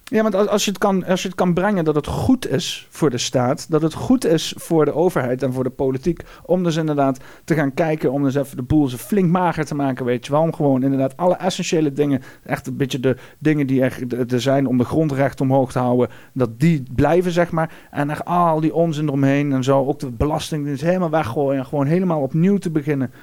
Ja, 0.03 0.21
want 0.21 0.35
als, 0.35 0.47
als, 0.47 0.65
je 0.65 0.69
het 0.69 0.79
kan, 0.79 1.05
als 1.05 1.21
je 1.21 1.27
het 1.27 1.37
kan 1.37 1.53
brengen 1.53 1.85
dat 1.85 1.95
het 1.95 2.07
goed 2.07 2.49
is 2.49 2.87
voor 2.89 3.09
de 3.09 3.17
staat, 3.17 3.71
dat 3.71 3.81
het 3.81 3.93
goed 3.93 4.25
is 4.25 4.53
voor 4.57 4.85
de 4.85 4.93
overheid 4.93 5.43
en 5.43 5.53
voor 5.53 5.63
de 5.63 5.69
politiek, 5.69 6.21
om 6.45 6.63
dus 6.63 6.75
inderdaad 6.75 7.19
te 7.43 7.53
gaan 7.53 7.73
kijken, 7.73 8.11
om 8.11 8.23
dus 8.23 8.35
even 8.35 8.57
de 8.57 8.63
boel 8.63 8.87
zo 8.87 8.97
flink 8.97 9.31
mager 9.31 9.65
te 9.65 9.75
maken, 9.75 10.05
weet 10.05 10.25
je 10.25 10.31
wel. 10.31 10.41
Om 10.41 10.53
gewoon 10.53 10.83
inderdaad 10.83 11.17
alle 11.17 11.35
essentiële 11.35 11.93
dingen, 11.93 12.21
echt 12.43 12.67
een 12.67 12.77
beetje 12.77 12.99
de 12.99 13.15
dingen 13.37 13.67
die 13.67 13.81
er, 13.81 14.33
er 14.33 14.41
zijn 14.41 14.67
om 14.67 14.77
de 14.77 14.83
grondrecht 14.83 15.41
omhoog 15.41 15.71
te 15.71 15.79
houden, 15.79 16.09
dat 16.33 16.59
die 16.59 16.83
blijven, 16.95 17.31
zeg 17.31 17.51
maar. 17.51 17.73
En 17.91 18.09
echt 18.09 18.25
al 18.25 18.59
die 18.59 18.73
onzin 18.73 19.07
eromheen 19.07 19.53
en 19.53 19.63
zo, 19.63 19.85
ook 19.85 19.99
de 19.99 20.11
belastingdienst 20.11 20.83
helemaal 20.83 21.09
weggooien 21.09 21.59
en 21.59 21.65
gewoon 21.65 21.85
helemaal 21.85 22.21
opnieuw 22.21 22.57
te 22.57 22.69
beginnen. 22.69 23.13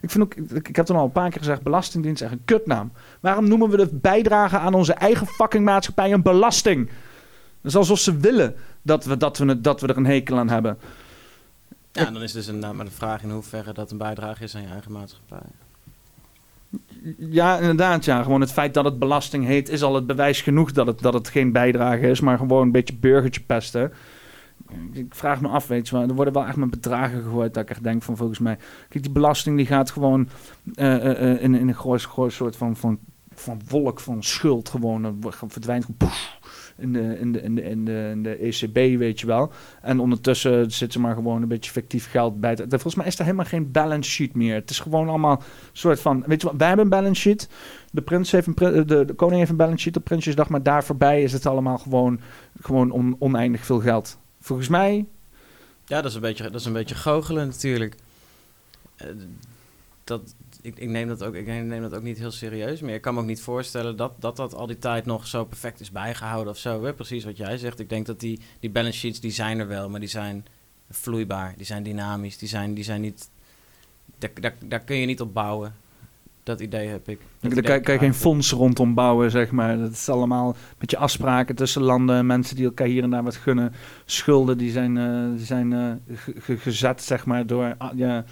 Ik 0.00 0.10
vind 0.10 0.24
ook, 0.24 0.34
ik, 0.34 0.68
ik 0.68 0.76
heb 0.76 0.88
het 0.88 0.96
al 0.96 1.04
een 1.04 1.12
paar 1.12 1.30
keer 1.30 1.38
gezegd, 1.38 1.62
belastingdienst 1.62 2.20
is 2.22 2.26
echt 2.28 2.36
een 2.36 2.44
kutnaam. 2.44 2.92
Waarom 3.20 3.48
noemen 3.48 3.70
we 3.70 3.76
de 3.76 3.88
bijdrage 3.92 4.58
aan 4.58 4.74
onze 4.74 4.92
eigen 4.92 5.26
fucking 5.26 5.64
maatschappij 5.64 6.12
een 6.16 6.22
belasting? 6.22 6.86
Dat 7.60 7.70
is 7.72 7.76
alsof 7.76 7.98
ze 7.98 8.16
willen 8.16 8.54
dat 8.82 9.04
we, 9.04 9.16
dat 9.16 9.38
we, 9.38 9.44
het- 9.46 9.64
dat 9.64 9.80
we 9.80 9.86
er 9.86 9.96
een 9.96 10.06
hekel 10.06 10.38
aan 10.38 10.48
hebben. 10.48 10.78
Ja, 11.92 12.10
dan 12.10 12.22
is 12.22 12.32
dus 12.32 12.46
een, 12.46 12.58
maar 12.58 12.84
de 12.84 12.90
vraag 12.90 13.22
in 13.22 13.30
hoeverre 13.30 13.72
dat 13.72 13.90
een 13.90 13.98
bijdrage 13.98 14.42
is 14.42 14.54
aan 14.56 14.62
je 14.62 14.68
eigen 14.68 14.92
maatschappij. 14.92 15.48
Ja, 17.18 17.58
inderdaad. 17.58 18.04
Ja. 18.04 18.22
Gewoon 18.22 18.40
het 18.40 18.52
feit 18.52 18.74
dat 18.74 18.84
het 18.84 18.98
belasting 18.98 19.44
heet 19.44 19.68
is 19.68 19.82
al 19.82 19.94
het 19.94 20.06
bewijs 20.06 20.40
genoeg 20.42 20.72
dat 20.72 20.86
het, 20.86 21.00
dat 21.00 21.14
het 21.14 21.28
geen 21.28 21.52
bijdrage 21.52 22.08
is, 22.08 22.20
maar 22.20 22.38
gewoon 22.38 22.62
een 22.62 22.72
beetje 22.72 22.94
burgertje 22.94 23.40
pesten. 23.40 23.92
Ik 24.92 25.14
vraag 25.14 25.40
me 25.40 25.48
af, 25.48 25.66
weet 25.66 25.88
je 25.88 25.96
wel. 25.98 26.08
Er 26.08 26.14
worden 26.14 26.34
wel 26.34 26.46
echt 26.46 26.56
met 26.56 26.70
bedragen 26.70 27.22
gegooid 27.22 27.54
dat 27.54 27.62
ik 27.62 27.70
echt 27.70 27.82
denk 27.82 28.02
van 28.02 28.16
volgens 28.16 28.38
mij... 28.38 28.58
Kijk, 28.88 29.04
die 29.04 29.12
belasting 29.12 29.56
die 29.56 29.66
gaat 29.66 29.90
gewoon 29.90 30.28
eh, 30.74 30.94
eh, 30.94 31.32
eh, 31.32 31.42
in, 31.42 31.54
in 31.54 31.68
een 31.68 31.74
groot, 31.74 32.02
groot 32.02 32.32
soort 32.32 32.56
van, 32.56 32.76
van, 32.76 32.98
van 33.40 33.60
wolk 33.68 34.00
van 34.00 34.22
schuld 34.22 34.68
gewoon. 34.68 35.18
Verdwijnt 35.46 35.86
in 36.76 36.92
de, 36.92 37.18
in, 37.18 37.32
de, 37.32 37.42
in, 37.42 37.54
de, 37.54 37.62
in, 37.62 37.84
de, 37.84 38.18
de 38.22 38.36
ECB, 38.36 38.98
weet 38.98 39.20
je 39.20 39.26
wel. 39.26 39.52
En 39.82 40.00
ondertussen 40.00 40.70
zit 40.70 40.92
ze 40.92 41.00
maar 41.00 41.14
gewoon 41.14 41.42
een 41.42 41.48
beetje 41.48 41.70
fictief 41.70 42.10
geld 42.10 42.40
bij. 42.40 42.56
Volgens 42.56 42.94
mij 42.94 43.06
is 43.06 43.18
er 43.18 43.24
helemaal 43.24 43.44
geen 43.44 43.72
balance 43.72 44.10
sheet 44.10 44.34
meer. 44.34 44.54
Het 44.54 44.70
is 44.70 44.80
gewoon 44.80 45.08
allemaal 45.08 45.42
soort 45.72 46.00
van... 46.00 46.24
Weet 46.26 46.40
je 46.40 46.46
wat, 46.46 46.56
wij 46.56 46.66
hebben 46.66 46.84
een 46.84 46.90
balance 46.90 47.20
sheet. 47.20 47.48
De, 47.90 48.02
prins 48.02 48.30
heeft 48.30 48.46
een, 48.46 48.86
de, 48.86 49.04
de 49.04 49.14
koning 49.14 49.38
heeft 49.38 49.50
een 49.50 49.56
balance 49.56 49.82
sheet 49.82 49.96
op 49.96 50.04
Prinsjesdag. 50.04 50.48
Maar 50.48 50.62
daar 50.62 50.84
voorbij 50.84 51.22
is 51.22 51.32
het 51.32 51.46
allemaal 51.46 51.78
gewoon, 51.78 52.20
gewoon 52.62 52.90
on- 52.90 53.16
oneindig 53.18 53.64
veel 53.64 53.80
geld. 53.80 54.18
Volgens 54.40 54.68
mij... 54.68 55.06
Ja, 55.84 55.96
dat 55.96 56.10
is 56.10 56.14
een 56.14 56.20
beetje, 56.20 56.42
dat 56.42 56.60
is 56.60 56.66
een 56.66 56.72
beetje 56.72 56.94
goochelen 56.94 57.46
natuurlijk. 57.46 57.94
Eh, 58.96 59.08
dat, 60.04 60.34
ik, 60.66 60.78
ik, 60.78 60.88
neem 60.88 61.08
dat 61.08 61.24
ook, 61.24 61.34
ik 61.34 61.46
neem 61.46 61.80
dat 61.82 61.94
ook 61.94 62.02
niet 62.02 62.18
heel 62.18 62.30
serieus 62.30 62.80
meer. 62.80 62.94
Ik 62.94 63.00
kan 63.00 63.14
me 63.14 63.20
ook 63.20 63.26
niet 63.26 63.40
voorstellen 63.40 63.96
dat, 63.96 64.12
dat 64.18 64.36
dat 64.36 64.54
al 64.54 64.66
die 64.66 64.78
tijd 64.78 65.06
nog 65.06 65.26
zo 65.26 65.44
perfect 65.44 65.80
is 65.80 65.90
bijgehouden 65.90 66.52
of 66.52 66.58
zo. 66.58 66.84
Hè? 66.84 66.92
Precies 66.92 67.24
wat 67.24 67.36
jij 67.36 67.58
zegt. 67.58 67.80
Ik 67.80 67.88
denk 67.88 68.06
dat 68.06 68.20
die, 68.20 68.40
die 68.60 68.70
balance 68.70 68.98
sheets, 68.98 69.20
die 69.20 69.30
zijn 69.30 69.58
er 69.58 69.68
wel, 69.68 69.88
maar 69.88 70.00
die 70.00 70.08
zijn 70.08 70.46
vloeibaar. 70.90 71.54
Die 71.56 71.66
zijn 71.66 71.82
dynamisch. 71.82 72.38
Die 72.38 72.48
zijn, 72.48 72.74
die 72.74 72.84
zijn 72.84 73.00
niet... 73.00 73.30
Daar, 74.18 74.30
daar, 74.40 74.54
daar 74.64 74.80
kun 74.84 74.96
je 74.96 75.06
niet 75.06 75.20
op 75.20 75.34
bouwen. 75.34 75.74
Dat 76.42 76.60
idee 76.60 76.88
heb 76.88 77.08
ik. 77.08 77.20
Dat 77.40 77.52
idee 77.52 77.62
kan, 77.62 77.74
je 77.74 77.92
ik 77.92 77.98
geen 77.98 78.14
fonds 78.14 78.50
rondom 78.50 78.94
bouwen, 78.94 79.30
zeg 79.30 79.50
maar. 79.50 79.78
Dat 79.78 79.90
is 79.90 80.08
allemaal 80.08 80.56
met 80.78 80.90
je 80.90 80.96
afspraken 80.96 81.54
tussen 81.54 81.82
landen. 81.82 82.26
Mensen 82.26 82.56
die 82.56 82.64
elkaar 82.64 82.86
hier 82.86 83.02
en 83.02 83.10
daar 83.10 83.22
wat 83.22 83.36
gunnen. 83.36 83.72
Schulden 84.04 84.58
die 84.58 84.70
zijn, 84.70 84.96
eh, 84.96 85.36
die 85.36 85.46
zijn 85.46 85.72
eh, 85.72 86.16
ge- 86.16 86.34
ge- 86.38 86.56
gezet, 86.58 87.02
zeg 87.02 87.26
maar, 87.26 87.46
door, 87.46 87.74
ah, 87.78 87.96
ja, 87.98 88.24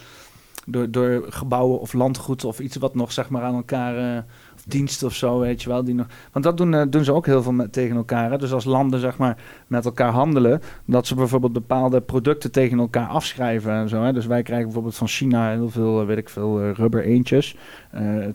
door, 0.66 0.90
door 0.90 1.24
gebouwen 1.28 1.80
of 1.80 1.92
landgoed 1.92 2.44
of 2.44 2.58
iets 2.60 2.76
wat 2.76 2.94
nog, 2.94 3.12
zeg 3.12 3.28
maar, 3.28 3.42
aan 3.42 3.54
elkaar... 3.54 4.16
eh, 4.16 4.22
of 4.54 4.64
diensten 4.68 5.06
of 5.06 5.14
zo, 5.14 5.38
weet 5.38 5.62
je 5.62 5.68
wel. 5.68 5.84
Die 5.84 5.94
nog, 5.94 6.06
want 6.32 6.44
dat 6.44 6.56
doen, 6.56 6.74
eh, 6.74 6.82
doen 6.88 7.04
ze 7.04 7.12
ook 7.12 7.26
heel 7.26 7.42
veel 7.42 7.52
met, 7.52 7.72
tegen 7.72 7.96
elkaar. 7.96 8.38
Dus 8.38 8.52
als 8.52 8.64
landen, 8.64 9.00
zeg 9.00 9.16
maar, 9.16 9.36
met 9.66 9.84
elkaar 9.84 10.12
handelen... 10.12 10.60
dat 10.84 11.06
ze 11.06 11.14
bijvoorbeeld 11.14 11.52
bepaalde 11.52 12.00
producten 12.00 12.52
tegen 12.52 12.78
elkaar 12.78 13.06
afschrijven 13.06 13.72
en 13.72 13.88
zo. 13.88 14.02
Hè? 14.02 14.12
Dus 14.12 14.26
wij 14.26 14.42
krijgen 14.42 14.64
bijvoorbeeld 14.64 14.96
van 14.96 15.08
China 15.08 15.50
heel 15.50 15.70
veel, 15.70 16.00
eh, 16.00 16.06
weet 16.06 16.18
ik 16.18 16.28
veel, 16.28 16.72
rubber 16.72 17.04
eentjes... 17.04 17.56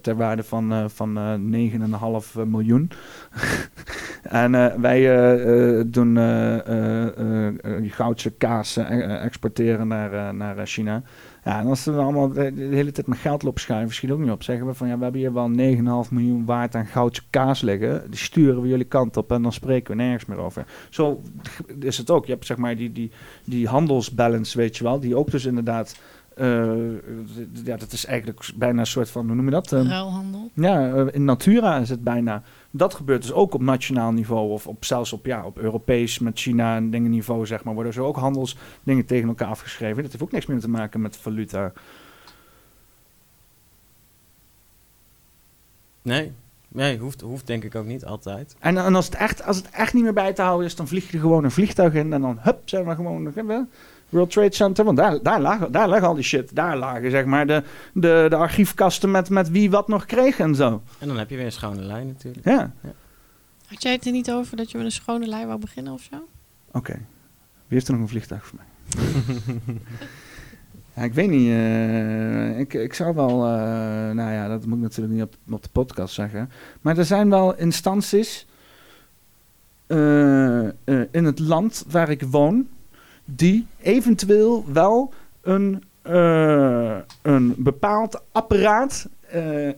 ter 0.01 0.15
waarde 0.15 0.43
van, 0.43 0.89
van 0.89 1.17
eh 1.17 1.34
9,5 2.36 2.47
miljoen. 2.47 2.91
en 4.23 4.82
wij 4.82 5.01
doen 5.88 6.17
goudse 7.89 8.32
kaas 8.32 8.77
exporteren 8.77 9.88
naar, 9.88 10.36
naar 10.36 10.67
China. 10.67 11.03
Ja, 11.46 11.60
en 11.60 11.68
als 11.68 11.84
ze 11.84 11.92
dan 11.92 12.04
allemaal 12.04 12.28
de, 12.30 12.54
de 12.54 12.62
hele 12.62 12.92
tijd 12.92 13.08
met 13.08 13.18
geld 13.18 13.44
lopen 13.44 13.62
schuiven, 13.62 13.96
schiet 13.96 14.12
ook 14.12 14.20
niet 14.20 14.32
op. 14.32 14.44
Zeggen 14.44 14.66
we 14.66 14.74
van 14.74 14.88
ja, 14.88 14.98
we 14.98 15.04
hebben 15.04 15.22
hier 15.22 15.34
wel 15.34 16.04
9,5 16.06 16.12
miljoen 16.12 16.46
waard 16.46 16.76
aan 16.76 16.86
goudse 16.86 17.22
kaas 17.30 17.62
liggen. 17.62 18.04
Die 18.10 18.20
sturen 18.20 18.62
we 18.62 18.68
jullie 18.68 18.86
kant 18.86 19.18
op 19.18 19.32
en 19.32 19.42
dan 19.42 19.54
spreken 19.54 19.98
we 19.98 20.02
nergens 20.04 20.26
meer 20.26 20.38
over. 20.38 20.66
Zo 20.90 21.22
is 21.80 21.98
het 21.98 22.10
ook. 22.10 22.26
Je 22.26 22.32
hebt 22.32 22.46
zeg 22.46 22.58
maar 22.58 22.76
die, 22.76 22.92
die, 22.92 23.12
die 23.44 23.68
handelsbalance, 23.68 24.58
weet 24.58 24.78
je 24.78 24.84
wel, 24.84 25.00
die 25.00 25.16
ook 25.16 25.32
dus 25.32 25.46
inderdaad. 25.46 26.00
eh, 26.36 26.72
ja, 27.64 27.78
dat 27.78 27.92
is 27.92 28.06
eigenlijk 28.06 28.50
bijna 28.56 28.80
een 28.80 28.86
soort 28.88 29.10
van, 29.10 29.26
hoe 29.28 29.36
noem 29.36 29.46
je 29.46 29.52
dat? 29.52 29.72
Ehm, 29.72 29.88
Ruilhandel. 29.88 30.52
ja, 30.54 30.90
eh, 30.94 31.06
in 31.12 31.24
Natura 31.26 31.78
is 31.78 31.90
het 31.90 32.04
bijna. 32.04 32.44
Dat 32.72 32.93
gebeurt 32.93 33.22
dus 33.22 33.32
ook 33.32 33.53
op 33.53 33.61
nationaal 33.61 34.11
niveau 34.11 34.49
of 34.49 34.67
op, 34.67 34.86
zelfs 34.86 35.13
op, 35.13 35.26
ja, 35.26 35.45
op 35.45 35.57
Europees 35.57 36.20
met 36.20 36.39
China 36.39 36.76
en 36.76 36.89
dingen 36.89 37.11
niveau, 37.11 37.45
zeg 37.45 37.63
maar. 37.63 37.74
Worden 37.74 37.93
zo 37.93 38.05
ook 38.05 38.15
handelsdingen 38.15 39.05
tegen 39.05 39.28
elkaar 39.28 39.47
afgeschreven. 39.47 40.01
Dat 40.03 40.11
heeft 40.11 40.24
ook 40.24 40.32
niks 40.32 40.45
meer 40.45 40.59
te 40.59 40.70
maken 40.70 41.01
met 41.01 41.17
valuta. 41.17 41.74
Nee, 46.01 46.32
nee 46.70 46.97
hoeft, 46.97 47.22
hoeft 47.22 47.47
denk 47.47 47.63
ik 47.63 47.76
ook 47.76 47.86
niet 47.86 48.05
altijd. 48.05 48.55
En, 48.59 48.78
en 48.78 48.95
als, 48.95 49.05
het 49.05 49.15
echt, 49.15 49.43
als 49.43 49.57
het 49.57 49.70
echt 49.70 49.93
niet 49.93 50.03
meer 50.03 50.13
bij 50.13 50.34
te 50.34 50.41
houden 50.41 50.65
is, 50.65 50.76
dan 50.76 50.88
vlieg 50.88 51.07
je 51.07 51.13
er 51.13 51.20
gewoon 51.24 51.43
een 51.43 51.51
vliegtuig 51.51 51.93
in 51.93 52.13
en 52.13 52.22
dan 52.22 52.38
hup, 52.41 52.70
zijn 52.70 52.86
we 52.86 52.95
gewoon 52.95 53.34
eh, 53.36 53.59
World 54.09 54.32
Trade 54.32 54.55
Center. 54.55 54.86
Want 54.86 54.97
daar, 54.97 55.24
daar, 55.24 55.41
lagen, 55.41 55.72
daar 55.72 55.88
lag 55.88 56.03
al 56.03 56.13
die 56.13 56.24
shit. 56.24 56.55
Daar 56.55 56.78
lagen 56.78 57.11
zeg 57.11 57.26
maar 57.26 57.47
de, 57.47 57.63
de, 57.93 58.26
de 58.30 58.36
archiefkasten 58.36 59.11
met, 59.11 59.30
met 59.30 59.49
wie 59.49 59.70
wat 59.70 59.88
nog 59.88 60.05
kreeg 60.05 60.39
en 60.39 60.55
zo. 60.55 60.82
En 60.99 61.07
dan 61.07 61.17
heb 61.17 61.30
je 61.30 61.36
weer 61.36 61.45
een 61.45 61.51
schone 61.51 61.82
lijn 61.82 62.07
natuurlijk. 62.07 62.45
Ja, 62.45 62.72
Had 63.65 63.84
jij 63.84 63.91
het 63.91 64.05
er 64.05 64.11
niet 64.11 64.32
over 64.32 64.57
dat 64.57 64.72
je 64.72 64.78
met 64.78 64.86
een 64.86 64.91
schone 64.91 65.28
lei 65.28 65.45
wou 65.45 65.59
beginnen 65.59 65.93
of 65.93 66.07
zo? 66.11 66.28
oké. 66.72 66.93
Wie 66.93 67.78
heeft 67.78 67.88
er 67.88 67.93
nog 67.93 68.01
een 68.01 68.09
vliegtuig 68.09 68.45
voor 68.45 68.57
mij? 68.57 68.67
Ik 71.04 71.14
weet 71.14 71.30
niet. 71.30 71.50
eh, 71.50 72.60
ik, 72.60 72.74
ik 72.74 72.93
zou 72.93 73.16
wel. 73.16 73.30
eh, 73.30 73.52
nou 74.12 74.32
ja, 74.32 74.47
dat 74.47 74.66
moet 74.66 74.78
ik 74.78 74.84
natuurlijk 74.84 75.14
niet 75.14 75.24
op, 75.24 75.36
op 75.54 75.64
de 75.64 75.70
podcast 75.72 76.14
zeggen. 76.14 76.50
Maar 76.82 76.97
er 76.97 77.06
zijn 77.06 77.30
wel 77.30 77.56
instanties. 77.56 78.47
eh, 79.88 80.68
in 81.12 81.26
het 81.26 81.39
land 81.39 81.86
waar 81.89 82.10
ik 82.10 82.24
woon. 82.24 82.68
die 83.26 83.68
eventueel 83.82 84.66
wel 84.74 85.14
een, 85.41 85.84
een 87.22 87.56
bepaald 87.58 88.22
apparaat. 88.32 89.08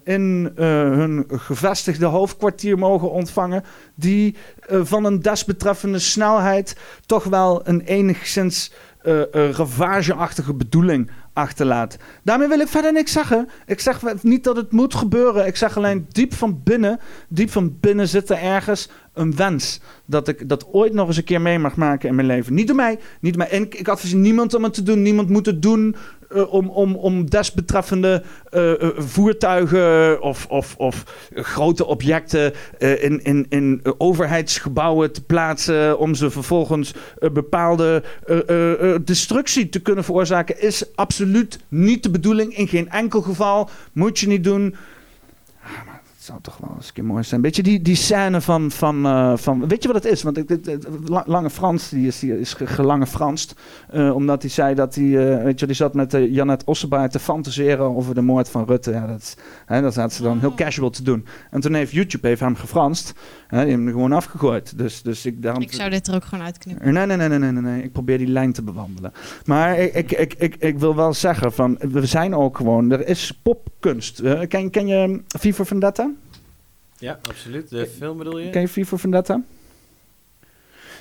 in 0.03 0.51
hun 0.55 1.25
gevestigde 1.27 2.05
hoofdkwartier 2.05 2.77
mogen 2.77 3.11
ontvangen. 3.11 3.63
die 3.95 4.35
van 4.69 5.05
een 5.05 5.19
desbetreffende 5.21 5.99
snelheid. 5.99 6.77
toch 7.05 7.23
wel 7.23 7.67
een 7.67 7.81
enigszins 7.81 8.71
eh, 9.03 9.51
ravageachtige 9.51 10.53
bedoeling 10.53 11.11
achterlaat. 11.33 11.97
Daarmee 12.23 12.47
wil 12.47 12.59
ik 12.59 12.67
verder 12.67 12.93
niks 12.93 13.11
zeggen. 13.11 13.49
Ik 13.65 13.79
zeg 13.79 14.01
niet 14.21 14.43
dat 14.43 14.55
het 14.55 14.71
moet 14.71 14.95
gebeuren. 14.95 15.45
Ik 15.45 15.55
zeg 15.55 15.77
alleen 15.77 16.05
diep 16.09 16.33
van 16.33 16.61
binnen, 16.63 16.99
diep 17.27 17.49
van 17.51 17.77
binnen 17.79 18.07
zit 18.07 18.29
er 18.29 18.37
ergens 18.37 18.89
een 19.13 19.35
wens 19.35 19.81
dat 20.05 20.27
ik 20.27 20.49
dat 20.49 20.67
ooit 20.71 20.93
nog 20.93 21.07
eens 21.07 21.17
een 21.17 21.23
keer 21.23 21.41
mee 21.41 21.59
mag 21.59 21.75
maken 21.75 22.09
in 22.09 22.15
mijn 22.15 22.27
leven. 22.27 22.53
Niet 22.53 22.67
door 22.67 22.75
mij, 22.75 22.99
niet 23.19 23.33
door. 23.33 23.43
En 23.43 23.61
ik, 23.61 23.75
ik 23.75 23.87
adviseer 23.87 24.19
niemand 24.19 24.53
om 24.53 24.63
het 24.63 24.73
te 24.73 24.83
doen. 24.83 25.01
Niemand 25.01 25.29
moet 25.29 25.45
het 25.45 25.61
doen 25.61 25.95
eh, 26.33 26.53
om, 26.53 26.69
om, 26.69 26.95
om 26.95 27.29
desbetreffende 27.29 28.23
eh, 28.49 28.71
eh, 28.71 28.89
voertuigen 28.97 30.21
of, 30.21 30.45
of, 30.49 30.75
of 30.77 31.03
grote 31.33 31.85
objecten 31.85 32.53
in, 32.77 33.23
in, 33.23 33.45
in 33.49 33.81
overheidsgebouwen 33.97 35.11
te 35.11 35.23
plaatsen 35.23 35.99
om 35.99 36.15
ze 36.15 36.29
vervolgens 36.29 36.93
bepaalde 37.33 38.03
destructie 39.05 39.69
te 39.69 39.79
kunnen 39.79 40.03
veroorzaken 40.03 40.61
is 40.61 40.95
absoluut 40.95 41.59
niet 41.67 42.03
de 42.03 42.09
bedoeling. 42.09 42.57
In 42.57 42.67
geen 42.67 42.89
enkel 42.89 43.21
geval 43.21 43.69
moet 43.91 44.19
je 44.19 44.27
niet 44.27 44.43
doen. 44.43 44.75
Ah, 45.63 45.69
het 46.21 46.29
zou 46.29 46.41
toch 46.41 46.57
wel 46.57 46.75
eens 46.75 46.87
een 46.87 46.93
keer 46.93 47.05
mooi 47.05 47.23
zijn. 47.23 47.41
Weet 47.41 47.55
je, 47.55 47.63
die, 47.63 47.81
die 47.81 47.95
scène 47.95 48.41
van, 48.41 48.71
van, 48.71 49.05
eh, 49.05 49.37
van... 49.37 49.67
Weet 49.67 49.81
je 49.83 49.91
wat 49.91 50.03
het 50.03 50.13
is? 50.13 50.23
Want 50.23 50.37
ik, 50.37 50.77
Lange 51.25 51.49
Frans, 51.49 51.89
die 51.89 52.07
is, 52.07 52.19
die 52.19 52.39
is 52.39 52.53
ge- 52.53 52.67
gelange 52.67 53.07
Franst. 53.07 53.53
eh, 53.89 54.15
omdat 54.15 54.41
hij 54.41 54.51
zei 54.51 54.75
dat 54.75 54.95
hij... 54.95 55.35
eh, 55.37 55.43
weet 55.43 55.59
je, 55.59 55.65
die 55.65 55.75
zat 55.75 55.93
met 55.93 56.11
Janet 56.29 56.63
Ossebaar 56.63 57.09
te 57.09 57.19
fantaseren 57.19 57.95
over 57.95 58.15
de 58.15 58.21
moord 58.21 58.49
van 58.49 58.65
Rutte. 58.65 58.91
Ja, 58.91 59.07
dat, 59.07 59.37
hè, 59.65 59.81
dat 59.81 59.95
had 59.95 60.13
ze 60.13 60.23
dan 60.23 60.39
heel 60.39 60.53
casual 60.55 60.89
te 60.89 61.03
doen. 61.03 61.25
En 61.51 61.61
toen 61.61 61.73
heeft 61.73 61.91
YouTube 61.91 62.27
heeft 62.27 62.41
hem 62.41 62.55
gefranst. 62.55 63.13
Hè, 63.47 63.63
die 63.63 63.73
hem 63.73 63.87
gewoon 63.87 64.11
afgegooid. 64.11 64.77
Dus, 64.77 65.01
dus 65.01 65.25
ik, 65.25 65.41
daarom, 65.41 65.61
Ik 65.61 65.73
zou 65.73 65.89
dit 65.89 66.07
er 66.07 66.15
ook 66.15 66.23
gewoon 66.25 66.45
uitknippen. 66.45 66.93
Nee, 66.93 67.05
nee, 67.05 67.17
nee, 67.17 67.27
nee, 67.27 67.39
nee, 67.39 67.51
nee, 67.51 67.61
nee. 67.61 67.83
Ik 67.83 67.91
probeer 67.91 68.17
die 68.17 68.27
lijn 68.27 68.53
te 68.53 68.61
bewandelen. 68.63 69.11
Maar 69.45 69.79
ik, 69.79 69.93
ik, 69.93 70.11
ik, 70.11 70.33
ik, 70.33 70.55
ik 70.55 70.79
wil 70.79 70.95
wel 70.95 71.13
zeggen 71.13 71.53
van, 71.53 71.77
we 71.91 72.05
zijn 72.05 72.35
ook 72.35 72.57
gewoon, 72.57 72.91
er 72.91 73.07
is 73.07 73.39
popkunst. 73.43 74.21
Ken, 74.47 74.69
ken 74.69 74.87
je 74.87 75.21
V 75.27 75.53
for 75.55 75.65
Vendetta? 75.65 76.10
Ja, 77.01 77.19
absoluut. 77.21 77.69
De 77.69 77.87
film 77.87 78.17
bedoel 78.17 78.39
je? 78.39 78.49
Ken 78.49 78.69
je 78.73 78.85
for 78.85 78.99
Vendetta? 78.99 79.41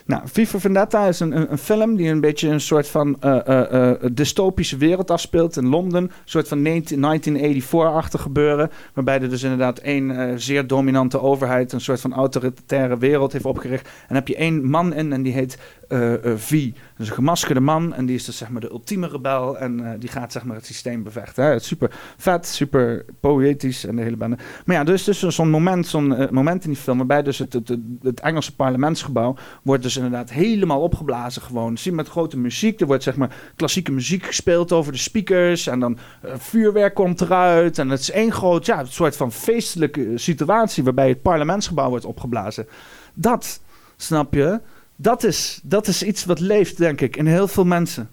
Nou, 0.07 0.22
Viva 0.24 0.59
Vendetta 0.59 1.07
is 1.07 1.20
een, 1.20 1.36
een, 1.36 1.51
een 1.51 1.59
film 1.59 1.96
die 1.96 2.09
een 2.09 2.20
beetje 2.20 2.48
een 2.48 2.61
soort 2.61 2.88
van 2.88 3.16
eh, 3.20 3.46
eh, 3.46 3.90
eh, 3.90 4.11
dystopische 4.12 4.76
wereld 4.76 5.11
afspeelt 5.11 5.57
in 5.57 5.68
Londen. 5.68 6.03
Een 6.03 6.11
soort 6.24 6.48
van 6.48 6.62
19, 6.62 7.62
1984-achtig 7.62 8.22
gebeuren. 8.22 8.70
Waarbij 8.94 9.20
er 9.20 9.28
dus 9.28 9.42
inderdaad 9.42 9.78
één 9.78 10.40
zeer 10.40 10.66
dominante 10.66 11.20
overheid, 11.20 11.72
een 11.72 11.80
soort 11.80 12.01
van 12.01 12.12
autoritaire 12.12 12.98
wereld 12.98 13.32
heeft 13.32 13.44
opgericht. 13.44 13.84
En 13.86 14.05
dan 14.07 14.16
heb 14.16 14.28
je 14.28 14.36
één 14.36 14.70
man 14.70 14.94
in 14.94 15.12
en 15.12 15.22
die 15.22 15.32
heet 15.32 15.59
eh, 15.91 16.36
V. 16.36 16.53
Is 16.99 17.09
een 17.09 17.14
gemaskerde 17.14 17.61
man 17.61 17.95
en 17.95 18.07
die 18.07 18.14
is 18.16 18.24
dus 18.24 18.36
zeg 18.36 18.49
maar 18.49 18.61
de 18.61 18.70
ultieme 18.70 19.09
rebel. 19.09 19.59
En 19.59 19.86
eh, 19.86 20.01
die 20.01 20.09
gaat 20.09 20.32
zeg 20.32 20.45
maar 20.45 20.57
het 20.57 20.66
systeem 20.66 21.03
bevechten. 21.03 21.45
Hè. 21.45 21.51
Het 21.51 21.61
is 21.61 21.66
super 21.66 21.91
vet, 22.16 22.47
super 22.47 23.05
poëtisch 23.20 23.84
en 23.84 23.97
de 23.97 24.03
hele 24.03 24.16
bende. 24.16 24.38
Maar 24.64 24.76
ja, 24.76 24.84
dus, 24.84 25.05
dus 25.05 25.18
zo'n 25.18 25.51
moment, 25.51 25.86
zo'n 25.86 26.14
eh, 26.14 26.30
moment 26.30 26.64
in 26.64 26.70
die 26.70 26.78
film 26.78 26.97
waarbij 26.97 27.22
dus 27.22 27.38
het, 27.38 27.53
het, 27.53 27.76
het, 28.03 28.20
Engelse 28.20 28.55
parlementsgebouw 28.55 29.36
wordt 29.62 29.82
dus 29.82 29.97
inderdaad 29.97 30.30
helemaal 30.30 30.80
opgeblazen 30.80 31.43
gewoon. 31.43 31.78
Zie 31.78 31.93
met 31.93 32.09
grote 32.09 32.38
muziek. 32.38 32.80
Er 32.80 32.86
wordt 32.86 33.03
zeg 33.03 33.16
maar 33.16 33.34
klassieke 33.57 33.93
muziek 33.93 34.26
gespeeld 34.26 34.72
over 34.72 34.93
de 34.93 34.99
speakers. 34.99 35.66
En 35.66 35.80
dan 35.80 35.99
eh, 36.22 36.32
vuurwerk 36.36 36.95
komt 36.95 37.20
eruit. 37.20 37.78
En 37.78 37.88
het 37.88 38.01
is 38.01 38.11
één 38.11 38.32
groot, 38.32 38.66
ja, 38.66 38.84
soort 38.84 39.16
van 39.16 39.32
feestelijke 39.32 40.18
situatie 40.18 40.84
waarbij 40.84 41.09
het 41.09 41.22
parlementsgebouw 41.22 41.88
wordt 41.88 42.05
opgeblazen. 42.05 42.66
Dat, 43.14 43.61
snap 43.97 44.34
je? 44.34 44.61
Dat 45.03 45.24
is, 45.24 45.61
dat 45.62 45.86
is 45.86 46.03
iets 46.03 46.24
wat 46.24 46.40
leeft, 46.40 46.76
denk 46.76 47.01
ik, 47.01 47.16
in 47.16 47.26
heel 47.26 47.48
veel 47.48 47.64
mensen. 47.64 48.11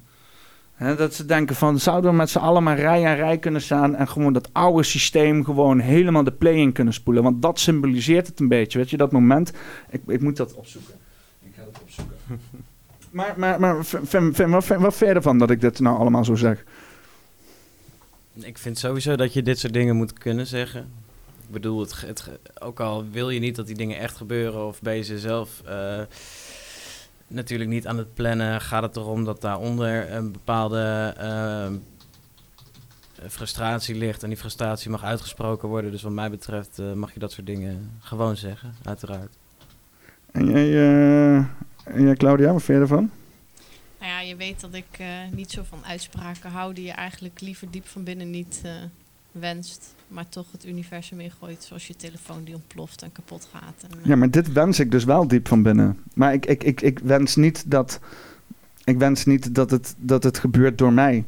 Hè, 0.74 0.96
dat 0.96 1.14
ze 1.14 1.26
denken 1.26 1.56
van, 1.56 1.80
zouden 1.80 2.12
we 2.12 2.18
met 2.18 2.30
z'n 2.30 2.38
allen 2.38 2.64
maar 2.64 2.80
rij 2.80 3.06
aan 3.06 3.16
rij 3.16 3.38
kunnen 3.38 3.62
staan... 3.62 3.96
en 3.96 4.08
gewoon 4.08 4.34
dat 4.34 4.50
oude 4.54 4.84
systeem 4.84 5.44
gewoon 5.44 5.80
helemaal 5.80 6.24
de 6.24 6.32
play 6.32 6.54
in 6.54 6.72
kunnen 6.72 6.94
spoelen. 6.94 7.24
Want 7.24 7.42
dat 7.42 7.60
symboliseert 7.60 8.28
het 8.28 8.40
een 8.40 8.48
beetje, 8.48 8.78
weet 8.78 8.90
je, 8.90 8.98
dat 8.98 9.12
moment. 9.12 9.52
Ik, 9.90 10.02
ik 10.08 10.22
moet 10.22 10.38
dat 10.38 10.54
opzoeken. 10.54 10.94
Ik 11.42 11.52
ga 11.56 11.62
het 11.72 11.82
opzoeken. 11.82 12.16
maar, 13.12 13.34
maar, 13.38 13.60
maar 13.60 13.84
Fem, 13.84 14.34
Fem, 14.34 14.52
wat, 14.52 14.68
wat 14.68 14.96
vind 14.96 15.10
je 15.10 15.16
ervan 15.16 15.38
dat 15.38 15.50
ik 15.50 15.62
dit 15.62 15.80
nou 15.80 15.98
allemaal 15.98 16.26
zo 16.26 16.36
zeg? 16.36 16.64
Ik 18.34 18.58
vind 18.58 18.78
sowieso 18.78 19.16
dat 19.16 19.34
je 19.34 19.42
dit 19.42 19.60
soort 19.60 19.74
dingen 19.74 19.96
moet 19.96 20.14
kunnen 20.14 20.48
zeggen. 20.48 20.82
Ik 21.48 21.54
bedoel, 21.54 21.80
het, 21.80 22.30
ook 22.60 22.80
al 22.80 23.06
wil 23.12 23.30
je 23.30 23.40
niet 23.40 23.56
dat 23.56 23.68
die 23.68 23.76
dingen 23.76 24.00
echt 24.00 24.18
gebeuren 24.18 24.66
of 24.66 24.82
ben 24.82 24.96
je 24.96 25.04
ze 25.04 25.20
zelf 25.20 25.62
eh, 25.66 26.02
natuurlijk 27.28 27.70
niet 27.70 27.88
aan 27.88 27.98
het 27.98 28.14
plannen, 28.14 28.62
gaat 28.62 28.84
het 28.84 28.96
erom 28.96 29.26
dat 29.26 29.42
daaronder 29.42 30.12
een 30.12 30.32
bepaalde 30.32 31.14
eh, 31.18 31.68
frustratie 33.30 33.96
ligt 33.96 34.24
en 34.24 34.30
die 34.30 34.38
frustratie 34.38 34.90
mag 34.90 35.04
uitgesproken 35.04 35.70
worden. 35.70 35.92
Dus 35.92 36.02
wat 36.02 36.12
mij 36.12 36.30
betreft 36.30 36.80
eh, 36.80 36.94
mag 36.94 37.14
je 37.14 37.20
dat 37.20 37.32
soort 37.32 37.48
dingen 37.48 37.92
gewoon 38.00 38.38
zeggen, 38.38 38.74
uiteraard. 38.84 39.38
En 40.32 40.46
jij, 40.46 40.74
eh, 40.74 41.38
en 41.84 42.02
jij 42.02 42.16
Claudia, 42.16 42.54
wat 42.54 42.64
vind 42.64 42.78
je 42.78 42.84
ervan? 42.84 43.12
Nou 44.00 44.12
ja, 44.12 44.22
je 44.22 44.36
weet 44.36 44.60
dat 44.60 44.74
ik 44.74 44.88
eh, 44.98 45.08
niet 45.32 45.52
zo 45.52 45.64
van 45.64 45.86
uitspraken 45.86 46.52
hou 46.52 46.74
die 46.74 46.86
je 46.86 46.92
eigenlijk 46.92 47.42
liever 47.42 47.72
diep 47.72 47.88
van 47.88 48.04
binnen 48.04 48.30
niet 48.30 48.62
eh, 48.64 48.72
wenst. 49.40 49.96
Maar 50.08 50.30
toch 50.30 50.52
het 50.52 50.66
universum 50.66 51.20
ingooit 51.20 51.64
zoals 51.64 51.88
je 51.88 51.96
telefoon 51.96 52.44
die 52.44 52.56
ontploft 52.56 53.02
en 53.02 53.12
kapot 53.12 53.48
gaat. 53.52 53.92
En, 53.92 54.00
Ja, 54.04 54.16
maar 54.16 54.32
dit 54.32 54.52
wens 54.52 54.80
ik 54.80 54.92
dus 54.92 55.04
wel 55.04 55.28
diep 55.28 55.48
van 55.48 55.64
binnen. 55.64 56.00
Maar 56.14 56.34
ik, 56.34 56.46
ik, 56.46 56.64
ik, 56.64 56.82
ik 56.82 57.00
wens 57.00 57.36
niet 57.36 57.72
dat. 57.72 58.00
Ik 58.84 58.98
wens 58.98 59.26
niet 59.26 59.56
dat 59.56 59.72
het, 59.72 59.96
dat 59.98 60.24
het 60.24 60.40
gebeurt 60.40 60.78
door 60.78 60.94
mij. 60.94 61.26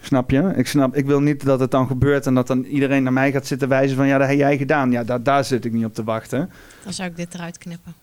Snap 0.00 0.30
je? 0.30 0.52
Ik, 0.56 0.66
snap, 0.66 0.96
ik 0.96 1.06
wil 1.06 1.20
niet 1.20 1.44
dat 1.44 1.60
het 1.60 1.70
dan 1.70 1.86
gebeurt 1.86 2.26
en 2.26 2.34
dat 2.34 2.46
dan 2.46 2.64
iedereen 2.64 3.02
naar 3.02 3.12
mij 3.12 3.32
gaat 3.32 3.46
zitten 3.46 3.68
wijzen 3.68 3.96
van 3.96 4.06
ja, 4.06 4.18
dat 4.18 4.28
heb 4.28 4.38
jij 4.38 4.56
gedaan. 4.56 4.90
Ja, 4.90 5.04
daar, 5.04 5.22
daar 5.22 5.44
zit 5.44 5.64
ik 5.64 5.72
niet 5.72 5.84
op 5.84 5.94
te 5.94 6.04
wachten. 6.04 6.50
Dan 6.84 6.92
zou 6.92 7.10
ik 7.10 7.16
dit 7.16 7.34
eruit 7.34 7.58
knippen. 7.58 7.94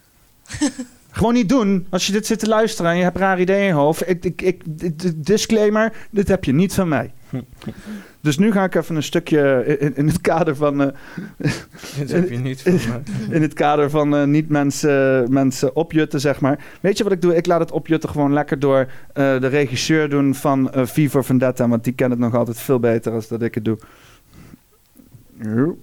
Gewoon 1.12 1.34
niet 1.34 1.50
doen. 1.50 1.88
Als 1.90 2.06
je 2.08 2.12
dit 2.12 2.26
zit 2.26 2.40
te 2.40 2.48
luisteren 2.48 2.92
en 2.92 2.98
je 2.98 3.04
hebt 3.04 3.18
raar 3.18 3.40
ideeën 3.40 3.60
in 3.62 3.66
je 3.66 3.74
hoofd. 3.74 4.10
Ik, 4.10 4.26
ik, 4.26 4.42
ik, 4.42 4.64
disclaimer, 5.26 5.94
dit 6.12 6.28
heb 6.28 6.44
je 6.44 6.54
niet 6.54 6.74
van 6.74 6.88
mij. 6.88 7.14
Dus 8.22 8.38
nu 8.38 8.52
ga 8.52 8.64
ik 8.64 8.76
even 8.76 8.96
een 8.96 9.04
stukje 9.04 9.66
in, 9.80 9.96
in 9.96 10.08
het 10.08 10.22
kader 10.22 10.56
van... 10.56 10.82
eh, 10.82 10.88
Dit 12.00 12.12
heb 12.12 12.30
je 12.30 12.38
niet 12.38 12.62
van 12.62 13.04
me. 13.30 13.36
in 13.36 13.42
het 13.42 13.54
kader 13.54 13.90
van 13.90 14.16
eh, 14.16 14.24
niet 14.24 14.50
mensen, 14.50 15.26
mensen 15.34 15.76
opjutten, 15.76 16.20
zeg 16.20 16.40
maar. 16.40 16.60
Weet 16.82 16.98
je 16.98 17.04
wat 17.04 17.14
ik 17.14 17.22
doe? 17.22 17.36
Ik 17.36 17.46
laat 17.46 17.60
het 17.60 17.72
opjutten 17.72 18.10
gewoon 18.10 18.34
lekker 18.34 18.60
door 18.60 18.88
eh, 19.14 19.40
de 19.40 19.48
regisseur 19.48 20.10
doen 20.10 20.36
van 20.36 20.70
V 20.74 21.10
for 21.10 21.24
Vendetta. 21.24 21.68
Want 21.68 21.84
die 21.84 21.94
kent 21.94 22.12
het 22.12 22.20
nog 22.20 22.36
altijd 22.36 22.60
veel 22.60 22.80
beter 22.80 23.12
als 23.12 23.28
dat 23.28 23.42
ik 23.42 23.56
het 23.56 23.66
doe. 23.66 23.78
Jo. 25.42 25.78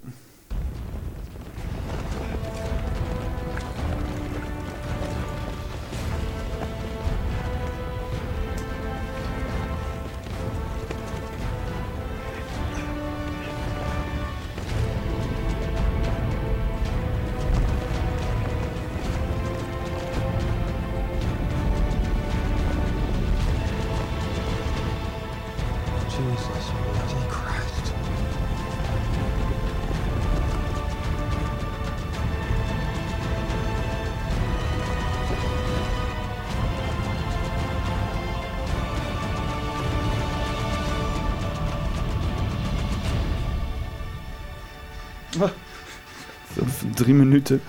Drie 47.05 47.17
minuten. 47.17 47.61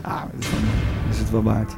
Ah, 0.00 0.22
wel- 0.22 0.30
dat 1.06 1.14
is 1.14 1.18
het 1.18 1.30
wel 1.30 1.42
waard. 1.42 1.76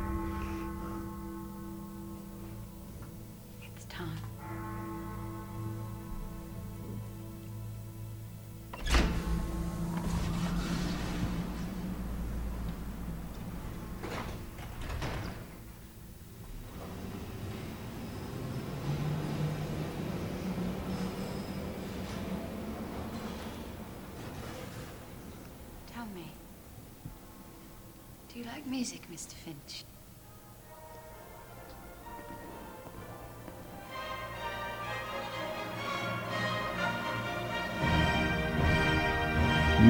Like 28.60 28.70
music, 28.70 29.00
Mr. 29.12 29.32
Finch? 29.32 29.84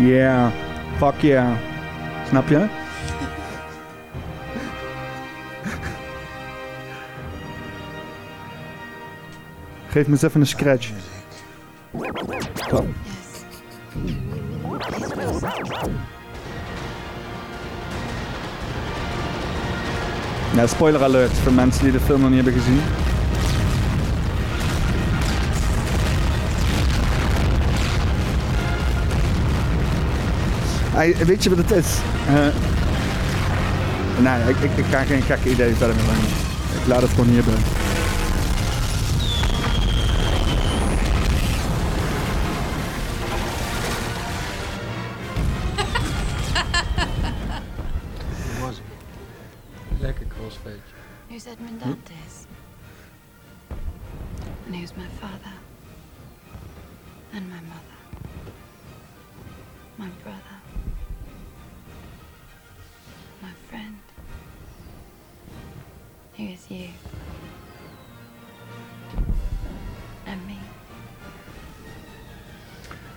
Yeah, 0.01 0.53
fuck 0.99 1.23
yeah. 1.23 1.59
Snap 2.29 2.49
je? 2.49 2.69
Geef 9.89 10.07
me 10.07 10.13
eens 10.13 10.23
even 10.23 10.41
een 10.41 10.47
scratch. 10.47 10.91
Oh. 12.73 13.00
Ja, 20.55 20.67
spoiler 20.67 21.03
alert 21.03 21.33
voor 21.43 21.53
mensen 21.53 21.83
die 21.83 21.93
de 21.93 22.01
film 22.01 22.21
nog 22.21 22.31
niet 22.31 22.45
hebben 22.45 22.63
gezien. 22.63 22.81
Weet 31.27 31.43
je 31.43 31.49
wat 31.49 31.59
het 31.59 31.71
is? 31.71 31.99
Eh, 32.27 32.35
nee, 34.19 34.49
ik, 34.49 34.57
ik, 34.61 34.71
ik 34.77 34.85
ga 34.91 35.03
geen 35.03 35.23
gekke 35.23 35.51
idee 35.51 35.75
verder 35.75 35.97
brengen. 35.97 36.25
Ik 36.81 36.87
laat 36.87 37.03
het 37.03 37.11
gewoon 37.11 37.29
hierbij. 37.29 37.80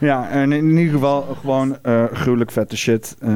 Ja, 0.03 0.29
en 0.29 0.51
in 0.51 0.77
ieder 0.77 0.93
geval 0.93 1.21
gewoon 1.21 1.77
eh, 1.81 2.05
gruwelijk 2.11 2.51
vette 2.51 2.77
shit. 2.77 3.15
Eh, 3.19 3.29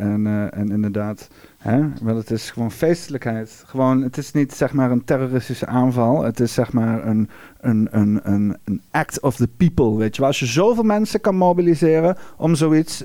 en, 0.00 0.26
eh, 0.26 0.58
en 0.58 0.70
inderdaad, 0.70 1.28
hè, 1.58 1.80
wel, 2.02 2.16
het 2.16 2.30
is 2.30 2.50
gewoon 2.50 2.70
feestelijkheid. 2.70 3.62
Gewoon, 3.66 4.02
het 4.02 4.16
is 4.16 4.32
niet 4.32 4.54
zeg 4.54 4.72
maar 4.72 4.90
een 4.90 5.04
terroristische 5.04 5.66
aanval. 5.66 6.22
Het 6.22 6.40
is 6.40 6.54
zeg 6.54 6.72
maar 6.72 7.06
een, 7.06 7.28
een, 7.60 7.88
een, 7.90 8.20
een, 8.22 8.56
een 8.64 8.82
act 8.90 9.20
of 9.20 9.36
the 9.36 9.48
people, 9.48 9.96
weet 9.96 10.16
je. 10.16 10.24
Als 10.24 10.38
je 10.38 10.46
zoveel 10.46 10.82
mensen 10.82 11.20
kan 11.20 11.36
mobiliseren 11.36 12.16
om 12.36 12.54
zoiets 12.54 13.04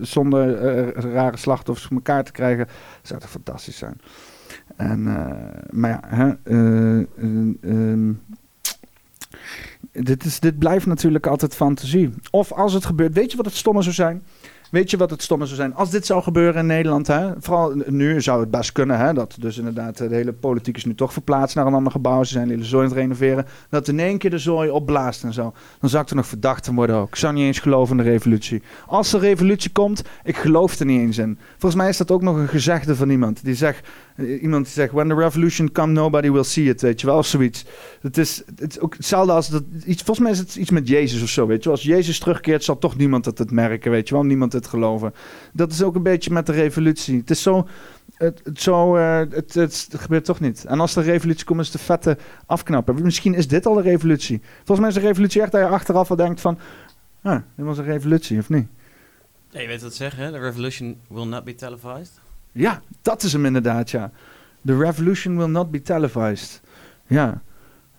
zonder 0.00 0.58
rare 1.12 1.36
slachtoffers 1.36 1.86
voor 1.86 1.96
elkaar 1.96 2.24
te 2.24 2.32
krijgen, 2.32 2.66
zou 3.02 3.20
toch 3.20 3.30
fantastisch 3.30 3.78
zijn. 3.78 4.00
En, 4.76 5.02
maar 5.70 5.90
ja, 5.90 6.00
hè, 6.06 6.34
dit, 9.92 10.24
is, 10.24 10.40
dit 10.40 10.58
blijft 10.58 10.86
natuurlijk 10.86 11.26
altijd 11.26 11.54
fantasie. 11.54 12.10
Of 12.30 12.52
als 12.52 12.72
het 12.72 12.84
gebeurt, 12.84 13.14
weet 13.14 13.30
je 13.30 13.36
wat 13.36 13.46
het 13.46 13.56
stomme 13.56 13.82
zou 13.82 13.94
zijn? 13.94 14.22
Weet 14.70 14.90
je 14.90 14.96
wat 14.96 15.10
het 15.10 15.22
stomme 15.22 15.44
zou 15.44 15.56
zijn? 15.56 15.74
Als 15.74 15.90
dit 15.90 16.06
zou 16.06 16.22
gebeuren 16.22 16.60
in 16.60 16.66
Nederland, 16.66 17.06
hè, 17.06 17.32
vooral 17.38 17.74
nu 17.86 18.20
zou 18.20 18.40
het 18.40 18.50
best 18.50 18.72
kunnen, 18.72 18.98
hè, 18.98 19.12
dat 19.12 19.36
dus 19.40 19.58
inderdaad 19.58 19.98
de 19.98 20.14
hele 20.14 20.32
politiek 20.32 20.76
is 20.76 20.84
nu 20.84 20.94
toch 20.94 21.12
verplaatst 21.12 21.56
naar 21.56 21.66
een 21.66 21.74
ander 21.74 21.92
gebouw. 21.92 22.24
Ze 22.24 22.32
zijn 22.32 22.46
de 22.46 22.52
hele 22.52 22.64
zooi 22.64 22.82
aan 22.82 22.90
het 22.90 22.98
renoveren. 22.98 23.46
Dat 23.70 23.88
in 23.88 24.00
één 24.00 24.18
keer 24.18 24.30
de 24.30 24.38
zooi 24.38 24.70
opblaast 24.70 25.24
en 25.24 25.32
zo. 25.32 25.52
Dan 25.80 25.90
zou 25.90 26.02
ik 26.02 26.10
er 26.10 26.16
nog 26.16 26.26
verdacht 26.26 26.66
van 26.66 26.74
worden 26.74 26.96
ook. 26.96 27.08
Ik 27.08 27.16
zou 27.16 27.34
niet 27.34 27.44
eens 27.44 27.58
geloven 27.58 27.98
in 27.98 28.04
de 28.04 28.10
revolutie. 28.10 28.62
Als 28.86 29.12
er 29.12 29.20
revolutie 29.20 29.70
komt, 29.70 30.02
ik 30.24 30.36
geloof 30.36 30.78
er 30.78 30.86
niet 30.86 31.00
eens 31.00 31.18
in. 31.18 31.38
Volgens 31.50 31.74
mij 31.74 31.88
is 31.88 31.96
dat 31.96 32.10
ook 32.10 32.22
nog 32.22 32.36
een 32.36 32.48
gezegde 32.48 32.96
van 32.96 33.10
iemand. 33.10 33.44
Die 33.44 33.54
zegt, 33.54 33.88
iemand 34.16 34.64
die 34.64 34.72
zegt, 34.72 34.92
when 34.92 35.08
the 35.08 35.14
revolution 35.14 35.72
comes, 35.72 35.98
nobody 35.98 36.30
will 36.30 36.42
see 36.42 36.68
it, 36.68 36.80
weet 36.80 37.00
je 37.00 37.06
wel, 37.06 37.16
of 37.16 37.26
zoiets. 37.26 37.64
Het 38.00 38.18
is, 38.18 38.42
het 38.56 38.70
is 38.70 38.80
ook 38.80 38.94
hetzelfde 38.96 39.32
als 39.32 39.48
dat, 39.48 39.62
iets, 39.86 40.02
volgens 40.02 40.26
mij 40.26 40.30
is 40.30 40.38
het 40.38 40.56
iets 40.56 40.70
met 40.70 40.88
Jezus 40.88 41.22
of 41.22 41.28
zo, 41.28 41.46
weet 41.46 41.62
je 41.62 41.68
wel. 41.68 41.72
Als 41.72 41.86
Jezus 41.86 42.18
terugkeert, 42.18 42.64
zal 42.64 42.78
toch 42.78 42.96
niemand 42.96 43.24
het, 43.24 43.38
het 43.38 43.50
merken, 43.50 43.90
weet 43.90 44.08
je 44.08 44.14
wel, 44.14 44.24
niemand 44.24 44.52
het 44.52 44.66
geloven. 44.66 45.14
Dat 45.52 45.72
is 45.72 45.82
ook 45.82 45.94
een 45.94 46.02
beetje 46.02 46.30
met 46.30 46.46
de 46.46 46.52
revolutie. 46.52 47.18
Het 47.18 47.30
is 47.30 47.42
zo, 47.42 47.68
het, 48.14 48.40
het, 48.44 48.60
zo, 48.60 48.96
eh, 48.96 49.18
het, 49.30 49.54
het, 49.54 49.88
gebeurt 49.96 50.24
toch 50.24 50.40
niet. 50.40 50.64
En 50.64 50.80
als 50.80 50.96
een 50.96 51.02
revolutie 51.02 51.44
komt, 51.44 51.60
is 51.60 51.70
de 51.70 51.78
vette 51.78 52.18
afknappen. 52.46 53.02
Misschien 53.02 53.34
is 53.34 53.48
dit 53.48 53.66
al 53.66 53.74
de 53.74 53.82
revolutie. 53.82 54.40
Volgens 54.56 54.78
mij 54.78 54.88
is 54.88 54.94
de 54.94 55.08
revolutie 55.08 55.42
echt 55.42 55.52
dat 55.52 55.60
je 55.60 55.66
achteraf 55.68 56.10
al 56.10 56.16
denkt 56.16 56.40
van, 56.40 56.58
ah, 57.22 57.40
dit 57.56 57.66
was 57.66 57.78
een 57.78 57.84
revolutie, 57.84 58.38
of 58.38 58.48
niet? 58.48 58.66
Ja, 59.50 59.60
je 59.60 59.66
weet 59.66 59.82
wat 59.82 59.94
zeggen, 59.94 60.24
hè? 60.24 60.30
The 60.30 60.38
revolution 60.38 60.96
will 61.08 61.26
not 61.26 61.44
be 61.44 61.54
televised. 61.54 62.24
Ja, 62.56 62.82
dat 63.02 63.22
is 63.22 63.32
hem 63.32 63.46
inderdaad, 63.46 63.90
ja. 63.90 64.10
The 64.64 64.76
revolution 64.76 65.36
will 65.36 65.48
not 65.48 65.70
be 65.70 65.82
televised. 65.82 66.60
Ja. 67.06 67.42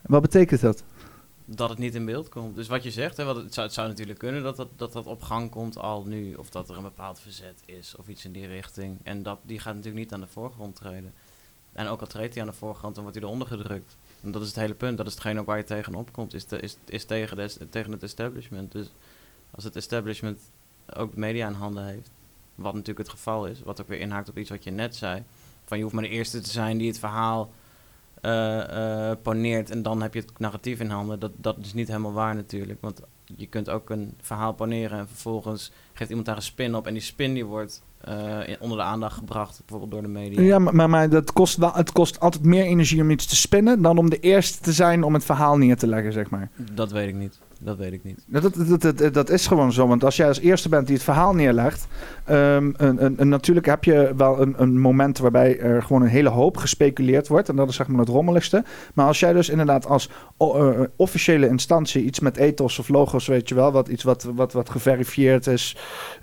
Wat 0.02 0.22
betekent 0.22 0.60
dat? 0.60 0.82
Dat 1.44 1.70
het 1.70 1.78
niet 1.78 1.94
in 1.94 2.04
beeld 2.04 2.28
komt. 2.28 2.56
Dus 2.56 2.68
wat 2.68 2.82
je 2.82 2.90
zegt, 2.90 3.16
hè, 3.16 3.24
wat 3.24 3.36
het, 3.36 3.72
zou, 3.72 3.88
natuurlijk 3.88 4.18
kunnen 4.18 4.42
dat 4.42 4.56
dat, 4.56 4.68
dat 4.76 4.92
dat 4.92 5.06
op 5.06 5.22
gang 5.22 5.50
komt 5.50 5.78
al 5.78 6.04
nu. 6.04 6.34
Of 6.34 6.50
dat 6.50 6.68
er 6.68 6.76
een 6.76 6.82
bepaald 6.82 7.20
verzet 7.20 7.62
is 7.64 7.94
of 7.96 8.08
iets 8.08 8.24
in 8.24 8.32
die 8.32 8.46
richting. 8.46 8.98
En 9.02 9.22
dat, 9.22 9.38
die 9.42 9.58
gaat 9.58 9.74
natuurlijk 9.74 10.04
niet 10.04 10.12
aan 10.12 10.20
de 10.20 10.26
voorgrond 10.26 10.76
treden. 10.76 11.12
En 11.72 11.86
ook 11.86 12.00
al 12.00 12.06
treedt 12.06 12.34
hij 12.34 12.42
aan 12.42 12.48
de 12.48 12.56
voorgrond, 12.56 12.94
dan 12.94 13.02
wordt 13.02 13.18
hij 13.18 13.26
eronder 13.26 13.48
gedrukt. 13.48 13.96
En 14.22 14.30
dat 14.30 14.42
is 14.42 14.48
het 14.48 14.56
hele 14.56 14.74
punt. 14.74 14.96
Dat 14.96 15.06
is 15.06 15.12
hetgeen 15.12 15.38
ook 15.38 15.46
waar 15.46 15.56
je 15.56 15.64
tegenop 15.64 16.12
komt. 16.12 16.34
Is, 16.34 16.44
is, 16.44 16.76
is 16.84 17.04
tegen, 17.04 17.36
de, 17.36 17.68
tegen 17.68 17.92
het 17.92 18.02
establishment. 18.02 18.72
Dus 18.72 18.90
als 19.50 19.64
het 19.64 19.76
establishment 19.76 20.40
ook 20.94 21.16
media 21.16 21.48
in 21.48 21.54
handen 21.54 21.86
heeft. 21.86 22.10
Wat 22.58 22.72
natuurlijk 22.72 23.06
het 23.06 23.16
geval 23.16 23.46
is. 23.46 23.62
Wat 23.62 23.80
ook 23.80 23.88
weer 23.88 24.00
inhaakt 24.00 24.28
op 24.28 24.38
iets 24.38 24.50
wat 24.50 24.64
je 24.64 24.70
net 24.70 24.96
zei. 24.96 25.22
Van 25.64 25.76
je 25.76 25.82
hoeft 25.82 25.94
maar 25.94 26.04
de 26.04 26.10
eerste 26.10 26.40
te 26.40 26.50
zijn 26.50 26.78
die 26.78 26.88
het 26.88 26.98
verhaal 26.98 27.50
eh, 28.20 29.10
eh, 29.10 29.16
poneert. 29.22 29.70
En 29.70 29.82
dan 29.82 30.02
heb 30.02 30.14
je 30.14 30.20
het 30.20 30.38
narratief 30.38 30.80
in 30.80 30.90
handen. 30.90 31.18
Dat, 31.18 31.32
dat 31.36 31.56
is 31.60 31.74
niet 31.74 31.88
helemaal 31.88 32.12
waar 32.12 32.34
natuurlijk. 32.34 32.80
Want 32.80 33.00
je 33.36 33.46
kunt 33.46 33.70
ook 33.70 33.90
een 33.90 34.14
verhaal 34.20 34.52
poneren. 34.52 34.98
En 34.98 35.08
vervolgens 35.08 35.72
geeft 35.92 36.08
iemand 36.08 36.26
daar 36.26 36.36
een 36.36 36.42
spin 36.42 36.74
op. 36.74 36.86
En 36.86 36.92
die 36.92 37.02
spin 37.02 37.34
die 37.34 37.44
wordt 37.44 37.82
eh, 38.00 38.38
onder 38.60 38.78
de 38.78 38.84
aandacht 38.84 39.16
gebracht. 39.16 39.58
Bijvoorbeeld 39.58 39.90
door 39.90 40.02
de 40.02 40.18
media. 40.18 40.40
Ja, 40.40 40.58
maar, 40.58 40.74
maar, 40.74 40.90
maar 40.90 41.08
dat 41.08 41.32
kost 41.32 41.56
wel, 41.56 41.72
het 41.72 41.92
kost 41.92 42.20
altijd 42.20 42.44
meer 42.44 42.64
energie 42.64 43.02
om 43.02 43.10
iets 43.10 43.26
te 43.26 43.36
spinnen 43.36 43.82
dan 43.82 43.98
om 43.98 44.10
de 44.10 44.20
eerste 44.20 44.62
te 44.62 44.72
zijn 44.72 45.02
om 45.02 45.14
het 45.14 45.24
verhaal 45.24 45.56
neer 45.56 45.76
te 45.76 45.86
leggen, 45.86 46.12
zeg 46.12 46.30
maar. 46.30 46.50
Dat 46.72 46.90
weet 46.90 47.08
ik 47.08 47.14
niet. 47.14 47.38
Dat 47.60 47.76
weet 47.76 47.92
ik 47.92 48.04
niet. 48.04 48.24
Dat, 48.26 48.42
dat, 48.42 48.80
dat, 48.80 48.98
dat, 48.98 49.14
dat 49.14 49.30
is 49.30 49.46
gewoon 49.46 49.72
zo, 49.72 49.86
want 49.88 50.04
als 50.04 50.16
jij 50.16 50.28
als 50.28 50.40
eerste 50.40 50.68
bent 50.68 50.86
die 50.86 50.94
het 50.94 51.04
verhaal 51.04 51.34
neerlegt, 51.34 51.86
ehm, 52.24 52.70
een, 52.76 53.04
een, 53.04 53.14
een- 53.20 53.28
natuurlijk 53.28 53.66
heb 53.66 53.84
je 53.84 54.12
wel 54.16 54.40
een, 54.40 54.54
een 54.56 54.80
moment 54.80 55.18
waarbij 55.18 55.58
er 55.58 55.82
gewoon 55.82 56.02
een 56.02 56.08
hele 56.08 56.28
hoop 56.28 56.56
gespeculeerd 56.56 57.28
wordt, 57.28 57.48
en 57.48 57.56
dat 57.56 57.68
is 57.68 57.76
zeg 57.76 57.88
maar 57.88 58.00
het 58.00 58.08
rommeligste. 58.08 58.64
Maar 58.94 59.06
als 59.06 59.20
jij 59.20 59.32
dus 59.32 59.48
inderdaad 59.48 59.86
als 59.86 60.10
o- 60.36 60.70
eh, 60.70 60.80
officiële 60.96 61.48
instantie 61.48 62.02
iets 62.04 62.20
met 62.20 62.36
ethos 62.36 62.78
of 62.78 62.88
logos, 62.88 63.26
weet 63.26 63.48
je 63.48 63.54
wel, 63.54 63.72
wat, 63.72 63.88
iets 63.88 64.02
wat, 64.02 64.22
wat, 64.34 64.52
wat 64.52 64.70
geverifieerd 64.70 65.46
is, 65.46 65.76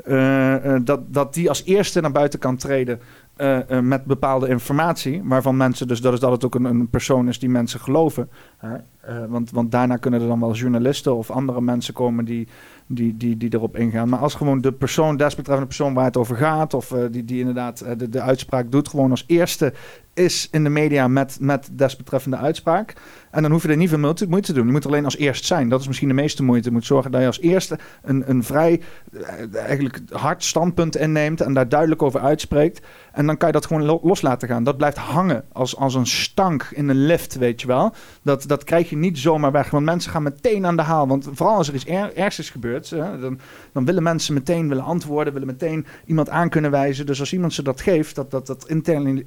eh, 0.06 0.76
eh, 0.76 0.82
dat, 0.84 1.14
dat 1.14 1.34
die 1.34 1.49
als 1.49 1.64
eerste 1.66 2.02
naar 2.02 2.12
buiten 2.12 2.40
kan 2.40 2.57
treden. 2.57 2.99
Eh, 3.36 3.70
eh, 3.70 3.84
met 3.84 4.06
bepaalde 4.06 4.48
informatie, 4.48 5.22
waarvan 5.24 5.57
mensen 5.57 5.88
dus 5.88 6.02
dat 6.02 6.14
is 6.14 6.20
dat 6.20 6.32
het 6.32 6.45
ook 6.45 6.56
een, 6.56 6.64
een 6.66 6.90
persoon 6.90 7.28
is 7.28 7.40
die 7.40 7.49
mensen 7.49 7.80
geloven. 7.80 8.30
hè. 8.57 8.76
Eh, 8.99 9.26
want, 9.28 9.52
want 9.52 9.72
daarna 9.72 9.95
kunnen 9.95 10.22
er 10.22 10.28
dan 10.28 10.40
wel 10.40 10.53
journalisten 10.53 11.16
of 11.16 11.32
andere 11.32 11.62
mensen 11.62 11.94
komen 11.94 12.26
die, 12.26 12.48
die, 12.88 13.18
die, 13.18 13.38
die 13.38 13.53
erop 13.53 13.78
ingaan. 13.78 14.10
Maar 14.10 14.20
als 14.20 14.36
gewoon 14.36 14.62
de 14.62 14.72
persoon, 14.72 15.18
desbetreffende 15.18 15.68
persoon 15.68 15.94
waar 15.94 16.06
het 16.06 16.18
over 16.18 16.36
gaat, 16.36 16.74
of 16.74 16.94
die, 17.12 17.26
die 17.26 17.40
inderdaad 17.40 17.86
de, 17.98 18.10
de 18.10 18.22
uitspraak 18.22 18.72
doet, 18.72 18.88
gewoon 18.90 19.12
als 19.12 19.24
eerste 19.28 19.74
is 20.15 20.47
in 20.51 20.63
de 20.63 20.69
media 20.69 21.07
met, 21.07 21.37
met 21.39 21.69
desbetreffende 21.71 22.37
uitspraak. 22.37 22.93
En 23.31 23.41
dan 23.41 23.51
hoef 23.51 23.63
je 23.63 23.69
er 23.69 23.77
niet 23.77 23.89
veel 23.89 23.99
moeite, 23.99 24.41
te 24.41 24.53
doen. 24.53 24.65
Je 24.65 24.71
moet 24.71 24.85
alleen 24.85 25.05
als 25.05 25.17
eerst 25.17 25.45
zijn. 25.45 25.69
Dat 25.69 25.79
is 25.79 25.87
misschien 25.87 26.07
de 26.07 26.13
meeste 26.13 26.43
moeite. 26.43 26.67
Je 26.67 26.73
moet 26.73 26.85
zorgen 26.85 27.11
dat 27.11 27.21
je 27.21 27.27
als 27.27 27.39
eerste 27.39 27.79
een, 28.03 28.29
een 28.29 28.43
vrij 28.43 28.81
eh, 29.13 29.55
eigenlijk 29.55 30.01
hard 30.11 30.43
standpunt 30.43 30.97
inneemt 30.97 31.41
en 31.41 31.53
daar 31.53 31.69
duidelijk 31.69 32.01
over 32.01 32.19
uitspreekt. 32.19 32.85
En 33.11 33.25
dan 33.25 33.37
kan 33.37 33.47
je 33.47 33.53
dat 33.53 33.65
gewoon 33.65 33.83
lo- 33.83 33.99
los 34.03 34.21
laten 34.21 34.47
gaan. 34.47 34.63
Dat 34.63 34.77
blijft 34.77 34.97
hangen 34.97 35.43
als, 35.51 35.75
als 35.75 35.95
een 35.95 36.07
stank 36.07 36.67
in 36.71 36.89
een 36.89 37.05
lift, 37.05 37.35
weet 37.35 37.61
je 37.61 37.67
wel. 37.67 37.93
Dat, 38.21 38.43
dat 38.47 38.63
krijg 38.63 38.89
je 38.89 38.97
niet 38.97 39.17
zomaar 39.17 39.51
weg. 39.51 39.69
Want 39.69 39.85
mensen 39.85 40.11
gaan 40.11 40.23
meteen 40.23 40.65
aan 40.65 40.75
de 40.75 40.81
haal. 40.81 41.07
Want 41.07 41.29
vooral 41.33 41.55
als 41.55 41.67
er 41.67 41.73
iets 41.73 41.85
er, 41.85 42.15
ergs 42.15 42.39
is 42.39 42.49
gebeurd, 42.49 42.89
hè, 42.89 43.19
dan, 43.19 43.39
dan 43.71 43.85
willen 43.85 44.03
mensen 44.03 44.33
meteen 44.33 44.67
willen 44.67 44.83
antwoorden, 44.83 45.33
willen 45.33 45.47
meteen 45.47 45.85
iemand 46.05 46.29
aan 46.29 46.49
kunnen 46.49 46.71
wijzen. 46.71 47.05
Dus 47.05 47.19
als 47.19 47.33
iemand 47.33 47.53
ze 47.53 47.63
dat 47.63 47.81
geeft, 47.81 48.15
dat, 48.15 48.31
dat, 48.31 48.47
dat 48.47 48.69
internali- 48.69 49.23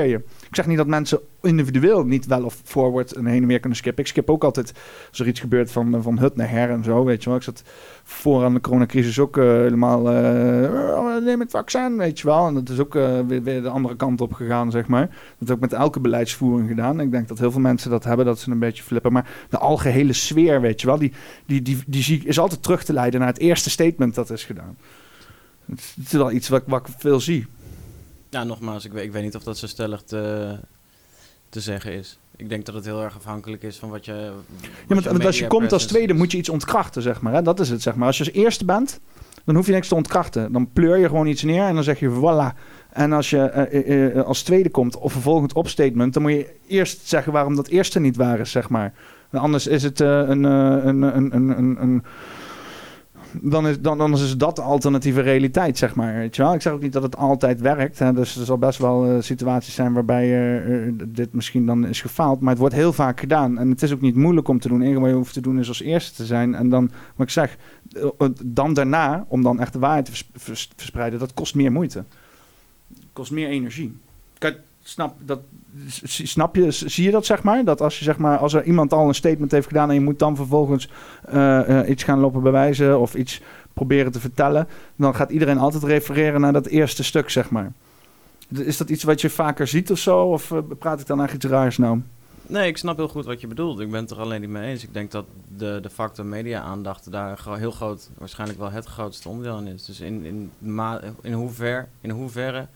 eh. 0.00 0.12
Ik 0.48 0.54
zeg 0.54 0.66
niet 0.66 0.76
dat 0.76 0.86
mensen 0.86 1.20
individueel 1.42 2.04
niet 2.04 2.26
wel 2.26 2.44
of 2.44 2.60
forward 2.64 3.12
en 3.12 3.26
heen 3.26 3.42
en 3.42 3.48
weer 3.48 3.60
kunnen 3.60 3.78
skippen. 3.78 4.04
Ik 4.04 4.10
skip 4.10 4.30
ook 4.30 4.44
altijd 4.44 4.72
als 5.08 5.18
er 5.18 5.26
iets 5.26 5.40
gebeurt 5.40 5.70
van, 5.70 6.02
van 6.02 6.18
hut 6.18 6.36
naar 6.36 6.50
her 6.50 6.70
en 6.70 6.84
zo, 6.84 7.04
weet 7.04 7.22
je 7.22 7.28
wel. 7.28 7.38
Ik 7.38 7.44
zat 7.44 7.62
voor 8.02 8.44
aan 8.44 8.54
de 8.54 8.60
coronacrisis 8.60 9.18
ook 9.18 9.36
eh, 9.36 9.44
helemaal, 9.44 10.10
eh, 10.10 10.98
oh, 10.98 11.24
neem 11.24 11.40
het 11.40 11.50
vaccin, 11.50 11.96
weet 11.96 12.18
je 12.20 12.26
wel. 12.26 12.46
En 12.46 12.54
dat 12.54 12.68
is 12.68 12.78
ook 12.78 12.94
eh, 12.94 13.18
weer, 13.26 13.62
de 13.62 13.68
andere 13.68 13.96
kant 13.96 14.20
op 14.20 14.32
gegaan, 14.32 14.70
zeg 14.70 14.86
maar. 14.86 15.08
Dat 15.38 15.48
heb 15.48 15.56
ik 15.56 15.62
met 15.62 15.72
elke 15.72 16.00
beleidsvoering 16.00 16.68
gedaan. 16.68 17.00
Ik 17.00 17.10
denk 17.10 17.28
dat 17.28 17.38
heel 17.38 17.50
veel 17.50 17.60
mensen 17.60 17.90
dat 17.90 18.04
hebben, 18.04 18.26
dat 18.26 18.38
ze 18.38 18.50
een 18.50 18.58
beetje 18.58 18.82
flippen. 18.82 19.12
Maar 19.12 19.30
de 19.50 19.58
algehele 19.58 20.12
sfeer, 20.12 20.60
weet 20.60 20.80
je 20.80 20.86
wel, 20.86 20.98
die, 20.98 21.12
die, 21.46 21.62
die, 21.62 21.82
die 21.86 22.02
zie, 22.02 22.24
is 22.24 22.38
altijd 22.38 22.62
terug 22.62 22.84
te 22.84 22.92
leiden 22.92 23.20
naar 23.20 23.28
het 23.28 23.38
eerste 23.38 23.70
statement 23.70 24.14
dat 24.14 24.30
is 24.30 24.44
gedaan. 24.44 24.76
Is, 25.76 25.94
het 25.96 26.06
is 26.06 26.12
wel 26.12 26.32
iets 26.32 26.48
wat, 26.48 26.62
wat 26.66 26.88
ik 26.88 26.94
veel 26.98 27.20
zie. 27.20 27.46
Ja, 28.36 28.44
nogmaals, 28.44 28.84
ik 28.84 28.92
weet, 28.92 29.04
ik 29.04 29.12
weet 29.12 29.22
niet 29.22 29.34
of 29.34 29.42
dat 29.42 29.58
zo 29.58 29.66
stellig 29.66 30.02
te, 30.02 30.54
te 31.48 31.60
zeggen 31.60 31.92
is. 31.92 32.18
Ik 32.36 32.48
denk 32.48 32.66
dat 32.66 32.74
het 32.74 32.84
heel 32.84 33.02
erg 33.02 33.16
afhankelijk 33.16 33.62
is 33.62 33.76
van 33.76 33.90
wat 33.90 34.04
je. 34.04 34.12
Ja, 34.12 34.68
want, 34.86 35.04
want 35.04 35.24
als 35.24 35.38
je 35.38 35.46
komt 35.46 35.72
als 35.72 35.86
tweede, 35.86 36.14
moet 36.14 36.32
je 36.32 36.38
iets 36.38 36.48
ontkrachten, 36.48 37.02
zeg 37.02 37.20
maar. 37.20 37.32
Hè? 37.32 37.42
Dat 37.42 37.60
is 37.60 37.70
het, 37.70 37.82
zeg 37.82 37.94
maar. 37.94 38.06
Als 38.06 38.18
je 38.18 38.24
als 38.24 38.32
eerste 38.32 38.64
bent, 38.64 39.00
dan 39.44 39.54
hoef 39.54 39.66
je 39.66 39.72
niks 39.72 39.88
te 39.88 39.94
ontkrachten. 39.94 40.52
Dan 40.52 40.72
pleur 40.72 40.96
je 40.96 41.08
gewoon 41.08 41.26
iets 41.26 41.42
neer 41.42 41.66
en 41.66 41.74
dan 41.74 41.84
zeg 41.84 41.98
je 41.98 42.10
voilà. 42.10 42.58
En 42.92 43.12
als 43.12 43.30
je 43.30 43.38
eh, 43.38 43.90
eh, 43.90 44.16
eh, 44.16 44.24
als 44.24 44.42
tweede 44.42 44.70
komt, 44.70 44.96
of 44.96 45.12
vervolgens 45.12 45.52
op 45.52 45.68
statement, 45.68 46.12
dan 46.12 46.22
moet 46.22 46.32
je 46.32 46.54
eerst 46.66 47.08
zeggen 47.08 47.32
waarom 47.32 47.56
dat 47.56 47.68
eerste 47.68 48.00
niet 48.00 48.16
waar 48.16 48.40
is, 48.40 48.50
zeg 48.50 48.68
maar. 48.68 48.92
En 49.30 49.38
anders 49.38 49.66
is 49.66 49.82
het 49.82 50.00
een, 50.00 50.44
een, 50.44 51.02
een, 51.02 51.34
een, 51.34 51.58
een, 51.58 51.82
een 51.82 52.04
dan 53.42 53.66
is, 53.66 53.80
dan, 53.80 54.00
anders 54.00 54.22
is 54.22 54.36
dat 54.36 54.56
de 54.56 54.62
alternatieve 54.62 55.20
realiteit, 55.20 55.78
zeg 55.78 55.94
maar. 55.94 56.14
Weet 56.14 56.36
je 56.36 56.42
wel? 56.42 56.54
Ik 56.54 56.62
zeg 56.62 56.72
ook 56.72 56.82
niet 56.82 56.92
dat 56.92 57.02
het 57.02 57.16
altijd 57.16 57.60
werkt. 57.60 57.98
Hè? 57.98 58.12
Dus 58.12 58.36
er 58.36 58.44
zal 58.44 58.58
best 58.58 58.78
wel 58.78 59.06
eh, 59.06 59.16
situaties 59.20 59.74
zijn 59.74 59.92
waarbij 59.92 60.56
eh, 60.86 60.92
dit 61.06 61.32
misschien 61.32 61.66
dan 61.66 61.86
is 61.86 62.00
gefaald. 62.00 62.40
Maar 62.40 62.50
het 62.50 62.58
wordt 62.58 62.74
heel 62.74 62.92
vaak 62.92 63.20
gedaan. 63.20 63.58
En 63.58 63.70
het 63.70 63.82
is 63.82 63.92
ook 63.92 64.00
niet 64.00 64.16
moeilijk 64.16 64.48
om 64.48 64.58
te 64.58 64.68
doen. 64.68 64.82
Enige 64.82 65.00
wat 65.00 65.08
je 65.08 65.14
hoeft 65.14 65.32
te 65.32 65.40
doen 65.40 65.58
is 65.58 65.68
als 65.68 65.82
eerste 65.82 66.14
te 66.14 66.24
zijn. 66.24 66.54
En 66.54 66.68
dan, 66.68 66.90
wat 67.16 67.26
ik 67.26 67.32
zeg, 67.32 67.56
dan 68.44 68.74
daarna, 68.74 69.24
om 69.28 69.42
dan 69.42 69.60
echt 69.60 69.72
de 69.72 69.78
waarheid 69.78 70.04
te 70.04 70.10
vers- 70.10 70.30
vers- 70.34 70.70
verspreiden, 70.76 71.18
dat 71.18 71.34
kost 71.34 71.54
meer 71.54 71.72
moeite. 71.72 72.04
kost 73.12 73.30
meer 73.30 73.48
energie. 73.48 73.96
Kijk, 74.38 74.58
snap, 74.88 75.14
dat, 75.24 75.40
snap 76.02 76.56
je, 76.56 76.70
zie 76.70 77.04
je 77.04 77.10
dat 77.10 77.26
zeg 77.26 77.42
maar? 77.42 77.64
Dat 77.64 77.80
als, 77.80 77.98
je, 77.98 78.04
zeg 78.04 78.18
maar, 78.18 78.38
als 78.38 78.54
er 78.54 78.64
iemand 78.64 78.92
al 78.92 79.08
een 79.08 79.14
statement 79.14 79.50
heeft 79.50 79.66
gedaan 79.66 79.88
en 79.88 79.94
je 79.94 80.00
moet 80.00 80.18
dan 80.18 80.36
vervolgens 80.36 80.88
eh, 81.24 81.80
eh, 81.80 81.88
iets 81.88 82.02
gaan 82.02 82.18
lopen 82.18 82.42
bewijzen 82.42 83.00
of 83.00 83.14
iets 83.14 83.40
proberen 83.72 84.12
te 84.12 84.20
vertellen, 84.20 84.68
dan 84.96 85.14
gaat 85.14 85.30
iedereen 85.30 85.58
altijd 85.58 85.82
refereren 85.82 86.40
naar 86.40 86.52
dat 86.52 86.66
eerste 86.66 87.04
stuk, 87.04 87.30
zeg 87.30 87.50
maar. 87.50 87.72
Is 88.48 88.76
dat 88.76 88.90
iets 88.90 89.02
wat 89.02 89.20
je 89.20 89.30
vaker 89.30 89.66
ziet 89.66 89.90
of 89.90 89.98
zo? 89.98 90.20
Of 90.20 90.50
eh, 90.50 90.58
praat 90.78 91.00
ik 91.00 91.06
dan 91.06 91.18
eigenlijk 91.18 91.44
iets 91.48 91.54
raars 91.54 91.78
nou? 91.78 92.00
Nee, 92.48 92.68
ik 92.68 92.76
snap 92.76 92.96
heel 92.96 93.08
goed 93.08 93.24
wat 93.24 93.40
je 93.40 93.46
bedoelt. 93.46 93.80
Ik 93.80 93.90
ben 93.90 94.00
het 94.00 94.10
er 94.10 94.20
alleen 94.20 94.40
niet 94.40 94.50
mee 94.50 94.70
eens. 94.70 94.82
Ik 94.82 94.92
denk 94.92 95.10
dat 95.10 95.24
de, 95.56 95.78
de 95.82 95.90
factor 95.90 96.24
media-aandacht 96.24 97.10
daar 97.10 97.38
heel 97.58 97.70
groot, 97.70 98.10
waarschijnlijk 98.18 98.58
wel 98.58 98.70
het 98.70 98.84
grootste 98.84 99.28
onderdeel 99.28 99.58
in 99.58 99.66
is. 99.66 99.84
Dus 99.84 100.00
in, 100.00 100.24
in, 100.24 100.50
in, 101.22 101.32
hoever, 101.32 101.88
in 102.00 102.10
hoeverre 102.10 102.66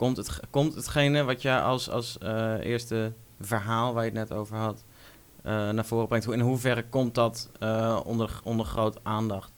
komt, 0.00 0.16
het, 0.16 0.40
komt 0.50 0.74
hetgene 0.74 1.24
wat 1.24 1.42
jij 1.42 1.60
als, 1.60 1.90
als 1.90 2.18
eh, 2.18 2.54
eerste 2.60 3.12
verhaal, 3.40 3.94
waar 3.94 4.04
je 4.04 4.10
het 4.10 4.18
net 4.18 4.38
over 4.38 4.56
had, 4.56 4.84
eh, 5.42 5.70
naar 5.70 5.84
voren 5.84 6.08
brengt. 6.08 6.32
In 6.32 6.40
hoeverre 6.40 6.84
komt 6.88 7.14
dat 7.14 7.48
eh, 7.58 8.00
onder, 8.04 8.40
onder 8.44 8.66
groot 8.66 8.98
aandacht? 9.02 9.52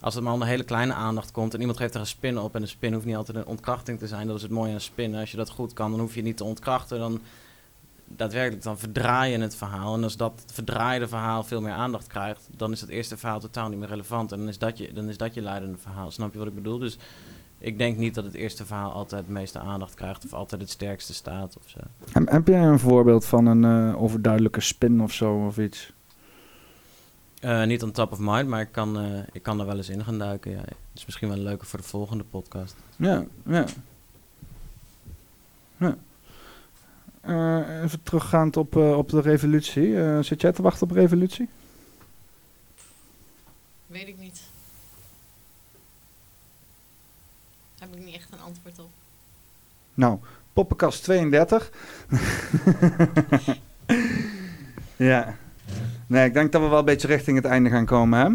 Als 0.00 0.14
het 0.14 0.24
maar 0.24 0.32
onder 0.32 0.48
hele 0.48 0.64
kleine 0.64 0.92
aandacht 0.92 1.30
komt 1.30 1.54
en 1.54 1.60
iemand 1.60 1.78
geeft 1.78 1.94
er 1.94 2.00
een 2.00 2.06
spin 2.06 2.38
op 2.38 2.54
en 2.54 2.62
een 2.62 2.68
spin 2.68 2.92
hoeft 2.92 3.06
niet 3.06 3.16
altijd 3.16 3.36
een 3.36 3.46
ontkrachting 3.46 3.98
te 3.98 4.06
zijn, 4.06 4.26
dat 4.26 4.36
is 4.36 4.42
het 4.42 4.50
mooie 4.50 4.72
aan 4.72 4.80
spinnen. 4.80 5.20
Als 5.20 5.30
je 5.30 5.36
dat 5.36 5.50
goed 5.50 5.72
kan, 5.72 5.90
dan 5.90 6.00
hoef 6.00 6.14
je 6.14 6.22
niet 6.22 6.36
te 6.36 6.44
ontkrachten, 6.44 6.98
dan 6.98 7.20
daadwerkelijk 8.04 8.62
dan 8.62 8.78
verdraai 8.78 9.32
je 9.32 9.38
het 9.38 9.56
verhaal. 9.56 9.94
En 9.94 10.02
als 10.02 10.16
dat 10.16 10.44
verdraaide 10.52 11.08
verhaal 11.08 11.44
veel 11.44 11.60
meer 11.60 11.72
aandacht 11.72 12.06
krijgt, 12.06 12.48
dan 12.56 12.72
is 12.72 12.80
het 12.80 12.90
eerste 12.90 13.16
verhaal 13.16 13.40
totaal 13.40 13.68
niet 13.68 13.78
meer 13.78 13.88
relevant. 13.88 14.32
En 14.32 14.38
dan 14.38 14.48
is 14.48 14.58
dat 14.58 14.78
je, 14.78 14.92
dan 14.92 15.08
is 15.08 15.16
dat 15.16 15.34
je 15.34 15.42
leidende 15.42 15.78
verhaal. 15.78 16.10
Snap 16.10 16.32
je 16.32 16.38
wat 16.38 16.48
ik 16.48 16.54
bedoel? 16.54 16.78
Dus 16.78 16.98
ik 17.58 17.78
denk 17.78 17.96
niet 17.96 18.14
dat 18.14 18.24
het 18.24 18.34
eerste 18.34 18.66
verhaal 18.66 18.92
altijd 18.92 19.20
het 19.20 19.30
meeste 19.30 19.58
aandacht 19.58 19.94
krijgt 19.94 20.24
of 20.24 20.32
altijd 20.32 20.60
het 20.60 20.70
sterkste 20.70 21.14
staat 21.14 21.56
of 21.56 21.68
zo. 21.68 21.80
Heb, 22.12 22.30
heb 22.30 22.46
jij 22.46 22.62
een 22.62 22.78
voorbeeld 22.78 23.24
van 23.24 23.46
een 23.46 23.64
eh, 23.64 24.02
overduidelijke 24.02 24.60
spin 24.60 25.02
of 25.02 25.12
zo 25.12 25.46
of 25.46 25.58
iets? 25.58 25.92
Eh, 27.40 27.64
niet 27.64 27.82
on 27.82 27.90
top 27.90 28.12
of 28.12 28.18
mind, 28.20 28.48
maar 28.48 28.60
ik 28.60 28.72
kan, 28.72 28.98
eh, 29.00 29.20
ik 29.32 29.42
kan 29.42 29.60
er 29.60 29.66
wel 29.66 29.76
eens 29.76 29.88
in 29.88 30.04
gaan 30.04 30.18
duiken. 30.18 30.50
Ja. 30.50 30.56
Dat 30.56 30.76
is 30.94 31.04
misschien 31.06 31.28
wel 31.28 31.38
leuker 31.38 31.66
voor 31.66 31.78
de 31.78 31.84
volgende 31.84 32.24
podcast. 32.24 32.76
Ja, 32.96 33.24
ja. 33.46 33.64
ja. 35.76 35.96
Eh, 37.28 37.82
even 37.82 38.02
teruggaand 38.02 38.56
op, 38.56 38.76
eh, 38.76 38.96
op 38.96 39.08
de 39.08 39.20
revolutie. 39.20 40.00
Eh, 40.00 40.22
zit 40.22 40.40
jij 40.40 40.52
te 40.52 40.62
wachten 40.62 40.82
op 40.82 40.96
revolutie? 40.96 41.48
Weet 43.86 44.08
ik 44.08 44.18
niet. 44.18 44.40
Heb 47.78 47.96
ik 47.96 48.04
niet 48.04 48.14
echt 48.14 48.32
een 48.32 48.37
op. 48.78 48.88
Nou, 49.94 50.18
poppenkast 50.52 51.02
32. 51.04 51.70
ja. 54.96 55.34
Nee, 56.06 56.26
ik 56.26 56.34
denk 56.34 56.52
dat 56.52 56.62
we 56.62 56.68
wel 56.68 56.78
een 56.78 56.84
beetje 56.84 57.08
richting 57.08 57.36
het 57.36 57.46
einde 57.46 57.70
gaan 57.70 57.84
komen, 57.84 58.18
hè? 58.18 58.26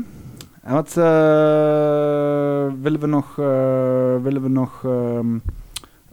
En 0.64 0.74
wat 0.74 0.98
eh, 0.98 2.74
willen 2.82 3.00
we 3.00 3.08
nog, 3.08 3.40
eh, 3.40 4.22
willen 4.22 4.42
we 4.42 4.50
nog 4.50 4.86
ehm, 4.86 5.38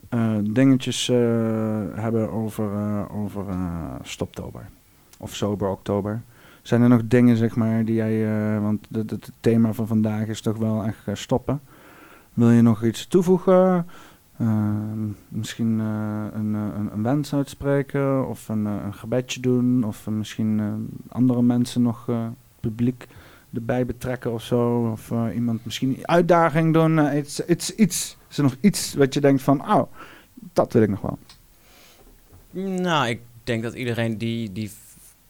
eh, 0.09 0.37
dingetjes 0.43 1.07
hebben 1.95 2.31
over, 2.31 2.69
over 3.11 3.45
stoptober? 4.03 4.69
Of 5.19 5.35
sober 5.35 5.69
oktober? 5.69 6.23
Zijn 6.63 6.83
er 6.83 6.89
nog 6.89 7.01
dingen, 7.05 7.37
zeg 7.37 7.57
maar, 7.57 7.85
die 7.85 7.95
jij... 7.95 8.27
want 8.61 8.87
het, 8.93 9.31
thema 9.41 9.73
van 9.73 9.87
vandaag 9.87 10.27
is 10.27 10.41
toch 10.41 10.57
wel 10.57 10.85
echt 10.85 11.19
stoppen. 11.19 11.61
Wil 12.35 12.51
je 12.51 12.63
nog 12.63 12.85
iets 12.85 13.07
toevoegen? 13.07 13.87
Eh, 14.41 14.73
misschien 15.29 15.81
eh, 15.81 16.25
een, 16.33 16.55
eh, 16.55 16.61
een, 16.77 16.93
een 16.93 17.03
wens 17.03 17.35
uitspreken 17.35 18.29
of 18.29 18.49
een, 18.49 18.67
eh, 18.67 18.77
een 18.85 18.95
gebedje 18.95 19.41
doen 19.41 19.85
of 19.85 20.07
misschien 20.07 20.61
andere 21.09 21.43
mensen 21.43 21.83
nog 21.83 22.09
publiek 22.61 23.07
erbij 23.55 23.87
betrekken 23.87 24.33
of 24.33 24.43
zo 24.43 24.91
of 24.93 25.13
iemand 25.35 25.65
misschien 25.65 25.99
uitdaging 26.03 26.73
doen 26.73 27.17
iets, 27.17 27.45
iets, 27.45 28.17
is 28.29 28.37
er 28.37 28.43
nog 28.43 28.57
iets 28.61 28.95
wat 28.95 29.15
je 29.15 29.21
denkt 29.21 29.43
van 29.43 29.61
oh 29.71 29.93
dat 30.53 30.73
wil 30.73 30.83
ik 30.83 30.89
nog 30.89 31.01
wel 31.01 31.19
Nou, 32.77 33.09
ik 33.09 33.21
denk 33.45 33.63
dat 33.63 33.75
iedereen 33.75 34.19
die, 34.19 34.53
die 34.53 34.71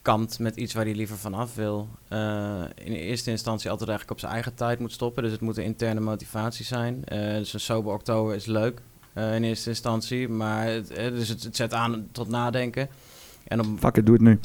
kampt 0.01 0.39
met 0.39 0.55
iets 0.55 0.73
waar 0.73 0.85
hij 0.85 0.95
liever 0.95 1.17
vanaf 1.17 1.55
wil, 1.55 1.89
eh, 2.07 2.63
in 2.75 2.93
eerste 2.93 3.31
instantie 3.31 3.69
altijd 3.69 3.89
eigenlijk 3.89 4.19
op 4.19 4.19
zijn 4.19 4.31
eigen 4.31 4.53
tijd 4.53 4.79
moet 4.79 4.91
stoppen. 4.91 5.23
Dus 5.23 5.31
het 5.31 5.41
moet 5.41 5.57
een 5.57 5.63
interne 5.63 5.99
motivatie 5.99 6.65
zijn. 6.65 7.03
Eh, 7.05 7.19
dus 7.19 7.53
een 7.53 7.59
sober 7.59 7.93
oktober 7.93 8.35
is 8.35 8.45
leuk 8.45 8.81
eh, 9.13 9.35
in 9.35 9.43
eerste 9.43 9.69
instantie, 9.69 10.29
maar 10.29 10.65
het, 10.67 10.87
dus 10.95 11.27
het, 11.27 11.43
het 11.43 11.55
zet 11.55 11.73
aan 11.73 12.07
tot 12.11 12.27
nadenken. 12.27 12.89
En 13.43 13.59
op, 13.59 13.65
fuck 13.79 13.97
it 13.97 14.05
doe 14.05 14.15
het 14.15 14.23
nu 14.23 14.39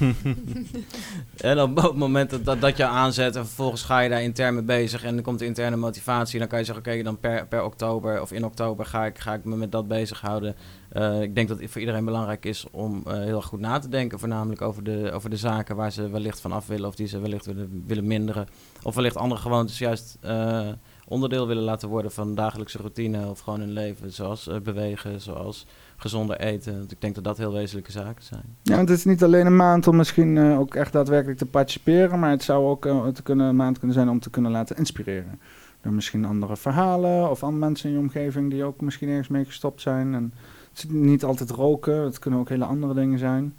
en 1.36 1.60
op 1.60 1.82
het 1.82 1.94
moment 1.94 2.44
dat, 2.44 2.60
dat 2.60 2.76
je 2.76 2.84
aanzet 2.84 3.36
en 3.36 3.46
vervolgens 3.46 3.82
ga 3.82 4.00
je 4.00 4.08
daar 4.08 4.22
intern 4.22 4.54
mee 4.54 4.62
bezig 4.62 5.04
en 5.04 5.14
dan 5.14 5.24
komt 5.24 5.38
de 5.38 5.44
interne 5.44 5.76
motivatie, 5.76 6.38
dan 6.38 6.48
kan 6.48 6.58
je 6.58 6.64
zeggen, 6.64 6.84
oké, 6.86 7.02
dan 7.02 7.18
per, 7.18 7.46
per 7.46 7.64
oktober 7.64 8.20
of 8.20 8.32
in 8.32 8.44
oktober 8.44 8.86
ga 8.86 9.04
ik, 9.04 9.18
ga 9.18 9.34
ik 9.34 9.44
me 9.44 9.56
met 9.56 9.72
dat 9.72 9.88
bezighouden. 9.88 10.54
Eh 10.88 11.22
ik 11.22 11.34
denk 11.34 11.48
dat 11.48 11.60
het 11.60 11.70
voor 11.70 11.80
iedereen 11.80 12.04
belangrijk 12.04 12.44
is 12.44 12.66
om 12.70 13.02
eh, 13.06 13.12
heel 13.12 13.42
goed 13.42 13.60
na 13.60 13.78
te 13.78 13.88
denken, 13.88 14.18
voornamelijk 14.18 14.62
over 14.62 14.84
de, 14.84 15.10
over 15.12 15.30
de 15.30 15.36
zaken 15.36 15.76
waar 15.76 15.92
ze 15.92 16.10
wellicht 16.10 16.40
van 16.40 16.52
af 16.52 16.66
willen 16.66 16.88
of 16.88 16.94
die 16.94 17.06
ze 17.06 17.20
wellicht 17.20 17.46
willen, 17.46 17.84
willen 17.86 18.06
minderen. 18.06 18.48
Of 18.82 18.94
wellicht 18.94 19.16
andere 19.16 19.40
gewoontes 19.40 19.78
juist 19.78 20.18
eh, 20.20 20.68
onderdeel 21.06 21.46
willen 21.46 21.62
laten 21.62 21.88
worden 21.88 22.12
van 22.12 22.34
dagelijkse 22.34 22.78
routine 22.78 23.28
of 23.28 23.40
gewoon 23.40 23.60
hun 23.60 23.72
leven, 23.72 24.12
zoals 24.12 24.50
bewegen, 24.62 25.20
zoals 25.20 25.66
gezonder 26.02 26.40
eten. 26.40 26.78
Want 26.78 26.92
ik 26.92 27.00
denk 27.00 27.14
dat 27.14 27.24
dat 27.24 27.38
heel 27.38 27.52
wezenlijke 27.52 27.92
zaken 27.92 28.24
zijn. 28.24 28.56
ja 28.62 28.76
want 28.76 28.88
het 28.88 28.98
is 28.98 29.04
niet 29.04 29.22
alleen 29.22 29.46
een 29.46 29.56
maand 29.56 29.86
om 29.86 29.96
misschien 29.96 30.38
eh, 30.38 30.58
ook 30.58 30.74
echt 30.74 30.92
daadwerkelijk 30.92 31.38
te 31.38 31.46
participeren 31.46 32.18
maar 32.18 32.30
het 32.30 32.42
zou 32.42 32.66
ook 32.66 32.86
eh, 32.86 33.06
te 33.06 33.22
kunnen, 33.22 33.46
een 33.46 33.56
maand 33.56 33.78
kunnen 33.78 33.96
zijn 33.96 34.08
om 34.08 34.20
te 34.20 34.30
kunnen 34.30 34.50
laten 34.50 34.76
inspireren 34.76 35.40
door 35.80 35.92
misschien 35.92 36.24
andere 36.24 36.56
verhalen 36.56 37.30
of 37.30 37.42
andere 37.42 37.64
mensen 37.64 37.88
in 37.88 37.94
je 37.94 38.00
omgeving 38.00 38.50
die 38.50 38.64
ook 38.64 38.80
misschien 38.80 39.08
ergens 39.08 39.28
mee 39.28 39.44
gestopt 39.44 39.80
zijn 39.80 40.14
en 40.14 40.32
het 40.68 40.78
is 40.78 40.84
niet 40.88 41.24
altijd 41.24 41.50
roken 41.50 41.94
het 41.94 42.18
kunnen 42.18 42.40
ook 42.40 42.48
hele 42.48 42.64
andere 42.64 42.94
dingen 42.94 43.18
zijn 43.18 43.54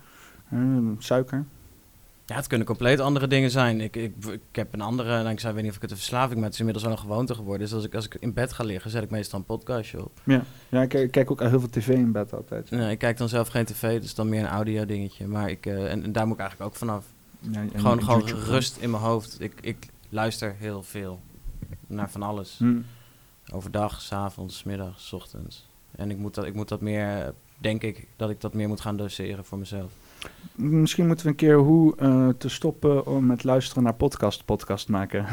Eh, 0.54 0.60
suiker 0.98 1.46
Ja, 2.26 2.36
het 2.36 2.48
kunnen 2.48 2.68
compleet 2.68 3.00
andere 3.00 3.28
dingen 3.28 3.52
zijn. 3.52 3.82
Ik, 3.82 3.96
ik, 3.96 4.14
ik 4.26 4.42
heb 4.52 4.74
een 4.74 4.82
andere, 4.82 5.24
nou, 5.24 5.30
ik 5.30 5.40
weet 5.40 5.56
niet 5.56 5.70
of 5.70 5.76
ik 5.76 5.82
het 5.82 5.92
een 5.92 5.98
verslaving 5.98 6.34
ben, 6.34 6.44
het 6.44 6.54
is 6.54 6.60
inmiddels 6.60 6.86
wel 6.86 6.96
een 6.96 7.02
gewoonte 7.02 7.36
geworden. 7.36 7.60
Dus 7.60 7.74
als 7.74 7.86
ik, 7.86 7.96
als 7.96 8.06
ik 8.06 8.16
in 8.16 8.34
bed 8.34 8.54
ga 8.54 8.64
liggen, 8.64 8.92
zet 8.92 9.04
ik 9.04 9.10
meestal 9.10 9.40
een 9.40 9.46
podcastje 9.46 10.04
op. 10.04 10.22
Ja, 10.24 10.44
ja 10.70 10.82
ik, 10.82 10.94
ik 10.94 11.12
kijk 11.12 11.32
ook 11.32 11.40
heel 11.40 11.60
veel 11.60 11.70
tv 11.70 11.88
in 11.88 12.12
bed 12.12 12.34
altijd. 12.34 12.72
Nee, 12.72 12.92
ik 12.92 12.98
kijk 12.98 13.18
dan 13.18 13.30
zelf 13.30 13.48
geen 13.48 13.66
tv, 13.66 14.02
dus 14.02 14.16
dan 14.16 14.30
meer 14.30 14.40
een 14.40 14.48
audio 14.48 14.86
dingetje. 14.86 15.28
Maar 15.28 15.50
ik, 15.50 15.66
eh, 15.66 15.92
en, 15.92 16.04
en 16.04 16.12
daar 16.12 16.26
moet 16.26 16.36
ik 16.36 16.42
eigenlijk 16.42 16.72
ook 16.72 16.78
vanaf. 16.78 17.06
Ja, 17.40 17.66
gewoon 17.76 18.04
gewoon 18.04 18.20
YouTube. 18.20 18.46
rust 18.46 18.78
in 18.78 18.90
mijn 18.90 19.04
hoofd. 19.04 19.42
Ik, 19.42 19.54
ik 19.62 19.88
luister 20.10 20.56
heel 20.58 20.84
veel 20.84 21.22
naar 21.88 22.12
van 22.12 22.22
alles. 22.22 22.58
Hm. 22.58 22.82
Overdag, 23.52 24.02
s'avonds, 24.02 24.58
's 24.58 24.64
middags, 24.64 25.08
's 25.08 25.14
ochtends. 25.14 25.68
En 25.96 26.12
ik 26.12 26.18
moet, 26.18 26.36
dat, 26.36 26.46
ik 26.46 26.54
moet 26.54 26.70
dat 26.70 26.82
meer, 26.82 27.34
denk 27.58 27.84
ik, 27.84 28.08
dat 28.16 28.30
ik 28.30 28.42
dat 28.42 28.54
meer 28.54 28.68
moet 28.68 28.82
gaan 28.82 28.98
doseren 28.98 29.46
voor 29.46 29.58
mezelf. 29.58 29.92
Misschien 30.56 31.08
moeten 31.08 31.26
we 31.26 31.32
een 31.32 31.38
keer 31.38 31.58
hoe 31.58 31.96
eh, 31.98 32.28
te 32.38 32.50
stoppen 32.50 33.06
om 33.06 33.26
met 33.26 33.44
luisteren 33.44 33.84
naar 33.84 33.94
podcast 33.94 34.46
podcast 34.46 34.88
maken. 34.90 35.26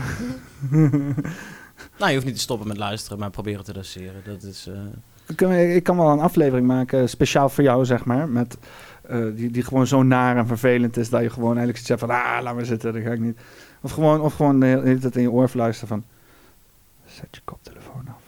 Nou, 1.99 2.09
je 2.09 2.15
hoeft 2.15 2.25
niet 2.27 2.35
te 2.35 2.41
stoppen 2.41 2.69
met 2.69 2.77
luisteren, 2.77 3.19
maar 3.19 3.31
proberen 3.31 3.65
te 3.65 3.73
doseren. 3.73 4.23
Dat 4.25 4.43
is... 4.43 4.67
eh, 4.67 4.79
Ik 5.27 5.37
kan, 5.37 5.53
ik 5.53 5.83
kan 5.83 5.97
wel 5.97 6.09
een 6.11 6.21
aflevering 6.21 6.67
maken, 6.67 7.09
speciaal 7.09 7.49
voor 7.49 7.65
jou, 7.65 7.85
zeg 7.85 8.05
maar. 8.05 8.29
Met, 8.29 8.57
eh, 9.03 9.27
die, 9.35 9.51
die 9.51 9.63
gewoon 9.63 9.87
zo 9.87 10.03
naar 10.03 10.37
en 10.37 10.47
vervelend 10.47 10.97
is 10.97 11.09
dat 11.11 11.23
je 11.23 11.31
gewoon 11.31 11.57
eigenlijk 11.57 11.87
zegt 11.87 12.01
van... 12.01 12.11
Ah, 12.11 12.39
laat 12.43 12.55
maar 12.55 12.65
zitten, 12.65 12.93
dat 12.93 13.03
ga 13.03 13.11
ik 13.11 13.21
niet. 13.21 13.39
Of 13.81 13.91
gewoon, 13.93 14.21
of 14.21 14.35
gewoon 14.35 14.61
de 14.61 14.67
hele 14.67 14.99
tijd 14.99 15.17
in 15.17 15.23
je 15.23 15.31
oor 15.31 15.49
fluisteren 15.49 15.89
van... 15.89 16.05
Zet 17.07 17.29
je 17.31 17.41
koptelefoon 17.45 18.09
af. 18.09 18.23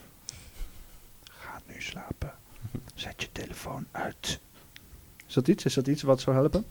Ga 1.25 1.61
nu 1.67 1.75
slapen. 1.79 2.33
Zet 2.95 3.23
je 3.23 3.29
telefoon 3.33 3.87
uit. 3.91 4.41
Is 5.33 5.39
dat 5.39 5.49
iets? 5.49 5.65
Is 5.65 5.75
dat 5.75 5.87
iets 5.87 6.03
wat 6.03 6.21
zou 6.21 6.37
helpen? 6.37 6.65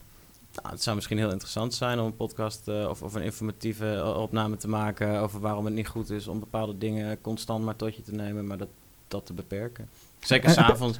Nou, 0.55 0.69
het 0.69 0.83
zou 0.83 0.95
misschien 0.95 1.17
heel 1.17 1.31
interessant 1.31 1.73
zijn 1.73 1.99
om 1.99 2.05
een 2.05 2.15
podcast 2.15 2.67
eh, 2.67 2.87
of, 2.89 3.01
of 3.01 3.13
een 3.13 3.21
informatieve 3.21 3.93
eh, 3.93 4.17
opname 4.21 4.57
te 4.57 4.67
maken 4.67 5.19
over 5.19 5.39
waarom 5.39 5.65
het 5.65 5.73
niet 5.73 5.87
goed 5.87 6.09
is 6.09 6.27
om 6.27 6.39
bepaalde 6.39 6.77
dingen 6.77 7.21
constant 7.21 7.65
maar 7.65 7.75
tot 7.75 7.95
je 7.95 8.01
te 8.01 8.13
nemen, 8.13 8.47
maar 8.47 8.57
dat, 8.57 8.67
dat 9.07 9.25
te 9.25 9.33
beperken. 9.33 9.89
Zeker 10.19 10.49
s'avonds, 10.59 10.99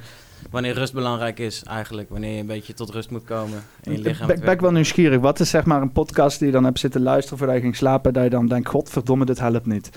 wanneer 0.50 0.74
rust 0.74 0.92
belangrijk 0.92 1.38
is 1.38 1.62
eigenlijk, 1.62 2.10
wanneer 2.10 2.34
je 2.34 2.40
een 2.40 2.46
beetje 2.46 2.74
tot 2.74 2.90
rust 2.90 3.10
moet 3.10 3.24
komen 3.24 3.64
in 3.82 3.92
je 3.92 3.98
Ik 3.98 4.04
lichaam. 4.04 4.26
ben, 4.26 4.40
ben 4.40 4.52
ik 4.52 4.60
wel 4.60 4.72
nieuwsgierig. 4.72 5.20
Wat 5.20 5.40
is 5.40 5.50
zeg 5.50 5.64
maar 5.64 5.82
een 5.82 5.92
podcast 5.92 6.38
die 6.38 6.46
je 6.46 6.52
dan 6.52 6.64
hebt 6.64 6.78
zitten 6.78 7.02
luisteren 7.02 7.38
voordat 7.38 7.56
je 7.56 7.62
ging 7.62 7.76
slapen... 7.76 8.12
dat 8.12 8.22
je 8.22 8.30
dan 8.30 8.48
denkt, 8.48 8.68
godverdomme, 8.68 9.24
dit 9.24 9.38
helpt 9.38 9.66
niet. 9.66 9.90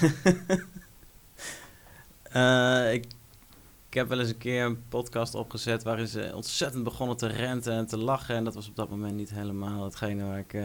Eh, 2.28 2.92
ik, 2.92 3.04
ik 3.88 3.94
heb 3.94 4.08
wel 4.08 4.18
eens 4.20 4.28
een 4.28 4.38
keer 4.38 4.64
een 4.64 4.88
podcast 4.88 5.34
opgezet 5.34 5.82
waarin 5.82 6.06
ze 6.08 6.30
ontzettend 6.34 6.84
begonnen 6.84 7.16
te 7.16 7.26
renten 7.26 7.72
en 7.72 7.86
te 7.86 7.96
lachen. 7.98 8.34
En 8.34 8.44
dat 8.44 8.54
was 8.54 8.68
op 8.68 8.76
dat 8.76 8.90
moment 8.90 9.14
niet 9.14 9.30
helemaal 9.30 9.84
hetgene 9.84 10.24
waar 10.24 10.38
ik... 10.38 10.52
eh, 10.54 10.62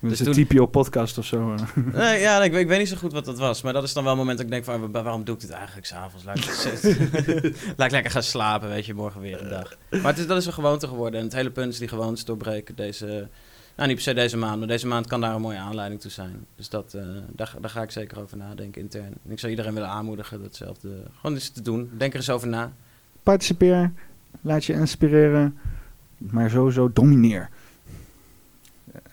Dus 0.00 0.18
dus 0.18 0.26
een 0.26 0.32
toen- 0.32 0.44
TPO-podcast 0.46 1.18
of 1.18 1.24
zo. 1.26 1.54
Nee, 1.92 2.20
ja, 2.20 2.42
ik, 2.42 2.52
weet- 2.52 2.60
ik 2.60 2.68
weet 2.68 2.78
niet 2.78 2.88
zo 2.88 2.96
goed 2.96 3.12
wat 3.12 3.24
dat 3.24 3.38
was. 3.38 3.62
Maar 3.62 3.72
dat 3.72 3.82
is 3.82 3.92
dan 3.92 4.02
wel 4.02 4.12
een 4.12 4.18
moment 4.18 4.36
dat 4.36 4.46
ik 4.46 4.52
denk 4.52 4.64
van... 4.64 4.92
wa- 4.92 5.02
waarom 5.02 5.24
doe 5.24 5.34
ik 5.34 5.40
dit 5.40 5.50
eigenlijk 5.50 5.86
s'avonds? 5.86 6.24
Laat, 6.24 6.36
ik- 6.36 6.44
laat 7.76 7.86
ik 7.86 7.90
lekker 7.92 8.10
gaan 8.10 8.22
slapen, 8.22 8.68
weet 8.68 8.86
je. 8.86 8.94
Morgen 8.94 9.20
weer 9.20 9.42
een 9.42 9.48
dag. 9.48 9.76
Maar 9.90 10.02
het 10.04 10.18
is, 10.18 10.26
dat 10.26 10.36
is 10.36 10.46
een 10.46 10.52
gewoonte 10.52 10.88
geworden. 10.88 11.18
En 11.20 11.24
het 11.26 11.34
hele 11.34 11.50
punt 11.50 11.72
is 11.72 11.78
die 11.78 11.88
gewoontes 11.88 12.24
doorbreken. 12.24 12.74
Deze, 12.74 13.28
Nou, 13.76 13.86
niet 13.88 13.96
per 13.96 14.04
se 14.04 14.14
deze 14.14 14.36
maand, 14.36 14.58
maar 14.58 14.68
deze 14.68 14.86
maand 14.86 15.06
kan 15.06 15.20
daar 15.20 15.34
een 15.34 15.40
mooie 15.40 15.58
aanleiding 15.58 16.00
toe 16.00 16.10
zijn. 16.10 16.46
Dus 16.56 16.68
dat, 16.68 16.94
eh, 16.94 17.02
daar, 17.28 17.46
ga- 17.46 17.60
daar 17.60 17.70
ga 17.70 17.82
ik 17.82 17.90
zeker 17.90 18.20
over 18.20 18.36
nadenken 18.36 18.80
intern. 18.82 19.12
En 19.24 19.30
ik 19.30 19.38
zou 19.38 19.50
iedereen 19.50 19.74
willen 19.74 19.88
aanmoedigen 19.88 20.42
datzelfde 20.42 21.02
gewoon 21.20 21.34
eens 21.36 21.48
te 21.48 21.62
doen. 21.62 21.90
Denk 21.96 22.12
er 22.12 22.18
eens 22.18 22.30
over 22.30 22.48
na. 22.48 22.72
Participeer, 23.22 23.92
laat 24.40 24.64
je 24.64 24.72
inspireren, 24.72 25.58
maar 26.18 26.50
sowieso 26.50 26.92
domineer. 26.92 27.48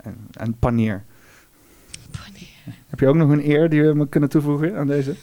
En, 0.02 0.28
en 0.32 0.58
paneer. 0.60 1.04
Heb 2.88 3.00
je 3.00 3.08
ook 3.08 3.16
nog 3.16 3.30
een 3.30 3.50
eer 3.50 3.70
die 3.70 3.84
we 3.84 3.94
me 3.94 4.08
kunnen 4.08 4.30
toevoegen 4.30 4.78
aan 4.78 4.88
deze? 4.88 5.16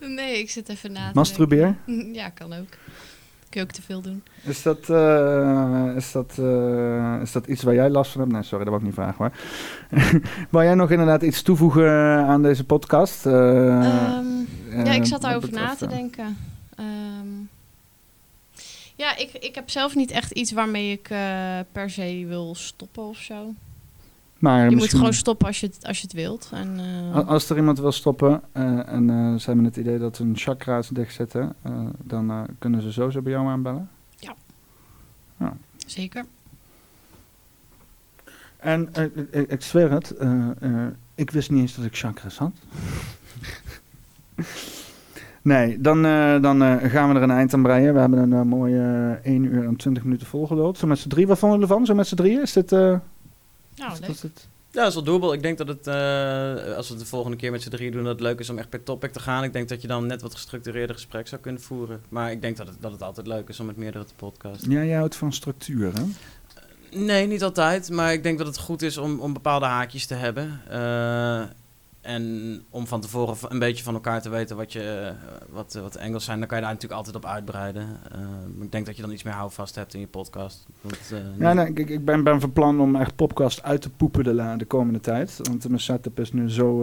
Nee, 0.00 0.38
ik 0.38 0.50
zit 0.50 0.68
even 0.68 0.92
na 0.92 1.08
te 1.08 1.14
Masturbeer? 1.14 1.76
Ja, 2.12 2.28
kan 2.28 2.52
ook. 2.52 2.66
Kun 3.54 3.62
je 3.62 3.68
ook 3.68 3.74
te 3.74 3.82
veel 3.82 4.00
doen. 4.00 4.22
Is 4.42 4.62
dat, 4.62 4.88
eh, 4.90 5.96
is, 5.96 6.12
dat, 6.12 6.38
eh, 6.38 7.20
is 7.22 7.32
dat 7.32 7.46
iets 7.46 7.62
waar 7.62 7.74
jij 7.74 7.90
last 7.90 8.12
van 8.12 8.20
hebt? 8.20 8.32
Nee, 8.32 8.42
sorry, 8.42 8.64
dat 8.64 8.72
wou 8.72 8.78
ik 8.78 8.84
niet 8.84 8.94
vragen 8.94 9.16
hoor. 9.16 9.32
Wou 10.50 10.64
jij 10.64 10.74
nog 10.74 10.90
inderdaad 10.90 11.22
iets 11.22 11.42
toevoegen 11.42 11.90
aan 12.26 12.42
deze 12.42 12.64
podcast? 12.64 13.26
Eh, 13.26 13.84
Ehm, 13.84 14.84
ja, 14.84 14.92
ik 14.92 15.04
zat 15.04 15.20
daarover 15.22 15.52
na 15.52 15.74
te 15.74 15.86
denken. 15.86 16.36
Ehm, 16.76 17.28
ja, 18.96 19.16
ik, 19.16 19.32
ik 19.32 19.54
heb 19.54 19.70
zelf 19.70 19.94
niet 19.94 20.10
echt 20.10 20.30
iets 20.30 20.52
waarmee 20.52 20.92
ik 20.92 21.08
per 21.72 21.90
se 21.90 22.24
wil 22.28 22.54
stoppen 22.54 23.02
of 23.02 23.18
zo. 23.18 23.54
Maar 24.38 24.70
je 24.70 24.76
moet 24.76 24.90
gewoon 24.90 25.12
stoppen 25.12 25.46
als 25.46 25.60
je 25.60 25.66
het, 25.66 25.86
als 25.86 25.96
je 26.00 26.02
het 26.02 26.12
wilt. 26.12 26.50
En, 26.52 26.80
eh, 27.14 27.28
Als 27.28 27.50
er 27.50 27.56
iemand 27.56 27.78
wil 27.78 27.92
stoppen 27.92 28.40
eh, 28.52 28.88
en 28.88 29.10
eh, 29.10 29.34
ze 29.38 29.46
hebben 29.46 29.64
het 29.64 29.76
idee 29.76 29.98
dat 29.98 30.18
hun 30.18 30.36
chakra's 30.36 30.88
dicht 30.88 31.14
zitten, 31.14 31.54
eh, 31.62 31.72
dan 32.02 32.30
eh, 32.30 32.42
kunnen 32.58 32.82
ze 32.82 32.92
sowieso 32.92 33.22
bij 33.22 33.32
jou 33.32 33.46
aanbellen. 33.48 33.88
Ja. 34.16 34.34
Ja. 35.38 35.56
Zeker. 35.86 36.24
En 38.56 38.88
ik, 39.30 39.50
ik 39.50 39.62
zweer 39.62 39.90
het, 39.90 40.10
eh, 40.10 40.50
eh, 40.60 40.86
ik 41.14 41.30
wist 41.30 41.50
niet 41.50 41.60
eens 41.60 41.74
dat 41.76 41.84
ik 41.84 41.96
chakras 41.96 42.38
had. 42.38 42.52
nee, 45.42 45.80
dan, 45.80 46.04
eh, 46.04 46.40
dan 46.42 46.62
eh, 46.62 46.90
gaan 46.90 47.08
we 47.08 47.14
er 47.14 47.22
een 47.22 47.30
eind 47.30 47.54
aan 47.54 47.62
breien. 47.62 47.94
We 47.94 48.00
hebben 48.00 48.32
een 48.32 48.48
mooie 48.48 49.18
eh, 49.22 49.32
1 49.32 49.44
uur 49.44 49.64
en 49.66 49.76
20 49.76 50.04
minuten 50.04 50.26
volgeluld. 50.26 50.78
Zo 50.78 50.86
met 50.86 50.98
z'n 50.98 51.08
drie, 51.08 51.26
wat 51.26 51.38
vonden 51.38 51.58
we 51.58 51.64
ervan? 51.64 51.86
Zo 51.86 51.94
met 51.94 52.06
z'n 52.06 52.14
drieën? 52.14 52.40
Is 52.42 52.52
dit... 52.52 52.76
Nou, 53.76 54.00
leuk. 54.00 54.16
Ja, 54.70 54.80
dat 54.80 54.88
is 54.88 54.94
wel 54.94 55.04
doable. 55.04 55.34
Ik 55.34 55.42
denk 55.42 55.58
dat 55.58 55.68
het, 55.68 55.86
eh, 55.86 56.76
als 56.76 56.86
we 56.88 56.94
het 56.94 57.02
de 57.02 57.08
volgende 57.08 57.36
keer 57.36 57.50
met 57.50 57.62
z'n 57.62 57.70
drie 57.70 57.90
doen, 57.90 58.02
dat 58.02 58.12
het 58.12 58.20
leuk 58.20 58.38
is 58.38 58.50
om 58.50 58.58
echt 58.58 58.68
per 58.68 58.82
topic 58.82 59.12
te 59.12 59.20
gaan. 59.20 59.44
Ik 59.44 59.52
denk 59.52 59.68
dat 59.68 59.82
je 59.82 59.88
dan 59.88 60.06
net 60.06 60.22
wat 60.22 60.34
gestructureerder 60.34 60.96
gesprek 60.96 61.28
zou 61.28 61.40
kunnen 61.40 61.60
voeren. 61.60 62.02
Maar 62.08 62.30
ik 62.30 62.40
denk 62.40 62.56
dat 62.56 62.66
het, 62.66 62.76
dat 62.80 62.92
het 62.92 63.02
altijd 63.02 63.26
leuk 63.26 63.48
is 63.48 63.60
om 63.60 63.66
met 63.66 63.76
meerdere 63.76 64.04
te 64.04 64.14
podcasten. 64.14 64.70
Ja, 64.70 64.84
jij 64.84 64.96
houdt 64.96 65.16
van 65.16 65.32
structuur, 65.32 65.92
hè? 65.94 66.02
Nee, 66.98 67.26
niet 67.26 67.42
altijd. 67.42 67.90
Maar 67.90 68.12
ik 68.12 68.22
denk 68.22 68.38
dat 68.38 68.46
het 68.46 68.58
goed 68.58 68.82
is 68.82 68.98
om, 68.98 69.20
om 69.20 69.32
bepaalde 69.32 69.66
haakjes 69.66 70.06
te 70.06 70.14
hebben. 70.14 70.60
Eh, 70.68 71.42
en 72.04 72.62
om 72.70 72.86
van 72.86 73.00
tevoren 73.00 73.36
een 73.48 73.58
beetje 73.58 73.84
van 73.84 73.94
elkaar 73.94 74.22
te 74.22 74.28
weten 74.28 74.56
wat, 74.56 74.72
je, 74.72 74.82
eh, 74.82 75.54
wat, 75.54 75.74
eh, 75.74 75.82
wat 75.82 75.92
de 75.92 76.00
angles 76.00 76.24
zijn. 76.24 76.38
Dan 76.38 76.48
kan 76.48 76.56
je 76.56 76.64
daar 76.64 76.72
natuurlijk 76.72 77.00
altijd 77.00 77.24
op 77.24 77.30
uitbreiden. 77.30 77.88
Eh, 78.12 78.62
ik 78.62 78.72
denk 78.72 78.86
dat 78.86 78.96
je 78.96 79.02
dan 79.02 79.12
iets 79.12 79.22
meer 79.22 79.34
houvast 79.34 79.74
hebt 79.74 79.94
in 79.94 80.00
je 80.00 80.06
podcast. 80.06 80.66
Dat, 80.80 81.12
Ja, 81.38 81.52
nee, 81.52 81.66
ik, 81.66 81.88
ik 81.88 82.04
ben, 82.04 82.24
ben 82.24 82.40
van 82.40 82.52
plan 82.52 82.80
om 82.80 82.96
echt 82.96 83.16
podcast 83.16 83.62
uit 83.62 83.82
te 83.82 83.90
poepen 83.90 84.24
de, 84.24 84.54
de 84.56 84.64
komende 84.64 85.00
tijd. 85.00 85.38
Want 85.42 85.68
mijn 85.68 85.80
setup 85.80 86.20
is 86.20 86.32
nu 86.32 86.50
zo, 86.50 86.82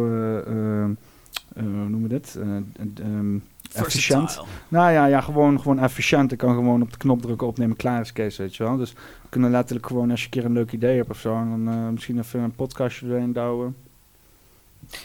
hoe 1.54 1.64
noemen 1.64 2.02
we 2.02 2.08
dit? 2.08 2.36
Eh, 2.36 2.56
eh, 2.56 2.62
ehm, 2.96 3.38
efficiënt. 3.74 4.42
Nou 4.68 4.92
ja, 4.92 5.06
ja 5.06 5.22
gewoon, 5.22 5.60
gewoon 5.60 5.80
efficiënt. 5.80 6.32
Ik 6.32 6.38
kan 6.38 6.56
gewoon 6.56 6.82
op 6.82 6.92
de 6.92 6.98
knop 6.98 7.22
drukken, 7.22 7.48
opnemen, 7.48 7.76
klaar 7.76 8.02
is 8.02 8.14
Kees, 8.14 8.38
weet 8.38 8.56
je 8.56 8.64
wel. 8.64 8.78
Dus 8.78 8.94
we 8.94 9.30
kunnen 9.30 9.52
letterlijk 9.52 9.88
gewoon, 9.88 10.12
als 10.12 10.20
je 10.20 10.26
een 10.26 10.32
keer 10.32 10.46
een 10.46 10.54
leuk 10.54 10.72
idee 10.72 10.98
hebt 10.98 11.10
of 11.10 11.20
zo, 11.20 11.30
dan 11.30 11.94
misschien 11.94 12.18
even 12.18 12.40
een 12.40 12.56
podcastje 12.56 13.08
erin 13.08 13.34
douwen. 13.34 13.76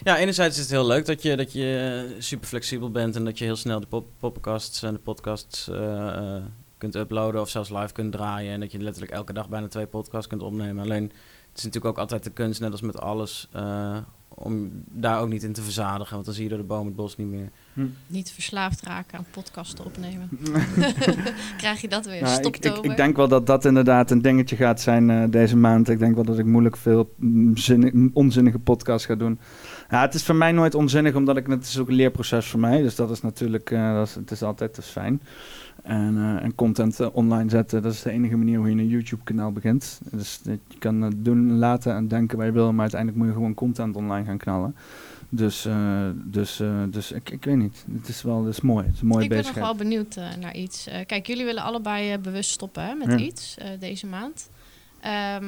Ja, 0.05 0.17
enerzijds 0.17 0.57
is 0.57 0.63
het 0.63 0.73
heel 0.73 0.87
leuk 0.87 1.07
dat 1.07 1.23
je, 1.23 1.37
dat 1.37 1.53
je 1.53 2.17
super 2.19 2.49
flexibel 2.49 2.91
bent 2.91 3.17
en 3.17 3.25
dat 3.25 3.39
je 3.39 3.45
heel 3.45 3.57
snel 3.57 3.81
de 3.81 3.87
pop 3.87 4.09
podcasts 4.19 4.83
en 4.83 4.93
de 4.93 4.99
podcasts 4.99 5.69
eh, 5.69 6.07
eh, 6.17 6.43
kunt 6.79 6.95
uploaden 6.95 7.41
of 7.41 7.49
zelfs 7.49 7.71
live 7.71 7.93
kunt 7.93 8.13
draaien. 8.13 8.53
En 8.53 8.61
dat 8.61 8.73
je 8.73 8.79
letterlijk 8.79 9.13
elke 9.13 9.33
dag 9.33 9.49
bijna 9.49 9.69
twee 9.69 9.87
podcasts 9.87 10.29
kunt 10.29 10.43
opnemen. 10.43 10.85
Alleen 10.85 11.03
het 11.03 11.59
is 11.59 11.65
natuurlijk 11.65 11.95
ook 11.95 11.99
altijd 11.99 12.25
de 12.25 12.31
kunst, 12.31 12.61
net 12.61 12.73
als 12.73 12.81
met 12.81 13.01
alles, 13.01 13.49
eh, 13.53 13.97
om 14.29 14.71
daar 14.91 15.21
ook 15.21 15.29
niet 15.29 15.43
in 15.43 15.53
te 15.53 15.63
verzadigen. 15.63 16.15
Want 16.15 16.25
dan 16.25 16.35
zie 16.35 16.43
je 16.43 16.49
door 16.49 16.59
de 16.59 16.65
boom 16.65 16.87
het 16.87 16.97
bos 16.97 17.17
niet 17.17 17.27
meer. 17.27 17.51
Niet 18.07 18.31
verslaafd 18.31 18.83
raken 18.83 19.19
aan 19.19 19.27
podcasten 19.31 19.85
opnemen. 19.85 20.29
Krijg 21.59 21.81
je 21.81 21.89
dat 21.89 22.07
weer? 22.07 22.23
Nou, 22.23 22.47
ik, 22.47 22.57
ik, 22.59 22.77
ik 22.79 22.97
denk 22.97 23.17
wel 23.17 23.29
dat 23.29 23.47
dat 23.47 23.65
inderdaad 23.65 24.11
een 24.11 24.23
dingetje 24.23 24.57
gaat 24.57 24.81
zijn 24.81 25.11
eh, 25.11 25.25
deze 25.31 25.57
maand. 25.57 25.89
Ik 25.89 25.99
denk 25.99 26.15
wel 26.15 26.25
dat 26.25 26.39
ik 26.39 26.45
moeilijk 26.45 26.77
veel 26.77 27.15
mm, 27.17 27.57
zinni- 27.57 28.11
onzinnige 28.13 28.59
podcasts 28.59 29.07
ga 29.07 29.15
doen. 29.15 29.39
Ja, 29.91 30.01
het 30.01 30.15
is 30.15 30.23
voor 30.25 30.35
mij 30.35 30.53
nooit 30.53 30.75
onzinnig, 30.75 31.15
omdat 31.15 31.37
ik, 31.37 31.47
het 31.47 31.67
is 31.67 31.79
ook 31.79 31.89
een 31.89 31.95
leerproces 31.95 32.47
voor 32.47 32.61
mij. 32.61 32.83
Dus 32.83 32.95
dat 32.95 33.11
is 33.11 33.23
natuurlijk, 33.23 33.71
eh, 33.71 33.95
dat 33.95 34.07
is, 34.07 34.15
het 34.15 34.31
is 34.31 34.43
altijd 34.43 34.79
is 34.79 34.87
fijn. 34.87 35.23
En, 35.83 36.17
eh, 36.17 36.45
en 36.45 36.55
content 36.55 37.01
eh, 37.01 37.09
online 37.13 37.51
zetten, 37.51 37.83
dat 37.83 37.93
is 37.93 38.03
de 38.03 38.11
enige 38.11 38.37
manier 38.37 38.59
hoe 38.59 38.69
je 38.69 38.75
een 38.75 38.89
YouTube-kanaal 38.89 39.53
begint. 39.53 40.01
Dus 40.11 40.41
je 40.45 40.59
kan 40.79 41.03
het 41.03 41.25
doen, 41.25 41.59
laten 41.59 41.95
en 41.95 42.09
denken 42.09 42.37
wat 42.37 42.47
je 42.47 42.53
wil, 42.53 42.73
maar 42.73 42.81
uiteindelijk 42.81 43.21
moet 43.21 43.29
je 43.29 43.35
gewoon 43.35 43.55
content 43.55 43.97
online 43.97 44.25
gaan 44.25 44.39
knallen. 44.39 44.77
Dus, 45.29 45.69
dus, 46.15 46.63
dus 46.91 47.13
ik, 47.13 47.31
ik 47.31 47.45
weet 47.45 47.57
niet. 47.57 47.85
Het 47.93 48.09
is 48.09 48.23
wel 48.23 48.45
het 48.45 48.55
is 48.55 48.61
mooi. 48.61 48.85
Het 48.85 48.95
is 48.95 49.01
een 49.01 49.07
mooie 49.07 49.23
ik 49.23 49.29
ben 49.29 49.43
nog 49.43 49.55
wel 49.55 49.75
benieuwd 49.75 50.17
naar 50.41 50.55
iets. 50.55 50.89
Kijk, 51.07 51.27
jullie 51.27 51.45
willen 51.45 51.63
allebei 51.63 52.19
bewust 52.19 52.51
stoppen 52.51 52.85
hè, 52.85 52.95
met 52.95 53.11
Ja. 53.11 53.17
iets 53.27 53.57
deze 53.79 54.07
maand. 54.07 54.49
Ehm, 55.01 55.45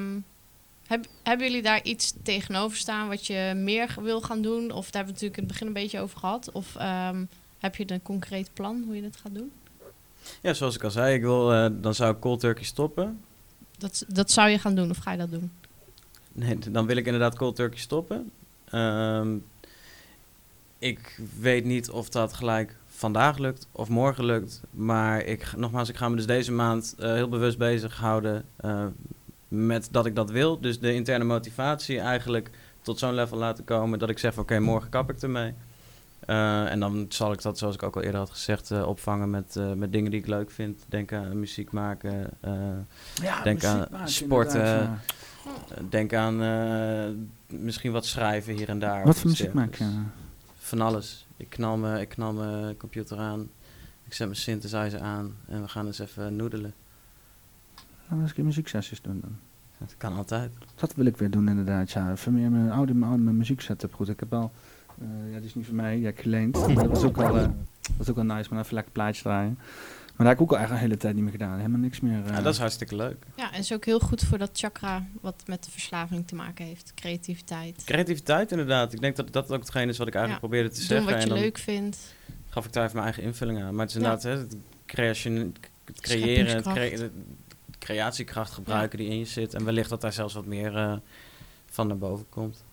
heb, 0.89 1.06
hebben 1.23 1.47
jullie 1.47 1.62
daar 1.62 1.82
iets 1.82 2.15
tegenover 2.23 2.77
staan 2.77 3.09
wat 3.09 3.27
je 3.27 3.52
meer 3.56 3.94
wil 4.01 4.20
gaan 4.20 4.43
doen? 4.43 4.70
Of 4.70 4.90
daar 4.90 5.05
hebben 5.05 5.05
we 5.05 5.12
natuurlijk 5.12 5.36
in 5.36 5.43
het 5.43 5.52
begin 5.52 5.66
een 5.66 5.73
beetje 5.73 6.01
over 6.01 6.19
gehad. 6.19 6.52
Of 6.52 6.77
ehm, 6.77 7.24
heb 7.59 7.77
je 7.77 7.93
een 7.93 8.02
concreet 8.02 8.51
plan 8.55 8.82
hoe 8.86 8.97
je 8.97 9.02
dat 9.02 9.16
gaat 9.16 9.35
doen? 9.35 9.52
Ja, 10.40 10.52
zoals 10.52 10.74
ik 10.74 10.85
al 10.85 10.90
zei, 10.90 11.15
ik 11.15 11.20
wil, 11.20 11.52
eh, 11.52 11.70
dan 11.73 11.94
zou 11.94 12.15
ik 12.15 12.20
cold 12.20 12.40
turkey 12.40 12.65
stoppen. 12.65 13.20
Dat, 13.78 14.05
dat 14.09 14.31
zou 14.31 14.48
je 14.48 14.59
gaan 14.59 14.74
doen 14.74 14.90
of 14.90 14.97
ga 14.97 15.12
je 15.12 15.19
dat 15.19 15.31
doen? 15.31 15.52
Nee, 16.32 16.59
dan 16.59 16.86
wil 16.86 16.97
ik 16.97 17.05
inderdaad 17.06 17.36
cold 17.36 17.56
turkey 17.56 17.78
stoppen. 17.78 18.31
Ehm, 18.65 19.36
ik 20.78 21.20
weet 21.40 21.65
niet 21.65 21.90
of 21.90 22.09
dat 22.09 22.32
gelijk 22.32 22.77
vandaag 22.86 23.39
lukt 23.39 23.66
of 23.73 23.89
morgen 23.89 24.24
lukt. 24.24 24.60
Maar 24.70 25.24
ik, 25.24 25.56
nogmaals, 25.56 25.89
ik 25.89 25.97
ga 25.97 26.09
me 26.09 26.16
dus 26.16 26.27
deze 26.27 26.52
maand 26.52 26.94
eh, 26.98 27.12
heel 27.12 27.28
bewust 27.28 27.59
bezighouden 27.59 28.44
eh 28.56 28.86
met 29.48 29.88
dat 29.90 30.06
ik 30.06 30.14
dat 30.14 30.30
wil. 30.30 30.60
Dus 30.60 30.80
de 30.80 30.94
interne 30.94 31.24
motivatie 31.24 32.00
eigenlijk 32.00 32.50
tot 32.82 32.98
zo'n 32.98 33.14
level 33.14 33.38
laten 33.38 33.64
komen 33.64 33.98
dat 33.98 34.10
ik 34.10 34.18
zeg 34.18 34.38
oké, 34.38 34.58
morgen 34.58 34.90
kap 34.90 35.10
ik 35.10 35.22
ermee. 35.22 35.54
Eh, 36.20 36.70
en 36.70 36.80
dan 36.80 37.06
zal 37.08 37.32
ik 37.32 37.42
dat, 37.42 37.58
zoals 37.58 37.74
ik 37.74 37.82
ook 37.82 37.96
al 37.96 38.02
eerder 38.02 38.20
had 38.20 38.30
gezegd, 38.30 38.70
eh, 38.70 38.86
opvangen 38.86 39.30
met, 39.30 39.56
eh, 39.56 39.72
met 39.72 39.92
dingen 39.92 40.10
die 40.10 40.20
ik 40.20 40.26
leuk 40.26 40.50
vind. 40.50 40.84
Denk 40.88 41.12
aan 41.12 41.38
muziek 41.40 41.72
maken, 41.72 42.30
eh, 42.40 42.52
Ja, 43.14 43.42
denk 43.42 43.62
muziek 43.62 43.78
aan 43.78 43.86
maken, 43.90 44.08
sporten, 44.08 45.00
denk 45.88 46.14
aan 46.14 46.42
eh, 46.42 47.08
misschien 47.58 47.92
wat 47.92 48.06
schrijven 48.06 48.54
hier 48.54 48.68
en 48.68 48.78
daar. 48.78 49.04
Wat 49.04 49.18
voor 49.18 49.30
muziek 49.30 49.52
maak 49.52 49.74
je? 49.74 49.84
dergelijks. 49.84 50.10
Van 50.58 50.80
alles. 50.80 51.26
Ik 51.36 51.50
knal, 51.50 51.76
me, 51.76 52.00
ik 52.00 52.08
knal 52.08 52.32
mijn 52.32 52.76
computer 52.76 53.18
aan, 53.18 53.48
ik 54.04 54.14
zet 54.14 54.26
mijn 54.26 54.40
synthesizer 54.40 55.00
aan 55.00 55.36
en 55.46 55.62
we 55.62 55.68
gaan 55.68 55.86
eens 55.86 55.98
even 55.98 56.36
noedelen. 56.36 56.74
Laten 58.10 58.16
we 58.16 58.22
eens 58.28 58.39
een 58.39 58.44
muzieksessies 58.44 59.01
doen 59.02 59.20
dan. 59.20 59.36
Dat 59.78 59.94
kan 59.98 60.16
altijd. 60.16 60.52
Dat 60.74 60.94
wil 60.94 61.06
ik 61.06 61.16
weer 61.16 61.30
doen 61.30 61.48
inderdaad, 61.48 61.90
ja. 61.90 62.10
Even 62.12 62.35
meer 62.35 62.51
mijn 62.51 62.70
oude, 62.70 62.94
mijn 62.94 63.10
oude 63.10 63.22
mijn 63.24 63.36
muzieksetup 63.36 63.94
goed. 63.94 64.09
Ik 64.09 64.20
heb 64.20 64.30
wel, 64.30 64.51
eh, 65.01 65.06
ja, 65.32 65.36
die 65.36 65.47
is 65.47 65.55
niet 65.55 65.66
van 65.66 65.74
mij, 65.74 65.97
die 65.97 66.05
heb 66.05 66.14
ik 66.16 66.22
geleend. 66.22 66.66
Maar 66.66 66.74
dat 66.74 66.86
was 66.89 67.05
ook 67.05 67.16
wel, 67.16 67.36
eh, 67.36 67.43
dat 67.43 67.97
was 67.97 68.09
ook 68.10 68.14
wel 68.16 68.24
nice, 68.24 68.48
maar 68.51 68.62
even 68.62 68.74
lekker 68.74 68.93
plaatje 68.93 69.22
draaien. 69.22 69.59
Maar 70.16 70.26
daar 70.26 70.36
heb 70.36 70.36
ik 70.36 70.43
ook 70.43 70.51
al 70.51 70.56
eigenlijk 70.56 70.85
een 70.85 70.89
hele 70.90 71.01
tijd 71.01 71.14
niet 71.14 71.22
meer 71.22 71.32
gedaan. 71.32 71.56
Helemaal 71.56 71.80
niks 71.80 72.01
meer. 72.01 72.24
eh. 72.24 72.30
Ja, 72.35 72.40
dat 72.43 72.52
is 72.52 72.59
hartstikke 72.59 72.97
leuk. 72.97 73.24
Ja, 73.36 73.52
en 73.52 73.59
is 73.59 73.72
ook 73.72 73.85
heel 73.85 74.01
goed 74.01 74.22
voor 74.24 74.39
dat 74.39 74.51
chakra 74.52 75.06
wat 75.20 75.43
met 75.47 75.64
de 75.64 75.70
verslaving 75.70 76.26
te 76.26 76.35
maken 76.35 76.64
heeft. 76.64 76.93
Creativiteit. 76.94 77.82
Creativiteit 77.85 78.51
inderdaad. 78.51 78.93
Ik 78.93 79.01
denk 79.01 79.16
dat 79.16 79.32
dat 79.32 79.52
ook 79.52 79.60
hetgeen 79.60 79.89
is 79.89 79.98
wat 79.98 80.06
ik 80.06 80.14
eigenlijk 80.14 80.43
Ja. 80.44 80.48
probeerde 80.48 80.74
te 80.74 80.78
Doen 80.78 80.86
zeggen. 80.89 81.06
wat 81.06 81.16
je 81.16 81.22
en 81.22 81.28
dan 81.35 81.39
leuk 81.39 81.59
vindt. 81.59 82.14
gaf 82.48 82.64
ik 82.66 82.72
daar 82.72 82.82
even 82.85 82.94
mijn 82.97 83.06
eigen 83.06 83.22
invulling 83.24 83.62
aan. 83.62 83.74
Maar 83.74 83.86
het 83.86 83.94
is 83.97 84.02
Ja. 84.02 84.10
inderdaad 84.12 84.22
hè, 84.32 84.39
het, 84.39 84.56
creation, 84.86 85.55
het 85.85 86.01
creëren, 86.01 86.56
het. 86.56 87.10
Creatiekracht 87.78 88.52
gebruiken 88.52 88.98
die 88.98 89.09
in 89.09 89.18
je 89.18 89.24
zit. 89.24 89.55
En 89.55 89.64
wellicht 89.64 89.90
dat 89.90 90.00
daar 90.00 90.12
zelfs 90.12 90.34
wat 90.34 90.46
meer 90.46 90.76
eh, 90.76 90.92
van 91.70 91.86
naar 91.86 91.98
boven 91.98 92.26
komt. 92.28 92.64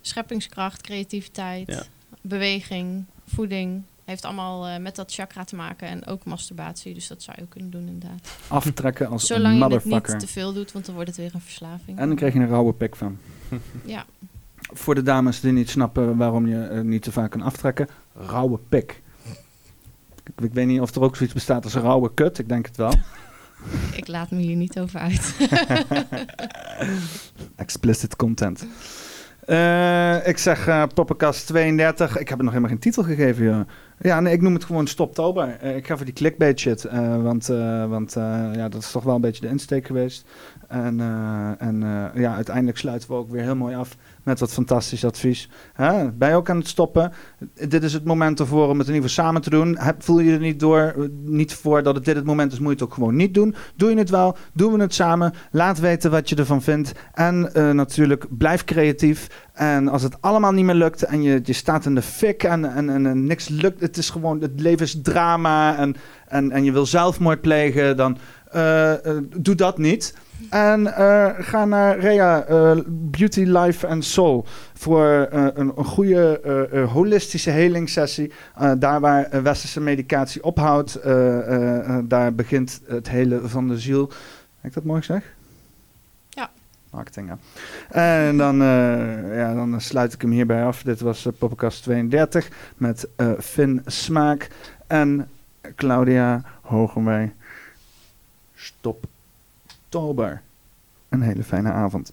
Scheppingskracht, 0.00 0.80
creativiteit, 0.82 1.68
Ja. 1.68 1.82
beweging, 2.20 3.04
voeding. 3.26 3.82
Heeft 4.04 4.24
allemaal 4.24 4.66
eh, 4.66 4.78
met 4.78 4.96
dat 4.96 5.12
chakra 5.12 5.44
te 5.44 5.56
maken 5.56 5.88
en 5.88 6.06
ook 6.06 6.24
masturbatie. 6.24 6.94
Dus 6.94 7.06
dat 7.06 7.22
zou 7.22 7.36
je 7.38 7.42
ook 7.44 7.50
kunnen 7.50 7.70
doen 7.70 7.86
inderdaad. 7.86 8.36
Aftrekken 8.48 9.08
als 9.08 9.26
Zolang 9.26 9.44
een 9.46 9.52
je 9.54 9.62
het 9.62 9.70
motherfucker. 9.72 10.10
niet 10.14 10.20
te 10.26 10.32
veel 10.32 10.52
doet, 10.52 10.72
want 10.72 10.84
dan 10.86 10.94
wordt 10.94 11.08
het 11.10 11.18
weer 11.18 11.30
een 11.34 11.40
verslaving. 11.40 11.98
En 11.98 12.06
dan 12.06 12.16
krijg 12.16 12.32
je 12.32 12.38
een 12.38 12.48
rauwe 12.48 12.72
pik 12.72 12.96
van. 12.96 13.18
Ja, 13.84 14.06
Voor 14.72 14.94
de 14.94 15.02
dames 15.02 15.40
die 15.40 15.52
niet 15.52 15.70
snappen 15.70 16.16
waarom 16.16 16.46
je 16.46 16.62
eh, 16.62 16.80
niet 16.80 17.02
te 17.02 17.12
vaak 17.12 17.30
kan 17.30 17.40
aftrekken. 17.40 17.88
Rauwe 18.14 18.58
pik. 18.68 19.02
Ik, 20.24 20.44
ik 20.44 20.52
weet 20.52 20.66
niet 20.66 20.80
of 20.80 20.94
er 20.94 21.02
ook 21.02 21.16
zoiets 21.16 21.34
bestaat 21.34 21.64
als 21.64 21.74
een 21.74 21.82
rauwe 21.82 22.14
kut. 22.14 22.38
Ik 22.38 22.48
denk 22.48 22.66
het 22.66 22.76
wel. 22.76 22.92
Ik 23.96 24.08
laat 24.08 24.30
me 24.30 24.40
hier 24.40 24.56
niet 24.56 24.78
over 24.78 25.00
uit. 25.00 25.34
Explicit 27.56 28.16
content. 28.16 28.66
Eh, 29.50 30.26
ik 30.26 30.38
zeg 30.38 30.66
eh 30.66 30.82
Poppenkast 30.94 31.46
32. 31.46 32.18
Ik 32.18 32.28
heb 32.28 32.38
er 32.38 32.44
nog 32.44 32.52
helemaal 32.52 32.72
geen 32.72 32.82
titel 32.82 33.02
gegeven, 33.02 33.44
joh. 33.44 33.60
Ja, 33.98 34.20
nee, 34.20 34.32
ik 34.32 34.40
noem 34.40 34.54
het 34.54 34.64
gewoon 34.64 34.86
Stoptober. 34.86 35.56
Eh, 35.60 35.76
ik 35.76 35.86
ga 35.86 35.96
voor 35.96 36.04
die 36.04 36.14
clickbait 36.14 36.60
shit. 36.60 36.82
want 37.22 37.46
want 37.88 38.12
ja, 38.54 38.68
dat 38.68 38.82
is 38.82 38.90
toch 38.90 39.04
wel 39.04 39.14
een 39.14 39.20
beetje 39.20 39.40
de 39.40 39.48
insteek 39.48 39.86
geweest. 39.86 40.24
En, 40.68 41.00
en 41.58 41.80
ja, 42.14 42.34
uiteindelijk 42.34 42.78
sluiten 42.78 43.08
we 43.08 43.14
ook 43.14 43.30
weer 43.30 43.42
heel 43.42 43.56
mooi 43.56 43.74
af 43.74 43.96
met 44.22 44.40
wat 44.40 44.52
fantastisch 44.52 45.04
advies. 45.04 45.48
Hè? 45.72 46.12
Ben 46.12 46.28
je 46.28 46.34
ook 46.34 46.50
aan 46.50 46.56
het 46.56 46.68
stoppen? 46.68 47.12
Dit 47.68 47.82
is 47.82 47.92
het 47.92 48.04
moment 48.04 48.40
ervoor 48.40 48.68
om 48.68 48.78
het 48.78 48.88
in 48.88 48.94
ieder 48.94 49.08
geval 49.08 49.24
samen 49.24 49.42
te 49.42 49.50
doen. 49.50 49.78
Heb, 49.78 50.02
voel 50.02 50.20
je 50.20 50.32
er 50.32 50.38
niet, 50.38 50.60
door, 50.60 50.78
eh, 50.78 51.04
niet 51.22 51.54
voor 51.54 51.82
dat 51.82 51.94
het 51.94 52.04
dit 52.04 52.16
het 52.16 52.24
moment 52.24 52.52
is, 52.52 52.58
moet 52.58 52.68
je 52.68 52.74
het 52.74 52.82
ook 52.82 52.94
gewoon 52.94 53.16
niet 53.16 53.34
doen. 53.34 53.54
Doe 53.74 53.90
je 53.90 53.96
het 53.96 54.10
wel, 54.10 54.36
doen 54.52 54.72
we 54.72 54.80
het 54.80 54.94
samen. 54.94 55.32
Laat 55.50 55.78
weten 55.78 56.10
wat 56.10 56.28
je 56.28 56.36
ervan 56.36 56.62
vindt. 56.62 56.92
En 57.12 57.54
eh, 57.54 57.70
natuurlijk, 57.70 58.26
blijf 58.30 58.64
creatief. 58.64 59.48
En 59.52 59.88
als 59.88 60.02
het 60.02 60.20
allemaal 60.20 60.52
niet 60.52 60.64
meer 60.64 60.74
lukt 60.74 61.02
en 61.02 61.22
je, 61.22 61.40
je 61.42 61.52
staat 61.52 61.84
in 61.84 61.94
de 61.94 62.02
fik 62.02 62.42
en, 62.42 62.74
en, 62.74 63.06
en, 63.06 63.24
niks 63.24 63.48
lukt, 63.48 63.80
het 63.80 63.96
is 63.96 64.10
gewoon, 64.10 64.40
het 64.40 64.60
leven 64.60 64.86
is 64.86 64.98
drama 65.02 65.76
en, 65.76 65.96
en, 66.26 66.50
en 66.50 66.64
je 66.64 66.72
wil 66.72 66.86
zelfmoord 66.86 67.40
plegen, 67.40 67.96
dan 67.96 68.18
eh, 68.50 68.92
doe 69.36 69.54
dat 69.54 69.78
niet. 69.78 70.14
En 70.48 70.94
eh, 70.94 71.30
ga 71.38 71.64
naar 71.64 71.98
Rea 71.98 72.44
eh, 72.44 72.78
Beauty, 72.86 73.40
Life 73.44 73.86
and 73.86 74.04
Soul 74.04 74.46
voor 74.74 75.28
eh, 75.30 75.46
een, 75.54 75.72
een 75.76 75.84
goede 75.84 76.40
holistische 76.92 77.50
helingssessie. 77.50 78.32
Eh, 78.54 78.72
daar 78.78 79.00
waar 79.00 79.42
westerse 79.42 79.80
medicatie 79.80 80.44
ophoudt, 80.44 81.02
daar 82.04 82.34
begint 82.34 82.80
het 82.86 83.08
hele 83.08 83.40
van 83.44 83.68
de 83.68 83.78
ziel. 83.78 84.10
Heb 84.60 84.70
ik 84.70 84.74
dat 84.74 84.84
mooi 84.84 85.00
gezegd? 85.00 85.26
Ja. 86.28 86.50
Marketing, 86.90 87.28
ja. 87.28 87.38
En 88.26 88.36
dan, 88.36 88.56
ja, 89.32 89.54
dan 89.54 89.80
sluit 89.80 90.12
ik 90.12 90.20
hem 90.20 90.30
hierbij 90.30 90.64
af. 90.64 90.82
Dit 90.82 91.00
was 91.00 91.26
uh, 91.26 91.32
Poppenkast 91.38 91.82
32 91.82 92.48
met 92.76 93.08
Finn 93.38 93.82
Smaak 93.86 94.48
en 94.86 95.28
Claudia 95.76 96.42
Hogenwij. 96.60 97.32
Stop 98.54 99.06
Tober. 99.90 100.42
Een 101.08 101.22
hele 101.22 101.42
fijne 101.42 101.70
avond. 101.70 102.12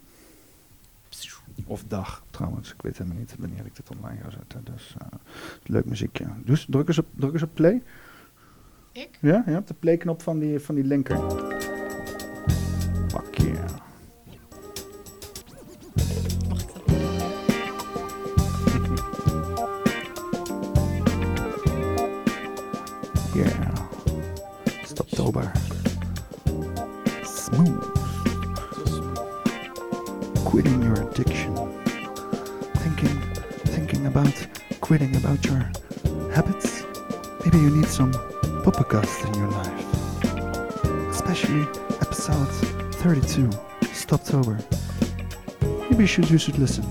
Of 1.65 1.83
dag 1.87 2.23
trouwens. 2.29 2.73
Ik 2.73 2.81
weet 2.81 2.97
helemaal 2.97 3.19
niet 3.19 3.35
wanneer 3.39 3.65
ik 3.65 3.75
dit 3.75 3.89
online 3.89 4.21
ga 4.23 4.29
zetten. 4.29 4.63
Dus 4.63 4.95
eh, 4.99 5.07
leuk 5.63 5.85
muziekje. 5.85 6.25
Dus 6.45 6.67
druk 6.69 6.87
eens 6.87 6.97
op, 6.97 7.05
druk 7.15 7.33
eens 7.33 7.43
op 7.43 7.53
play. 7.53 7.81
Ik? 8.91 9.17
Ja, 9.21 9.43
ja 9.45 9.57
op 9.57 9.67
de 9.67 9.73
playknop 9.73 10.21
van 10.21 10.39
die, 10.39 10.59
van 10.59 10.75
die 10.75 10.83
linker. 10.83 11.17
About 34.18 34.48
quitting 34.81 35.15
about 35.15 35.45
your 35.45 35.60
habits. 36.34 36.84
Maybe 37.45 37.60
you 37.60 37.69
need 37.69 37.85
some 37.85 38.11
Poppercast 38.64 39.27
in 39.27 39.34
your 39.35 39.52
life. 39.52 41.11
Especially 41.11 41.61
episode 42.02 42.48
32, 42.95 43.48
Stoptober. 43.94 44.57
Maybe 45.91 46.03
you 46.03 46.07
should, 46.07 46.30
you 46.31 46.39
should 46.39 46.57
listen. 46.57 46.84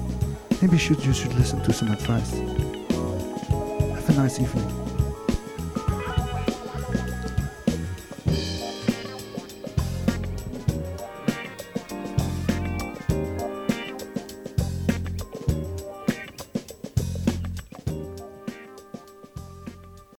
Maybe 0.62 0.74
you 0.74 0.78
should, 0.78 1.05
you 1.05 1.12
should 1.12 1.35
listen 1.35 1.61
to 1.65 1.73
some 1.73 1.90
advice. 1.90 2.31
Have 2.31 4.09
a 4.11 4.12
nice 4.12 4.39
evening. 4.39 4.76